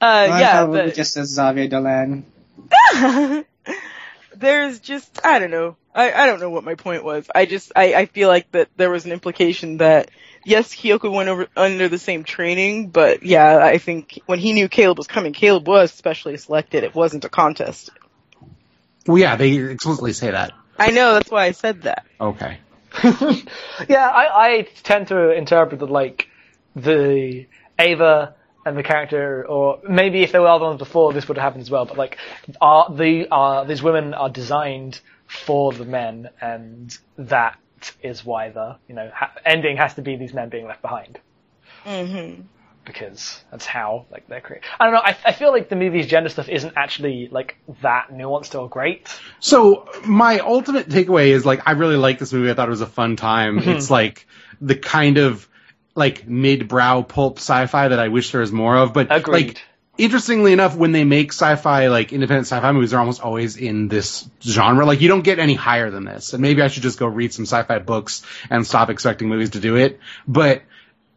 I 0.00 0.40
yeah, 0.40 0.52
probably 0.58 0.82
but 0.82 0.94
just 0.94 1.14
says 1.14 1.30
Xavier 1.34 1.66
Dolan. 1.66 2.24
there's 4.38 4.80
just 4.80 5.24
I 5.24 5.38
don't 5.38 5.50
know. 5.50 5.76
I, 5.94 6.12
I 6.12 6.26
don't 6.26 6.40
know 6.40 6.50
what 6.50 6.64
my 6.64 6.74
point 6.74 7.04
was. 7.04 7.28
I 7.34 7.46
just 7.46 7.72
I, 7.74 7.94
I 7.94 8.06
feel 8.06 8.28
like 8.28 8.50
that 8.52 8.68
there 8.76 8.90
was 8.90 9.04
an 9.04 9.12
implication 9.12 9.78
that 9.78 10.10
yes, 10.44 10.74
Kyoko 10.74 11.12
went 11.12 11.28
over 11.28 11.48
under 11.56 11.88
the 11.88 11.98
same 11.98 12.24
training, 12.24 12.88
but 12.88 13.22
yeah, 13.22 13.58
I 13.58 13.78
think 13.78 14.20
when 14.26 14.38
he 14.38 14.52
knew 14.52 14.68
Caleb 14.68 14.98
was 14.98 15.06
coming, 15.06 15.32
Caleb 15.32 15.66
was 15.66 15.92
specially 15.92 16.36
selected. 16.36 16.84
It 16.84 16.94
wasn't 16.94 17.24
a 17.24 17.28
contest. 17.28 17.90
Well, 19.06 19.18
yeah, 19.18 19.36
they 19.36 19.56
explicitly 19.56 20.12
say 20.12 20.30
that. 20.30 20.52
I 20.78 20.90
know, 20.90 21.14
that's 21.14 21.30
why 21.30 21.44
I 21.46 21.52
said 21.52 21.82
that. 21.82 22.06
Okay. 22.20 22.58
yeah, 23.88 24.08
I, 24.08 24.28
I 24.34 24.68
tend 24.82 25.08
to 25.08 25.30
interpret 25.30 25.80
that 25.80 25.90
like 25.90 26.28
the 26.76 27.46
Ava 27.78 28.34
and 28.68 28.78
the 28.78 28.82
character, 28.82 29.46
or 29.46 29.80
maybe 29.88 30.22
if 30.22 30.32
there 30.32 30.40
were 30.40 30.48
other 30.48 30.66
ones 30.66 30.78
before, 30.78 31.12
this 31.12 31.28
would 31.28 31.36
have 31.36 31.42
happened 31.42 31.62
as 31.62 31.70
well. 31.70 31.84
But 31.84 31.98
like, 31.98 32.18
are 32.60 32.94
the 32.94 33.28
are 33.30 33.64
these 33.64 33.82
women 33.82 34.14
are 34.14 34.30
designed 34.30 35.00
for 35.26 35.72
the 35.72 35.84
men, 35.84 36.30
and 36.40 36.96
that 37.16 37.58
is 38.02 38.24
why 38.24 38.50
the 38.50 38.76
you 38.88 38.94
know 38.94 39.10
ha- 39.14 39.32
ending 39.44 39.76
has 39.76 39.94
to 39.94 40.02
be 40.02 40.16
these 40.16 40.34
men 40.34 40.48
being 40.48 40.66
left 40.66 40.82
behind 40.82 41.18
hmm 41.84 42.40
because 42.88 43.44
that's 43.50 43.66
how 43.66 44.06
like 44.10 44.26
they're 44.28 44.40
created. 44.40 44.66
I 44.80 44.86
don't 44.86 44.94
know. 44.94 45.02
I, 45.04 45.14
I 45.26 45.32
feel 45.32 45.52
like 45.52 45.68
the 45.68 45.76
movie's 45.76 46.06
gender 46.06 46.30
stuff 46.30 46.48
isn't 46.48 46.72
actually 46.74 47.28
like 47.30 47.58
that 47.82 48.08
nuanced 48.10 48.58
or 48.58 48.66
great. 48.66 49.14
So 49.40 49.86
my 50.06 50.38
ultimate 50.38 50.88
takeaway 50.88 51.26
is 51.26 51.44
like 51.44 51.60
I 51.66 51.72
really 51.72 51.98
like 51.98 52.18
this 52.18 52.32
movie. 52.32 52.50
I 52.50 52.54
thought 52.54 52.66
it 52.66 52.70
was 52.70 52.80
a 52.80 52.86
fun 52.86 53.16
time. 53.16 53.60
Mm-hmm. 53.60 53.68
It's 53.68 53.90
like 53.90 54.26
the 54.62 54.74
kind 54.74 55.18
of 55.18 55.46
like 55.98 56.26
mid-brow 56.26 57.02
pulp 57.02 57.38
sci-fi 57.38 57.88
that 57.88 57.98
I 57.98 58.08
wish 58.08 58.32
there 58.32 58.40
was 58.40 58.52
more 58.52 58.76
of. 58.76 58.94
But 58.94 59.08
Agreed. 59.10 59.32
like 59.32 59.62
interestingly 59.98 60.52
enough, 60.52 60.76
when 60.76 60.92
they 60.92 61.04
make 61.04 61.32
sci-fi 61.32 61.88
like 61.88 62.12
independent 62.12 62.46
sci-fi 62.46 62.72
movies, 62.72 62.92
they're 62.92 63.00
almost 63.00 63.20
always 63.20 63.56
in 63.56 63.88
this 63.88 64.30
genre. 64.40 64.86
Like 64.86 65.00
you 65.00 65.08
don't 65.08 65.22
get 65.22 65.38
any 65.38 65.54
higher 65.54 65.90
than 65.90 66.04
this. 66.04 66.32
And 66.32 66.40
maybe 66.40 66.62
I 66.62 66.68
should 66.68 66.84
just 66.84 66.98
go 66.98 67.06
read 67.06 67.32
some 67.32 67.44
sci-fi 67.44 67.80
books 67.80 68.22
and 68.48 68.66
stop 68.66 68.88
expecting 68.88 69.28
movies 69.28 69.50
to 69.50 69.60
do 69.60 69.76
it. 69.76 69.98
But 70.26 70.62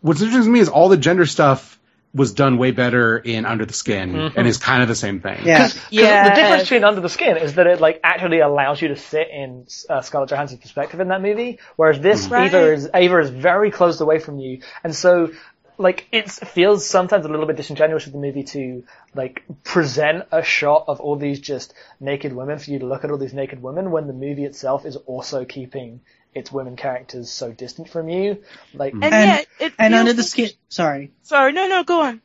what's 0.02 0.22
interesting 0.22 0.52
to 0.52 0.54
me 0.54 0.60
is 0.60 0.70
all 0.70 0.90
the 0.90 0.98
gender 0.98 1.26
stuff 1.26 1.80
was 2.14 2.34
done 2.34 2.58
way 2.58 2.72
better 2.72 3.18
in 3.18 3.46
Under 3.46 3.66
the 3.66 3.74
Skin 3.74 4.12
Mm-hmm. 4.14 4.38
and 4.40 4.48
is 4.48 4.58
kind 4.58 4.82
of 4.82 4.90
the 4.90 4.96
same 4.96 5.22
thing. 5.22 5.46
Yeah. 5.46 5.68
Because 5.68 5.80
Yes. 5.92 6.30
the 6.30 6.42
difference 6.42 6.64
between 6.64 6.84
Under 6.84 7.00
the 7.02 7.10
Skin 7.10 7.38
is 7.38 7.54
that 7.56 7.68
it 7.68 7.80
like 7.80 8.00
actually 8.04 8.40
allows 8.40 8.82
you 8.82 8.90
to 8.90 8.96
sit 8.98 9.30
in 9.30 9.66
uh, 9.90 10.02
Scarlett 10.02 10.30
Johansson's 10.30 10.60
perspective 10.62 11.00
in 11.00 11.08
that 11.10 11.22
movie, 11.22 11.60
whereas 11.78 12.00
this 12.00 12.28
Right. 12.28 12.48
Ava 12.54 12.74
is 12.74 12.90
Ava 12.94 13.20
is 13.20 13.30
very 13.30 13.72
closed 13.72 14.02
away 14.02 14.20
from 14.20 14.40
you, 14.40 14.62
and 14.84 14.94
so 14.96 15.32
like 15.78 16.08
it 16.12 16.30
feels 16.30 16.86
sometimes 16.86 17.26
a 17.26 17.30
little 17.30 17.46
bit 17.48 17.56
disingenuous 17.56 18.06
with 18.06 18.14
the 18.14 18.20
movie 18.20 18.44
to 18.44 18.84
like 19.16 19.44
present 19.64 20.26
a 20.32 20.44
shot 20.44 20.86
of 20.88 21.00
all 21.00 21.16
these 21.16 21.40
just 21.40 21.74
naked 22.00 22.34
women 22.34 22.60
for 22.60 22.70
you 22.72 22.80
to 22.80 22.86
look 22.86 23.04
at 23.04 23.10
all 23.10 23.18
these 23.18 23.34
naked 23.34 23.62
women 23.64 23.90
when 23.90 24.06
the 24.06 24.14
movie 24.14 24.44
itself 24.46 24.86
is 24.86 24.96
also 24.98 25.44
keeping 25.46 26.02
its 26.34 26.52
women 26.52 26.76
characters 26.76 27.30
so 27.30 27.52
distant 27.52 27.90
from 27.90 28.08
you. 28.10 28.44
Like 28.74 28.94
And, 28.94 29.04
And- 29.04 29.14
yet, 29.14 29.48
it 29.60 29.74
And 29.78 29.94
under 29.94 30.14
the 30.14 30.24
skin, 30.24 30.50
sorry. 30.70 31.12
Sorry, 31.24 31.52
no, 31.54 31.68
no, 31.68 31.84
go 31.84 32.02
on. 32.02 32.22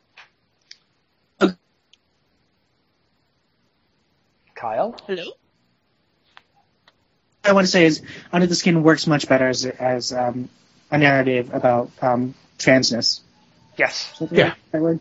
Kyle, 4.55 4.97
Hello. 5.07 5.33
I 7.45 7.53
want 7.53 7.67
to 7.67 7.71
say 7.71 7.85
is 7.85 8.03
Under 8.33 8.47
the 8.47 8.55
Skin 8.55 8.83
works 8.83 9.07
much 9.07 9.29
better 9.29 9.49
as 9.49 9.65
as 9.67 10.13
um, 10.13 10.49
a 10.91 10.99
narrative 10.99 11.53
about 11.53 11.91
um, 12.03 12.35
transness. 12.59 13.21
yes, 13.77 14.11
Is 14.21 14.31
that 14.31 14.33
Yeah. 14.37 14.45
right- 14.45 14.55
right 14.73 14.83
word? 14.83 15.01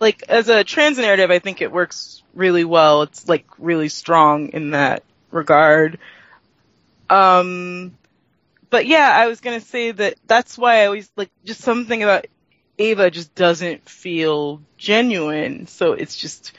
Like 0.00 0.22
as 0.28 0.48
a 0.48 0.62
trans 0.64 0.98
narrative, 0.98 1.30
I 1.30 1.38
think 1.40 1.60
it 1.62 1.72
works 1.72 2.22
really 2.34 2.64
well. 2.64 3.02
It's 3.02 3.26
like 3.28 3.46
really 3.58 3.88
strong 3.88 4.50
in 4.50 4.70
that 4.70 5.02
regard. 5.32 5.98
Um, 7.10 7.96
but 8.70 8.86
yeah, 8.86 9.10
I 9.14 9.26
was 9.28 9.40
gonna 9.40 9.60
say 9.60 9.92
that 9.92 10.14
that's 10.26 10.58
why 10.58 10.82
I 10.82 10.86
always 10.86 11.10
like 11.16 11.30
just 11.44 11.60
something 11.62 12.02
about 12.02 12.26
Ava 12.78 13.10
just 13.10 13.34
doesn't 13.34 13.88
feel 13.88 14.62
genuine. 14.76 15.66
So 15.66 15.92
it's 15.92 16.16
just 16.16 16.52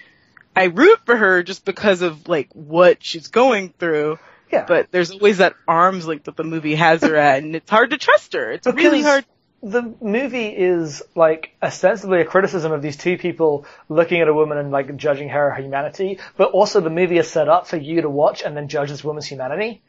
I 0.55 0.65
root 0.65 0.99
for 1.05 1.15
her 1.15 1.43
just 1.43 1.65
because 1.65 2.01
of 2.01 2.27
like 2.27 2.49
what 2.53 3.03
she's 3.03 3.27
going 3.27 3.73
through. 3.77 4.19
yeah. 4.51 4.65
But 4.67 4.91
there's 4.91 5.11
always 5.11 5.37
that 5.37 5.55
arms 5.67 6.07
length 6.07 6.25
that 6.25 6.35
the 6.35 6.43
movie 6.43 6.75
has 6.75 7.01
her 7.03 7.15
at, 7.15 7.43
and 7.43 7.55
it's 7.55 7.69
hard 7.69 7.91
to 7.91 7.97
trust 7.97 8.33
her. 8.33 8.51
It's 8.51 8.67
really 8.67 9.01
hard. 9.03 9.25
the 9.61 9.93
movie 10.01 10.47
is 10.47 11.01
like 11.15 11.51
ostensibly 11.61 12.21
a 12.21 12.25
criticism 12.25 12.71
of 12.71 12.81
these 12.81 12.97
two 12.97 13.17
people 13.17 13.65
looking 13.89 14.21
at 14.21 14.27
a 14.27 14.33
woman 14.33 14.57
and 14.57 14.71
like 14.71 14.95
judging 14.97 15.29
her 15.29 15.53
humanity, 15.53 16.19
but 16.37 16.51
also 16.51 16.79
the 16.81 16.89
movie 16.89 17.17
is 17.17 17.29
set 17.29 17.47
up 17.49 17.67
for 17.67 17.77
you 17.77 18.01
to 18.01 18.09
watch 18.09 18.41
and 18.41 18.57
then 18.57 18.67
judge 18.67 18.89
this 18.89 19.03
woman's 19.03 19.27
humanity. 19.27 19.81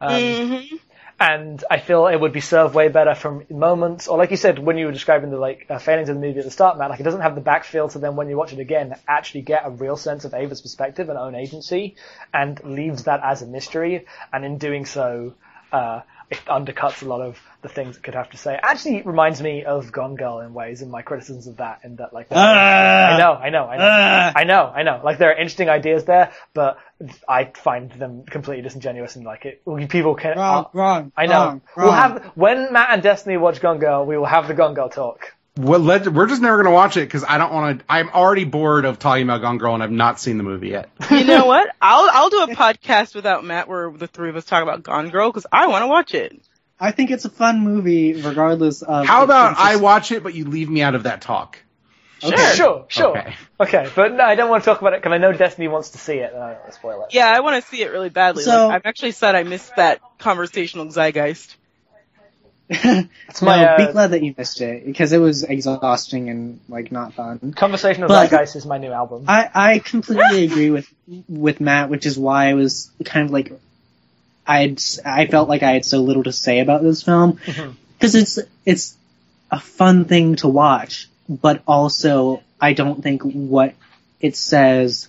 Um, 0.00 0.22
Mhm. 0.22 0.80
And 1.20 1.62
I 1.70 1.78
feel 1.78 2.08
it 2.08 2.20
would 2.20 2.32
be 2.32 2.40
served 2.40 2.74
way 2.74 2.88
better 2.88 3.14
from 3.14 3.44
moments, 3.48 4.08
or 4.08 4.18
like 4.18 4.32
you 4.32 4.36
said, 4.36 4.58
when 4.58 4.76
you 4.76 4.86
were 4.86 4.92
describing 4.92 5.30
the 5.30 5.38
like 5.38 5.66
uh, 5.70 5.78
failings 5.78 6.08
of 6.08 6.16
the 6.16 6.20
movie 6.20 6.40
at 6.40 6.44
the 6.44 6.50
start, 6.50 6.76
Matt, 6.76 6.90
like 6.90 6.98
it 6.98 7.04
doesn't 7.04 7.20
have 7.20 7.36
the 7.36 7.40
backfill 7.40 7.90
to 7.92 8.00
then 8.00 8.16
when 8.16 8.28
you 8.28 8.36
watch 8.36 8.52
it 8.52 8.58
again, 8.58 8.96
actually 9.06 9.42
get 9.42 9.62
a 9.64 9.70
real 9.70 9.96
sense 9.96 10.24
of 10.24 10.34
Ava's 10.34 10.60
perspective 10.60 11.08
and 11.08 11.16
own 11.16 11.36
agency, 11.36 11.94
and 12.32 12.62
leaves 12.64 13.04
that 13.04 13.20
as 13.22 13.42
a 13.42 13.46
mystery. 13.46 14.06
And 14.32 14.44
in 14.44 14.58
doing 14.58 14.86
so, 14.86 15.34
uh, 15.72 16.00
it 16.34 16.44
undercuts 16.46 17.02
a 17.02 17.06
lot 17.06 17.20
of 17.20 17.38
the 17.62 17.68
things 17.68 17.96
it 17.96 18.02
could 18.02 18.14
have 18.14 18.30
to 18.30 18.36
say. 18.36 18.58
Actually, 18.62 18.98
it 18.98 19.06
reminds 19.06 19.40
me 19.40 19.64
of 19.64 19.90
Gone 19.90 20.16
Girl 20.16 20.40
in 20.40 20.52
ways, 20.54 20.82
in 20.82 20.90
my 20.90 21.02
criticisms 21.02 21.46
of 21.46 21.56
that, 21.58 21.80
in 21.84 21.96
that 21.96 22.12
like, 22.12 22.30
I 22.30 23.16
know, 23.18 23.32
I 23.32 23.50
know, 23.50 23.64
I 23.66 23.76
know. 23.76 23.84
Ah. 23.88 24.32
I 24.36 24.44
know, 24.44 24.72
I 24.74 24.82
know. 24.82 25.00
Like 25.02 25.18
there 25.18 25.30
are 25.30 25.36
interesting 25.36 25.68
ideas 25.68 26.04
there, 26.04 26.32
but 26.52 26.78
I 27.28 27.46
find 27.54 27.90
them 27.92 28.24
completely 28.24 28.62
disingenuous 28.62 29.16
and 29.16 29.24
like 29.24 29.44
it. 29.46 29.62
People 29.88 30.14
can. 30.14 30.36
Wrong, 30.36 30.64
uh, 30.64 30.68
wrong. 30.72 31.12
I 31.16 31.26
know. 31.26 31.32
Wrong, 31.32 31.62
We'll 31.76 31.86
wrong. 31.86 31.94
have 31.96 32.24
when 32.34 32.72
Matt 32.72 32.88
and 32.90 33.02
Destiny 33.02 33.36
watch 33.36 33.60
Gone 33.60 33.78
Girl, 33.78 34.04
we 34.06 34.16
will 34.18 34.26
have 34.26 34.48
the 34.48 34.54
Gone 34.54 34.74
Girl 34.74 34.88
talk. 34.88 35.32
Well, 35.56 35.78
let, 35.78 36.08
we're 36.08 36.26
just 36.26 36.42
never 36.42 36.56
going 36.56 36.66
to 36.66 36.72
watch 36.74 36.96
it 36.96 37.02
because 37.02 37.22
I 37.22 37.38
don't 37.38 37.52
want 37.52 37.78
to. 37.78 37.84
I'm 37.88 38.08
already 38.08 38.44
bored 38.44 38.84
of 38.84 38.98
talking 38.98 39.22
about 39.22 39.40
Gone 39.40 39.58
Girl 39.58 39.74
and 39.74 39.82
I've 39.84 39.90
not 39.92 40.18
seen 40.18 40.36
the 40.36 40.42
movie 40.42 40.70
yet. 40.70 40.90
You 41.10 41.24
know 41.24 41.44
what? 41.46 41.68
I'll 41.80 42.08
I'll 42.12 42.28
do 42.30 42.42
a 42.42 42.48
podcast 42.48 43.14
without 43.14 43.44
Matt 43.44 43.68
where 43.68 43.90
the 43.92 44.08
three 44.08 44.30
of 44.30 44.36
us 44.36 44.44
talk 44.44 44.64
about 44.64 44.82
Gone 44.82 45.10
Girl 45.10 45.30
because 45.30 45.46
I 45.52 45.68
want 45.68 45.82
to 45.82 45.86
watch 45.86 46.12
it. 46.14 46.40
I 46.80 46.90
think 46.90 47.12
it's 47.12 47.24
a 47.24 47.30
fun 47.30 47.60
movie, 47.60 48.14
regardless 48.20 48.82
of. 48.82 49.06
How 49.06 49.22
about 49.22 49.56
I 49.56 49.76
watch 49.76 50.10
it, 50.10 50.24
but 50.24 50.34
you 50.34 50.44
leave 50.44 50.68
me 50.68 50.82
out 50.82 50.96
of 50.96 51.04
that 51.04 51.20
talk? 51.20 51.58
Sure. 52.18 52.36
Sure, 52.36 52.84
sure. 52.88 53.18
Okay. 53.18 53.34
Okay, 53.60 53.88
but 53.94 54.12
no, 54.14 54.24
I 54.24 54.34
don't 54.34 54.48
want 54.50 54.64
to 54.64 54.70
talk 54.70 54.80
about 54.80 54.94
it 54.94 55.02
because 55.02 55.12
I 55.14 55.18
know 55.18 55.32
Destiny 55.32 55.68
wants 55.68 55.90
to 55.90 55.98
see 55.98 56.14
it, 56.14 56.32
and 56.32 56.42
I 56.42 56.52
don't 56.54 56.60
want 56.62 56.72
to 56.72 56.78
spoil 56.78 57.02
it. 57.04 57.14
Yeah, 57.14 57.28
I 57.30 57.40
want 57.40 57.62
to 57.62 57.70
see 57.70 57.82
it 57.82 57.92
really 57.92 58.08
badly. 58.08 58.42
So- 58.42 58.68
like, 58.68 58.76
I've 58.76 58.86
actually 58.86 59.12
said 59.12 59.34
I 59.34 59.42
missed 59.44 59.76
that 59.76 60.00
conversational 60.18 60.86
zeitgeist. 60.86 61.54
It's 62.68 63.42
my 63.42 63.56
no, 63.56 63.64
uh, 63.64 63.86
be 63.86 63.92
glad 63.92 64.12
that 64.12 64.22
you 64.22 64.34
missed 64.36 64.60
it 64.60 64.86
because 64.86 65.12
it 65.12 65.18
was 65.18 65.42
exhausting 65.42 66.30
and 66.30 66.60
like 66.68 66.90
not 66.90 67.12
fun. 67.14 67.38
Conversation 67.38 67.54
Conversational 67.54 68.08
But- 68.08 68.30
Zeitgeist 68.30 68.56
is 68.56 68.66
my 68.66 68.78
new 68.78 68.90
album. 68.90 69.24
I, 69.28 69.50
I 69.54 69.78
completely 69.80 70.44
agree 70.44 70.70
with 70.70 70.88
with 71.28 71.60
Matt, 71.60 71.90
which 71.90 72.06
is 72.06 72.18
why 72.18 72.48
I 72.48 72.54
was 72.54 72.90
kind 73.04 73.26
of 73.26 73.32
like 73.32 73.52
I'd 74.46 74.80
I 75.04 75.26
felt 75.26 75.48
like 75.48 75.62
I 75.62 75.72
had 75.72 75.84
so 75.84 76.02
little 76.02 76.24
to 76.24 76.32
say 76.32 76.60
about 76.60 76.82
this 76.82 77.02
film 77.02 77.38
because 77.98 78.14
it's 78.14 78.38
it's 78.64 78.96
a 79.50 79.60
fun 79.60 80.06
thing 80.06 80.36
to 80.36 80.48
watch, 80.48 81.08
but 81.28 81.62
also 81.66 82.42
I 82.60 82.72
don't 82.72 83.02
think 83.02 83.22
what 83.22 83.74
it 84.20 84.36
says 84.36 85.08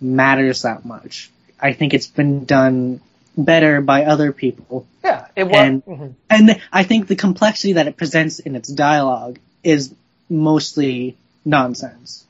matters 0.00 0.62
that 0.62 0.84
much. 0.84 1.30
I 1.60 1.72
think 1.72 1.94
it's 1.94 2.06
been 2.06 2.44
done 2.44 3.00
better 3.36 3.80
by 3.80 4.04
other 4.04 4.32
people, 4.32 4.86
yeah, 5.04 5.26
it 5.36 5.44
was. 5.44 5.56
and- 5.56 5.84
mhm. 5.84 6.14
and 6.30 6.60
I 6.72 6.84
think 6.84 7.06
the 7.06 7.16
complexity 7.16 7.74
that 7.74 7.86
it 7.86 7.96
presents 7.96 8.38
in 8.38 8.56
its 8.56 8.68
dialogue 8.68 9.38
is 9.62 9.92
mostly 10.28 11.16
nonsense. 11.44 12.24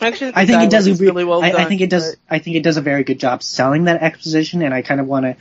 Actually, 0.00 0.32
I 0.34 0.46
think 0.46 0.62
it 0.62 0.70
does 0.70 0.88
re- 0.88 1.06
really 1.06 1.24
well 1.24 1.42
I, 1.42 1.50
done. 1.50 1.60
I 1.60 1.64
think 1.66 1.82
it 1.82 1.90
does. 1.90 2.16
I 2.28 2.38
think 2.38 2.56
it 2.56 2.62
does 2.62 2.78
a 2.78 2.80
very 2.80 3.04
good 3.04 3.20
job 3.20 3.42
selling 3.42 3.84
that 3.84 4.02
exposition, 4.02 4.62
and 4.62 4.72
I 4.72 4.80
kind 4.82 5.00
of 5.00 5.06
want 5.06 5.26
to 5.26 5.36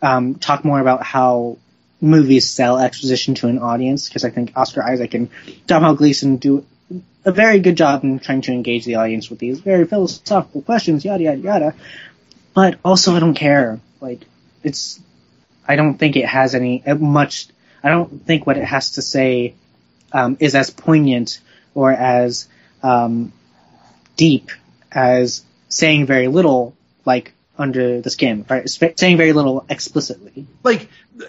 um, 0.00 0.34
talk 0.36 0.64
more 0.64 0.78
about 0.78 1.02
how 1.02 1.58
movies 2.00 2.48
sell 2.48 2.78
exposition 2.78 3.34
to 3.36 3.48
an 3.48 3.58
audience 3.58 4.08
because 4.08 4.24
I 4.24 4.30
think 4.30 4.52
Oscar 4.54 4.82
Isaac 4.82 5.14
and 5.14 5.28
Domhnall 5.66 5.94
Gleeson 5.96 6.36
do 6.36 6.64
a 7.24 7.32
very 7.32 7.58
good 7.58 7.76
job 7.76 8.04
in 8.04 8.20
trying 8.20 8.42
to 8.42 8.52
engage 8.52 8.84
the 8.84 8.96
audience 8.96 9.28
with 9.28 9.40
these 9.40 9.58
very 9.58 9.86
philosophical 9.86 10.62
questions, 10.62 11.04
yada 11.04 11.24
yada 11.24 11.38
yada. 11.38 11.74
But 12.56 12.78
also, 12.82 13.14
I 13.14 13.20
don't 13.20 13.34
care. 13.34 13.78
Like, 14.00 14.22
it's. 14.64 14.98
I 15.68 15.76
don't 15.76 15.98
think 15.98 16.16
it 16.16 16.24
has 16.24 16.54
any 16.54 16.82
uh, 16.86 16.94
much. 16.94 17.48
I 17.84 17.90
don't 17.90 18.24
think 18.24 18.46
what 18.46 18.56
it 18.56 18.64
has 18.64 18.92
to 18.92 19.02
say 19.02 19.54
um, 20.10 20.38
is 20.40 20.54
as 20.54 20.70
poignant 20.70 21.38
or 21.74 21.92
as 21.92 22.48
um, 22.82 23.34
deep 24.16 24.50
as 24.90 25.44
saying 25.68 26.06
very 26.06 26.28
little, 26.28 26.74
like 27.04 27.34
under 27.58 28.00
the 28.00 28.08
skin, 28.08 28.46
right? 28.48 28.66
Saying 28.68 29.18
very 29.18 29.34
little 29.34 29.66
explicitly. 29.68 30.46
like 30.62 30.88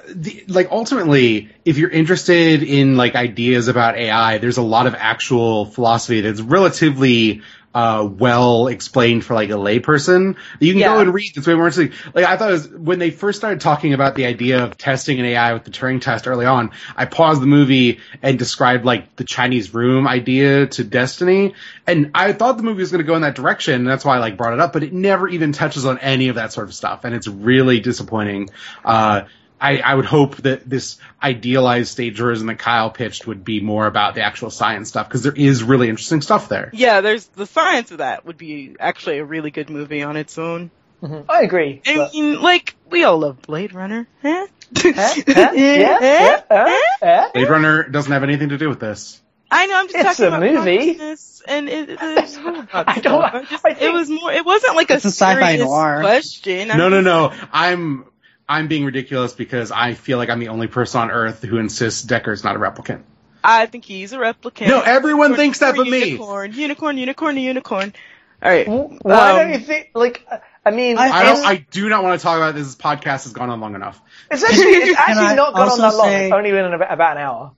the, 0.09 0.43
like 0.47 0.69
ultimately 0.71 1.49
if 1.63 1.77
you're 1.77 1.89
interested 1.89 2.63
in 2.63 2.97
like 2.97 3.15
ideas 3.15 3.67
about 3.67 3.97
AI 3.97 4.37
there's 4.37 4.57
a 4.57 4.61
lot 4.61 4.87
of 4.87 4.95
actual 4.95 5.65
philosophy 5.65 6.21
that's 6.21 6.41
relatively 6.41 7.41
uh 7.77 8.07
well 8.09 8.67
explained 8.67 9.23
for 9.23 9.35
like 9.35 9.49
a 9.49 9.53
layperson. 9.53 10.35
You 10.59 10.73
can 10.73 10.81
go 10.81 10.99
and 10.99 11.13
read. 11.13 11.33
It's 11.35 11.45
way 11.45 11.53
more 11.53 11.67
interesting. 11.67 11.93
Like 12.13 12.25
I 12.25 12.35
thought 12.35 12.49
it 12.49 12.53
was 12.53 12.67
when 12.69 12.97
they 12.97 13.11
first 13.11 13.37
started 13.37 13.61
talking 13.61 13.93
about 13.93 14.15
the 14.15 14.25
idea 14.25 14.63
of 14.63 14.77
testing 14.77 15.19
an 15.19 15.25
AI 15.25 15.53
with 15.53 15.63
the 15.63 15.69
Turing 15.69 16.01
test 16.01 16.27
early 16.27 16.47
on 16.47 16.71
I 16.95 17.05
paused 17.05 17.39
the 17.39 17.45
movie 17.45 17.99
and 18.23 18.39
described 18.39 18.83
like 18.83 19.15
the 19.15 19.25
Chinese 19.25 19.75
room 19.75 20.07
idea 20.07 20.65
to 20.65 20.83
Destiny. 20.83 21.53
And 21.85 22.11
I 22.15 22.33
thought 22.33 22.57
the 22.57 22.63
movie 22.63 22.79
was 22.79 22.91
going 22.91 23.03
to 23.03 23.07
go 23.07 23.15
in 23.15 23.21
that 23.21 23.35
direction 23.35 23.75
and 23.75 23.87
that's 23.87 24.03
why 24.03 24.15
I 24.15 24.19
like 24.19 24.37
brought 24.37 24.53
it 24.53 24.59
up 24.59 24.73
but 24.73 24.81
it 24.81 24.91
never 24.91 25.27
even 25.27 25.51
touches 25.51 25.85
on 25.85 25.99
any 25.99 26.29
of 26.29 26.35
that 26.35 26.53
sort 26.53 26.69
of 26.69 26.73
stuff 26.73 27.03
and 27.03 27.13
it's 27.13 27.27
really 27.27 27.79
disappointing. 27.79 28.49
Uh 28.83 29.25
I, 29.59 29.77
I 29.79 29.95
would 29.95 30.05
hope 30.05 30.35
that 30.37 30.69
this 30.69 30.97
idealized 31.21 31.89
stage 31.91 32.17
tourism 32.17 32.47
that 32.47 32.59
Kyle 32.59 32.89
pitched 32.91 33.25
would 33.27 33.43
be 33.43 33.59
more 33.59 33.87
about 33.87 34.13
the 34.15 34.21
actual 34.21 34.49
science 34.51 34.89
stuff 34.89 35.07
because 35.07 35.23
there 35.23 35.33
is 35.35 35.63
really 35.63 35.89
interesting 35.89 36.21
stuff 36.21 36.47
there. 36.49 36.69
Yeah, 36.73 37.01
there's 37.01 37.25
the 37.27 37.45
science 37.47 37.91
of 37.91 37.97
that 37.99 38.25
would 38.25 38.37
be 38.37 38.75
actually 38.79 39.17
a 39.17 39.25
really 39.25 39.49
good 39.51 39.69
movie 39.69 40.03
on 40.03 40.15
its 40.15 40.37
own. 40.37 40.69
Mhm. 41.01 41.25
I 41.29 41.41
agree. 41.43 41.81
I 41.85 41.95
but- 41.95 42.13
mean, 42.13 42.41
like 42.41 42.75
we 42.89 43.03
all 43.03 43.17
love 43.19 43.41
Blade 43.41 43.73
Runner, 43.73 44.07
huh? 44.21 44.47
Huh? 44.75 44.91
Huh? 44.95 45.13
Yeah? 45.27 45.51
Yeah? 46.01 46.41
Huh? 46.49 46.77
Huh? 47.01 47.29
Blade 47.33 47.49
Runner 47.49 47.83
doesn't 47.87 48.11
have 48.11 48.23
anything 48.23 48.49
to 48.49 48.57
do 48.57 48.69
with 48.69 48.79
this. 48.79 49.21
I 49.49 49.65
know. 49.67 49.79
I'm 49.79 49.87
just 49.87 49.95
It's 49.95 50.17
talking 50.17 50.25
a 50.25 50.27
about 50.27 50.41
movie. 50.65 50.77
consciousness 50.95 51.41
and 51.47 51.69
it, 51.69 51.89
it, 51.91 51.99
it's 52.01 52.37
I 52.73 52.99
don't- 52.99 52.99
stuff. 52.99 53.31
I'm 53.33 53.45
just- 53.45 53.65
I 53.65 53.69
it 53.79 53.93
was 53.93 54.09
more. 54.09 54.31
It 54.31 54.45
wasn't 54.45 54.75
like 54.75 54.89
It's 54.91 55.05
a 55.05 55.07
a 55.07 55.11
sci-fi 55.11 55.39
serious 55.53 55.61
noir. 55.65 55.99
question. 56.01 56.71
I'm 56.71 56.77
No, 56.77 56.89
no, 56.89 57.01
no. 57.01 57.33
I'm 57.53 58.05
I'm 58.49 58.67
being 58.67 58.85
ridiculous 58.85 59.33
because 59.33 59.71
I 59.71 59.93
feel 59.93 60.17
like 60.17 60.29
I'm 60.29 60.39
the 60.39 60.47
only 60.49 60.67
person 60.67 61.01
on 61.01 61.11
Earth 61.11 61.43
who 61.43 61.57
insists 61.57 62.05
Deckard's 62.05 62.43
not 62.43 62.55
a 62.55 62.59
replicant. 62.59 63.01
I 63.43 63.65
think 63.65 63.85
he's 63.85 64.13
a 64.13 64.17
replicant. 64.17 64.67
No, 64.67 64.81
everyone 64.81 65.31
Unicorn, 65.31 65.37
thinks 65.37 65.59
that 65.59 65.75
but 65.75 65.87
me. 65.87 66.05
Unicorn, 66.11 66.53
unicorn, 66.53 66.97
unicorn, 66.97 67.37
unicorn. 67.37 67.93
All 68.41 68.49
right. 68.51 68.67
Why 68.67 69.31
Um, 69.31 69.37
don't 69.37 69.53
you 69.53 69.59
think, 69.59 69.89
like, 69.95 70.25
I 70.65 70.71
mean, 70.71 70.97
I- 70.97 71.09
I 71.09 71.23
don't. 71.23 71.45
I 71.45 71.55
do 71.71 71.89
not 71.89 72.03
want 72.03 72.19
to 72.19 72.23
talk 72.23 72.37
about 72.37 72.55
this. 72.55 72.67
This 72.67 72.75
podcast 72.75 73.23
has 73.23 73.33
gone 73.33 73.49
on 73.49 73.59
long 73.61 73.75
enough. 73.75 74.01
it's 74.31 74.43
actually, 74.43 74.63
it's 74.65 74.99
actually 74.99 75.35
not 75.35 75.53
gone 75.53 75.61
on 75.63 75.69
also 75.69 75.81
that 75.83 75.95
long. 75.95 76.07
say- 76.07 76.25
It's 76.25 76.33
only 76.33 76.51
been 76.51 76.73
about 76.73 76.93
about 76.93 77.17
an 77.17 77.23
hour. 77.23 77.51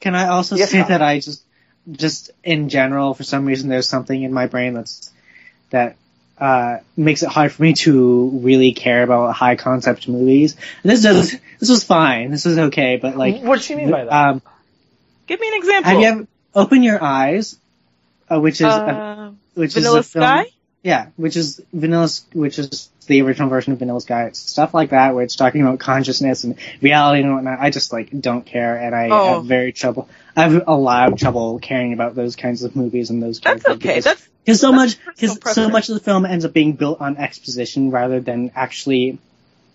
Can 0.00 0.14
I 0.14 0.28
also 0.28 0.56
Yes, 0.56 0.70
say 0.70 0.78
Kyle. 0.78 0.88
that 0.88 1.02
I 1.02 1.18
just, 1.18 1.44
just 1.90 2.30
in 2.44 2.68
general, 2.68 3.14
for 3.14 3.24
some 3.24 3.44
reason, 3.44 3.68
there's 3.68 3.88
something 3.88 4.22
in 4.22 4.32
my 4.32 4.46
brain 4.46 4.74
that's 4.74 5.10
that 5.70 5.96
uh, 6.40 6.78
makes 6.96 7.22
it 7.22 7.28
hard 7.28 7.52
for 7.52 7.62
me 7.62 7.72
to 7.74 8.28
really 8.42 8.72
care 8.72 9.02
about 9.02 9.32
high 9.34 9.56
concept 9.56 10.08
movies. 10.08 10.56
And 10.82 10.92
this 10.92 11.02
does. 11.02 11.36
This 11.58 11.70
was 11.70 11.82
fine. 11.82 12.30
This 12.30 12.44
was 12.44 12.56
okay, 12.58 12.98
but 13.02 13.16
like, 13.16 13.42
what 13.42 13.60
do 13.60 13.72
you 13.72 13.76
mean 13.78 13.90
by 13.90 14.04
that? 14.04 14.12
um, 14.12 14.42
Give 15.26 15.40
me 15.40 15.48
an 15.48 15.54
example. 15.54 15.90
have 15.90 16.00
you 16.00 16.06
ever 16.06 16.26
open 16.54 16.82
your 16.82 17.02
eyes, 17.02 17.58
uh, 18.30 18.40
which 18.40 18.60
is 18.60 18.66
uh, 18.66 19.32
which 19.54 19.74
Vanilla 19.74 19.98
is 19.98 20.06
a 20.06 20.10
film, 20.10 20.24
Sky? 20.24 20.46
Yeah, 20.82 21.08
which 21.16 21.36
is 21.36 21.60
Vanilla, 21.72 22.08
which 22.32 22.58
is 22.58 22.90
the 23.08 23.22
original 23.22 23.48
version 23.48 23.72
of 23.72 23.80
Vanilla 23.80 24.00
Sky. 24.00 24.30
Stuff 24.32 24.72
like 24.74 24.90
that 24.90 25.14
where 25.14 25.24
it's 25.24 25.34
talking 25.36 25.62
about 25.62 25.80
consciousness 25.80 26.44
and 26.44 26.56
reality 26.80 27.22
and 27.22 27.34
whatnot. 27.34 27.58
I 27.60 27.70
just 27.70 27.92
like 27.92 28.08
don't 28.20 28.46
care, 28.46 28.76
and 28.76 28.94
I 28.94 29.08
Oh. 29.10 29.34
have 29.34 29.44
very 29.46 29.72
trouble. 29.72 30.08
I 30.36 30.42
have 30.48 30.62
a 30.68 30.76
lot 30.76 31.12
of 31.12 31.18
trouble 31.18 31.58
caring 31.58 31.92
about 31.92 32.14
those 32.14 32.36
kinds 32.36 32.62
of 32.62 32.76
movies 32.76 33.10
and 33.10 33.22
those 33.22 33.40
kinds. 33.40 33.64
That's 33.64 33.76
okay. 33.76 33.88
because- 33.96 34.04
That's 34.04 34.28
because 34.44 34.60
so 34.60 34.70
That's 34.72 34.96
much, 34.96 35.16
because 35.18 35.54
so 35.54 35.68
much 35.68 35.88
of 35.90 35.94
the 35.94 36.00
film 36.00 36.24
ends 36.24 36.44
up 36.46 36.52
being 36.54 36.72
built 36.72 37.00
on 37.02 37.16
exposition 37.18 37.90
rather 37.90 38.20
than 38.20 38.52
actually 38.54 39.18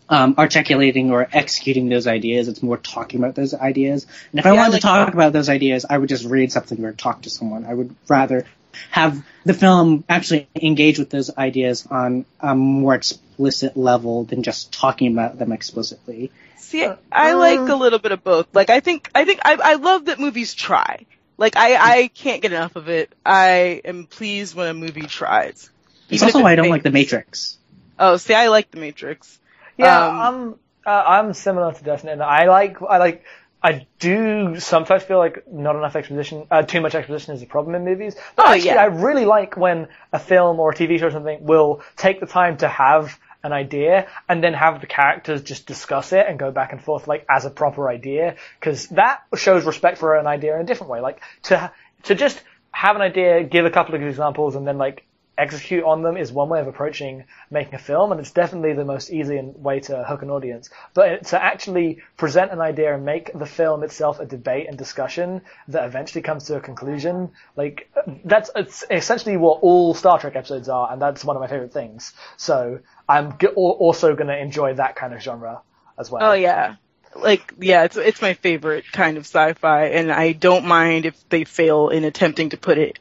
um, 0.09 0.35
articulating 0.37 1.11
or 1.11 1.27
executing 1.31 1.89
those 1.89 2.07
ideas. 2.07 2.47
It's 2.47 2.61
more 2.61 2.77
talking 2.77 3.19
about 3.19 3.35
those 3.35 3.53
ideas. 3.53 4.05
And 4.31 4.39
if 4.39 4.45
I 4.45 4.51
wanted 4.51 4.73
like- 4.73 4.81
to 4.81 4.87
talk 4.87 5.13
about 5.13 5.31
those 5.31 5.47
ideas, 5.49 5.85
I 5.89 5.97
would 5.97 6.09
just 6.09 6.25
read 6.25 6.51
something 6.51 6.83
or 6.83 6.91
talk 6.91 7.21
to 7.23 7.29
someone. 7.29 7.65
I 7.65 7.73
would 7.73 7.95
rather 8.07 8.45
have 8.91 9.23
the 9.45 9.53
film 9.53 10.03
actually 10.09 10.47
engage 10.55 10.99
with 10.99 11.09
those 11.09 11.35
ideas 11.37 11.85
on 11.89 12.25
a 12.39 12.55
more 12.55 12.95
explicit 12.95 13.75
level 13.77 14.23
than 14.23 14.43
just 14.43 14.71
talking 14.73 15.11
about 15.11 15.37
them 15.37 15.51
explicitly. 15.51 16.31
See, 16.57 16.87
I 17.11 17.33
like 17.33 17.59
Um, 17.59 17.69
a 17.69 17.75
little 17.75 17.99
bit 17.99 18.11
of 18.11 18.23
both. 18.23 18.47
Like, 18.53 18.69
I 18.69 18.79
think, 18.79 19.09
I 19.13 19.25
think, 19.25 19.39
I, 19.45 19.57
I 19.61 19.73
love 19.75 20.05
that 20.05 20.19
movies 20.19 20.53
try. 20.53 21.05
Like, 21.37 21.55
I, 21.57 21.75
I 22.01 22.07
can't 22.09 22.41
get 22.41 22.51
enough 22.53 22.75
of 22.75 22.89
it. 22.89 23.11
I 23.25 23.81
am 23.85 24.05
pleased 24.05 24.55
when 24.55 24.67
a 24.67 24.73
movie 24.73 25.01
tries. 25.07 25.69
It's 26.09 26.21
Even 26.21 26.29
if 26.29 26.35
also 26.35 26.39
it 26.39 26.43
why 26.43 26.51
I 26.53 26.55
don't 26.55 26.69
like 26.69 26.83
The. 26.83 26.91
Matrix. 26.91 27.57
Oh, 27.99 28.17
see, 28.17 28.33
I 28.33 28.47
like 28.47 28.71
The 28.71 28.79
Matrix. 28.79 29.39
Yeah, 29.77 30.07
Um, 30.07 30.19
I'm 30.19 30.55
uh, 30.85 31.03
I'm 31.07 31.33
similar 31.33 31.73
to 31.73 31.83
Dustin. 31.83 32.09
in 32.09 32.19
that 32.19 32.27
I 32.27 32.47
like 32.47 32.81
I 32.81 32.97
like 32.97 33.23
I 33.63 33.87
do 33.99 34.59
sometimes 34.59 35.03
feel 35.03 35.19
like 35.19 35.45
not 35.51 35.75
enough 35.77 35.95
exposition, 35.95 36.47
uh, 36.51 36.63
too 36.63 36.81
much 36.81 36.95
exposition 36.95 37.33
is 37.33 37.41
a 37.41 37.45
problem 37.45 37.75
in 37.75 37.85
movies. 37.85 38.15
But 38.35 38.45
Oh, 38.45 38.51
actually, 38.51 38.71
yeah. 38.71 38.81
I 38.81 38.85
really 38.85 39.23
like 39.25 39.55
when 39.55 39.87
a 40.11 40.19
film 40.19 40.59
or 40.59 40.71
a 40.71 40.75
TV 40.75 40.99
show 40.99 41.07
or 41.07 41.11
something 41.11 41.45
will 41.45 41.81
take 41.95 42.19
the 42.19 42.25
time 42.25 42.57
to 42.57 42.67
have 42.67 43.17
an 43.43 43.53
idea 43.53 44.07
and 44.27 44.43
then 44.43 44.53
have 44.53 44.81
the 44.81 44.87
characters 44.87 45.43
just 45.43 45.65
discuss 45.65 46.13
it 46.13 46.25
and 46.27 46.37
go 46.39 46.51
back 46.51 46.71
and 46.71 46.81
forth 46.81 47.07
like 47.07 47.25
as 47.29 47.45
a 47.45 47.49
proper 47.49 47.89
idea 47.89 48.35
because 48.59 48.87
that 48.89 49.21
shows 49.35 49.65
respect 49.65 49.97
for 49.97 50.15
an 50.15 50.27
idea 50.27 50.55
in 50.55 50.61
a 50.61 50.65
different 50.65 50.91
way. 50.91 50.99
Like 51.01 51.21
to 51.43 51.71
to 52.03 52.15
just 52.15 52.41
have 52.71 52.95
an 52.95 53.01
idea, 53.01 53.43
give 53.43 53.65
a 53.65 53.69
couple 53.69 53.95
of 53.95 54.01
examples, 54.01 54.55
and 54.55 54.67
then 54.67 54.77
like 54.77 55.05
execute 55.37 55.83
on 55.83 56.03
them 56.03 56.17
is 56.17 56.31
one 56.31 56.49
way 56.49 56.59
of 56.59 56.67
approaching 56.67 57.25
making 57.49 57.73
a 57.73 57.79
film, 57.79 58.11
and 58.11 58.21
it's 58.21 58.31
definitely 58.31 58.73
the 58.73 58.85
most 58.85 59.09
easy 59.09 59.41
way 59.41 59.79
to 59.81 60.03
hook 60.03 60.21
an 60.21 60.29
audience. 60.29 60.69
But 60.93 61.25
to 61.27 61.43
actually 61.43 62.01
present 62.17 62.51
an 62.51 62.61
idea 62.61 62.93
and 62.93 63.03
make 63.03 63.37
the 63.37 63.45
film 63.45 63.83
itself 63.83 64.19
a 64.19 64.25
debate 64.25 64.67
and 64.67 64.77
discussion 64.77 65.41
that 65.69 65.85
eventually 65.85 66.21
comes 66.21 66.45
to 66.45 66.55
a 66.55 66.61
conclusion, 66.61 67.31
like 67.55 67.91
that's 68.25 68.51
it's 68.55 68.83
essentially 68.89 69.37
what 69.37 69.59
all 69.61 69.93
Star 69.93 70.19
Trek 70.19 70.35
episodes 70.35 70.69
are, 70.69 70.91
and 70.91 71.01
that's 71.01 71.25
one 71.25 71.35
of 71.35 71.41
my 71.41 71.47
favorite 71.47 71.73
things. 71.73 72.13
So 72.37 72.79
I'm 73.09 73.37
g- 73.37 73.47
also 73.47 74.15
going 74.15 74.27
to 74.27 74.37
enjoy 74.37 74.75
that 74.75 74.95
kind 74.95 75.13
of 75.13 75.21
genre 75.21 75.61
as 75.97 76.11
well. 76.11 76.31
Oh 76.31 76.33
yeah. 76.33 76.75
Like, 77.15 77.53
yeah, 77.59 77.83
it's, 77.83 77.95
it's 77.95 78.23
my 78.23 78.33
favorite 78.33 78.85
kind 78.91 79.17
of 79.17 79.25
sci-fi, 79.25 79.85
and 79.85 80.11
I 80.11 80.31
don't 80.31 80.65
mind 80.65 81.05
if 81.05 81.29
they 81.29 81.43
fail 81.43 81.89
in 81.89 82.05
attempting 82.05 82.49
to 82.49 82.57
put 82.57 82.79
it 82.79 82.97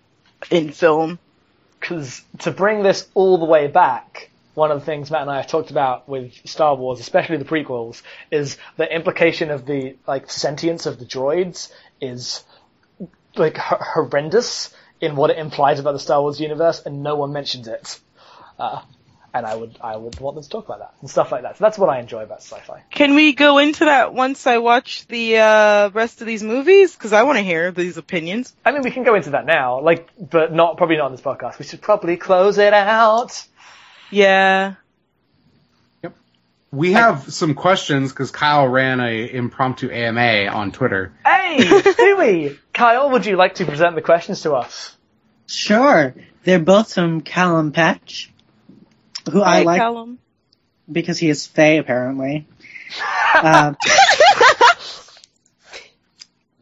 in 0.50 0.70
film. 0.70 1.18
Because 1.82 2.22
to 2.38 2.50
bring 2.50 2.82
this 2.82 3.08
all 3.12 3.36
the 3.36 3.44
way 3.44 3.66
back, 3.66 4.30
one 4.54 4.70
of 4.70 4.80
the 4.80 4.86
things 4.86 5.10
Matt 5.10 5.22
and 5.22 5.30
I 5.30 5.36
have 5.38 5.48
talked 5.48 5.70
about 5.70 6.08
with 6.08 6.32
Star 6.48 6.74
Wars, 6.74 7.00
especially 7.00 7.36
the 7.36 7.44
prequels, 7.44 8.02
is 8.30 8.56
the 8.76 8.90
implication 8.94 9.50
of 9.50 9.66
the 9.66 9.96
like 10.06 10.30
sentience 10.30 10.86
of 10.86 10.98
the 10.98 11.04
droids 11.04 11.70
is 12.00 12.44
like 13.34 13.58
h- 13.58 13.78
horrendous 13.94 14.72
in 15.00 15.16
what 15.16 15.30
it 15.30 15.38
implies 15.38 15.80
about 15.80 15.92
the 15.92 15.98
Star 15.98 16.22
Wars 16.22 16.40
universe, 16.40 16.82
and 16.86 17.02
no 17.02 17.16
one 17.16 17.32
mentions 17.32 17.66
it. 17.66 17.98
Uh, 18.58 18.82
and 19.34 19.46
I 19.46 19.54
would 19.54 19.78
I 19.80 19.96
would 19.96 20.18
want 20.20 20.36
them 20.36 20.44
to 20.44 20.48
talk 20.48 20.66
about 20.66 20.80
that 20.80 20.94
and 21.00 21.08
stuff 21.08 21.32
like 21.32 21.42
that. 21.42 21.58
So 21.58 21.64
that's 21.64 21.78
what 21.78 21.88
I 21.88 22.00
enjoy 22.00 22.22
about 22.22 22.42
sci-fi. 22.42 22.82
Can 22.90 23.14
we 23.14 23.32
go 23.32 23.58
into 23.58 23.86
that 23.86 24.14
once 24.14 24.46
I 24.46 24.58
watch 24.58 25.06
the 25.06 25.38
uh, 25.38 25.90
rest 25.90 26.20
of 26.20 26.26
these 26.26 26.42
movies? 26.42 26.94
Because 26.94 27.12
I 27.12 27.22
want 27.22 27.38
to 27.38 27.42
hear 27.42 27.70
these 27.70 27.96
opinions. 27.96 28.54
I 28.64 28.72
mean, 28.72 28.82
we 28.82 28.90
can 28.90 29.04
go 29.04 29.14
into 29.14 29.30
that 29.30 29.46
now, 29.46 29.80
like, 29.80 30.08
but 30.18 30.52
not 30.52 30.76
probably 30.76 30.96
not 30.96 31.06
on 31.06 31.12
this 31.12 31.20
podcast. 31.20 31.58
We 31.58 31.64
should 31.64 31.80
probably 31.80 32.16
close 32.16 32.58
it 32.58 32.72
out. 32.72 33.46
Yeah. 34.10 34.74
Yep. 36.02 36.14
We 36.70 36.92
have 36.92 37.32
some 37.32 37.54
questions 37.54 38.12
because 38.12 38.30
Kyle 38.30 38.68
ran 38.68 39.00
a 39.00 39.30
impromptu 39.32 39.90
AMA 39.90 40.46
on 40.52 40.72
Twitter. 40.72 41.12
Hey, 41.24 41.82
do 41.82 42.16
we? 42.18 42.58
Kyle, 42.74 43.10
would 43.10 43.24
you 43.24 43.36
like 43.36 43.56
to 43.56 43.64
present 43.64 43.94
the 43.94 44.02
questions 44.02 44.42
to 44.42 44.52
us? 44.52 44.96
Sure. 45.46 46.14
They're 46.44 46.58
both 46.58 46.94
from 46.94 47.20
Callum 47.20 47.72
Patch, 47.72 48.31
who 49.30 49.42
I 49.42 49.58
Hey, 49.58 49.64
like 49.64 49.80
Callum. 49.80 50.18
because 50.90 51.18
he 51.18 51.28
is 51.28 51.46
Fey, 51.46 51.78
apparently. 51.78 52.46
uh, 53.34 53.74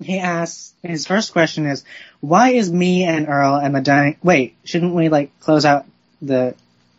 he 0.03 0.19
asks, 0.19 0.73
his 0.83 1.07
first 1.07 1.33
question 1.33 1.67
is, 1.67 1.85
why 2.21 2.51
is 2.51 2.71
me 2.73 3.05
and 3.05 3.29
Earl 3.29 3.57
and 3.57 3.75
the 3.75 3.81
dying, 3.81 4.17
wait, 4.23 4.57
shouldn't 4.65 4.95
we 4.95 5.09
like 5.09 5.39
close 5.41 5.65
out 5.65 5.85
the 6.23 6.55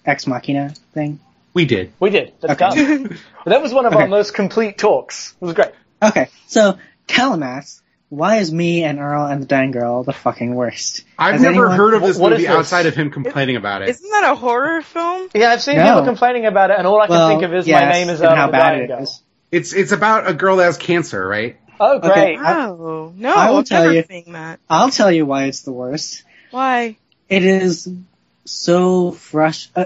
Ex 0.06 0.28
Machina 0.28 0.74
thing? 0.94 1.20
We 1.54 1.66
did. 1.66 1.92
We 2.00 2.10
did. 2.12 2.34
That's 2.42 2.62
Okay. 2.62 2.84
done. 3.04 3.20
that 3.46 3.62
was 3.62 3.74
one 3.74 3.86
of 3.86 3.94
our 3.94 4.08
most 4.08 4.34
complete 4.34 4.78
talks. 4.78 5.36
It 5.42 5.46
was 5.46 5.54
great. 5.54 5.72
Okay, 6.02 6.30
so 6.48 6.78
Callum 7.08 7.44
asks, 7.44 7.82
why 8.12 8.38
is 8.40 8.52
me 8.52 8.84
and 8.84 9.00
Earl 9.00 9.26
and 9.26 9.42
the 9.42 9.46
dying 9.46 9.72
girl 9.72 10.04
the 10.04 10.12
fucking 10.12 10.54
worst? 10.54 11.06
I've 11.18 11.34
Has 11.36 11.42
never 11.42 11.62
anyone- 11.66 11.78
heard 11.78 11.94
of 11.94 12.02
this 12.02 12.18
What 12.18 12.34
is 12.34 12.40
movie 12.40 12.48
this? 12.48 12.56
outside 12.58 12.86
of 12.86 12.94
him 12.94 13.10
complaining 13.10 13.56
about 13.56 13.82
it. 13.82 13.90
Isn't 13.90 14.10
that 14.12 14.32
a 14.32 14.36
horror 14.36 14.82
film? 14.82 15.30
Yeah, 15.34 15.52
I've 15.52 15.62
seen 15.62 15.78
No. 15.78 15.86
people 15.86 16.04
complaining 16.04 16.46
about 16.46 16.72
it, 16.72 16.78
and 16.78 16.86
all 16.86 17.00
I 17.00 17.08
can 17.08 17.16
Well, 17.16 17.30
think 17.30 17.44
of 17.44 17.54
is 17.54 17.66
yes, 17.68 17.82
my 17.86 17.92
name 17.94 18.10
is 18.10 18.20
and 18.20 18.30
Earl 18.30 18.36
how 18.36 18.46
the 18.48 18.52
bad 18.52 18.70
Dying 18.72 18.84
it 18.84 18.88
Girl. 18.90 19.04
is. 19.04 19.22
It's 19.52 19.74
it's 19.74 19.92
about 19.94 20.30
a 20.30 20.34
girl 20.34 20.58
that 20.58 20.66
has 20.66 20.78
cancer, 20.78 21.26
right? 21.26 21.56
Oh, 21.80 22.00
great. 22.00 22.12
Okay, 22.12 22.38
I- 22.38 22.68
Oh 22.68 23.14
no! 23.18 23.34
I 23.34 23.50
will 23.50 23.58
I've 23.60 23.66
tell 23.66 23.84
never 23.92 23.94
you. 23.96 24.24
that. 24.34 24.60
I'll 24.70 24.92
tell 24.92 25.12
you 25.12 25.26
why 25.26 25.46
it's 25.46 25.62
the 25.62 25.72
worst. 25.72 26.24
Why? 26.52 26.98
It 27.30 27.44
is 27.46 27.88
so 28.46 29.12
frus- 29.14 29.70
uh, 29.76 29.86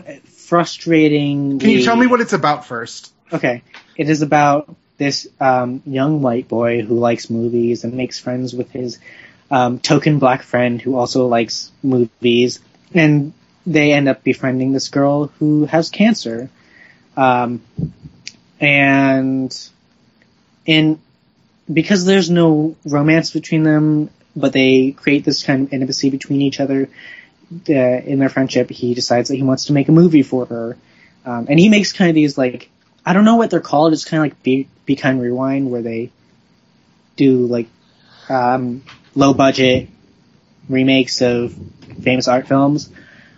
frustrating. 0.59 1.59
Can 1.59 1.69
you 1.69 1.83
tell 1.83 1.95
me 1.95 2.07
what 2.07 2.21
it's 2.21 2.33
about 2.33 2.65
first? 2.65 3.11
Okay, 3.31 3.61
it 3.95 4.09
is 4.09 4.21
about 4.21 4.75
this 4.97 5.27
um, 5.39 5.81
young 5.85 6.21
white 6.21 6.47
boy 6.47 6.81
who 6.81 6.97
likes 6.97 7.29
movies 7.29 7.83
and 7.83 7.93
makes 7.93 8.19
friends 8.19 8.53
with 8.53 8.71
his 8.71 8.99
um, 9.51 9.79
token 9.79 10.19
black 10.19 10.41
friend 10.41 10.81
who 10.81 10.95
also 10.95 11.27
likes 11.27 11.71
movies, 11.83 12.59
and 12.93 13.33
they 13.65 13.91
end 13.91 14.07
up 14.07 14.23
befriending 14.23 14.71
this 14.71 14.89
girl 14.89 15.27
who 15.39 15.65
has 15.65 15.89
cancer, 15.89 16.49
um, 17.17 17.61
and 18.59 19.69
in 20.65 20.99
because 21.71 22.05
there's 22.05 22.29
no 22.29 22.75
romance 22.85 23.31
between 23.31 23.63
them, 23.63 24.09
but 24.35 24.53
they 24.53 24.91
create 24.91 25.25
this 25.25 25.43
kind 25.43 25.63
of 25.63 25.73
intimacy 25.73 26.09
between 26.09 26.41
each 26.41 26.59
other 26.59 26.89
uh, 27.69 27.73
in 27.73 28.19
their 28.19 28.29
friendship. 28.29 28.69
He 28.69 28.93
decides 28.93 29.29
that 29.29 29.35
he 29.35 29.43
wants 29.43 29.65
to 29.65 29.73
make 29.73 29.89
a 29.89 29.91
movie 29.91 30.23
for 30.23 30.45
her, 30.45 30.77
um, 31.25 31.47
and 31.49 31.59
he 31.59 31.69
makes 31.69 31.91
kind 31.91 32.09
of 32.09 32.15
these 32.15 32.37
like 32.37 32.69
I 33.05 33.13
don't 33.13 33.25
know 33.25 33.35
what 33.35 33.49
they're 33.51 33.59
called. 33.61 33.93
It's 33.93 34.05
kind 34.05 34.19
of 34.25 34.31
like 34.31 34.43
Be, 34.43 34.67
Be 34.85 34.95
Kind 34.95 35.21
Rewind, 35.21 35.69
where 35.69 35.81
they 35.81 36.11
do 37.15 37.45
like 37.45 37.67
um, 38.29 38.83
low 39.13 39.33
budget 39.33 39.89
remakes 40.67 41.21
of 41.21 41.53
famous 42.01 42.27
art 42.27 42.47
films. 42.47 42.89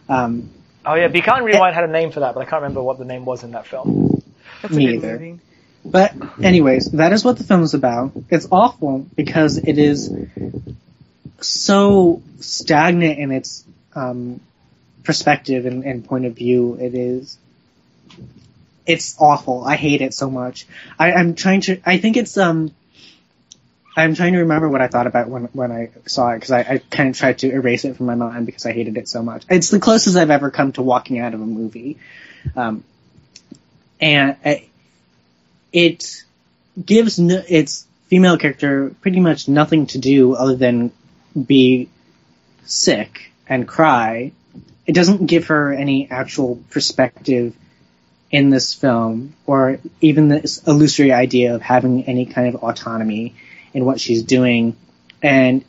Um, 0.09 0.51
Oh 0.85 0.93
yeah, 0.95 1.09
Be 1.09 1.19
Kind 1.19 1.43
Rewind 1.43 1.75
had 1.75 1.83
a 1.83 1.91
name 1.91 2.11
for 2.11 2.21
that, 2.21 2.33
but 2.33 2.39
I 2.39 2.45
can't 2.45 2.61
remember 2.61 2.81
what 2.81 2.97
the 2.97 3.03
name 3.03 3.25
was 3.25 3.43
in 3.43 3.51
that 3.51 3.67
film. 3.67 4.23
That's 4.61 4.73
Me 4.73 4.85
a 4.85 4.87
good 4.87 4.95
either. 5.03 5.19
movie. 5.19 5.39
but 5.83 6.13
anyways, 6.41 6.91
that 6.91 7.11
is 7.11 7.25
what 7.25 7.37
the 7.37 7.43
film 7.43 7.61
is 7.63 7.73
about. 7.73 8.13
It's 8.29 8.47
awful 8.51 9.05
because 9.15 9.57
it 9.57 9.77
is 9.77 10.09
so 11.41 12.21
stagnant 12.39 13.19
in 13.19 13.31
its 13.31 13.65
um, 13.95 14.39
perspective 15.03 15.65
and, 15.65 15.83
and 15.83 16.05
point 16.05 16.25
of 16.25 16.35
view. 16.37 16.75
It 16.79 16.95
is. 16.95 17.37
It's 18.87 19.15
awful. 19.19 19.63
I 19.65 19.75
hate 19.75 20.01
it 20.01 20.13
so 20.13 20.29
much. 20.29 20.65
I, 20.97 21.11
I'm 21.11 21.35
trying 21.35 21.61
to. 21.61 21.79
I 21.85 21.97
think 21.97 22.17
it's 22.17 22.37
um. 22.37 22.71
I'm 23.97 24.13
trying 24.13 24.33
to 24.33 24.39
remember 24.39 24.69
what 24.69 24.79
I 24.79 24.87
thought 24.87 25.07
about 25.07 25.27
when 25.27 25.45
when 25.53 25.71
I 25.71 25.89
saw 26.05 26.29
it 26.29 26.35
because 26.35 26.51
I, 26.51 26.59
I 26.59 26.77
kind 26.89 27.09
of 27.09 27.17
tried 27.17 27.39
to 27.39 27.51
erase 27.51 27.83
it 27.83 27.97
from 27.97 28.05
my 28.05 28.15
mind 28.15 28.45
because 28.45 28.65
I 28.65 28.71
hated 28.71 28.95
it 28.97 29.09
so 29.09 29.21
much. 29.21 29.43
It's 29.49 29.69
the 29.69 29.79
closest 29.79 30.15
I've 30.15 30.29
ever 30.29 30.51
come 30.51 30.71
to 30.73 30.81
walking 30.81 31.19
out 31.19 31.33
of 31.33 31.41
a 31.41 31.45
movie, 31.45 31.97
um, 32.55 32.83
and 33.99 34.37
I, 34.45 34.67
it 35.73 36.23
gives 36.83 37.19
no, 37.19 37.43
its 37.47 37.85
female 38.07 38.37
character 38.37 38.95
pretty 39.01 39.19
much 39.19 39.47
nothing 39.47 39.87
to 39.87 39.97
do 39.97 40.33
other 40.33 40.55
than 40.55 40.91
be 41.45 41.89
sick 42.65 43.31
and 43.47 43.67
cry. 43.67 44.31
It 44.85 44.93
doesn't 44.93 45.25
give 45.25 45.47
her 45.47 45.73
any 45.73 46.09
actual 46.09 46.63
perspective 46.69 47.53
in 48.29 48.49
this 48.49 48.73
film, 48.73 49.35
or 49.45 49.79
even 50.01 50.27
this 50.27 50.61
illusory 50.67 51.11
idea 51.13 51.55
of 51.55 51.61
having 51.61 52.03
any 52.03 52.25
kind 52.25 52.53
of 52.53 52.63
autonomy 52.63 53.35
in 53.73 53.85
what 53.85 53.99
she's 53.99 54.23
doing. 54.23 54.75
And 55.21 55.63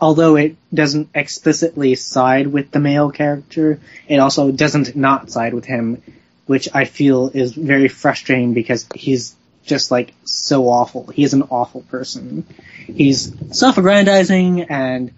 although 0.00 0.36
it 0.36 0.56
doesn't 0.74 1.10
explicitly 1.14 1.94
side 1.94 2.48
with 2.48 2.70
the 2.70 2.80
male 2.80 3.10
character, 3.10 3.80
it 4.08 4.18
also 4.18 4.50
doesn't 4.50 4.96
not 4.96 5.30
side 5.30 5.54
with 5.54 5.64
him, 5.64 6.02
which 6.46 6.68
I 6.74 6.84
feel 6.84 7.30
is 7.32 7.52
very 7.52 7.88
frustrating 7.88 8.52
because 8.52 8.86
he's 8.94 9.34
just 9.64 9.90
like 9.90 10.12
so 10.24 10.68
awful. 10.68 11.06
He 11.06 11.24
is 11.24 11.34
an 11.34 11.42
awful 11.42 11.82
person. 11.82 12.46
He's 12.86 13.32
self-aggrandizing 13.56 14.70
and 14.70 15.12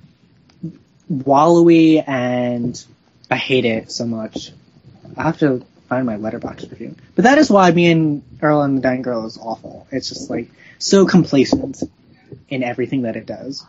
wallowy 1.11 2.03
and 2.07 2.82
I 3.31 3.36
hate 3.36 3.65
it 3.65 3.90
so 3.90 4.07
much. 4.07 4.53
I 5.16 5.24
have 5.24 5.39
to 5.39 5.65
find 5.89 6.06
my 6.06 6.16
Letterboxd 6.16 6.70
review. 6.70 6.94
But 7.15 7.24
that 7.24 7.39
is 7.39 7.51
why 7.51 7.70
me 7.70 7.90
and 7.90 8.23
Earl 8.43 8.62
and 8.62 8.78
the 8.78 8.82
Dying 8.82 9.02
Girl 9.02 9.27
is 9.27 9.39
awful. 9.39 9.86
It's 9.90 10.09
just 10.09 10.31
like 10.31 10.51
so 10.78 11.06
complacent 11.06 11.82
in 12.48 12.62
everything 12.62 13.02
that 13.02 13.16
it 13.16 13.27
does. 13.27 13.65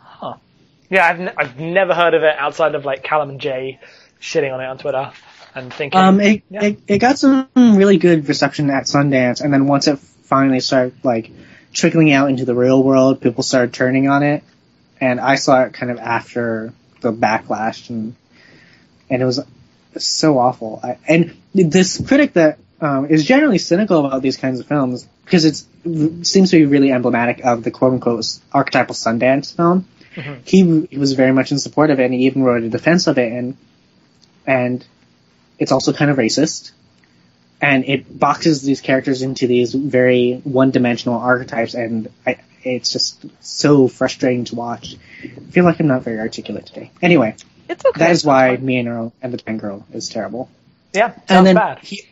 Yeah, 0.90 1.06
I've, 1.06 1.20
n- 1.20 1.32
I've 1.36 1.58
never 1.58 1.94
heard 1.94 2.14
of 2.14 2.22
it 2.22 2.36
outside 2.36 2.74
of 2.74 2.84
like 2.84 3.02
Callum 3.02 3.30
and 3.30 3.40
Jay 3.40 3.80
shitting 4.20 4.52
on 4.52 4.60
it 4.60 4.66
on 4.66 4.78
Twitter 4.78 5.12
and 5.54 5.72
thinking. 5.72 5.98
Um, 5.98 6.20
it, 6.20 6.42
yeah. 6.50 6.64
it 6.64 6.80
it 6.86 6.98
got 6.98 7.18
some 7.18 7.48
really 7.56 7.96
good 7.96 8.28
reception 8.28 8.70
at 8.70 8.84
Sundance, 8.84 9.40
and 9.40 9.52
then 9.52 9.66
once 9.66 9.86
it 9.86 9.98
finally 9.98 10.60
started 10.60 10.94
like 11.04 11.30
trickling 11.72 12.12
out 12.12 12.28
into 12.28 12.44
the 12.44 12.54
real 12.54 12.82
world, 12.82 13.20
people 13.20 13.42
started 13.42 13.72
turning 13.72 14.08
on 14.08 14.22
it, 14.22 14.42
and 15.00 15.20
I 15.20 15.36
saw 15.36 15.62
it 15.62 15.72
kind 15.72 15.90
of 15.90 15.98
after 15.98 16.72
the 17.00 17.12
backlash, 17.12 17.88
and 17.88 18.14
and 19.08 19.22
it 19.22 19.24
was 19.24 19.40
so 19.98 20.38
awful. 20.38 20.80
I, 20.82 20.98
and 21.06 21.36
this 21.54 22.00
critic 22.06 22.34
that 22.34 22.58
um, 22.80 23.06
is 23.06 23.24
generally 23.24 23.58
cynical 23.58 24.06
about 24.06 24.22
these 24.22 24.36
kinds 24.36 24.60
of 24.60 24.66
films 24.66 25.06
because 25.24 25.44
it 25.44 26.26
seems 26.26 26.50
to 26.50 26.58
be 26.58 26.64
really 26.64 26.92
emblematic 26.92 27.44
of 27.44 27.62
the 27.62 27.70
quote 27.70 27.92
unquote 27.92 28.26
archetypal 28.52 28.94
Sundance 28.94 29.54
film. 29.54 29.86
He, 30.44 30.86
he 30.90 30.98
was 30.98 31.12
very 31.12 31.32
much 31.32 31.52
in 31.52 31.58
support 31.58 31.90
of 31.90 32.00
it, 32.00 32.04
and 32.04 32.14
he 32.14 32.26
even 32.26 32.42
wrote 32.42 32.62
a 32.64 32.68
defense 32.68 33.06
of 33.06 33.16
it, 33.18 33.32
and 33.32 33.56
and 34.46 34.84
it's 35.58 35.72
also 35.72 35.92
kind 35.92 36.10
of 36.10 36.16
racist. 36.16 36.72
And 37.62 37.84
it 37.84 38.18
boxes 38.18 38.62
these 38.62 38.80
characters 38.80 39.22
into 39.22 39.46
these 39.46 39.74
very 39.74 40.40
one-dimensional 40.44 41.20
archetypes, 41.20 41.74
and 41.74 42.08
I, 42.26 42.38
it's 42.62 42.90
just 42.90 43.24
so 43.40 43.86
frustrating 43.86 44.44
to 44.46 44.54
watch. 44.54 44.96
I 45.22 45.28
feel 45.50 45.64
like 45.64 45.78
I'm 45.78 45.86
not 45.86 46.02
very 46.02 46.18
articulate 46.18 46.66
today. 46.66 46.90
Anyway, 47.02 47.36
It's 47.70 47.84
okay. 47.86 48.00
that 48.00 48.10
is 48.10 48.24
why 48.24 48.56
me 48.56 48.78
and 48.78 48.88
Earl 48.88 49.12
and 49.22 49.32
the 49.32 49.38
Ten 49.38 49.58
Girl 49.58 49.86
is 49.92 50.08
terrible. 50.08 50.50
yeah, 50.92 51.12
sounds 51.12 51.24
and 51.28 51.46
then 51.46 51.54
bad. 51.54 51.78
he 51.78 52.02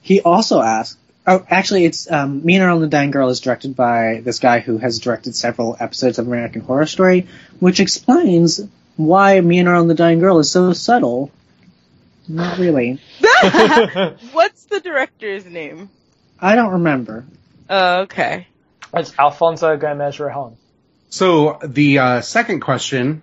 he 0.00 0.22
also 0.22 0.62
asked. 0.62 0.96
Oh, 1.26 1.44
actually, 1.48 1.84
it's 1.84 2.10
um, 2.10 2.42
Me 2.46 2.54
and 2.54 2.64
Earl 2.64 2.76
and 2.76 2.84
the 2.84 2.88
Dying 2.88 3.10
Girl 3.10 3.28
is 3.28 3.40
directed 3.40 3.76
by 3.76 4.22
this 4.24 4.38
guy 4.38 4.60
who 4.60 4.78
has 4.78 4.98
directed 4.98 5.36
several 5.36 5.76
episodes 5.78 6.18
of 6.18 6.26
American 6.26 6.62
Horror 6.62 6.86
Story, 6.86 7.26
which 7.58 7.78
explains 7.78 8.58
why 8.96 9.38
Me 9.38 9.58
and 9.58 9.68
Earl 9.68 9.82
and 9.82 9.90
the 9.90 9.94
Dying 9.94 10.18
Girl 10.18 10.38
is 10.38 10.50
so 10.50 10.72
subtle. 10.72 11.30
Not 12.26 12.58
really. 12.58 13.00
What's 14.32 14.64
the 14.64 14.80
director's 14.82 15.44
name? 15.44 15.90
I 16.40 16.54
don't 16.54 16.72
remember. 16.72 17.26
Oh, 17.68 18.00
okay. 18.02 18.46
It's 18.94 19.12
Alfonso 19.18 19.76
Gomez 19.76 20.16
Rejon. 20.16 20.56
So 21.10 21.58
the 21.62 21.98
uh, 21.98 22.20
second 22.22 22.60
question 22.60 23.20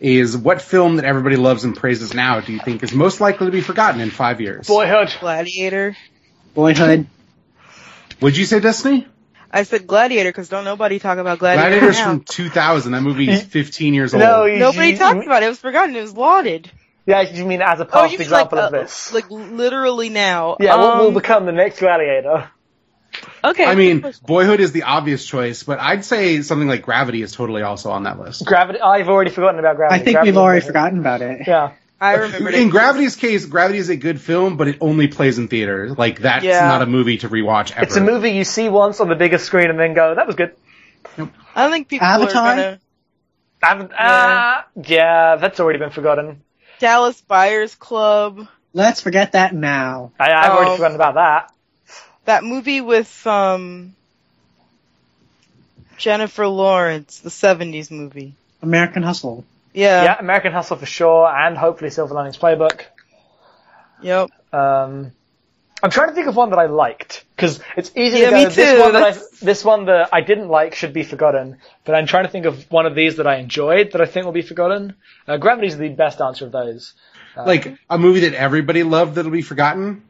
is 0.00 0.36
what 0.36 0.62
film 0.62 0.96
that 0.96 1.04
everybody 1.04 1.36
loves 1.36 1.64
and 1.64 1.76
praises 1.76 2.14
now 2.14 2.40
do 2.40 2.52
you 2.52 2.60
think 2.60 2.82
is 2.82 2.92
most 2.92 3.20
likely 3.20 3.46
to 3.46 3.50
be 3.52 3.60
forgotten 3.60 4.00
in 4.00 4.10
five 4.10 4.40
years? 4.40 4.66
Boyhood. 4.66 5.12
Gladiator. 5.20 5.96
Boyhood. 6.54 7.06
Would 8.20 8.36
you 8.36 8.44
say 8.44 8.60
Destiny? 8.60 9.06
I 9.50 9.62
said 9.62 9.86
Gladiator 9.86 10.28
because 10.30 10.48
don't 10.48 10.64
nobody 10.64 10.98
talk 10.98 11.18
about 11.18 11.38
Gladiator 11.38 11.70
Gladiator's 11.70 11.98
now. 11.98 12.04
from 12.04 12.20
2000. 12.20 12.92
That 12.92 13.00
movie 13.02 13.30
is 13.30 13.42
15 13.44 13.94
years 13.94 14.12
old. 14.14 14.22
No, 14.22 14.44
you, 14.44 14.58
Nobody 14.58 14.90
you- 14.90 14.98
talked 14.98 15.24
about 15.24 15.42
it. 15.42 15.46
It 15.46 15.50
was 15.50 15.58
forgotten. 15.58 15.96
It 15.96 16.02
was 16.02 16.14
lauded. 16.14 16.70
Yeah, 17.06 17.22
you 17.22 17.46
mean 17.46 17.62
as 17.62 17.80
a 17.80 17.84
Oh, 17.84 17.86
past 17.86 18.12
you 18.12 18.18
mean 18.18 18.28
like, 18.30 18.42
example 18.46 18.58
of 18.58 18.74
uh, 18.74 18.82
this? 18.82 19.14
like 19.14 19.30
literally 19.30 20.10
now? 20.10 20.58
yeah, 20.60 20.76
what 20.76 20.98
will 20.98 21.08
Um, 21.08 21.14
become 21.14 21.46
the 21.46 21.52
next 21.52 21.78
gladiator? 21.78 22.50
Okay. 23.44 23.64
I 23.64 23.74
mean, 23.74 24.04
Boyhood 24.26 24.60
is 24.60 24.72
the 24.72 24.82
obvious 24.84 25.24
choice, 25.24 25.62
but 25.62 25.78
I'd 25.80 26.04
say 26.04 26.42
something 26.42 26.68
like 26.68 26.82
Gravity 26.82 27.22
is 27.22 27.32
totally 27.32 27.62
also 27.62 27.90
on 27.90 28.02
that 28.04 28.18
list. 28.18 28.44
Gravity. 28.44 28.80
I've 28.80 29.08
already 29.08 29.30
forgotten 29.30 29.58
about 29.58 29.76
Gravity. 29.76 30.00
I 30.00 30.04
think 30.04 30.14
Gravity 30.16 30.30
we've 30.32 30.38
already 30.38 30.66
forgotten 30.66 30.98
about 30.98 31.22
it. 31.22 31.46
Yeah. 31.46 31.72
I 32.00 32.14
remember 32.14 32.50
In 32.50 32.68
Gravity's 32.68 33.16
case, 33.16 33.44
Gravity 33.44 33.78
is 33.80 33.88
a 33.88 33.96
good 33.96 34.20
film, 34.20 34.56
but 34.56 34.68
it 34.68 34.78
only 34.80 35.08
plays 35.08 35.38
in 35.38 35.48
theaters. 35.48 35.98
Like 35.98 36.20
that's 36.20 36.44
Yeah. 36.44 36.66
not 36.68 36.82
a 36.82 36.86
movie 36.86 37.18
to 37.18 37.28
rewatch 37.28 37.72
ever. 37.72 37.82
It's 37.82 37.96
a 37.96 38.00
movie 38.00 38.30
you 38.30 38.44
see 38.44 38.68
once 38.68 39.00
on 39.00 39.08
the 39.08 39.16
biggest 39.16 39.46
screen 39.46 39.68
and 39.70 39.78
then 39.78 39.94
go, 39.94 40.14
that 40.14 40.26
was 40.26 40.36
good. 40.36 40.52
I 41.16 41.28
don't 41.62 41.70
think 41.72 41.88
people 41.88 42.06
Avatar? 42.06 42.42
are 42.46 42.54
gonna. 42.56 42.80
I've, 43.60 43.90
uh, 43.90 44.62
yeah, 44.84 45.36
that's 45.36 45.58
already 45.58 45.80
been 45.80 45.90
forgotten. 45.90 46.42
Dallas 46.78 47.20
Buyers 47.22 47.74
Club. 47.74 48.46
Let's 48.72 49.00
forget 49.00 49.32
that 49.32 49.52
now. 49.52 50.12
I, 50.20 50.30
I've 50.32 50.50
already 50.52 50.70
Oh. 50.70 50.76
forgotten 50.76 50.94
about 50.94 51.14
that. 51.14 51.52
That 52.28 52.44
movie 52.44 52.82
with 52.82 53.26
um 53.26 53.94
Jennifer 55.96 56.46
Lawrence, 56.46 57.20
the 57.20 57.30
'70s 57.30 57.90
movie. 57.90 58.34
American 58.60 59.02
Hustle. 59.02 59.46
Yeah. 59.72 60.04
yeah, 60.04 60.18
American 60.18 60.52
Hustle 60.52 60.76
for 60.76 60.84
sure, 60.84 61.26
and 61.26 61.56
hopefully 61.56 61.88
Silver 61.88 62.12
Linings 62.12 62.36
Playbook. 62.36 62.82
Yep. 64.02 64.28
Um, 64.52 65.12
I'm 65.82 65.90
trying 65.90 66.08
to 66.10 66.14
think 66.14 66.26
of 66.26 66.36
one 66.36 66.50
that 66.50 66.58
I 66.58 66.66
liked 66.66 67.24
because 67.34 67.60
it's 67.78 67.92
easy 67.96 68.18
Yeah, 68.18 68.28
to 68.28 68.36
me 68.36 68.44
go. 68.44 68.50
This 68.50 68.74
too, 68.74 68.80
one 68.82 68.92
that 68.92 69.02
I, 69.04 69.18
this 69.40 69.64
one 69.64 69.86
that 69.86 70.10
I 70.12 70.20
didn't 70.20 70.48
like 70.48 70.74
should 70.74 70.92
be 70.92 71.04
forgotten. 71.04 71.56
But 71.86 71.94
I'm 71.94 72.06
trying 72.06 72.24
to 72.24 72.30
think 72.30 72.44
of 72.44 72.70
one 72.70 72.84
of 72.84 72.94
these 72.94 73.16
that 73.16 73.26
I 73.26 73.36
enjoyed 73.36 73.92
that 73.92 74.02
I 74.02 74.06
think 74.06 74.26
will 74.26 74.32
be 74.32 74.42
forgotten. 74.42 74.96
Uh, 75.26 75.38
Gravity's 75.38 75.78
the 75.78 75.88
best 75.88 76.20
answer 76.20 76.44
of 76.44 76.52
those. 76.52 76.92
like 77.36 77.78
a 77.88 77.96
movie 77.96 78.20
that 78.28 78.34
everybody 78.34 78.82
loved 78.82 79.14
that'll 79.14 79.30
be 79.30 79.40
forgotten. 79.40 80.02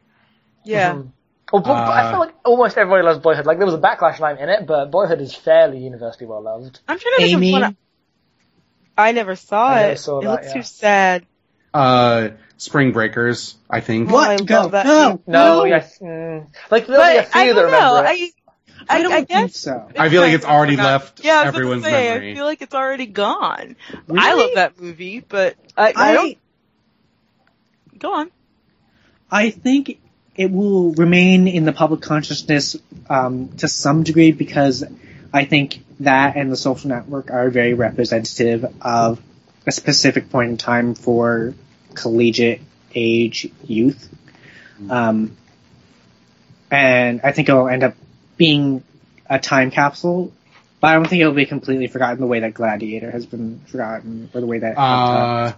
Yeah. 0.65 0.95
Mhm. 0.95 1.11
Well, 1.51 1.61
but, 1.61 1.85
but 1.85 1.93
I 1.93 2.03
Uh, 2.03 2.11
feel 2.11 2.19
like 2.19 2.35
almost 2.45 2.77
everybody 2.77 3.03
loves 3.03 3.19
Boyhood. 3.19 3.45
Like 3.45 3.57
there 3.57 3.65
was 3.65 3.75
a 3.75 3.79
backlash 3.79 4.17
and 4.17 4.25
I'm 4.25 4.37
in 4.37 4.49
it, 4.49 4.67
but 4.67 4.91
Boyhood 4.91 5.19
is 5.21 5.33
fairly 5.33 5.79
universally 5.79 6.25
well 6.27 6.41
loved. 6.41 6.79
I'm 6.87 6.99
trying 6.99 7.13
to 7.15 7.21
think 7.21 7.33
Amy. 7.33 7.55
of 7.55 7.61
one. 7.61 7.77
I 8.97 9.11
never 9.13 9.35
saw 9.35 9.67
I 9.69 9.79
it. 9.79 9.83
never 9.83 9.95
saw 9.95 10.19
it 10.19 10.23
that, 10.23 10.29
looks 10.31 10.47
yeah. 10.47 10.53
too 10.53 10.63
sad. 10.63 11.25
Uh, 11.73 12.29
Spring 12.57 12.91
Breakers, 12.91 13.55
I 13.69 13.79
think. 13.81 14.09
I 14.09 14.11
What? 14.11 14.45
Go. 14.45 14.61
love 14.61 14.71
that 14.71 14.85
No. 14.85 15.09
movie. 15.11 15.23
No, 15.27 15.63
yes, 15.65 15.97
mm, 15.99 16.47
like 16.69 16.87
there'll 16.87 17.03
be 17.03 17.17
a 17.17 17.23
few 17.23 17.41
I 17.41 17.47
that 17.47 17.53
don't 17.53 17.65
remember 17.65 17.85
know. 17.85 17.97
it. 17.97 18.05
I, 18.05 18.31
I, 18.89 18.97
I 18.97 19.03
don't 19.03 19.11
I 19.11 19.15
think 19.17 19.27
guess 19.29 19.57
so. 19.57 19.89
I 19.97 20.09
feel 20.09 20.21
like 20.21 20.33
it's 20.33 20.45
already 20.45 20.75
forgotten. 20.75 20.93
left 20.93 21.23
yeah, 21.23 21.33
I 21.33 21.45
was 21.45 21.49
about 21.49 21.55
everyone's 21.55 21.83
say, 21.83 22.09
memory. 22.09 22.31
I 22.31 22.35
feel 22.35 22.45
like 22.45 22.61
it's 22.61 22.73
already 22.75 23.05
gone. 23.07 23.75
I 24.15 24.33
love 24.33 24.51
that 24.55 24.79
movie, 24.79 25.19
but 25.21 25.55
I, 25.77 25.87
I, 25.89 25.93
I, 25.95 26.13
don't. 26.13 26.37
Go 27.97 28.13
on. 28.15 28.31
I 29.31 29.49
think 29.51 29.99
it 30.39 30.49
will 30.49 30.93
remain 30.93 31.49
in 31.49 31.65
the 31.65 31.73
public 31.73 31.99
consciousness 31.99 32.77
um, 33.09 33.49
to 33.57 33.67
some 33.67 34.03
degree 34.03 34.31
because 34.31 34.85
I 35.33 35.43
think 35.43 35.83
that 35.99 36.37
and 36.37 36.49
the 36.49 36.55
social 36.55 36.87
network 36.89 37.29
are 37.29 37.49
very 37.49 37.73
representative 37.73 38.65
of 38.79 39.21
a 39.67 39.71
specific 39.73 40.29
point 40.29 40.51
in 40.51 40.57
time 40.57 40.95
for 40.95 41.55
collegiate 41.93 42.61
age 42.95 43.51
youth. 43.65 44.09
Um, 44.89 45.35
and 46.71 47.19
I 47.21 47.33
think 47.33 47.49
it'll 47.49 47.67
end 47.67 47.83
up 47.83 47.95
being 48.37 48.81
a 49.29 49.39
time 49.39 49.71
capsule, 49.71 50.31
but 50.79 50.87
I 50.87 50.93
don't 50.93 51.05
think 51.05 51.19
it'll 51.19 51.33
be 51.33 51.47
completely 51.47 51.87
forgotten 51.87 52.21
the 52.21 52.27
way 52.27 52.39
that 52.39 52.53
Gladiator 52.53 53.11
has 53.11 53.25
been 53.25 53.59
forgotten 53.67 54.29
or 54.33 54.39
the 54.39 54.47
way 54.47 54.59
that 54.59 54.77
Uh, 54.77 55.51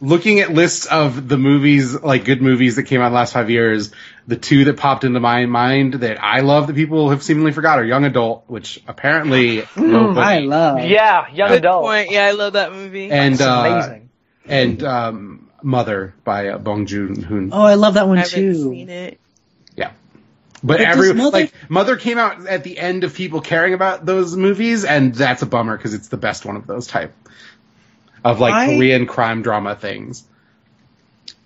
looking 0.00 0.40
at 0.40 0.52
lists 0.52 0.86
of 0.86 1.28
the 1.28 1.38
movies, 1.38 1.94
like 2.00 2.24
good 2.24 2.42
movies 2.42 2.76
that 2.76 2.84
came 2.84 3.00
out 3.00 3.06
in 3.06 3.12
the 3.12 3.16
last 3.18 3.32
five 3.32 3.50
years, 3.50 3.92
the 4.26 4.36
two 4.36 4.64
that 4.64 4.76
popped 4.76 5.04
into 5.04 5.20
my 5.20 5.46
mind 5.46 5.94
that 5.94 6.22
I 6.22 6.40
love 6.40 6.66
that 6.66 6.76
people 6.76 7.10
have 7.10 7.22
seemingly 7.22 7.52
forgot 7.52 7.78
are 7.78 7.84
Young 7.84 8.04
Adult, 8.04 8.44
which 8.48 8.82
apparently 8.86 9.64
nobody- 9.76 10.20
I 10.20 10.38
love. 10.40 10.80
yeah, 10.84 11.28
young 11.32 11.48
Good 11.48 11.58
adult. 11.58 11.84
point. 11.84 12.10
Yeah, 12.10 12.26
I 12.26 12.30
love 12.32 12.52
that 12.54 12.72
movie. 12.72 13.10
and 13.10 13.34
It's 13.34 13.42
uh, 13.42 14.00
and 14.46 14.82
um, 14.84 15.50
Mother 15.62 16.14
by 16.24 16.48
uh, 16.48 16.58
Bong 16.58 16.86
Joon 16.86 17.22
Hoon. 17.22 17.50
Oh, 17.52 17.62
I 17.62 17.74
love 17.74 17.94
that 17.94 18.04
I 18.04 18.06
one 18.06 18.18
haven't 18.18 18.32
too. 18.32 18.54
seen 18.70 18.88
it. 18.90 19.20
But, 20.64 20.78
But 20.78 20.80
every 20.80 21.12
Mother- 21.12 21.30
like 21.30 21.52
Mother 21.68 21.96
came 21.96 22.16
out 22.18 22.46
at 22.46 22.64
the 22.64 22.78
end 22.78 23.04
of 23.04 23.14
people 23.14 23.42
caring 23.42 23.74
about 23.74 24.06
those 24.06 24.34
movies, 24.34 24.84
and 24.86 25.14
that's 25.14 25.42
a 25.42 25.46
bummer 25.46 25.76
because 25.76 25.92
it's 25.92 26.08
the 26.08 26.16
best 26.16 26.46
one 26.46 26.56
of 26.56 26.66
those 26.66 26.86
type 26.86 27.14
of 28.30 28.40
like 28.40 28.54
I- 28.54 28.74
Korean 28.74 29.06
crime 29.06 29.42
drama 29.42 29.74
things. 29.76 30.24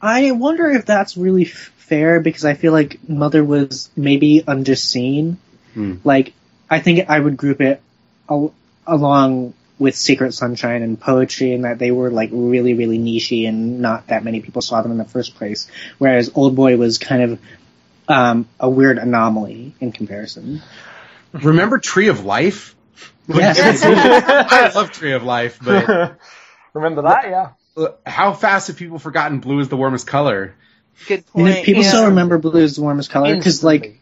I 0.03 0.31
wonder 0.33 0.71
if 0.71 0.87
that's 0.87 1.17
really 1.17 1.45
f- 1.45 1.73
fair 1.77 2.21
because 2.21 2.45
I 2.45 2.55
feel 2.55 2.73
like 2.73 3.07
Mother 3.09 3.45
was 3.45 3.91
maybe 3.95 4.43
underseen. 4.47 5.37
Hmm. 5.75 5.97
Like, 6.05 6.33
I 6.71 6.81
think 6.81 7.11
I 7.11 7.19
would 7.21 7.37
group 7.37 7.61
it 7.61 7.83
al- 8.31 8.55
along 8.87 9.53
with 9.79 9.95
Secret 9.97 10.33
Sunshine 10.33 10.83
and 10.83 10.99
Poetry 10.99 11.53
in 11.53 11.63
that 11.63 11.79
they 11.79 11.91
were 11.91 12.11
like 12.11 12.31
really, 12.33 12.75
really 12.75 12.99
nichey 12.99 13.47
and 13.49 13.81
not 13.81 14.07
that 14.09 14.25
many 14.25 14.41
people 14.41 14.63
saw 14.63 14.81
them 14.81 14.93
in 14.93 14.99
the 14.99 15.05
first 15.05 15.35
place. 15.37 15.69
Whereas 15.99 16.31
Old 16.35 16.57
Boy 16.57 16.77
was 16.77 16.97
kind 16.99 17.23
of 17.23 17.41
um, 18.09 18.49
a 18.59 18.69
weird 18.69 18.99
anomaly 18.99 19.75
in 19.81 19.93
comparison. 19.93 20.63
Remember 21.33 21.79
Tree 21.79 22.09
of 22.09 22.25
Life? 22.25 22.75
Yes. 23.29 23.83
I 23.85 24.73
love 24.75 24.93
Tree 24.93 25.13
of 25.13 25.23
Life, 25.23 25.59
but 25.63 26.19
Remember 26.75 27.03
that? 27.03 27.25
Yeah. 27.29 27.51
uh, 27.77 27.89
how 28.07 28.33
fast 28.33 28.69
have 28.69 28.77
people 28.77 28.99
forgotten 28.99 29.41
blue 29.41 29.61
is 29.61 29.69
the 29.69 29.77
warmest 29.77 30.07
color? 30.07 30.55
Good 31.09 31.25
You 31.35 31.45
know, 31.45 31.53
point. 31.55 31.65
people 31.65 31.83
yeah. 31.83 31.89
still 31.89 32.07
remember 32.07 32.37
Blue 32.39 32.61
is 32.61 32.77
the 32.77 32.83
warmest 32.83 33.11
color 33.11 33.35
because 33.35 33.65
like 33.65 33.99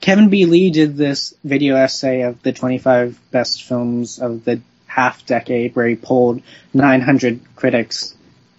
Kevin 0.00 0.30
B. 0.30 0.46
Lee 0.46 0.70
did 0.70 0.96
this 0.96 1.34
video 1.44 1.76
essay 1.76 2.22
of 2.22 2.42
the 2.42 2.52
25 2.52 3.18
best 3.30 3.64
films 3.64 4.18
of 4.18 4.44
the 4.44 4.62
half 4.86 5.26
decade 5.26 5.76
where 5.76 5.86
he 5.86 5.94
polled 5.96 6.42
900 6.72 7.40
critics. 7.54 8.14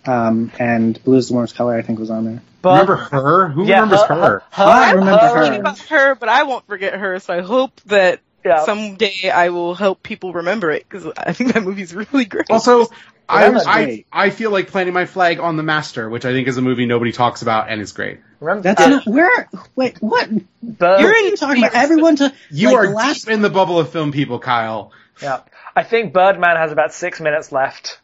Um, 0.06 0.52
and 0.60 1.02
Blue 1.04 1.16
is 1.18 1.30
the 1.30 1.34
Warmest 1.34 1.56
Color, 1.56 1.76
I 1.76 1.82
think, 1.82 1.98
was 1.98 2.10
on 2.12 2.26
there. 2.26 2.42
But, 2.62 2.72
Remember 2.74 2.96
her? 2.98 3.48
Who 3.50 3.66
yeah, 3.66 3.76
remembers 3.76 4.04
her? 4.04 4.16
her? 4.16 4.44
her, 4.52 4.64
I 4.64 4.90
her, 4.92 4.98
remember 4.98 5.28
her. 5.28 5.46
her. 5.54 5.60
about 5.60 5.80
her, 5.80 6.16
but 6.16 6.30
I 6.30 6.44
won't 6.44 6.68
forget 6.68 6.94
her. 6.94 7.20
So 7.20 7.34
I 7.34 7.42
hope 7.42 7.80
that 7.88 8.20
Yeah. 8.46 8.66
someday 8.66 9.30
I 9.34 9.50
will 9.50 9.74
help 9.76 10.04
people 10.04 10.34
remember 10.34 10.70
it 10.72 10.86
because 10.88 11.12
I 11.18 11.34
think 11.34 11.54
that 11.54 11.64
movie's 11.64 11.94
really 11.96 12.26
great. 12.26 12.46
Also, 12.50 12.88
I, 13.28 13.48
I. 13.54 14.06
I 14.12 14.30
feel 14.30 14.52
like 14.52 14.68
planting 14.68 14.94
my 14.94 15.06
flag 15.06 15.40
on 15.40 15.58
the 15.58 15.64
Master, 15.64 16.10
which 16.10 16.26
I 16.26 16.32
think 16.32 16.48
is 16.48 16.58
a 16.58 16.62
movie 16.62 16.86
nobody 16.86 17.12
talks 17.12 17.42
about 17.42 17.70
and 17.70 17.82
is 17.82 17.92
great. 17.92 18.20
Remember 18.40 18.64
That's 18.64 18.82
uh, 18.82 18.90
not, 18.90 19.08
where, 19.08 19.50
wait, 19.76 19.98
what? 20.02 20.30
Bird- 20.62 21.00
You're 21.00 21.28
in 21.28 21.36
talking 21.36 21.64
about 21.64 21.76
everyone 21.76 22.18
to, 22.18 22.34
You 22.52 22.68
like, 22.68 22.78
are 22.78 22.94
last, 22.94 23.26
deep 23.26 23.34
in 23.34 23.42
the 23.42 23.50
bubble 23.50 23.80
of 23.80 23.90
film 23.90 24.12
people, 24.12 24.40
Kyle. 24.40 24.92
Yeah. 25.22 25.42
I 25.76 25.84
think 25.84 26.14
Birdman 26.14 26.58
has 26.58 26.72
about 26.72 26.94
six 26.94 27.20
minutes 27.20 27.52
left. 27.52 28.00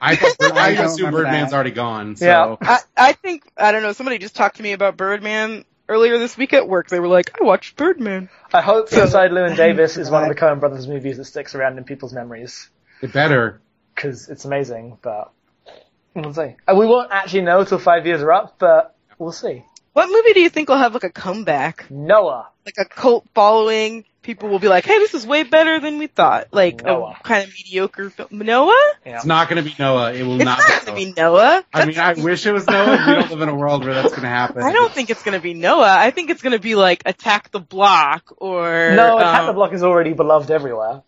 I 0.00 0.12
I, 0.40 0.50
I 0.52 0.68
assume 0.70 1.10
Birdman's 1.10 1.50
that. 1.50 1.54
already 1.54 1.72
gone. 1.72 2.16
So. 2.16 2.24
Yeah. 2.26 2.56
I, 2.60 2.78
I 2.96 3.12
think 3.12 3.44
I 3.56 3.72
don't 3.72 3.82
know. 3.82 3.92
Somebody 3.92 4.18
just 4.18 4.34
talked 4.34 4.56
to 4.56 4.62
me 4.62 4.72
about 4.72 4.96
Birdman 4.96 5.64
earlier 5.88 6.18
this 6.18 6.38
week 6.38 6.52
at 6.54 6.66
work. 6.68 6.88
They 6.88 7.00
were 7.00 7.08
like, 7.08 7.38
"I 7.38 7.44
watched 7.44 7.76
Birdman." 7.76 8.30
I 8.52 8.62
hope 8.62 8.90
Inside 8.92 9.32
Llewyn 9.32 9.56
Davis 9.58 9.98
is 9.98 10.08
one 10.08 10.22
of 10.22 10.28
the 10.28 10.34
God. 10.34 10.56
Coen 10.56 10.60
Brothers 10.60 10.88
movies 10.88 11.18
that 11.18 11.26
sticks 11.26 11.54
around 11.54 11.76
in 11.76 11.84
people's 11.84 12.14
memories 12.14 12.70
It 13.02 13.12
better. 13.12 13.60
Because 13.94 14.28
it's 14.28 14.44
amazing. 14.44 14.98
But 15.02 15.32
we'll 16.14 16.34
see. 16.34 16.56
And 16.66 16.78
we 16.78 16.86
won't 16.86 17.10
actually 17.12 17.42
know 17.42 17.64
till 17.64 17.78
five 17.78 18.06
years 18.06 18.22
are 18.22 18.32
up, 18.32 18.56
but 18.58 18.96
we'll 19.18 19.32
see. 19.32 19.64
What 19.92 20.06
movie 20.08 20.32
do 20.34 20.40
you 20.40 20.48
think 20.50 20.68
will 20.68 20.76
have 20.78 20.94
like 20.94 21.04
a 21.04 21.10
comeback, 21.10 21.90
Noah. 21.90 22.48
like 22.64 22.76
a 22.78 22.84
cult 22.84 23.26
following? 23.34 24.04
People 24.22 24.50
will 24.50 24.58
be 24.58 24.68
like, 24.68 24.84
"Hey, 24.84 24.98
this 24.98 25.14
is 25.14 25.26
way 25.26 25.44
better 25.44 25.80
than 25.80 25.96
we 25.98 26.06
thought." 26.06 26.48
Like 26.52 26.84
Noah. 26.84 27.16
a 27.18 27.22
kind 27.24 27.42
of 27.42 27.50
mediocre 27.54 28.10
film. 28.10 28.28
Noah? 28.32 28.72
Yeah. 29.04 29.16
It's 29.16 29.24
not 29.24 29.48
going 29.48 29.64
to 29.64 29.68
be 29.68 29.74
Noah. 29.78 30.12
It 30.12 30.22
will 30.24 30.36
It's 30.36 30.44
not, 30.44 30.58
not 30.58 30.66
be 30.68 30.72
going 30.72 30.84
to 30.84 30.92
Noah. 30.92 31.14
be 31.16 31.20
Noah. 31.20 31.64
I 31.72 31.84
mean, 31.86 31.98
I 31.98 32.12
wish 32.12 32.44
it 32.46 32.52
was 32.52 32.66
Noah. 32.66 32.90
We 33.06 33.14
don't 33.14 33.30
live 33.30 33.40
in 33.40 33.48
a 33.48 33.54
world 33.54 33.82
where 33.84 33.94
that's 33.94 34.10
going 34.10 34.22
to 34.22 34.28
happen. 34.28 34.62
I 34.62 34.72
don't 34.72 34.92
think 34.92 35.08
it's 35.08 35.22
going 35.22 35.36
to 35.36 35.40
be 35.42 35.54
Noah. 35.54 35.96
I 35.98 36.10
think 36.10 36.28
it's 36.30 36.42
going 36.42 36.52
to 36.52 36.60
be 36.60 36.74
like 36.74 37.02
Attack 37.06 37.50
the 37.50 37.60
Block 37.60 38.34
or 38.36 38.92
No, 38.94 39.16
Attack 39.16 39.42
the 39.44 39.48
um, 39.48 39.54
Block 39.54 39.72
is 39.72 39.82
already 39.82 40.12
beloved 40.12 40.50
everywhere. 40.50 41.02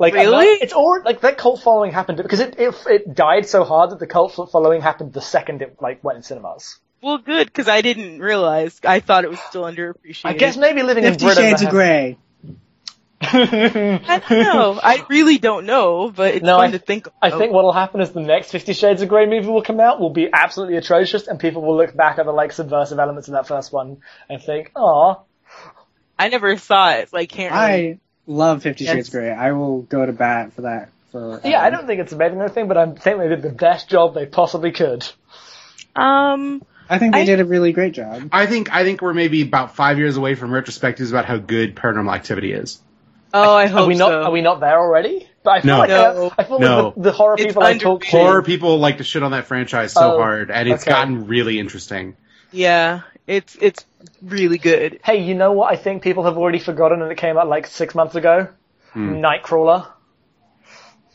Like 0.00 0.14
Really? 0.14 0.46
It's 0.46 0.72
all 0.72 0.98
like 1.04 1.20
that 1.20 1.36
cult 1.36 1.62
following 1.62 1.92
happened 1.92 2.16
because 2.16 2.40
it, 2.40 2.58
it 2.58 2.74
it 2.88 3.14
died 3.14 3.44
so 3.46 3.64
hard 3.64 3.90
that 3.90 3.98
the 3.98 4.06
cult 4.06 4.32
following 4.50 4.80
happened 4.80 5.12
the 5.12 5.20
second 5.20 5.60
it 5.60 5.76
like 5.80 6.02
went 6.02 6.16
in 6.16 6.22
cinemas. 6.22 6.78
Well, 7.02 7.18
good 7.18 7.46
because 7.46 7.68
I 7.68 7.82
didn't 7.82 8.18
realize. 8.20 8.80
I 8.82 9.00
thought 9.00 9.24
it 9.24 9.30
was 9.30 9.40
still 9.40 9.62
underappreciated. 9.62 10.24
I 10.24 10.32
guess 10.32 10.56
maybe 10.56 10.82
living 10.82 11.04
in 11.04 11.18
Fifty 11.18 11.34
Shades 11.34 11.60
of 11.62 11.68
Grey. 11.68 12.16
I 13.22 14.22
don't 14.26 14.42
know. 14.42 14.80
I 14.82 15.04
really 15.10 15.36
don't 15.36 15.66
know, 15.66 16.10
but 16.10 16.34
it's 16.36 16.44
No, 16.44 16.56
fun 16.56 16.68
I- 16.68 16.72
to 16.72 16.78
think. 16.78 17.06
I 17.20 17.30
think 17.30 17.52
what'll 17.52 17.72
happen 17.72 18.00
is 18.00 18.10
the 18.12 18.20
next 18.20 18.50
Fifty 18.50 18.72
Shades 18.72 19.02
of 19.02 19.08
Grey 19.10 19.26
movie 19.26 19.48
will 19.48 19.62
come 19.62 19.80
out, 19.80 20.00
will 20.00 20.10
be 20.10 20.30
absolutely 20.32 20.76
atrocious, 20.76 21.28
and 21.28 21.38
people 21.38 21.60
will 21.62 21.76
look 21.76 21.94
back 21.94 22.18
at 22.18 22.24
the 22.24 22.32
like 22.32 22.52
subversive 22.52 22.98
elements 22.98 23.28
of 23.28 23.32
that 23.32 23.46
first 23.46 23.70
one 23.72 23.98
and 24.30 24.42
think, 24.42 24.72
"Aw, 24.76 25.16
I 26.18 26.28
never 26.28 26.56
saw 26.56 26.92
it, 26.92 27.10
so 27.10 27.18
I 27.18 27.26
can't. 27.26 27.52
Really... 27.52 27.92
I 27.92 27.98
love 28.26 28.62
Fifty 28.62 28.84
Yes. 28.84 28.94
Shades 28.94 29.10
Grey. 29.10 29.30
I 29.30 29.52
will 29.52 29.82
go 29.82 30.04
to 30.04 30.12
bat 30.12 30.52
for 30.52 30.62
that. 30.62 30.90
For 31.12 31.40
yeah, 31.44 31.60
I 31.60 31.66
um, 31.68 31.72
don't 31.72 31.86
think 31.86 32.00
it's 32.00 32.12
amazing 32.12 32.38
or 32.38 32.44
anything, 32.44 32.68
but 32.68 32.76
I 32.76 32.86
think 32.86 33.18
they 33.18 33.28
did 33.28 33.42
the 33.42 33.50
best 33.50 33.88
job 33.88 34.14
they 34.14 34.26
possibly 34.26 34.70
could." 34.72 35.06
Um, 35.96 36.62
I 36.88 36.98
think 36.98 37.14
they 37.14 37.22
I- 37.22 37.24
did 37.24 37.40
a 37.40 37.44
really 37.44 37.72
great 37.72 37.94
job. 37.94 38.28
I 38.32 38.46
think 38.46 38.72
I 38.72 38.84
think 38.84 39.02
we're 39.02 39.14
maybe 39.14 39.42
about 39.42 39.74
five 39.74 39.98
years 39.98 40.16
away 40.16 40.34
from 40.34 40.50
retrospectives 40.50 41.10
about 41.10 41.24
how 41.24 41.38
good 41.38 41.74
Paranormal 41.76 42.14
Activity 42.14 42.52
is. 42.52 42.80
oh, 43.34 43.54
I 43.54 43.66
hope 43.66 43.82
Are 43.82 43.86
we 43.86 43.94
not? 43.94 44.08
so. 44.10 44.22
Are 44.24 44.30
we 44.30 44.40
not 44.42 44.60
there 44.60 44.78
already? 44.78 45.28
But 45.42 45.50
I 45.50 45.60
feel 45.62 45.72
No. 45.74 45.78
like 45.78 45.88
No. 45.88 46.32
I 46.38 46.44
feel 46.44 46.58
No. 46.58 46.84
like 46.86 46.94
the, 46.96 47.00
the 47.02 47.12
horror 47.12 47.34
It's 47.38 47.46
people 47.46 47.62
I 47.62 47.78
talk 47.78 48.02
to. 48.04 48.10
Horror 48.10 48.42
people 48.42 48.78
like 48.78 48.98
to 48.98 49.04
shit 49.04 49.22
on 49.22 49.30
that 49.32 49.46
franchise 49.46 49.92
so 49.92 50.14
Oh, 50.14 50.18
hard, 50.18 50.50
and 50.50 50.68
it's 50.68 50.82
okay. 50.84 50.90
gotten 50.90 51.26
really 51.26 51.58
interesting. 51.58 52.16
Yeah, 52.52 53.00
it's 53.30 53.56
it's 53.60 53.86
really 54.20 54.58
good. 54.58 55.00
Hey, 55.04 55.22
you 55.22 55.34
know 55.34 55.52
what? 55.52 55.72
I 55.72 55.76
think 55.76 56.02
people 56.02 56.24
have 56.24 56.36
already 56.36 56.58
forgotten, 56.58 57.00
and 57.00 57.12
it 57.12 57.18
came 57.18 57.38
out 57.38 57.48
like 57.48 57.66
six 57.66 57.94
months 57.94 58.16
ago. 58.16 58.48
Hmm. 58.92 59.14
Nightcrawler. 59.24 59.86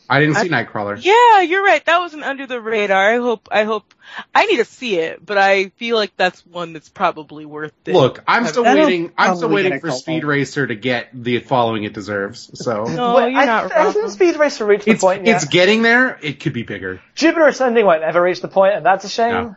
I 0.08 0.20
didn't 0.20 0.36
see 0.36 0.48
Nightcrawler. 0.48 1.02
Yeah, 1.02 1.40
you're 1.42 1.64
right. 1.64 1.84
That 1.84 1.98
wasn't 1.98 2.22
under 2.22 2.46
the 2.46 2.60
radar. 2.60 3.14
I 3.14 3.16
hope. 3.16 3.48
I 3.50 3.64
hope. 3.64 3.92
I 4.34 4.46
need 4.46 4.58
to 4.58 4.64
see 4.64 4.98
it, 5.00 5.24
but 5.24 5.36
I 5.36 5.70
feel 5.70 5.96
like 5.96 6.16
that's 6.16 6.46
one 6.46 6.72
that's 6.72 6.88
probably 6.88 7.44
worth 7.44 7.72
it. 7.86 7.92
Look, 7.92 8.22
I'm 8.26 8.46
still 8.46 8.62
That'll 8.62 8.84
waiting. 8.84 9.12
I'm 9.18 9.36
still 9.36 9.48
waiting 9.48 9.80
for 9.80 9.90
Speed 9.90 10.22
following. 10.22 10.38
Racer 10.38 10.66
to 10.66 10.76
get 10.76 11.08
the 11.12 11.40
following 11.40 11.84
it 11.84 11.92
deserves. 11.92 12.50
So 12.54 12.84
No, 12.88 13.16
Wait, 13.16 13.32
you're 13.32 13.40
I, 13.40 13.46
not 13.46 13.72
hasn't. 13.72 14.12
Speed 14.12 14.36
Racer 14.38 14.64
reached 14.64 14.84
the 14.84 14.92
it's 14.92 15.00
point 15.02 15.26
yet? 15.26 15.36
it's 15.36 15.46
getting 15.46 15.82
there. 15.82 16.18
It 16.22 16.38
could 16.40 16.52
be 16.52 16.62
bigger. 16.62 17.00
Jupiter 17.16 17.48
Ascending 17.48 17.84
won't 17.84 18.02
ever 18.02 18.22
reach 18.22 18.40
the 18.40 18.48
point, 18.48 18.74
and 18.74 18.86
that's 18.86 19.04
a 19.04 19.08
shame. 19.08 19.32
No. 19.32 19.56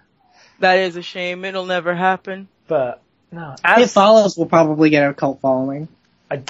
That 0.60 0.78
is 0.80 0.96
a 0.96 1.02
shame. 1.02 1.46
It'll 1.46 1.66
never 1.66 1.96
happen. 1.96 2.48
But 2.68 3.02
no, 3.32 3.54
It 3.54 3.60
as 3.64 3.94
follows 3.94 4.38
will 4.38 4.46
probably 4.48 4.90
get 4.90 5.10
a 5.10 5.14
cult 5.14 5.40
following. 5.42 5.88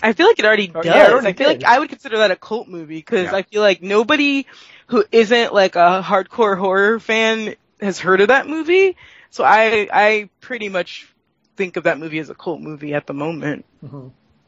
I 0.04 0.12
feel 0.12 0.28
like 0.28 0.38
it 0.40 0.44
already 0.46 0.70
Oh, 0.76 0.82
does. 0.82 0.86
yeah, 0.88 1.06
it 1.08 1.12
already 1.14 1.28
I 1.28 1.34
feel 1.34 1.48
did. 1.50 1.62
like 1.64 1.72
I 1.72 1.80
would 1.80 1.88
consider 1.90 2.18
that 2.18 2.32
a 2.32 2.36
cult 2.36 2.68
movie 2.68 2.98
because 2.98 3.26
Yeah. 3.32 3.36
I 3.36 3.44
feel 3.44 3.62
like 3.62 3.82
nobody 3.82 4.46
who 4.88 5.06
isn't 5.10 5.54
like 5.54 5.76
a 5.78 6.02
hardcore 6.04 6.58
horror 6.58 7.00
fan 7.00 7.56
has 7.80 7.98
heard 7.98 8.20
of 8.20 8.28
that 8.28 8.46
movie. 8.46 8.98
So 9.30 9.46
I 9.46 9.88
I 9.94 10.30
pretty 10.42 10.68
much 10.68 11.08
think 11.56 11.78
of 11.78 11.84
that 11.86 11.98
movie 11.98 12.20
as 12.20 12.30
a 12.30 12.36
cult 12.36 12.60
movie 12.60 12.94
at 12.94 13.08
the 13.08 13.14
moment. 13.14 13.66
Mm-hmm. 13.86 14.08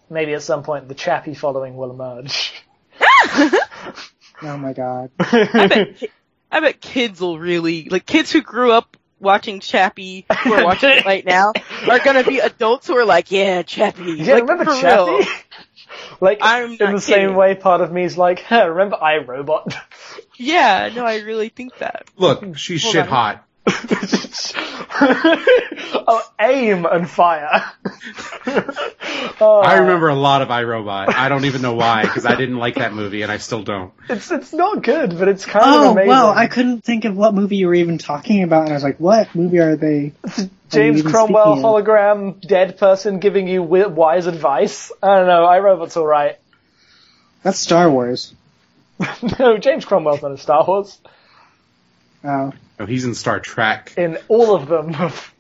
maybe 0.10 0.34
at 0.34 0.42
some 0.42 0.64
point 0.64 0.90
the 0.90 0.96
Chappie 0.96 1.34
following 1.34 1.78
will 1.78 1.92
emerge. 1.92 2.52
Oh 4.44 4.58
my 4.58 4.74
god. 4.74 5.12
I 5.20 5.68
bet 5.68 6.04
I 6.52 6.60
bet 6.62 6.82
kids 6.82 7.22
will 7.22 7.38
really 7.38 7.88
like 7.90 8.06
kids 8.08 8.32
who 8.32 8.42
grew 8.42 8.72
up 8.72 8.98
watching 9.22 9.60
Chappie 9.60 10.26
who 10.44 10.54
are 10.54 10.64
watching 10.64 10.90
it 10.90 11.06
right 11.06 11.26
now 11.26 11.54
are 11.90 12.00
gonna 12.00 12.24
be 12.24 12.40
adults 12.40 12.88
who 12.88 12.98
are 12.98 13.06
like, 13.06 13.32
yeah, 13.32 13.62
Chappie. 13.62 14.14
Yeah, 14.14 14.34
like, 14.36 14.44
remember 14.44 14.66
for 14.66 14.82
Chappie? 14.82 15.12
real. 15.12 15.26
like 16.20 16.40
I'm 16.42 16.72
in 16.72 16.78
not 16.80 16.92
the 16.94 17.02
same 17.02 17.36
way, 17.36 17.56
part 17.56 17.82
of 17.82 17.92
me 17.92 18.04
is 18.04 18.18
like, 18.18 18.42
huh, 18.42 18.66
remember 18.70 18.98
iRobot? 18.98 19.74
Yeah, 20.38 20.90
no, 20.96 21.06
I 21.06 21.20
really 21.20 21.50
think 21.50 21.78
that. 21.78 22.10
Look, 22.18 22.58
she's 22.58 22.82
Hold 22.84 22.94
shit 22.94 23.04
on. 23.04 23.08
hot. 23.08 23.48
Oh, 24.98 26.22
aim 26.40 26.86
and 26.86 27.10
fire. 27.10 27.72
Oh, 29.40 29.60
I 29.64 29.78
remember 29.80 30.10
a 30.10 30.16
lot 30.16 30.42
of 30.42 30.50
iRobot. 30.50 31.14
I 31.14 31.30
don't 31.30 31.46
even 31.46 31.62
know 31.62 31.74
why, 31.74 32.04
because 32.04 32.26
I 32.26 32.36
didn't 32.36 32.58
like 32.58 32.76
that 32.76 32.94
movie, 32.94 33.22
and 33.22 33.32
I 33.32 33.38
still 33.38 33.64
don't. 33.64 33.94
It's 34.10 34.32
it's 34.32 34.54
not 34.54 34.84
good, 34.84 35.18
but 35.18 35.28
it's 35.28 35.46
kind 35.46 35.66
of 35.66 35.82
Oh 35.82 35.92
amazing. 35.92 36.10
well, 36.10 36.30
I 36.30 36.48
couldn't 36.48 36.84
think 36.84 37.06
of 37.06 37.16
what 37.16 37.34
movie 37.34 37.58
you 37.58 37.68
were 37.68 37.76
even 37.76 37.98
talking 37.98 38.44
about, 38.44 38.64
and 38.64 38.72
I 38.72 38.74
was 38.74 38.84
like, 38.84 39.00
"What 39.00 39.34
movie 39.36 39.60
are 39.60 39.76
they?" 39.76 40.14
James 40.70 41.00
even 41.00 41.12
Cromwell 41.12 41.56
speaking 41.56 41.66
of? 41.66 41.86
hologram 41.86 42.42
dead 42.42 42.78
person 42.78 43.20
giving 43.20 43.48
you 43.48 43.62
wise 43.64 44.26
advice. 44.26 44.92
I 45.04 45.18
don't 45.18 45.28
know. 45.28 45.46
iRobot's 45.46 45.98
all 45.98 46.06
right. 46.08 46.38
That's 47.44 47.60
Star 47.60 47.90
Wars. 47.90 48.34
no, 49.40 49.58
James 49.58 49.86
Cromwell's 49.86 50.22
not 50.22 50.32
in 50.32 50.38
Star 50.38 50.64
Wars. 50.66 50.98
Oh, 52.24 52.54
Oh, 52.82 52.88
he's 52.88 53.06
in 53.06 53.14
Star 53.14 53.40
Trek. 53.40 53.94
In 53.96 54.18
all 54.28 54.56
of 54.56 54.68
them, 54.68 54.96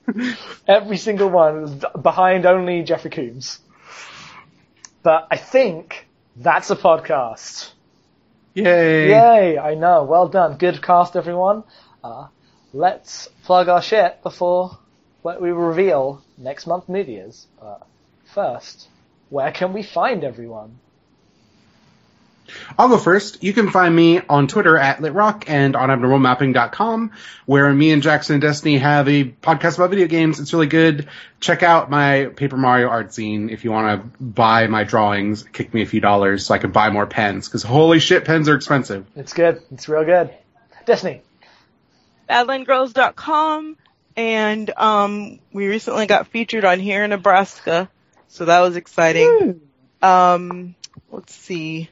every 0.67 0.97
single 0.97 1.27
one 1.27 1.81
behind 1.99 2.45
only 2.45 2.83
Jeffrey 2.83 3.09
Combs. 3.09 3.59
But 5.01 5.27
I 5.31 5.37
think 5.37 6.07
that's 6.35 6.69
a 6.69 6.75
podcast. 6.75 7.71
Yay! 8.53 9.09
Yay! 9.09 9.57
I 9.57 9.73
know. 9.73 10.03
Well 10.03 10.27
done. 10.27 10.57
Good 10.57 10.83
cast, 10.83 11.15
everyone. 11.15 11.63
Uh, 12.03 12.27
let's 12.73 13.27
plug 13.43 13.69
our 13.69 13.81
shit 13.81 14.21
before 14.21 14.77
what 15.23 15.41
we 15.41 15.49
reveal 15.49 16.21
next 16.37 16.67
month 16.67 16.87
movie 16.87 17.15
is. 17.15 17.47
But 17.59 17.87
first, 18.35 18.87
where 19.29 19.51
can 19.51 19.73
we 19.73 19.81
find 19.81 20.23
everyone? 20.23 20.77
I'll 22.77 22.89
go 22.89 22.97
first. 22.97 23.43
You 23.43 23.53
can 23.53 23.69
find 23.69 23.95
me 23.95 24.21
on 24.29 24.47
Twitter 24.47 24.77
at 24.77 24.99
LitRock 24.99 25.45
and 25.47 25.75
on 25.75 25.89
abnormalmapping.com, 25.89 27.11
where 27.45 27.71
me 27.73 27.91
and 27.91 28.01
Jackson 28.01 28.35
and 28.35 28.41
Destiny 28.41 28.77
have 28.77 29.07
a 29.07 29.25
podcast 29.25 29.75
about 29.75 29.89
video 29.89 30.07
games. 30.07 30.39
It's 30.39 30.53
really 30.53 30.67
good. 30.67 31.07
Check 31.39 31.63
out 31.63 31.89
my 31.89 32.25
Paper 32.35 32.57
Mario 32.57 32.87
art 32.87 33.09
zine 33.09 33.49
if 33.51 33.63
you 33.63 33.71
want 33.71 34.01
to 34.01 34.23
buy 34.23 34.67
my 34.67 34.83
drawings. 34.83 35.43
Kick 35.43 35.73
me 35.73 35.81
a 35.81 35.85
few 35.85 35.99
dollars 36.01 36.45
so 36.45 36.53
I 36.53 36.57
can 36.57 36.71
buy 36.71 36.89
more 36.89 37.07
pens, 37.07 37.47
because 37.47 37.63
holy 37.63 37.99
shit, 37.99 38.25
pens 38.25 38.47
are 38.49 38.55
expensive. 38.55 39.05
It's 39.15 39.33
good. 39.33 39.61
It's 39.71 39.89
real 39.89 40.05
good. 40.05 40.33
Destiny. 40.85 41.21
badlandgirls.com 42.29 43.77
and 44.17 44.69
um 44.77 45.39
we 45.53 45.67
recently 45.67 46.05
got 46.05 46.27
featured 46.27 46.65
on 46.65 46.79
here 46.79 47.03
in 47.03 47.11
Nebraska. 47.11 47.89
So 48.27 48.45
that 48.45 48.59
was 48.59 48.75
exciting. 48.75 49.61
Um 50.01 50.75
let's 51.11 51.33
see. 51.33 51.89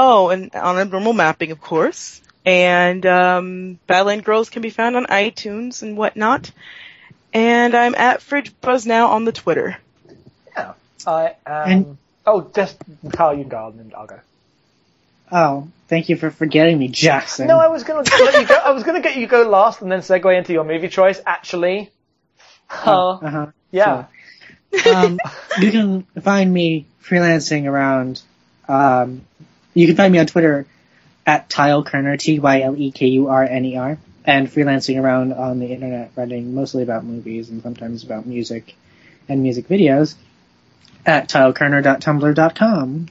Oh, 0.00 0.28
and 0.28 0.54
on 0.54 0.78
abnormal 0.78 1.12
mapping 1.12 1.50
of 1.50 1.60
course. 1.60 2.20
And 2.46 3.04
um 3.04 3.78
Badland 3.88 4.22
Girls 4.22 4.48
can 4.48 4.62
be 4.62 4.70
found 4.70 4.94
on 4.96 5.06
iTunes 5.06 5.82
and 5.82 5.96
whatnot. 5.96 6.50
And 7.34 7.74
I'm 7.74 7.94
at 7.96 8.22
Fridge 8.22 8.58
Buzz 8.60 8.86
now 8.86 9.08
on 9.08 9.24
the 9.24 9.32
Twitter. 9.32 9.76
Yeah. 10.56 10.74
I 11.06 11.34
am. 11.44 11.70
And- 11.70 11.98
oh, 12.26 12.50
just 12.54 12.76
Carl, 13.12 13.34
you 13.34 13.42
can 13.42 13.48
go, 13.50 13.74
and 13.76 13.92
I'll 13.94 14.06
go. 14.06 14.20
oh, 15.32 15.68
thank 15.88 16.08
you 16.08 16.16
for 16.16 16.30
forgetting 16.30 16.78
me, 16.78 16.88
Jackson. 16.88 17.48
No, 17.48 17.58
I 17.58 17.68
was 17.68 17.82
gonna 17.84 18.02
let 18.08 18.40
you 18.40 18.46
go. 18.46 18.54
I 18.54 18.70
was 18.70 18.84
gonna 18.84 19.00
get 19.02 19.16
you 19.16 19.26
go 19.26 19.42
last, 19.48 19.82
and 19.82 19.90
then 19.90 20.00
segue 20.00 20.36
into 20.38 20.52
your 20.52 20.64
movie 20.64 20.88
choice. 20.88 21.20
Actually, 21.26 21.90
Oh, 22.70 23.18
uh, 23.22 23.26
uh-huh. 23.26 23.46
yeah. 23.72 24.04
um, 24.94 25.18
you 25.60 25.70
can 25.72 26.02
find 26.22 26.52
me 26.52 26.86
freelancing 27.02 27.66
around. 27.66 28.22
Um, 28.68 29.22
you 29.74 29.86
can 29.86 29.96
find 29.96 30.12
me 30.12 30.18
on 30.18 30.26
Twitter 30.26 30.66
at 31.26 31.48
Tyle 31.50 31.84
Kurner, 31.84 32.18
T 32.18 32.38
Y 32.38 32.60
L 32.62 32.76
E 32.76 32.90
K 32.90 33.06
U 33.06 33.28
R 33.28 33.44
N 33.44 33.64
E 33.64 33.76
R, 33.76 33.98
and 34.24 34.48
freelancing 34.48 35.00
around 35.00 35.32
on 35.32 35.58
the 35.58 35.66
internet, 35.66 36.10
writing 36.16 36.54
mostly 36.54 36.82
about 36.82 37.04
movies 37.04 37.50
and 37.50 37.62
sometimes 37.62 38.04
about 38.04 38.26
music 38.26 38.74
and 39.28 39.42
music 39.42 39.68
videos 39.68 40.14
at 41.04 41.28
tylekurner.tumblr.com. 41.28 43.08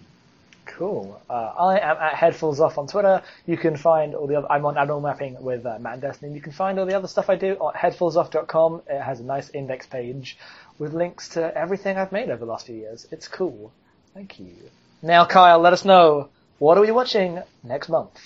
Cool. 0.66 1.20
Uh, 1.28 1.34
I 1.34 1.80
am 1.80 1.98
at 1.98 2.14
Headfuls 2.14 2.60
Off 2.60 2.78
on 2.78 2.88
Twitter. 2.88 3.24
You 3.48 3.58
can 3.58 3.78
find 3.78 4.14
all 4.14 4.28
the 4.28 4.36
other. 4.36 4.52
I'm 4.52 4.66
on 4.66 4.78
Abnormal 4.78 5.10
Mapping 5.10 5.42
with 5.42 5.66
uh, 5.66 5.80
Matt 5.80 6.02
Destiny. 6.02 6.36
You 6.36 6.42
can 6.42 6.52
find 6.52 6.78
all 6.78 6.86
the 6.86 6.96
other 6.96 7.08
stuff 7.08 7.32
I 7.32 7.36
do 7.36 7.54
at 7.54 7.74
headfulsoff.com. 7.74 8.84
It 8.88 9.02
has 9.02 9.20
a 9.20 9.24
nice 9.24 9.50
index 9.50 9.88
page 9.88 10.38
with 10.78 10.94
links 10.94 11.30
to 11.30 11.58
everything 11.58 11.98
I've 11.98 12.12
made 12.12 12.30
over 12.30 12.46
the 12.46 12.52
last 12.52 12.68
few 12.68 12.76
years. 12.76 13.08
It's 13.12 13.28
cool. 13.28 13.72
Thank 14.14 14.40
you. 14.40 14.54
Now, 15.02 15.26
Kyle, 15.26 15.60
let 15.60 15.74
us 15.74 15.84
know 15.84 16.30
what 16.60 16.78
are 16.78 16.82
we 16.82 16.92
watching 16.92 17.42
next 17.64 17.90
month. 17.90 18.20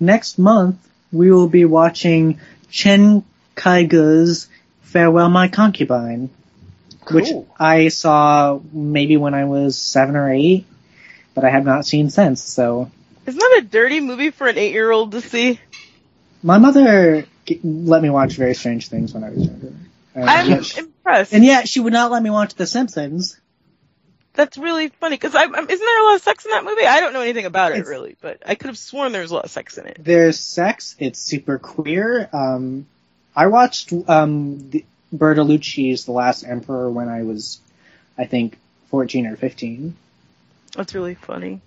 Next 0.00 0.38
month, 0.38 0.76
we 1.12 1.30
will 1.30 1.48
be 1.48 1.64
watching 1.64 2.40
Chen 2.70 3.24
Kaige's 3.54 4.48
Farewell 4.82 5.28
My 5.28 5.48
Concubine. 5.48 6.30
which 7.10 7.28
I 7.58 7.88
saw 7.88 8.58
maybe 8.72 9.16
when 9.16 9.34
I 9.34 9.44
was 9.44 9.76
seven 9.78 10.16
or 10.16 10.32
eight, 10.32 10.66
but 11.34 11.44
I 11.44 11.50
have 11.50 11.64
not 11.64 11.86
seen 11.86 12.10
since. 12.10 12.42
So 12.42 12.90
Isn't 13.26 13.38
that 13.38 13.60
a 13.62 13.66
dirty 13.66 14.00
movie 14.00 14.30
for 14.30 14.48
an 14.48 14.58
eight 14.58 14.72
year 14.72 14.90
old 14.90 15.12
to 15.12 15.20
see? 15.20 15.60
my 16.42 16.58
mother 16.58 17.26
let 17.62 18.02
me 18.02 18.10
watch 18.10 18.34
very 18.34 18.54
strange 18.54 18.88
things 18.88 19.12
when 19.14 19.22
I 19.24 19.30
was 19.30 19.44
younger, 19.46 19.72
and, 20.14 20.28
I'm 20.30 20.48
yet 20.48 20.78
impressed. 20.78 21.32
and 21.32 21.44
yet 21.44 21.68
she 21.68 21.80
would 21.80 21.92
not 21.92 22.10
let 22.10 22.22
me 22.22 22.30
watch 22.30 22.54
The 22.54 22.66
Simpsons. 22.66 23.38
That's 24.34 24.58
really 24.58 24.88
funny 24.88 25.16
because 25.16 25.34
I'm, 25.34 25.54
I'm- 25.54 25.66
isn't 25.68 25.84
there 25.86 26.00
a 26.02 26.04
lot 26.06 26.16
of 26.16 26.22
sex 26.22 26.44
in 26.44 26.50
that 26.50 26.64
movie? 26.64 26.84
I 26.86 27.00
don't 27.00 27.12
know 27.12 27.20
anything 27.22 27.46
about 27.46 27.72
it 27.72 27.76
It's- 27.78 27.88
really, 27.88 28.16
but 28.20 28.42
I 28.46 28.54
could 28.56 28.66
have 28.68 28.78
sworn 28.78 29.12
there 29.12 29.22
was 29.22 29.30
a 29.30 29.34
lot 29.34 29.44
of 29.44 29.50
sex 29.50 29.78
in 29.78 29.86
it. 29.86 29.98
There's 30.00 30.38
sex. 30.38 30.96
It's 30.98 31.18
super 31.20 31.58
queer. 31.58 32.28
Um, 32.32 32.86
I 33.36 33.46
watched 33.46 33.92
um, 34.08 34.70
the, 34.70 34.84
Bertolucci's 35.14 36.04
The 36.04 36.12
Last 36.12 36.42
Emperor 36.44 36.90
when 36.90 37.08
I 37.08 37.22
was, 37.22 37.60
I 38.18 38.24
think, 38.26 38.58
14 38.90 39.26
or 39.26 39.36
15. 39.36 39.96
That's 40.76 40.94
really 40.94 41.14
funny. 41.14 41.60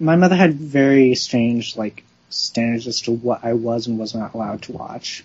My 0.00 0.16
mother 0.16 0.34
had 0.34 0.54
very 0.54 1.14
strange, 1.14 1.76
like, 1.76 2.02
standards 2.30 2.88
as 2.88 3.02
to 3.02 3.12
what 3.12 3.44
I 3.44 3.52
was 3.52 3.86
and 3.86 3.98
was 3.98 4.14
not 4.14 4.34
allowed 4.34 4.62
to 4.62 4.72
watch. 4.72 5.24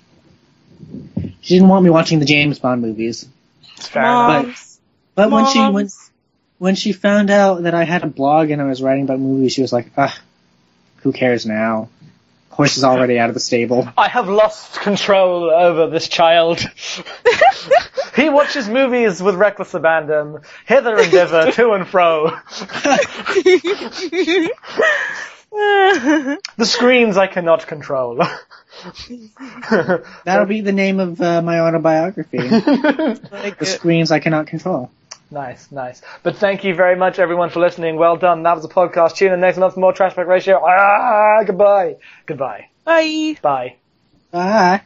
She 1.41 1.55
didn't 1.55 1.69
want 1.69 1.84
me 1.84 1.89
watching 1.89 2.19
the 2.19 2.26
James 2.26 2.59
Bond 2.59 2.81
movies. 2.84 3.27
Fair 3.77 4.03
enough. 4.03 4.45
Moms, 4.45 4.80
But 5.15 5.31
when 5.31 5.45
she, 5.47 5.59
when, 5.59 5.73
moms. 5.73 6.06
When 6.57 6.75
she 6.75 6.91
found 6.91 7.29
out 7.29 7.63
that 7.63 7.73
I 7.73 7.84
had 7.84 8.03
a 8.03 8.07
blog 8.07 8.49
and 8.49 8.61
I 8.61 8.65
was 8.65 8.81
writing 8.81 9.03
about 9.03 9.19
movies, 9.19 9.53
she 9.53 9.61
was 9.61 9.71
like, 9.71 9.91
ah, 9.97 10.17
who 10.97 11.11
cares 11.11 11.45
now? 11.45 11.89
Horse 12.49 12.77
is 12.77 12.84
already 12.84 13.19
out 13.19 13.29
of 13.29 13.35
the 13.35 13.39
stable. 13.39 13.88
I 13.97 14.07
have 14.07 14.27
lost 14.27 14.79
control 14.79 15.51
over 15.51 15.88
this 15.88 16.07
child. 16.07 16.59
he 18.15 18.29
watches 18.29 18.67
movies 18.67 19.21
with 19.21 19.35
reckless 19.35 19.75
abandon, 19.75 20.39
hither 20.65 20.97
and 20.97 21.11
thither, 21.11 21.51
to 21.51 21.71
and 21.73 21.88
fro. 21.88 22.35
The 25.49 26.65
screens 26.65 27.17
I 27.17 27.25
cannot 27.25 27.65
control. 27.65 28.17
That'll 30.23 30.45
be 30.45 30.61
the 30.61 30.71
name 30.71 30.99
of 30.99 31.19
uh, 31.19 31.41
my 31.41 31.61
autobiography. 31.61 32.38
The 32.38 33.57
screens 33.61 34.11
I 34.11 34.19
cannot 34.19 34.47
control. 34.47 34.91
Nice, 35.31 35.71
nice. 35.71 36.01
But 36.23 36.37
thank 36.37 36.63
you 36.63 36.75
very 36.75 36.95
much 36.95 37.19
everyone 37.19 37.49
for 37.49 37.59
listening. 37.59 37.97
Well 37.97 38.17
done. 38.17 38.43
That 38.43 38.55
was 38.55 38.63
the 38.63 38.73
podcast. 38.73 39.15
Tune 39.15 39.33
in 39.33 39.39
next 39.39 39.57
month 39.57 39.73
for 39.75 39.79
more 39.79 39.93
Trashback 39.93 40.27
Ratio. 40.27 40.61
Ah, 40.65 41.43
goodbye. 41.45 41.95
Goodbye. 42.25 42.69
Bye. 42.85 43.37
Bye. 43.41 43.75
Bye. 44.31 44.81